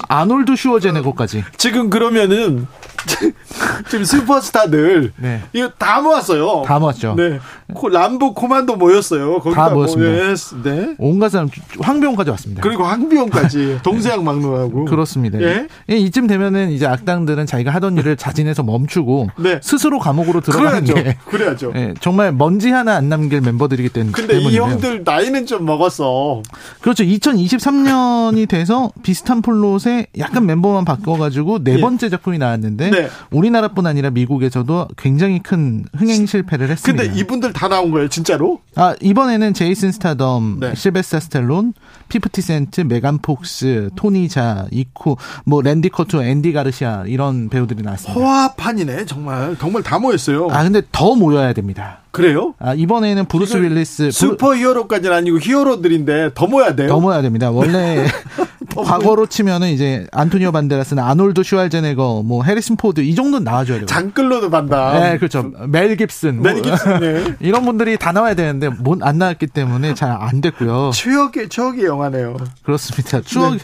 아놀드 0.09 0.57
슈워제네거까지. 0.57 1.45
지금 1.57 1.89
그러면은 1.91 2.67
지금 3.89 4.05
슈퍼스타들 4.05 5.13
네. 5.17 5.41
이거 5.53 5.71
다 5.79 6.01
모았어요. 6.01 6.63
다 6.67 6.79
모았죠. 6.79 7.15
네. 7.17 7.39
코, 7.73 7.89
람보 7.89 8.35
코만도 8.35 8.77
모였어요. 8.77 9.39
거기다 9.39 9.69
다 9.69 9.75
모였습니다. 9.75 10.11
모였- 10.13 10.63
네. 10.63 10.95
온갖 10.99 11.29
사람 11.31 11.49
황비홍까지 11.81 12.31
왔습니다. 12.31 12.63
그리고 12.63 12.85
황비홍까지 12.85 13.81
동서양 13.85 14.25
막론하고 14.25 14.85
그렇습니다. 14.87 15.41
예? 15.41 15.67
예, 15.89 15.97
이쯤 15.97 16.27
되면은 16.27 16.71
이제 16.73 16.87
악당들은 16.87 17.47
자기가 17.47 17.71
하던 17.75 17.97
일을 17.99 18.17
자진해서 18.17 18.63
멈추고 18.65 19.29
네. 19.43 19.61
스스로 19.63 19.99
감옥으로 19.99 20.41
들어가는 20.41 20.85
그래야죠. 20.85 20.95
게 20.95 21.17
그래야죠. 21.27 21.73
예, 21.77 21.95
정말 22.01 22.33
먼지 22.33 22.71
하나 22.71 22.97
안 22.97 23.09
남길 23.09 23.41
멤버들이기 23.41 23.89
때문에 23.91 24.13
근데 24.13 24.39
이. 24.39 24.57
형들 24.57 25.03
나이는 25.05 25.47
좀 25.47 25.65
먹었어. 25.65 26.43
그렇죠. 26.81 27.05
2023년이 27.05 28.49
돼서 28.49 28.91
비슷한 29.03 29.43
플롯에 29.43 30.07
약간 30.19 30.47
멤버만 30.47 30.85
바꿔가지고 30.85 31.65
네 31.65 31.75
예. 31.77 31.81
번째 31.81 32.09
작품이 32.09 32.39
나왔는데 32.39 32.91
네. 32.91 33.09
우리나라뿐 33.31 33.87
아니라 33.87 34.11
미국에서도 34.11 34.89
굉장히 34.97 35.41
큰 35.41 35.85
흥행 35.97 36.27
실패를 36.27 36.69
했습니다. 36.71 37.03
근데 37.05 37.19
이분들 37.19 37.53
다 37.53 37.69
나온 37.69 37.91
거예요, 37.91 38.09
진짜로? 38.09 38.61
아 38.77 38.95
이번에는 39.01 39.55
제이슨 39.55 39.93
스타뎀, 39.93 40.59
네. 40.61 40.75
실베스터 40.75 41.21
스탤론, 41.21 41.73
피프티 42.09 42.43
센트, 42.43 42.81
메간 42.83 43.19
폭스, 43.19 43.91
토니 43.97 44.29
자, 44.29 44.67
이코, 44.71 45.17
뭐 45.45 45.63
랜디 45.63 45.89
커투어, 45.91 46.23
앤디 46.23 46.53
가르시아 46.53 47.05
이런 47.07 47.49
배우들이 47.49 47.83
나왔습니다. 47.83 48.21
호화판이네, 48.21 49.07
정말. 49.07 49.30
정말 49.59 49.83
다 49.83 49.99
모였어요. 49.99 50.49
아 50.51 50.63
근데 50.63 50.83
더 50.93 51.15
모여야 51.15 51.53
됩니다. 51.53 51.99
그래요? 52.11 52.55
아 52.59 52.75
이번에는 52.75 53.27
브루스 53.27 53.59
윌리스, 53.59 54.11
슈퍼 54.11 54.57
히어로까지는 54.57 55.17
아니고 55.17 55.39
히어로들인데 55.39 56.31
더 56.35 56.47
모여야 56.47 56.75
돼요. 56.75 56.89
더 56.89 56.99
모여야 57.01 57.23
됩니다. 57.23 57.51
원래 57.51 58.07
과거로 58.77 59.27
치면은 59.27 59.69
이제 59.71 60.07
안토니오 60.13 60.53
반데라스나 60.53 61.09
아놀드 61.09 61.43
슈왈제네거, 61.43 62.23
뭐 62.25 62.45
해리슨 62.45 62.77
포드 62.77 63.01
이 63.01 63.15
정도는 63.15 63.45
나와줘야 63.45 63.79
돼요. 63.79 63.87
장클로드 63.87 64.51
반담. 64.51 64.99
네, 64.99 65.19
그렇죠. 65.19 65.51
멜 65.69 65.97
깁슨, 65.97 66.41
멜뭐 66.43 66.63
깁슨, 66.63 67.01
네. 67.01 67.35
이런 67.41 67.65
분들이 67.65 67.97
다 67.97 68.13
나와야 68.13 68.35
되는데 68.35 68.69
못 68.69 69.01
안 69.03 69.19
나왔기 69.19 69.47
때문에 69.49 69.95
잘 69.95 70.11
안 70.21 70.41
됐고요. 70.41 70.91
추억의 70.93 71.49
추억의 71.49 71.85
영화네요. 71.85 72.37
그렇습니다. 72.63 73.21
추억의 73.23 73.61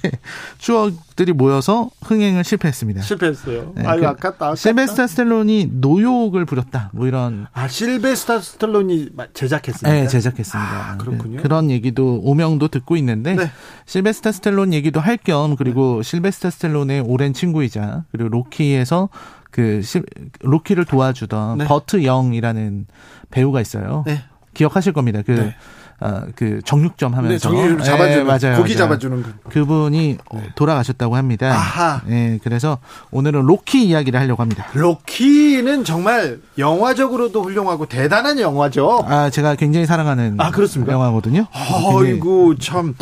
추억 0.59 0.93
들이 1.17 1.33
모여서 1.33 1.91
흥행을 2.03 2.45
실패했습니다. 2.45 3.01
실패했어요. 3.01 3.73
네, 3.75 3.87
아유 3.87 4.01
그 4.01 4.07
아깝다. 4.07 4.29
아깝다. 4.29 4.55
실베스터 4.55 5.07
스탤론이 5.07 5.70
노욕을 5.73 6.45
부렸다. 6.45 6.91
뭐 6.93 7.07
이런 7.07 7.47
아 7.55 7.67
실베스터 7.66 8.41
스탤론이 8.41 9.09
제작했습니다. 9.33 9.91
네, 9.91 10.07
제작했습니다. 10.09 10.71
아, 10.93 10.97
그렇군요. 10.99 11.41
그, 11.41 11.47
런 11.49 11.71
얘기도 11.71 12.21
오명도 12.23 12.69
듣고 12.69 12.97
있는데 12.99 13.35
네. 13.35 13.51
실베스터 13.87 14.31
스탤론 14.33 14.74
얘기도 14.75 15.01
할 15.01 15.17
겸 15.25 15.57
그리고 15.57 16.03
실베스터 16.03 16.51
스탤론의 16.51 17.01
오랜 17.01 17.33
친구이자 17.33 18.05
그리고 18.13 18.29
로키에서 18.29 19.09
그 19.51 19.81
실- 19.83 20.05
로키를 20.41 20.85
도와주던 20.85 21.59
네. 21.59 21.65
버트 21.65 22.05
영이라는 22.05 22.87
배우가 23.31 23.63
있어요. 23.63 24.05
네. 24.07 24.23
기억하실 24.53 24.93
겁니다. 24.93 25.23
그 25.25 25.51
네. 26.01 26.06
아, 26.06 26.23
그 26.35 26.60
정육점 26.64 27.14
하면서 27.14 27.51
네, 27.51 27.78
잡아주는 27.85 28.20
예, 28.20 28.23
맞아요, 28.23 28.56
고기 28.56 28.74
맞아요. 28.74 28.77
잡아주는 28.77 29.23
거. 29.23 29.28
그분이 29.51 30.18
돌아가셨다고 30.55 31.16
합니다. 31.16 31.52
아하. 31.52 32.02
예, 32.10 32.39
그래서 32.43 32.78
오늘은 33.10 33.43
로키 33.43 33.85
이야기를 33.86 34.18
하려고 34.20 34.43
합니다. 34.43 34.66
로키는 34.74 35.85
정말 35.85 36.40
영화적으로도 36.59 37.43
훌륭하고 37.43 37.86
대단한 37.86 38.39
영화죠. 38.39 39.05
아, 39.09 39.31
제가 39.31 39.55
굉장히 39.55 39.86
사랑하는 39.86 40.36
아, 40.39 40.51
그렇습니까? 40.51 40.93
영화거든요. 40.93 41.47
아이고 41.52 42.56
참 42.59 42.94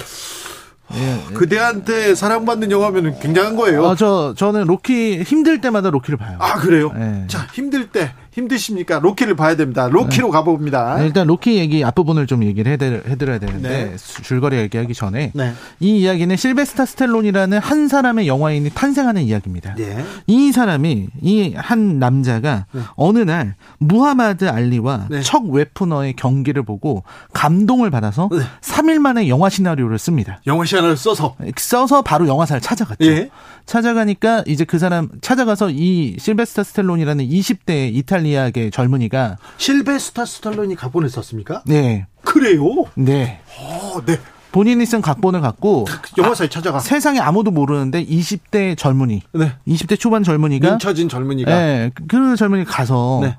예, 0.92 1.34
그대한테 1.34 2.14
사랑받는 2.14 2.70
영화면 2.70 3.18
굉장한 3.18 3.56
거예요. 3.56 3.82
어, 3.84 3.96
저, 3.96 4.34
저는 4.36 4.64
로키, 4.66 5.22
힘들 5.22 5.60
때마다 5.60 5.90
로키를 5.90 6.18
봐요. 6.18 6.36
아 6.38 6.56
그래요? 6.56 6.92
네. 6.94 7.24
자 7.26 7.46
힘들 7.52 7.88
때 7.88 8.12
힘드십니까? 8.34 8.98
로키를 8.98 9.36
봐야 9.36 9.56
됩니다. 9.56 9.88
로키로 9.88 10.30
가봅니다. 10.30 10.96
네, 10.98 11.06
일단 11.06 11.26
로키 11.26 11.56
얘기 11.56 11.84
앞부분을 11.84 12.26
좀 12.26 12.44
얘기를 12.44 12.70
해드, 12.72 13.04
해드려야 13.06 13.38
되는데, 13.38 13.68
네. 13.90 13.96
수- 13.96 14.22
줄거리 14.22 14.56
얘기하기 14.56 14.92
전에, 14.92 15.30
네. 15.34 15.52
이 15.80 16.00
이야기는 16.00 16.36
실베스터 16.36 16.84
스탤론이라는 16.84 17.58
한 17.58 17.88
사람의 17.88 18.26
영화인이 18.26 18.68
탄생하는 18.70 19.22
이야기입니다. 19.22 19.74
네. 19.76 20.04
이 20.26 20.52
사람이, 20.52 21.08
이 21.22 21.54
한 21.56 21.98
남자가 21.98 22.66
어느 22.96 23.18
날 23.20 23.54
무하마드 23.78 24.48
알리와 24.48 25.06
네. 25.10 25.22
척 25.22 25.44
웨프너의 25.48 26.14
경기를 26.16 26.62
보고 26.64 27.04
감동을 27.32 27.90
받아서 27.90 28.28
네. 28.32 28.38
3일 28.60 28.98
만에 28.98 29.28
영화 29.28 29.48
시나리오를 29.48 29.98
씁니다. 29.98 30.40
영화 30.46 30.64
시간을 30.64 30.96
써서 30.96 31.36
써서 31.56 32.02
바로 32.02 32.26
영화사를 32.26 32.60
찾아갔죠. 32.60 33.04
예. 33.06 33.30
찾아가니까 33.66 34.44
이제 34.46 34.64
그 34.64 34.78
사람 34.78 35.08
찾아가서 35.20 35.70
이 35.70 36.16
실베스타 36.18 36.64
스텔론이라는 36.64 37.24
20대 37.26 37.94
이탈리아 37.94 38.23
계 38.52 38.70
젊은이가 38.70 39.36
실베스타 39.58 40.24
스탈론이 40.24 40.74
각본을 40.76 41.08
썼습니까? 41.10 41.62
네, 41.66 42.06
그래요? 42.22 42.64
네 42.94 43.40
어, 43.60 44.00
네. 44.04 44.18
본인이 44.52 44.86
쓴 44.86 45.02
각본을 45.02 45.40
갖고 45.40 45.84
영화사에 46.16 46.48
찾아가. 46.48 46.78
세상에 46.78 47.18
아무도 47.18 47.50
모르는데 47.50 48.04
20대 48.04 48.78
젊은이, 48.78 49.22
네. 49.32 49.52
20대 49.66 49.98
초반 49.98 50.22
젊은이가 50.22 50.70
민처진 50.70 51.08
젊은이가 51.08 51.50
네, 51.50 51.90
그 52.08 52.36
젊은이 52.36 52.64
가서 52.64 53.20
네. 53.22 53.36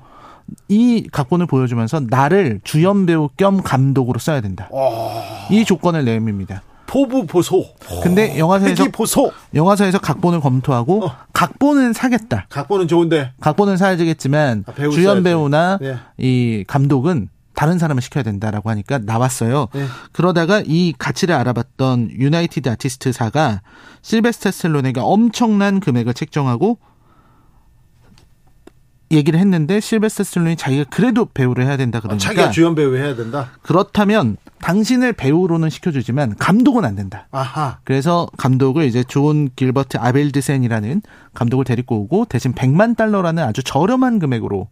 이 0.68 1.08
각본을 1.10 1.46
보여주면서 1.46 2.00
나를 2.08 2.60
주연 2.64 3.06
배우 3.06 3.28
겸 3.36 3.62
감독으로 3.62 4.18
써야 4.18 4.40
된다. 4.40 4.68
이 5.50 5.64
조건을 5.64 6.04
내밉니다. 6.04 6.62
포부 6.96 7.26
보소. 7.26 7.66
근데 8.02 8.38
영화사에서 8.38 8.84
회기 8.84 8.90
보소. 8.92 9.30
영화사에서 9.54 9.98
각본을 9.98 10.40
검토하고 10.40 11.04
어. 11.04 11.16
각본은 11.34 11.92
사겠다. 11.92 12.46
각본은 12.48 12.88
좋은데 12.88 13.32
각본은 13.40 13.76
사야겠지만 13.76 14.64
아, 14.66 14.72
배우 14.72 14.90
주연. 14.90 15.22
배우나 15.22 15.76
네. 15.78 15.96
이 16.16 16.64
감독은 16.66 17.28
다른 17.54 17.78
사람을 17.78 18.00
시켜야 18.00 18.24
된다라고 18.24 18.70
하니까 18.70 18.98
나왔어요. 18.98 19.68
네. 19.74 19.84
그러다가 20.12 20.62
이 20.64 20.94
가치를 20.98 21.34
알아봤던 21.34 22.12
유나이티드 22.12 22.66
아티스트사가 22.70 23.60
실베스타 24.00 24.50
스텔론에게 24.50 25.00
엄청난 25.00 25.80
금액을 25.80 26.14
책정하고 26.14 26.78
얘기를 29.10 29.38
했는데 29.38 29.80
실베스타 29.80 30.24
스텔론이 30.24 30.56
자기가 30.56 30.84
그래도 30.90 31.26
배우를 31.26 31.64
해야 31.64 31.76
된다 31.76 32.00
그러니까 32.00 32.24
자기가 32.24 32.50
주연 32.50 32.74
배우 32.74 32.96
해야 32.96 33.14
된다. 33.14 33.50
그렇다면 33.62 34.36
당신을 34.60 35.12
배우로는 35.12 35.70
시켜주지만 35.70 36.36
감독은 36.36 36.84
안 36.84 36.96
된다. 36.96 37.28
아하. 37.30 37.78
그래서 37.84 38.26
감독을 38.36 38.84
이제 38.84 39.04
존 39.04 39.48
길버트 39.54 39.98
아빌드센이라는 39.98 41.02
감독을 41.34 41.64
데리고 41.64 42.00
오고 42.00 42.24
대신 42.26 42.52
100만 42.52 42.96
달러라는 42.96 43.44
아주 43.44 43.62
저렴한 43.62 44.18
금액으로 44.18 44.68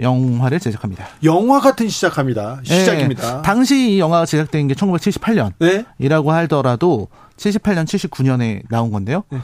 영화를 0.00 0.58
제작합니다. 0.58 1.06
영화 1.22 1.60
같은 1.60 1.88
시작합니다. 1.88 2.60
시작입니다. 2.64 3.38
예, 3.38 3.42
당시 3.42 3.92
이 3.92 3.98
영화가 3.98 4.26
제작된 4.26 4.68
게 4.68 4.74
1978년. 4.74 5.52
네. 5.58 5.84
이라고 5.98 6.32
하더라도 6.32 7.08
78년, 7.36 7.84
79년에 7.84 8.62
나온 8.70 8.90
건데요. 8.90 9.24
네. 9.30 9.38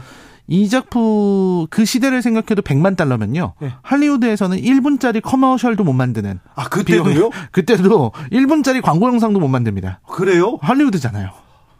이 0.49 0.67
작품 0.67 1.67
그 1.69 1.85
시대를 1.85 2.21
생각해도 2.21 2.61
100만 2.63 2.97
달러면요. 2.97 3.53
네. 3.61 3.71
할리우드에서는 3.83 4.57
1분짜리 4.61 5.21
commercial도 5.21 5.83
못 5.83 5.93
만드는 5.93 6.39
아 6.55 6.67
그때도요? 6.69 7.29
비용이- 7.29 7.31
그때도 7.51 8.11
1분짜리 8.31 8.81
광고 8.81 9.07
영상도 9.07 9.39
못 9.39 9.47
만듭니다. 9.47 10.01
그래요? 10.07 10.57
할리우드잖아요. 10.61 11.29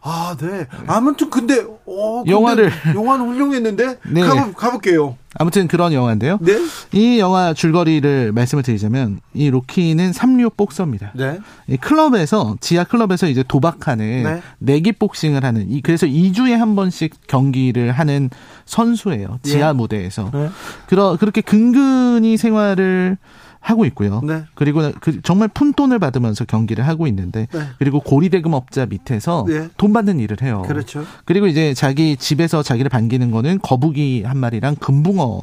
아, 0.02 0.34
네. 0.40 0.66
아무튼 0.86 1.28
근데 1.28 1.60
어, 1.86 2.22
근데 2.24 2.32
영화를- 2.32 2.70
영화는 2.94 3.26
훌륭했는데 3.28 3.98
네. 4.10 4.20
가보, 4.22 4.52
가볼게요. 4.54 5.16
아무튼 5.34 5.68
그런 5.68 5.92
영화인데요. 5.92 6.38
네. 6.40 6.54
이 6.92 7.18
영화 7.20 7.52
줄거리를 7.54 8.32
말씀을 8.32 8.62
드리자면 8.64 9.20
이 9.34 9.48
로키는 9.50 10.12
삼류 10.12 10.50
복서입니다. 10.56 11.12
네. 11.14 11.38
이 11.68 11.76
클럽에서 11.76 12.56
지하 12.60 12.82
클럽에서 12.84 13.28
이제 13.28 13.44
도박하는 13.46 14.22
네. 14.24 14.42
내기 14.58 14.92
복싱을 14.92 15.44
하는 15.44 15.70
이 15.70 15.82
그래서 15.82 16.06
2주에 16.06 16.52
한 16.56 16.74
번씩 16.74 17.26
경기를 17.28 17.92
하는 17.92 18.30
선수예요. 18.64 19.38
지하 19.42 19.68
예. 19.68 19.72
무대에서. 19.72 20.30
네. 20.32 20.48
그러 20.88 21.16
그렇게 21.20 21.42
근근히 21.42 22.36
생활을 22.36 23.18
하고 23.60 23.84
있고요. 23.84 24.20
네. 24.24 24.44
그리고 24.54 24.90
그 25.00 25.20
정말 25.22 25.48
푼돈을 25.48 25.98
받으면서 25.98 26.44
경기를 26.46 26.86
하고 26.88 27.06
있는데 27.06 27.46
네. 27.52 27.60
그리고 27.78 28.00
고리대금 28.00 28.54
업자 28.54 28.86
밑에서 28.86 29.44
네. 29.46 29.68
돈 29.76 29.92
받는 29.92 30.18
일을 30.18 30.38
해요. 30.42 30.62
그렇죠. 30.66 31.04
그리고 31.26 31.46
이제 31.46 31.74
자기 31.74 32.16
집에서 32.16 32.62
자기를 32.62 32.88
반기는 32.88 33.30
거는 33.30 33.58
거북이 33.60 34.24
한 34.24 34.38
마리랑 34.38 34.76
금붕어 34.76 35.42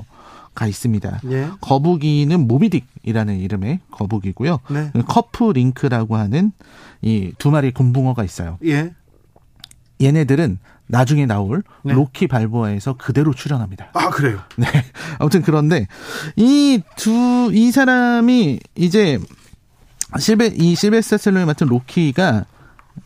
가 0.55 0.65
있습니다. 0.65 1.21
예. 1.29 1.49
거북이는 1.61 2.47
모비딕이라는 2.47 3.39
이름의 3.39 3.79
거북이고요. 3.91 4.59
네. 4.71 4.91
커프 5.07 5.51
링크라고 5.51 6.15
하는 6.15 6.51
이 7.03 7.31
두 7.37 7.51
마리 7.51 7.69
금붕어가 7.69 8.23
있어요. 8.23 8.57
예. 8.65 8.91
얘네들은 10.01 10.57
나중에 10.87 11.25
나올 11.25 11.63
네. 11.83 11.93
로키 11.93 12.27
발보아에서 12.27 12.93
그대로 12.93 13.33
출연합니다. 13.33 13.89
아, 13.93 14.09
그래요. 14.09 14.39
네. 14.57 14.67
아무튼 15.19 15.41
그런데 15.41 15.87
이 16.35 16.81
두이 16.95 17.71
사람이 17.71 18.59
이제 18.75 19.19
실베 20.17 20.47
이 20.55 20.75
실베스타 20.75 21.17
셀론이 21.17 21.45
맡은 21.45 21.67
로키가 21.67 22.45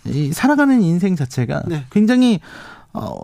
이 0.06 0.32
살아가는 0.32 0.82
인생 0.82 1.16
자체가 1.16 1.64
네. 1.68 1.86
굉장히 1.92 2.40
어 2.94 3.18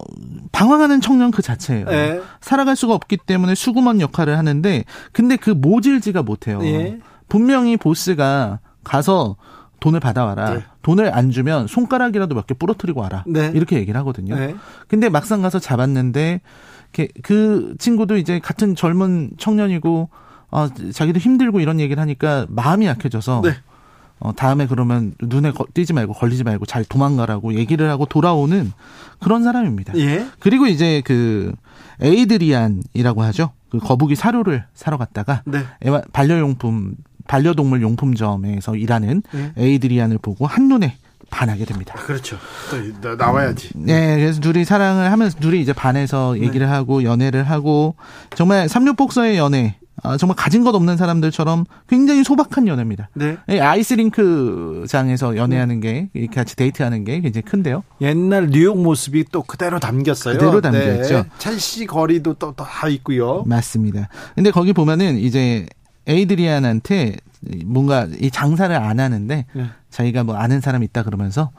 방황하는 0.52 1.02
청년 1.02 1.30
그 1.30 1.42
자체예요. 1.42 1.86
예. 1.90 2.22
살아갈 2.40 2.76
수가 2.76 2.94
없기 2.94 3.18
때문에 3.18 3.54
수구먼 3.54 4.00
역할을 4.02 4.38
하는데 4.38 4.84
근데 5.12 5.36
그 5.36 5.50
모질지가 5.52 6.24
못해요. 6.24 6.60
예. 6.64 7.00
분명히 7.28 7.76
보스가 7.78 8.60
가서 8.84 9.36
돈을 9.80 10.00
받아와라. 10.00 10.54
네. 10.56 10.64
돈을 10.82 11.14
안 11.16 11.32
주면 11.32 11.68
손가락이라도 11.68 12.34
몇 12.36 12.48
개 12.48 12.54
부러뜨리고 12.56 13.02
와라. 13.02 13.24
네. 13.28 13.52
이렇게 13.54 13.78
얘기를 13.78 14.00
하거든요. 14.00 14.36
네. 14.36 14.56
근데 14.88 15.10
막상 15.10 15.42
가서 15.42 15.60
잡았는데 15.60 16.42
그 17.24 17.76
친구도 17.78 18.18
이제 18.18 18.40
같은 18.40 18.76
젊은 18.76 19.32
청년이고 19.38 20.10
어, 20.50 20.68
자기도 20.94 21.20
힘들고 21.20 21.60
이런 21.60 21.80
얘기를 21.80 22.02
하니까 22.02 22.46
마음이 22.50 22.86
약해져서 22.86 23.42
네. 23.44 23.52
어, 24.20 24.34
다음에 24.34 24.66
그러면 24.66 25.14
눈에 25.22 25.52
거- 25.52 25.68
띄지 25.74 25.94
말고 25.94 26.14
걸리지 26.14 26.44
말고 26.44 26.66
잘 26.66 26.84
도망가라고 26.86 27.54
얘기를 27.54 27.88
하고 27.90 28.06
돌아오는 28.06 28.72
그런 29.20 29.44
사람입니다. 29.44 29.96
예. 29.98 30.26
그리고 30.40 30.66
이제 30.66 31.04
그 31.06 31.54
에이드리안이라고 32.02 33.22
하죠. 33.24 33.52
그 33.70 33.78
거북이 33.80 34.16
사료를 34.16 34.64
사러 34.74 34.98
갔다가 34.98 35.44
네. 35.46 35.60
반려용품 36.14 36.96
반려동물 37.28 37.82
용품점에서 37.82 38.76
일하는 38.76 39.24
예. 39.36 39.52
에이드리안을 39.58 40.18
보고 40.20 40.46
한눈에 40.46 40.96
반하게 41.30 41.66
됩니다. 41.66 41.94
아, 41.98 42.02
그렇죠. 42.04 42.38
또 42.72 42.78
나- 43.10 43.16
나와야지. 43.16 43.72
네, 43.76 44.16
그래서 44.18 44.40
둘이 44.40 44.64
사랑을 44.64 45.12
하면서 45.12 45.38
둘이 45.40 45.60
이제 45.62 45.74
반해서 45.74 46.40
얘기를 46.40 46.70
하고 46.70 47.04
연애를 47.04 47.44
하고 47.44 47.96
정말 48.36 48.70
삼육복서의 48.70 49.38
연애 49.38 49.76
아, 50.04 50.16
정말 50.16 50.36
가진 50.36 50.64
것 50.64 50.76
없는 50.76 50.96
사람들처럼 50.96 51.66
굉장히 51.90 52.24
소박한 52.24 52.68
연애입니다. 52.68 53.10
네. 53.16 53.36
이 53.50 53.58
아이스링크 53.58 54.86
장에서 54.88 55.36
연애하는 55.36 55.80
게 55.80 56.10
이렇게 56.14 56.36
같이 56.36 56.56
데이트하는 56.56 57.04
게 57.04 57.20
굉장히 57.20 57.42
큰데요. 57.44 57.84
옛날 58.02 58.48
뉴욕 58.52 58.80
모습이 58.82 59.26
또 59.32 59.42
그대로 59.42 59.80
담겼어요. 59.80 60.38
그대로 60.38 60.62
담겨 60.62 60.96
있죠. 61.02 61.26
첼시 61.40 61.86
거리도 61.88 62.36
또 62.36 62.54
다 62.56 62.88
있고요. 62.90 63.44
맞습니다. 63.48 64.08
근데 64.36 64.52
거기 64.52 64.72
보면은 64.72 65.18
이제 65.18 65.66
에이드리안한테 66.08 67.18
뭔가 67.66 68.08
이 68.20 68.32
장사를 68.32 68.76
안 68.76 69.00
하는데 69.00 69.46
네. 69.54 69.66
자기가 69.90 70.24
뭐 70.24 70.36
아는 70.36 70.62
사람 70.62 70.84
있다 70.84 71.04
그러면서 71.04 71.52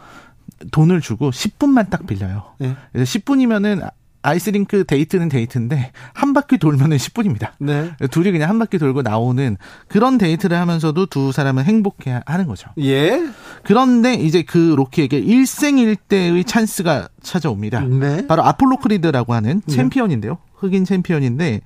돈을 0.72 1.00
주고 1.00 1.30
10분만 1.30 1.90
딱 1.90 2.06
빌려요. 2.06 2.44
네. 2.58 2.74
그래서 2.92 3.18
10분이면은 3.18 3.88
아이스링크 4.20 4.84
데이트는 4.84 5.28
데이트인데 5.28 5.92
한 6.12 6.32
바퀴 6.32 6.58
돌면은 6.58 6.96
10분입니다. 6.96 7.52
네. 7.60 7.92
둘이 8.10 8.32
그냥 8.32 8.48
한 8.48 8.58
바퀴 8.58 8.78
돌고 8.78 9.02
나오는 9.02 9.56
그런 9.86 10.18
데이트를 10.18 10.56
하면서도 10.58 11.06
두 11.06 11.30
사람은 11.32 11.64
행복해 11.64 12.20
하는 12.26 12.46
거죠. 12.46 12.70
예. 12.80 13.22
그런데 13.62 14.14
이제 14.14 14.42
그 14.42 14.74
로키에게 14.76 15.18
일생일대의 15.18 16.44
찬스가 16.44 17.08
찾아옵니다. 17.22 17.80
네. 17.84 18.26
바로 18.26 18.44
아폴로 18.44 18.78
크리드라고 18.78 19.34
하는 19.34 19.62
챔피언인데요. 19.68 20.38
흑인 20.58 20.84
챔피언인데 20.84 21.60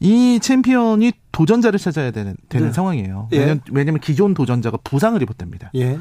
이 0.00 0.38
챔피언이 0.40 1.12
도전자를 1.32 1.78
찾아야 1.78 2.10
되는, 2.10 2.36
되는 2.48 2.68
네. 2.68 2.72
상황이에요. 2.72 3.28
예. 3.32 3.38
왜냐면, 3.38 3.60
왜냐면 3.70 4.00
기존 4.00 4.34
도전자가 4.34 4.78
부상을 4.84 5.20
입었답니다. 5.22 5.70
예. 5.74 5.98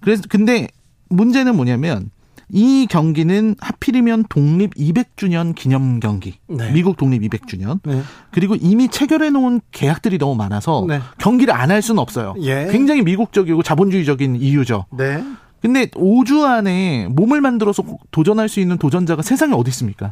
그래서 0.00 0.22
근데 0.28 0.68
문제는 1.10 1.56
뭐냐면 1.56 2.10
이 2.52 2.88
경기는 2.90 3.54
하필이면 3.60 4.24
독립 4.28 4.74
200주년 4.74 5.54
기념 5.54 6.00
경기. 6.00 6.38
네. 6.48 6.72
미국 6.72 6.96
독립 6.96 7.22
200주년. 7.22 7.78
네. 7.84 8.02
그리고 8.32 8.56
이미 8.56 8.88
체결해 8.88 9.30
놓은 9.30 9.60
계약들이 9.70 10.18
너무 10.18 10.34
많아서 10.34 10.84
네. 10.88 11.00
경기를 11.18 11.54
안 11.54 11.70
할 11.70 11.80
수는 11.82 12.00
없어요. 12.00 12.34
예. 12.40 12.68
굉장히 12.72 13.02
미국적이고 13.02 13.62
자본주의적인 13.62 14.36
이유죠. 14.36 14.86
네. 14.96 15.22
근데 15.62 15.86
5주 15.90 16.42
안에 16.44 17.06
몸을 17.10 17.40
만들어서 17.40 17.84
도전할 18.10 18.48
수 18.48 18.60
있는 18.60 18.78
도전자가 18.78 19.22
세상에 19.22 19.52
어디 19.54 19.68
있습니까? 19.68 20.10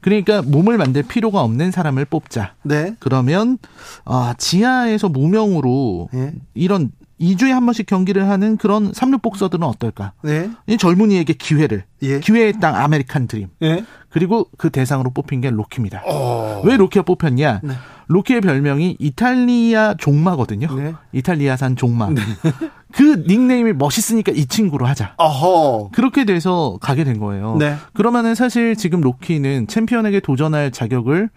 네. 0.00 0.22
그러니까 0.22 0.42
몸을 0.42 0.78
만들 0.78 1.02
필요가 1.02 1.42
없는 1.42 1.70
사람을 1.70 2.04
뽑자. 2.06 2.54
네. 2.62 2.94
그러면 2.98 3.58
아, 4.04 4.34
지하에서 4.38 5.08
무명으로 5.08 6.08
예. 6.14 6.32
이런 6.54 6.90
2주에 7.20 7.50
한 7.50 7.66
번씩 7.66 7.86
경기를 7.86 8.28
하는 8.28 8.56
그런 8.56 8.92
삼류 8.94 9.22
복서들은 9.22 9.62
어떨까? 9.62 10.12
네. 10.22 10.50
이 10.66 10.76
젊은이에게 10.76 11.34
기회를 11.34 11.84
예. 12.02 12.20
기회의 12.20 12.54
땅 12.60 12.74
아메리칸 12.76 13.28
드림. 13.28 13.48
예. 13.62 13.84
그리고 14.08 14.46
그 14.56 14.70
대상으로 14.70 15.10
뽑힌 15.10 15.40
게 15.40 15.50
로키입니다. 15.50 16.02
어. 16.06 16.62
왜 16.64 16.76
로키가 16.76 17.04
뽑혔냐? 17.04 17.60
네. 17.62 17.74
로키의 18.08 18.40
별명이 18.40 18.96
이탈리아 18.98 19.94
종마거든요. 19.94 20.74
네. 20.74 20.94
이탈리아산 21.12 21.76
종마. 21.76 22.08
그 22.92 23.24
닉네임이 23.28 23.74
멋있으니까 23.74 24.32
이 24.32 24.46
친구로 24.46 24.86
하자. 24.86 25.14
어허. 25.16 25.90
그렇게 25.92 26.24
돼서 26.24 26.78
가게 26.80 27.04
된 27.04 27.20
거예요. 27.20 27.56
네. 27.56 27.76
그러면은 27.92 28.34
사실 28.34 28.74
지금 28.74 29.00
로키는 29.00 29.68
챔피언에게 29.68 30.20
도전할 30.20 30.72
자격을 30.72 31.30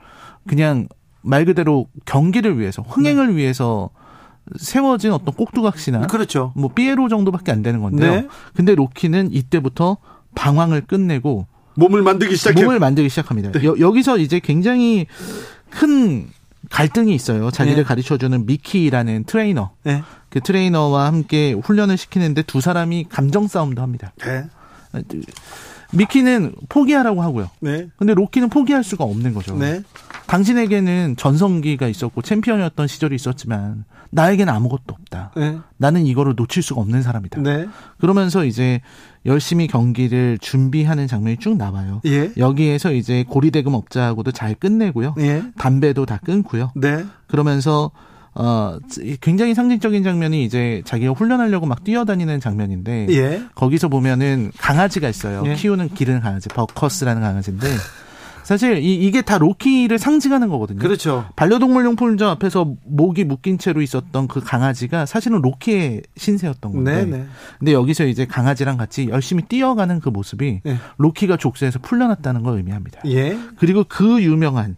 그냥 0.48 0.88
말 1.22 1.46
그대로 1.46 1.88
경기를 2.06 2.60
위해서 2.60 2.82
흥행을 2.82 3.36
위해서 3.36 3.92
세워진 4.58 5.12
어떤 5.12 5.34
꼭두각시나 5.34 6.08
그렇죠. 6.08 6.52
뭐 6.56 6.70
삐에로 6.70 7.08
정도밖에 7.08 7.52
안 7.52 7.62
되는 7.62 7.82
건데요. 7.82 8.12
네. 8.12 8.28
근데 8.54 8.76
로키는 8.76 9.32
이때부터 9.32 9.98
방황을 10.36 10.82
끝내고 10.82 11.48
몸을 11.76 12.02
만들기 12.02 12.36
시작해. 12.36 12.62
몸을 12.62 12.80
만들기 12.80 13.10
시작합니다. 13.10 13.52
네. 13.52 13.66
여, 13.66 13.76
여기서 13.80 14.18
이제 14.18 14.40
굉장히 14.40 15.08
큰 15.70 16.28
갈등이 16.70 17.14
있어요. 17.14 17.52
자기를 17.52 17.78
네. 17.78 17.84
가르쳐주는 17.84 18.46
미키라는 18.46 19.26
트레이너. 19.26 19.72
네. 19.84 20.04
그 20.30 20.40
트레이너와 20.40 21.06
함께 21.06 21.54
훈련을 21.54 21.98
시키는데 21.98 22.44
두 22.44 22.62
사람이 22.62 23.08
감정 23.10 23.48
싸움도 23.48 23.82
합니다. 23.82 24.14
네. 24.20 24.46
미키는 25.94 26.56
포기하라고 26.70 27.22
하고요. 27.22 27.50
네. 27.60 27.88
근데 27.98 28.14
로키는 28.14 28.50
포기할 28.50 28.84
수가 28.84 29.04
없는 29.04 29.34
거죠. 29.34 29.56
네. 29.56 29.84
당신에게는 30.28 31.16
전성기가 31.18 31.88
있었고 31.88 32.22
챔피언이었던 32.22 32.88
시절이 32.88 33.16
있었지만 33.16 33.86
나에게는 34.14 34.54
아무것도 34.54 34.84
없다. 34.90 35.32
네. 35.36 35.58
나는 35.78 36.06
이거를 36.06 36.34
놓칠 36.36 36.64
수가 36.64 36.82
없는 36.82 37.02
사람이다. 37.02 37.42
네. 37.42 37.68
그러면서 38.00 38.46
이제 38.46 38.82
열심히 39.26 39.68
경기를 39.68 40.38
준비하는 40.40 41.08
장면이 41.08 41.38
쭉 41.38 41.58
나와요. 41.58 42.02
예. 42.06 42.32
여기에서 42.38 42.92
이제 42.92 43.26
고리대금 43.28 43.74
업자하고도 43.74 44.32
잘 44.32 44.54
끝내고요. 44.56 45.16
예. 45.20 45.44
담배도 45.58 46.06
다 46.06 46.20
끊고요. 46.24 46.72
네. 46.76 47.06
그러면서 47.28 47.92
어 48.36 48.80
굉장히 49.22 49.54
상징적인 49.54 50.04
장면이 50.04 50.44
이제 50.44 50.82
자기가 50.86 51.14
훈련하려고 51.14 51.68
막 51.68 51.84
뛰어다니는 51.84 52.40
장면인데 52.40 53.08
예. 53.10 53.44
거기서 53.56 53.90
보면은 53.90 54.52
강아지가 54.58 55.08
있어요. 55.08 55.44
예. 55.46 55.54
키우는 55.54 55.90
기른 55.90 56.20
강아지, 56.20 56.50
버커스라는 56.50 57.22
강아지인데 57.22 57.68
사실 58.44 58.78
이, 58.78 58.96
이게 58.96 59.22
다 59.22 59.38
로키를 59.38 59.98
상징하는 59.98 60.50
거거든요. 60.50 60.80
그렇죠. 60.80 61.26
반려동물 61.36 61.86
용품점 61.86 62.28
앞에서 62.30 62.74
목이 62.86 63.24
묶인 63.24 63.58
채로 63.58 63.82
있었던 63.82 64.28
그 64.28 64.42
강아지가 64.42 65.06
사실은 65.06 65.42
로키의 65.42 66.02
신세였던 66.18 66.72
건데. 66.74 67.06
네, 67.06 67.18
네. 67.18 67.26
근데 67.60 67.74
여기서 67.74 68.06
이제 68.06 68.26
강아지랑 68.26 68.78
같이 68.78 69.08
열심히 69.10 69.44
뛰어가는 69.44 70.00
그 70.02 70.10
모습이 70.10 70.62
예. 70.66 70.78
로키가 70.98 71.38
족쇄에서 71.38 71.80
풀려났다는 71.80 72.44
걸 72.44 72.58
의미합니다. 72.58 73.02
예. 73.08 73.38
그리고 73.58 73.86
그 73.88 74.22
유명한 74.22 74.76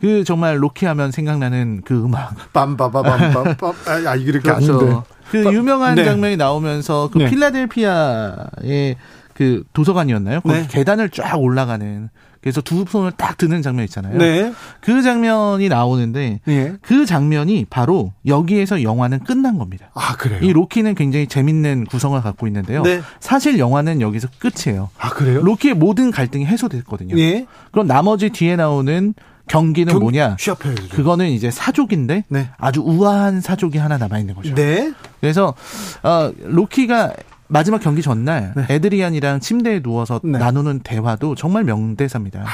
그 0.00 0.24
정말 0.24 0.62
로키 0.62 0.86
하면 0.86 1.10
생각나는 1.12 1.82
그 1.84 2.04
음악. 2.04 2.34
빰빠바밤빰빰. 2.52 3.74
아, 3.88 4.10
아, 4.10 4.14
이렇게 4.16 4.50
안 4.50 4.60
돼. 4.60 4.66
그렇죠. 4.66 5.04
그 5.30 5.44
빠- 5.44 5.52
유명한 5.52 5.94
네. 5.94 6.04
장면이 6.04 6.36
나오면서 6.36 7.08
그 7.12 7.18
네. 7.18 7.30
필라델피아의 7.30 8.96
그 9.34 9.64
도서관이었나요? 9.72 10.40
네. 10.44 10.66
계단을 10.68 11.10
쫙 11.10 11.36
올라가는 11.40 12.10
그래서 12.42 12.60
두 12.60 12.84
손을 12.88 13.12
딱 13.12 13.38
드는 13.38 13.62
장면 13.62 13.84
있잖아요. 13.84 14.18
네. 14.18 14.52
그 14.80 15.00
장면이 15.02 15.68
나오는데 15.68 16.40
예. 16.48 16.74
그 16.82 17.06
장면이 17.06 17.66
바로 17.70 18.12
여기에서 18.26 18.82
영화는 18.82 19.20
끝난 19.20 19.58
겁니다. 19.58 19.90
아, 19.94 20.16
그래요? 20.16 20.40
이 20.42 20.52
로키는 20.52 20.96
굉장히 20.96 21.28
재밌는 21.28 21.84
구성을 21.86 22.20
갖고 22.20 22.48
있는데요. 22.48 22.82
네. 22.82 23.00
사실 23.20 23.58
영화는 23.60 24.00
여기서 24.00 24.28
끝이에요. 24.40 24.90
아, 24.98 25.10
그래요? 25.10 25.40
로키의 25.40 25.74
모든 25.74 26.10
갈등이 26.10 26.44
해소됐거든요. 26.44 27.16
예. 27.16 27.46
그럼 27.70 27.86
나머지 27.86 28.28
뒤에 28.30 28.56
나오는 28.56 29.14
경기는 29.48 29.92
경- 29.92 30.00
뭐냐? 30.00 30.36
취업해야죠. 30.36 30.88
그거는 30.88 31.28
이제 31.28 31.50
사족인데 31.50 32.24
네. 32.28 32.50
아주 32.58 32.80
우아한 32.80 33.40
사족이 33.40 33.78
하나 33.78 33.98
남아 33.98 34.18
있는 34.18 34.34
거죠. 34.34 34.52
네. 34.54 34.92
그래서 35.20 35.54
어 36.02 36.32
로키가 36.42 37.12
마지막 37.52 37.82
경기 37.82 38.00
전날 38.00 38.54
에드리안이랑 38.70 39.40
침대에 39.40 39.80
누워서 39.82 40.20
네. 40.24 40.38
나누는 40.38 40.80
대화도 40.80 41.34
정말 41.34 41.64
명대사입니다. 41.64 42.46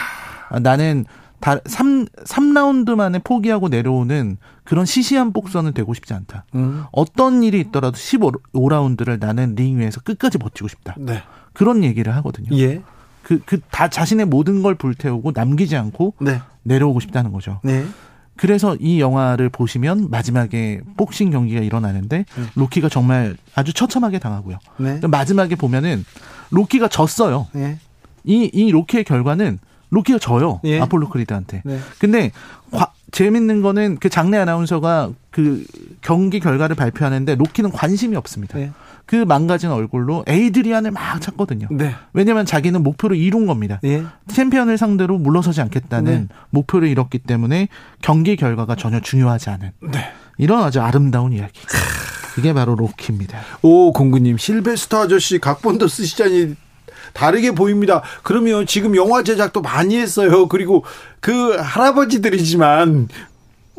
아, 0.50 0.58
나는 0.58 1.04
다 1.38 1.58
3, 1.64 2.06
3라운드 2.06 2.96
만에 2.96 3.20
포기하고 3.20 3.68
내려오는 3.68 4.38
그런 4.64 4.84
시시한 4.84 5.32
복선은 5.32 5.72
되고 5.72 5.94
싶지 5.94 6.14
않다. 6.14 6.46
음. 6.56 6.82
어떤 6.90 7.44
일이 7.44 7.60
있더라도 7.60 7.96
15라운드를 7.96 9.20
나는 9.20 9.54
링 9.54 9.78
위에서 9.78 10.00
끝까지 10.00 10.38
버티고 10.38 10.66
싶다. 10.66 10.96
네. 10.98 11.22
그런 11.52 11.84
얘기를 11.84 12.14
하거든요. 12.16 12.48
예. 12.58 12.82
그, 13.22 13.40
그, 13.44 13.60
다 13.70 13.88
자신의 13.88 14.26
모든 14.26 14.64
걸 14.64 14.74
불태우고 14.74 15.30
남기지 15.32 15.76
않고 15.76 16.14
네. 16.20 16.40
내려오고 16.64 16.98
싶다는 16.98 17.30
거죠. 17.30 17.60
네. 17.62 17.84
그래서 18.38 18.76
이 18.80 19.00
영화를 19.00 19.48
보시면 19.48 20.08
마지막에 20.10 20.80
복싱 20.96 21.30
경기가 21.30 21.60
일어나는데 21.60 22.24
로키가 22.54 22.88
정말 22.88 23.36
아주 23.54 23.72
처참하게 23.72 24.20
당하고요. 24.20 24.58
네. 24.78 25.00
마지막에 25.06 25.56
보면은 25.56 26.04
로키가 26.50 26.88
졌어요. 26.88 27.48
네. 27.52 27.78
이, 28.24 28.48
이 28.52 28.70
로키의 28.70 29.02
결과는 29.04 29.58
로키가 29.90 30.18
져요. 30.20 30.60
예. 30.64 30.80
아폴로 30.80 31.08
크리드한테. 31.08 31.62
네. 31.64 31.78
근데 31.98 32.30
과- 32.70 32.92
재밌는 33.10 33.62
거는 33.62 33.96
그 33.98 34.08
장내 34.08 34.36
아나운서가 34.38 35.10
그 35.30 35.64
경기 36.02 36.38
결과를 36.40 36.76
발표하는데 36.76 37.34
로키는 37.34 37.70
관심이 37.72 38.14
없습니다. 38.16 38.58
네. 39.10 39.18
그 39.18 39.24
망가진 39.24 39.70
얼굴로 39.70 40.24
에이드리안을 40.26 40.90
막 40.90 41.20
찾거든요. 41.20 41.68
네. 41.70 41.94
왜냐면 42.12 42.44
자기는 42.44 42.82
목표를 42.82 43.16
이룬 43.16 43.46
겁니다. 43.46 43.80
예. 43.84 44.04
챔피언을 44.28 44.76
상대로 44.76 45.18
물러서지 45.18 45.60
않겠다는 45.62 46.28
네. 46.28 46.34
목표를 46.50 46.88
이뤘기 46.88 47.20
때문에 47.20 47.68
경기 48.02 48.36
결과가 48.36 48.76
전혀 48.76 49.00
중요하지 49.00 49.50
않은 49.50 49.70
네. 49.90 50.12
이런 50.36 50.62
아주 50.62 50.80
아름다운 50.80 51.32
이야기. 51.32 51.60
그게 52.34 52.52
바로 52.52 52.76
로키입니다. 52.76 53.40
오 53.62 53.92
공구님 53.92 54.38
실베스터 54.38 55.04
아저씨 55.04 55.38
각본도 55.38 55.88
쓰시자니 55.88 56.54
다르게 57.14 57.52
보입니다. 57.52 58.02
그러면 58.22 58.66
지금 58.66 58.94
영화 58.94 59.22
제작도 59.22 59.62
많이 59.62 59.96
했어요. 59.96 60.46
그리고 60.46 60.84
그 61.20 61.56
할아버지들이지만 61.56 63.08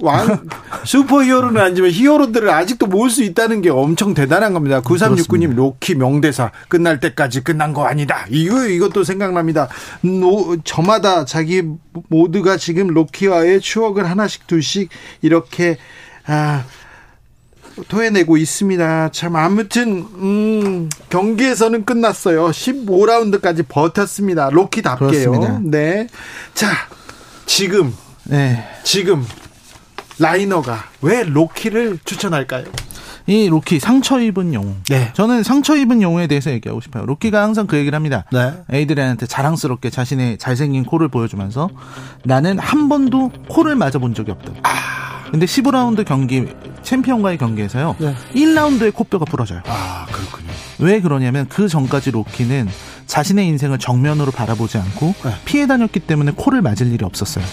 왕 0.01 0.47
슈퍼히어로는 0.85 1.61
아니지만 1.61 1.91
히어로들을 1.91 2.49
아직도 2.49 2.87
모을 2.87 3.09
수 3.09 3.23
있다는 3.23 3.61
게 3.61 3.69
엄청 3.69 4.13
대단한 4.13 4.53
겁니다. 4.53 4.81
9369님 4.81 5.55
로키 5.55 5.95
명대사 5.95 6.51
끝날 6.67 6.99
때까지 6.99 7.43
끝난 7.43 7.73
거 7.73 7.85
아니다. 7.85 8.25
이거 8.29 8.67
이것도 8.67 9.03
생각납니다. 9.03 9.67
노, 10.01 10.57
저마다 10.63 11.25
자기 11.25 11.63
모두가 12.09 12.57
지금 12.57 12.87
로키와의 12.87 13.61
추억을 13.61 14.09
하나씩 14.09 14.47
둘씩 14.47 14.89
이렇게 15.21 15.77
아 16.25 16.63
토해내고 17.87 18.37
있습니다. 18.37 19.09
참 19.11 19.35
아무튼 19.35 20.05
음, 20.15 20.89
경기에서는 21.09 21.85
끝났어요. 21.85 22.49
15라운드까지 22.49 23.65
버텼습니다. 23.67 24.49
로키답게요. 24.49 25.09
그렇습니다. 25.09 25.59
네. 25.63 26.07
자, 26.53 26.69
지금 27.45 27.93
네. 28.25 28.63
지금 28.83 29.25
라이너가 30.19 30.85
왜 31.01 31.23
로키를 31.23 31.99
추천할까요? 32.03 32.65
이 33.27 33.47
로키 33.47 33.79
상처 33.79 34.19
입은 34.19 34.53
영웅. 34.53 34.77
네. 34.89 35.11
저는 35.13 35.43
상처 35.43 35.75
입은 35.75 36.01
영웅에 36.01 36.27
대해서 36.27 36.49
얘기하고 36.51 36.81
싶어요. 36.81 37.05
로키가 37.05 37.41
항상 37.43 37.67
그 37.67 37.77
얘기를 37.77 37.95
합니다. 37.95 38.25
네. 38.31 38.53
에이드리안한테 38.71 39.27
자랑스럽게 39.27 39.91
자신의 39.91 40.39
잘생긴 40.39 40.83
코를 40.83 41.09
보여주면서 41.09 41.69
나는 42.23 42.57
한 42.57 42.89
번도 42.89 43.31
코를 43.47 43.75
맞아본 43.75 44.15
적이 44.15 44.31
없다. 44.31 44.53
근데 45.31 45.45
15라운드 45.45 46.05
경기 46.05 46.47
챔피언과의 46.89 47.37
경기에서요. 47.37 47.95
네. 47.99 48.15
1라운드에 48.33 48.91
코뼈가 48.91 49.25
부러져요. 49.25 49.61
아, 49.67 50.07
그렇군요. 50.11 50.49
왜 50.79 50.99
그러냐면 51.01 51.47
그 51.47 51.67
전까지 51.67 52.09
로키는 52.09 52.67
자신의 53.05 53.47
인생을 53.47 53.77
정면으로 53.77 54.31
바라보지 54.31 54.79
않고 54.79 55.13
네. 55.23 55.33
피해 55.45 55.67
다녔기 55.67 55.99
때문에 55.99 56.31
코를 56.35 56.63
맞을 56.63 56.87
일이 56.87 57.05
없었어요. 57.05 57.45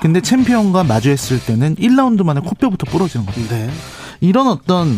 근데 0.00 0.20
챔피언과 0.20 0.84
마주했을 0.84 1.40
때는 1.40 1.74
1라운드 1.74 2.22
만에 2.22 2.40
코뼈부터 2.40 2.88
부러지는 2.88 3.26
겁니다. 3.26 3.56
네. 3.56 3.68
이런 4.20 4.46
어떤 4.46 4.96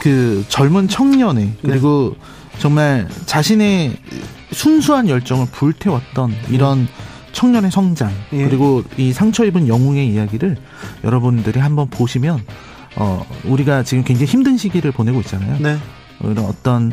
그 0.00 0.44
젊은 0.48 0.88
청년의 0.88 1.58
그리고 1.62 2.16
정말 2.58 3.06
자신의 3.26 3.98
순수한 4.50 5.08
열정을 5.08 5.46
불태웠던 5.52 6.34
이런 6.50 6.88
청년의 7.30 7.70
성장 7.70 8.12
예. 8.32 8.44
그리고 8.44 8.82
이 8.96 9.12
상처 9.12 9.44
입은 9.44 9.68
영웅의 9.68 10.08
이야기를 10.08 10.56
여러분들이 11.04 11.60
한번 11.60 11.88
보시면 11.88 12.42
어 12.96 13.24
우리가 13.44 13.82
지금 13.82 14.04
굉장히 14.04 14.26
힘든 14.26 14.56
시기를 14.56 14.92
보내고 14.92 15.20
있잖아요. 15.20 15.56
네. 15.60 15.78
이런 16.20 16.38
어떤 16.40 16.92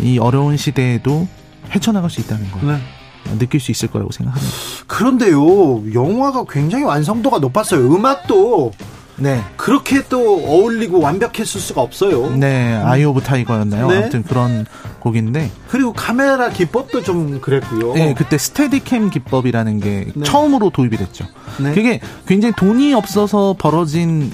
이 0.00 0.18
어려운 0.18 0.56
시대에도 0.56 1.26
헤쳐나갈 1.74 2.10
수 2.10 2.20
있다는 2.20 2.50
걸 2.50 2.66
네. 2.66 3.38
느낄 3.38 3.60
수 3.60 3.70
있을 3.70 3.88
거라고 3.88 4.10
생각합니다. 4.12 4.56
그런데요, 4.86 5.92
영화가 5.94 6.44
굉장히 6.48 6.84
완성도가 6.84 7.38
높았어요. 7.38 7.94
음악도 7.94 8.72
네. 9.16 9.42
그렇게 9.56 10.02
또 10.08 10.42
어울리고 10.44 11.00
완벽했을 11.00 11.60
수가 11.60 11.80
없어요. 11.80 12.30
네, 12.36 12.74
Eye 12.74 13.04
of 13.04 13.20
Tiger였나요? 13.20 13.88
네. 13.88 13.96
아무튼 13.98 14.22
그런 14.22 14.66
곡인데 15.00 15.50
그리고 15.68 15.92
카메라 15.92 16.48
기법도 16.48 17.02
좀 17.02 17.40
그랬고요. 17.40 17.94
네, 17.94 18.14
그때 18.14 18.38
Steadicam 18.38 19.10
기법이라는 19.10 19.80
게 19.80 20.08
네. 20.14 20.24
처음으로 20.24 20.70
도입이 20.70 20.96
됐죠. 20.96 21.26
네. 21.60 21.72
그게 21.72 22.00
굉장히 22.26 22.54
돈이 22.56 22.94
없어서 22.94 23.54
벌어진 23.58 24.32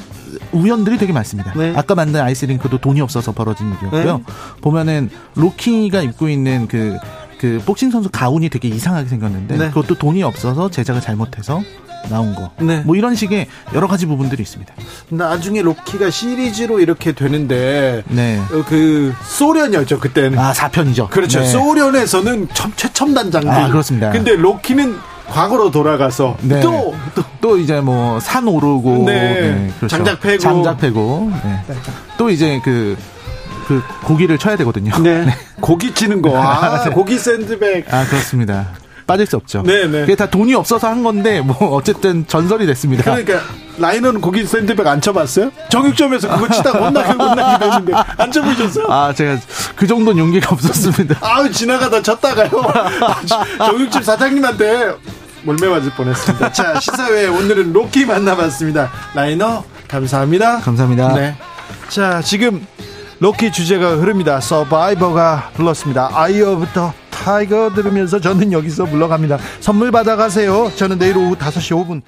우연들이 0.53 0.99
되게 0.99 1.13
많습니다. 1.13 1.53
네. 1.57 1.73
아까 1.77 1.95
만든 1.95 2.21
아이스링크도 2.21 2.79
돈이 2.79 3.01
없어서 3.01 3.33
벌어진 3.33 3.69
일이었고요. 3.75 4.19
네. 4.19 4.25
보면은 4.61 5.11
로키가 5.35 6.03
입고 6.03 6.29
있는 6.29 6.69
그, 6.69 6.97
그 7.39 7.61
복싱 7.65 7.91
선수 7.91 8.09
가운이 8.11 8.49
되게 8.49 8.69
이상하게 8.69 9.09
생겼는데 9.09 9.57
네. 9.57 9.69
그것도 9.69 9.97
돈이 9.97 10.23
없어서 10.23 10.71
제작을 10.71 11.01
잘못해서 11.01 11.63
나온 12.11 12.35
거. 12.35 12.51
네. 12.61 12.81
뭐 12.81 12.97
이런 12.97 13.15
식의 13.15 13.47
여러 13.75 13.87
가지 13.87 14.07
부분들이 14.07 14.43
있습니다. 14.43 14.73
나중에 15.11 15.63
로키가 15.63 16.11
시리즈로 16.11 16.81
이렇게 16.81 17.13
되는데 17.13 18.03
네. 18.09 18.39
어, 18.53 18.65
그 18.67 19.13
소련이었죠 19.25 19.99
그때는. 19.99 20.39
아, 20.39 20.53
4편이죠. 20.53 21.11
그렇죠. 21.11 21.45
소련에서는 21.45 22.49
첨, 22.55 22.73
최첨단 22.77 23.31
장비. 23.31 23.49
아, 23.49 23.69
그렇습니다. 23.69 24.11
근데 24.11 24.37
로키는 24.37 24.97
과거로 25.31 25.71
돌아가서 25.71 26.37
네. 26.43 26.61
또, 26.61 26.95
또 27.15 27.23
또 27.41 27.57
이제 27.57 27.81
뭐 27.81 28.19
산 28.21 28.49
오르고 28.49 29.05
네. 29.07 29.71
그렇죠. 29.79 29.97
장작 29.97 30.21
패고. 30.21 30.39
장작 30.43 30.79
패고 30.79 31.31
네. 31.45 31.65
또 32.17 32.31
이제 32.31 32.61
그그 32.65 33.81
고기를 34.05 34.39
쳐야 34.39 34.57
되거든요. 34.57 34.93
네. 35.03 35.27
고기 35.61 35.95
치는 35.95 36.21
거. 36.21 36.37
아, 36.37 36.83
고기 36.91 37.17
샌드백. 37.19 37.93
아 37.95 38.05
그렇습니다. 38.07 38.67
빠질 39.07 39.25
수 39.25 39.37
없죠. 39.37 39.63
네, 39.63 39.87
네. 39.87 40.01
그게 40.01 40.17
다 40.17 40.29
돈이 40.29 40.53
없어서 40.55 40.89
한 40.89 41.03
건데 41.03 41.41
뭐 41.41 41.57
어쨌든 41.75 42.27
전설이 42.27 42.67
됐습니다. 42.67 43.05
그러니까 43.05 43.41
라이너는 43.79 44.21
고기 44.21 44.45
샌드백 44.45 44.87
안 44.87 45.01
쳐봤어요? 45.01 45.51
정육점에서 45.71 46.29
그거 46.29 46.49
치다가 46.53 46.87
혼나게 46.91 47.13
혼나게 47.13 47.65
되는데 47.65 47.93
안 48.19 48.31
쳐보셨어요? 48.33 48.87
아 48.91 49.15
제가 49.15 49.39
그 49.77 49.87
정도는 49.87 50.19
용기가 50.19 50.51
없었습니다. 50.53 51.17
아우 51.23 51.49
지나가다 51.51 52.03
쳤다가요. 52.03 52.51
정육점 53.59 54.03
사장님한테 54.03 54.93
몰매 55.45 55.69
맞을 55.69 55.91
뻔했습니다. 55.93 56.53
자 56.53 56.81
시사회 56.81 57.27
오늘은 57.27 57.73
로키 57.73 58.05
만나봤습니다. 58.07 58.91
라이너 59.15 59.65
감사합니다. 59.89 60.61
감사합니다. 60.61 61.15
네. 61.15 61.37
자 61.89 62.21
지금 62.23 62.67
로키 63.21 63.53
주제가 63.53 63.97
흐릅니다. 63.97 64.41
Survivor가 64.41 65.51
불렀습니다. 65.55 66.11
Eye 66.13 66.41
of 66.41 66.67
the 66.73 66.93
Tiger 67.11 67.71
들으면서 67.75 68.21
저는 68.21 68.53
여기서 68.53 68.87
물러갑니다. 68.87 69.39
선물 69.61 69.91
받아가세요. 69.91 70.73
저는 70.77 70.99
내일 70.99 71.17
오후 71.17 71.35
5시 71.37 71.75
5분 71.85 72.03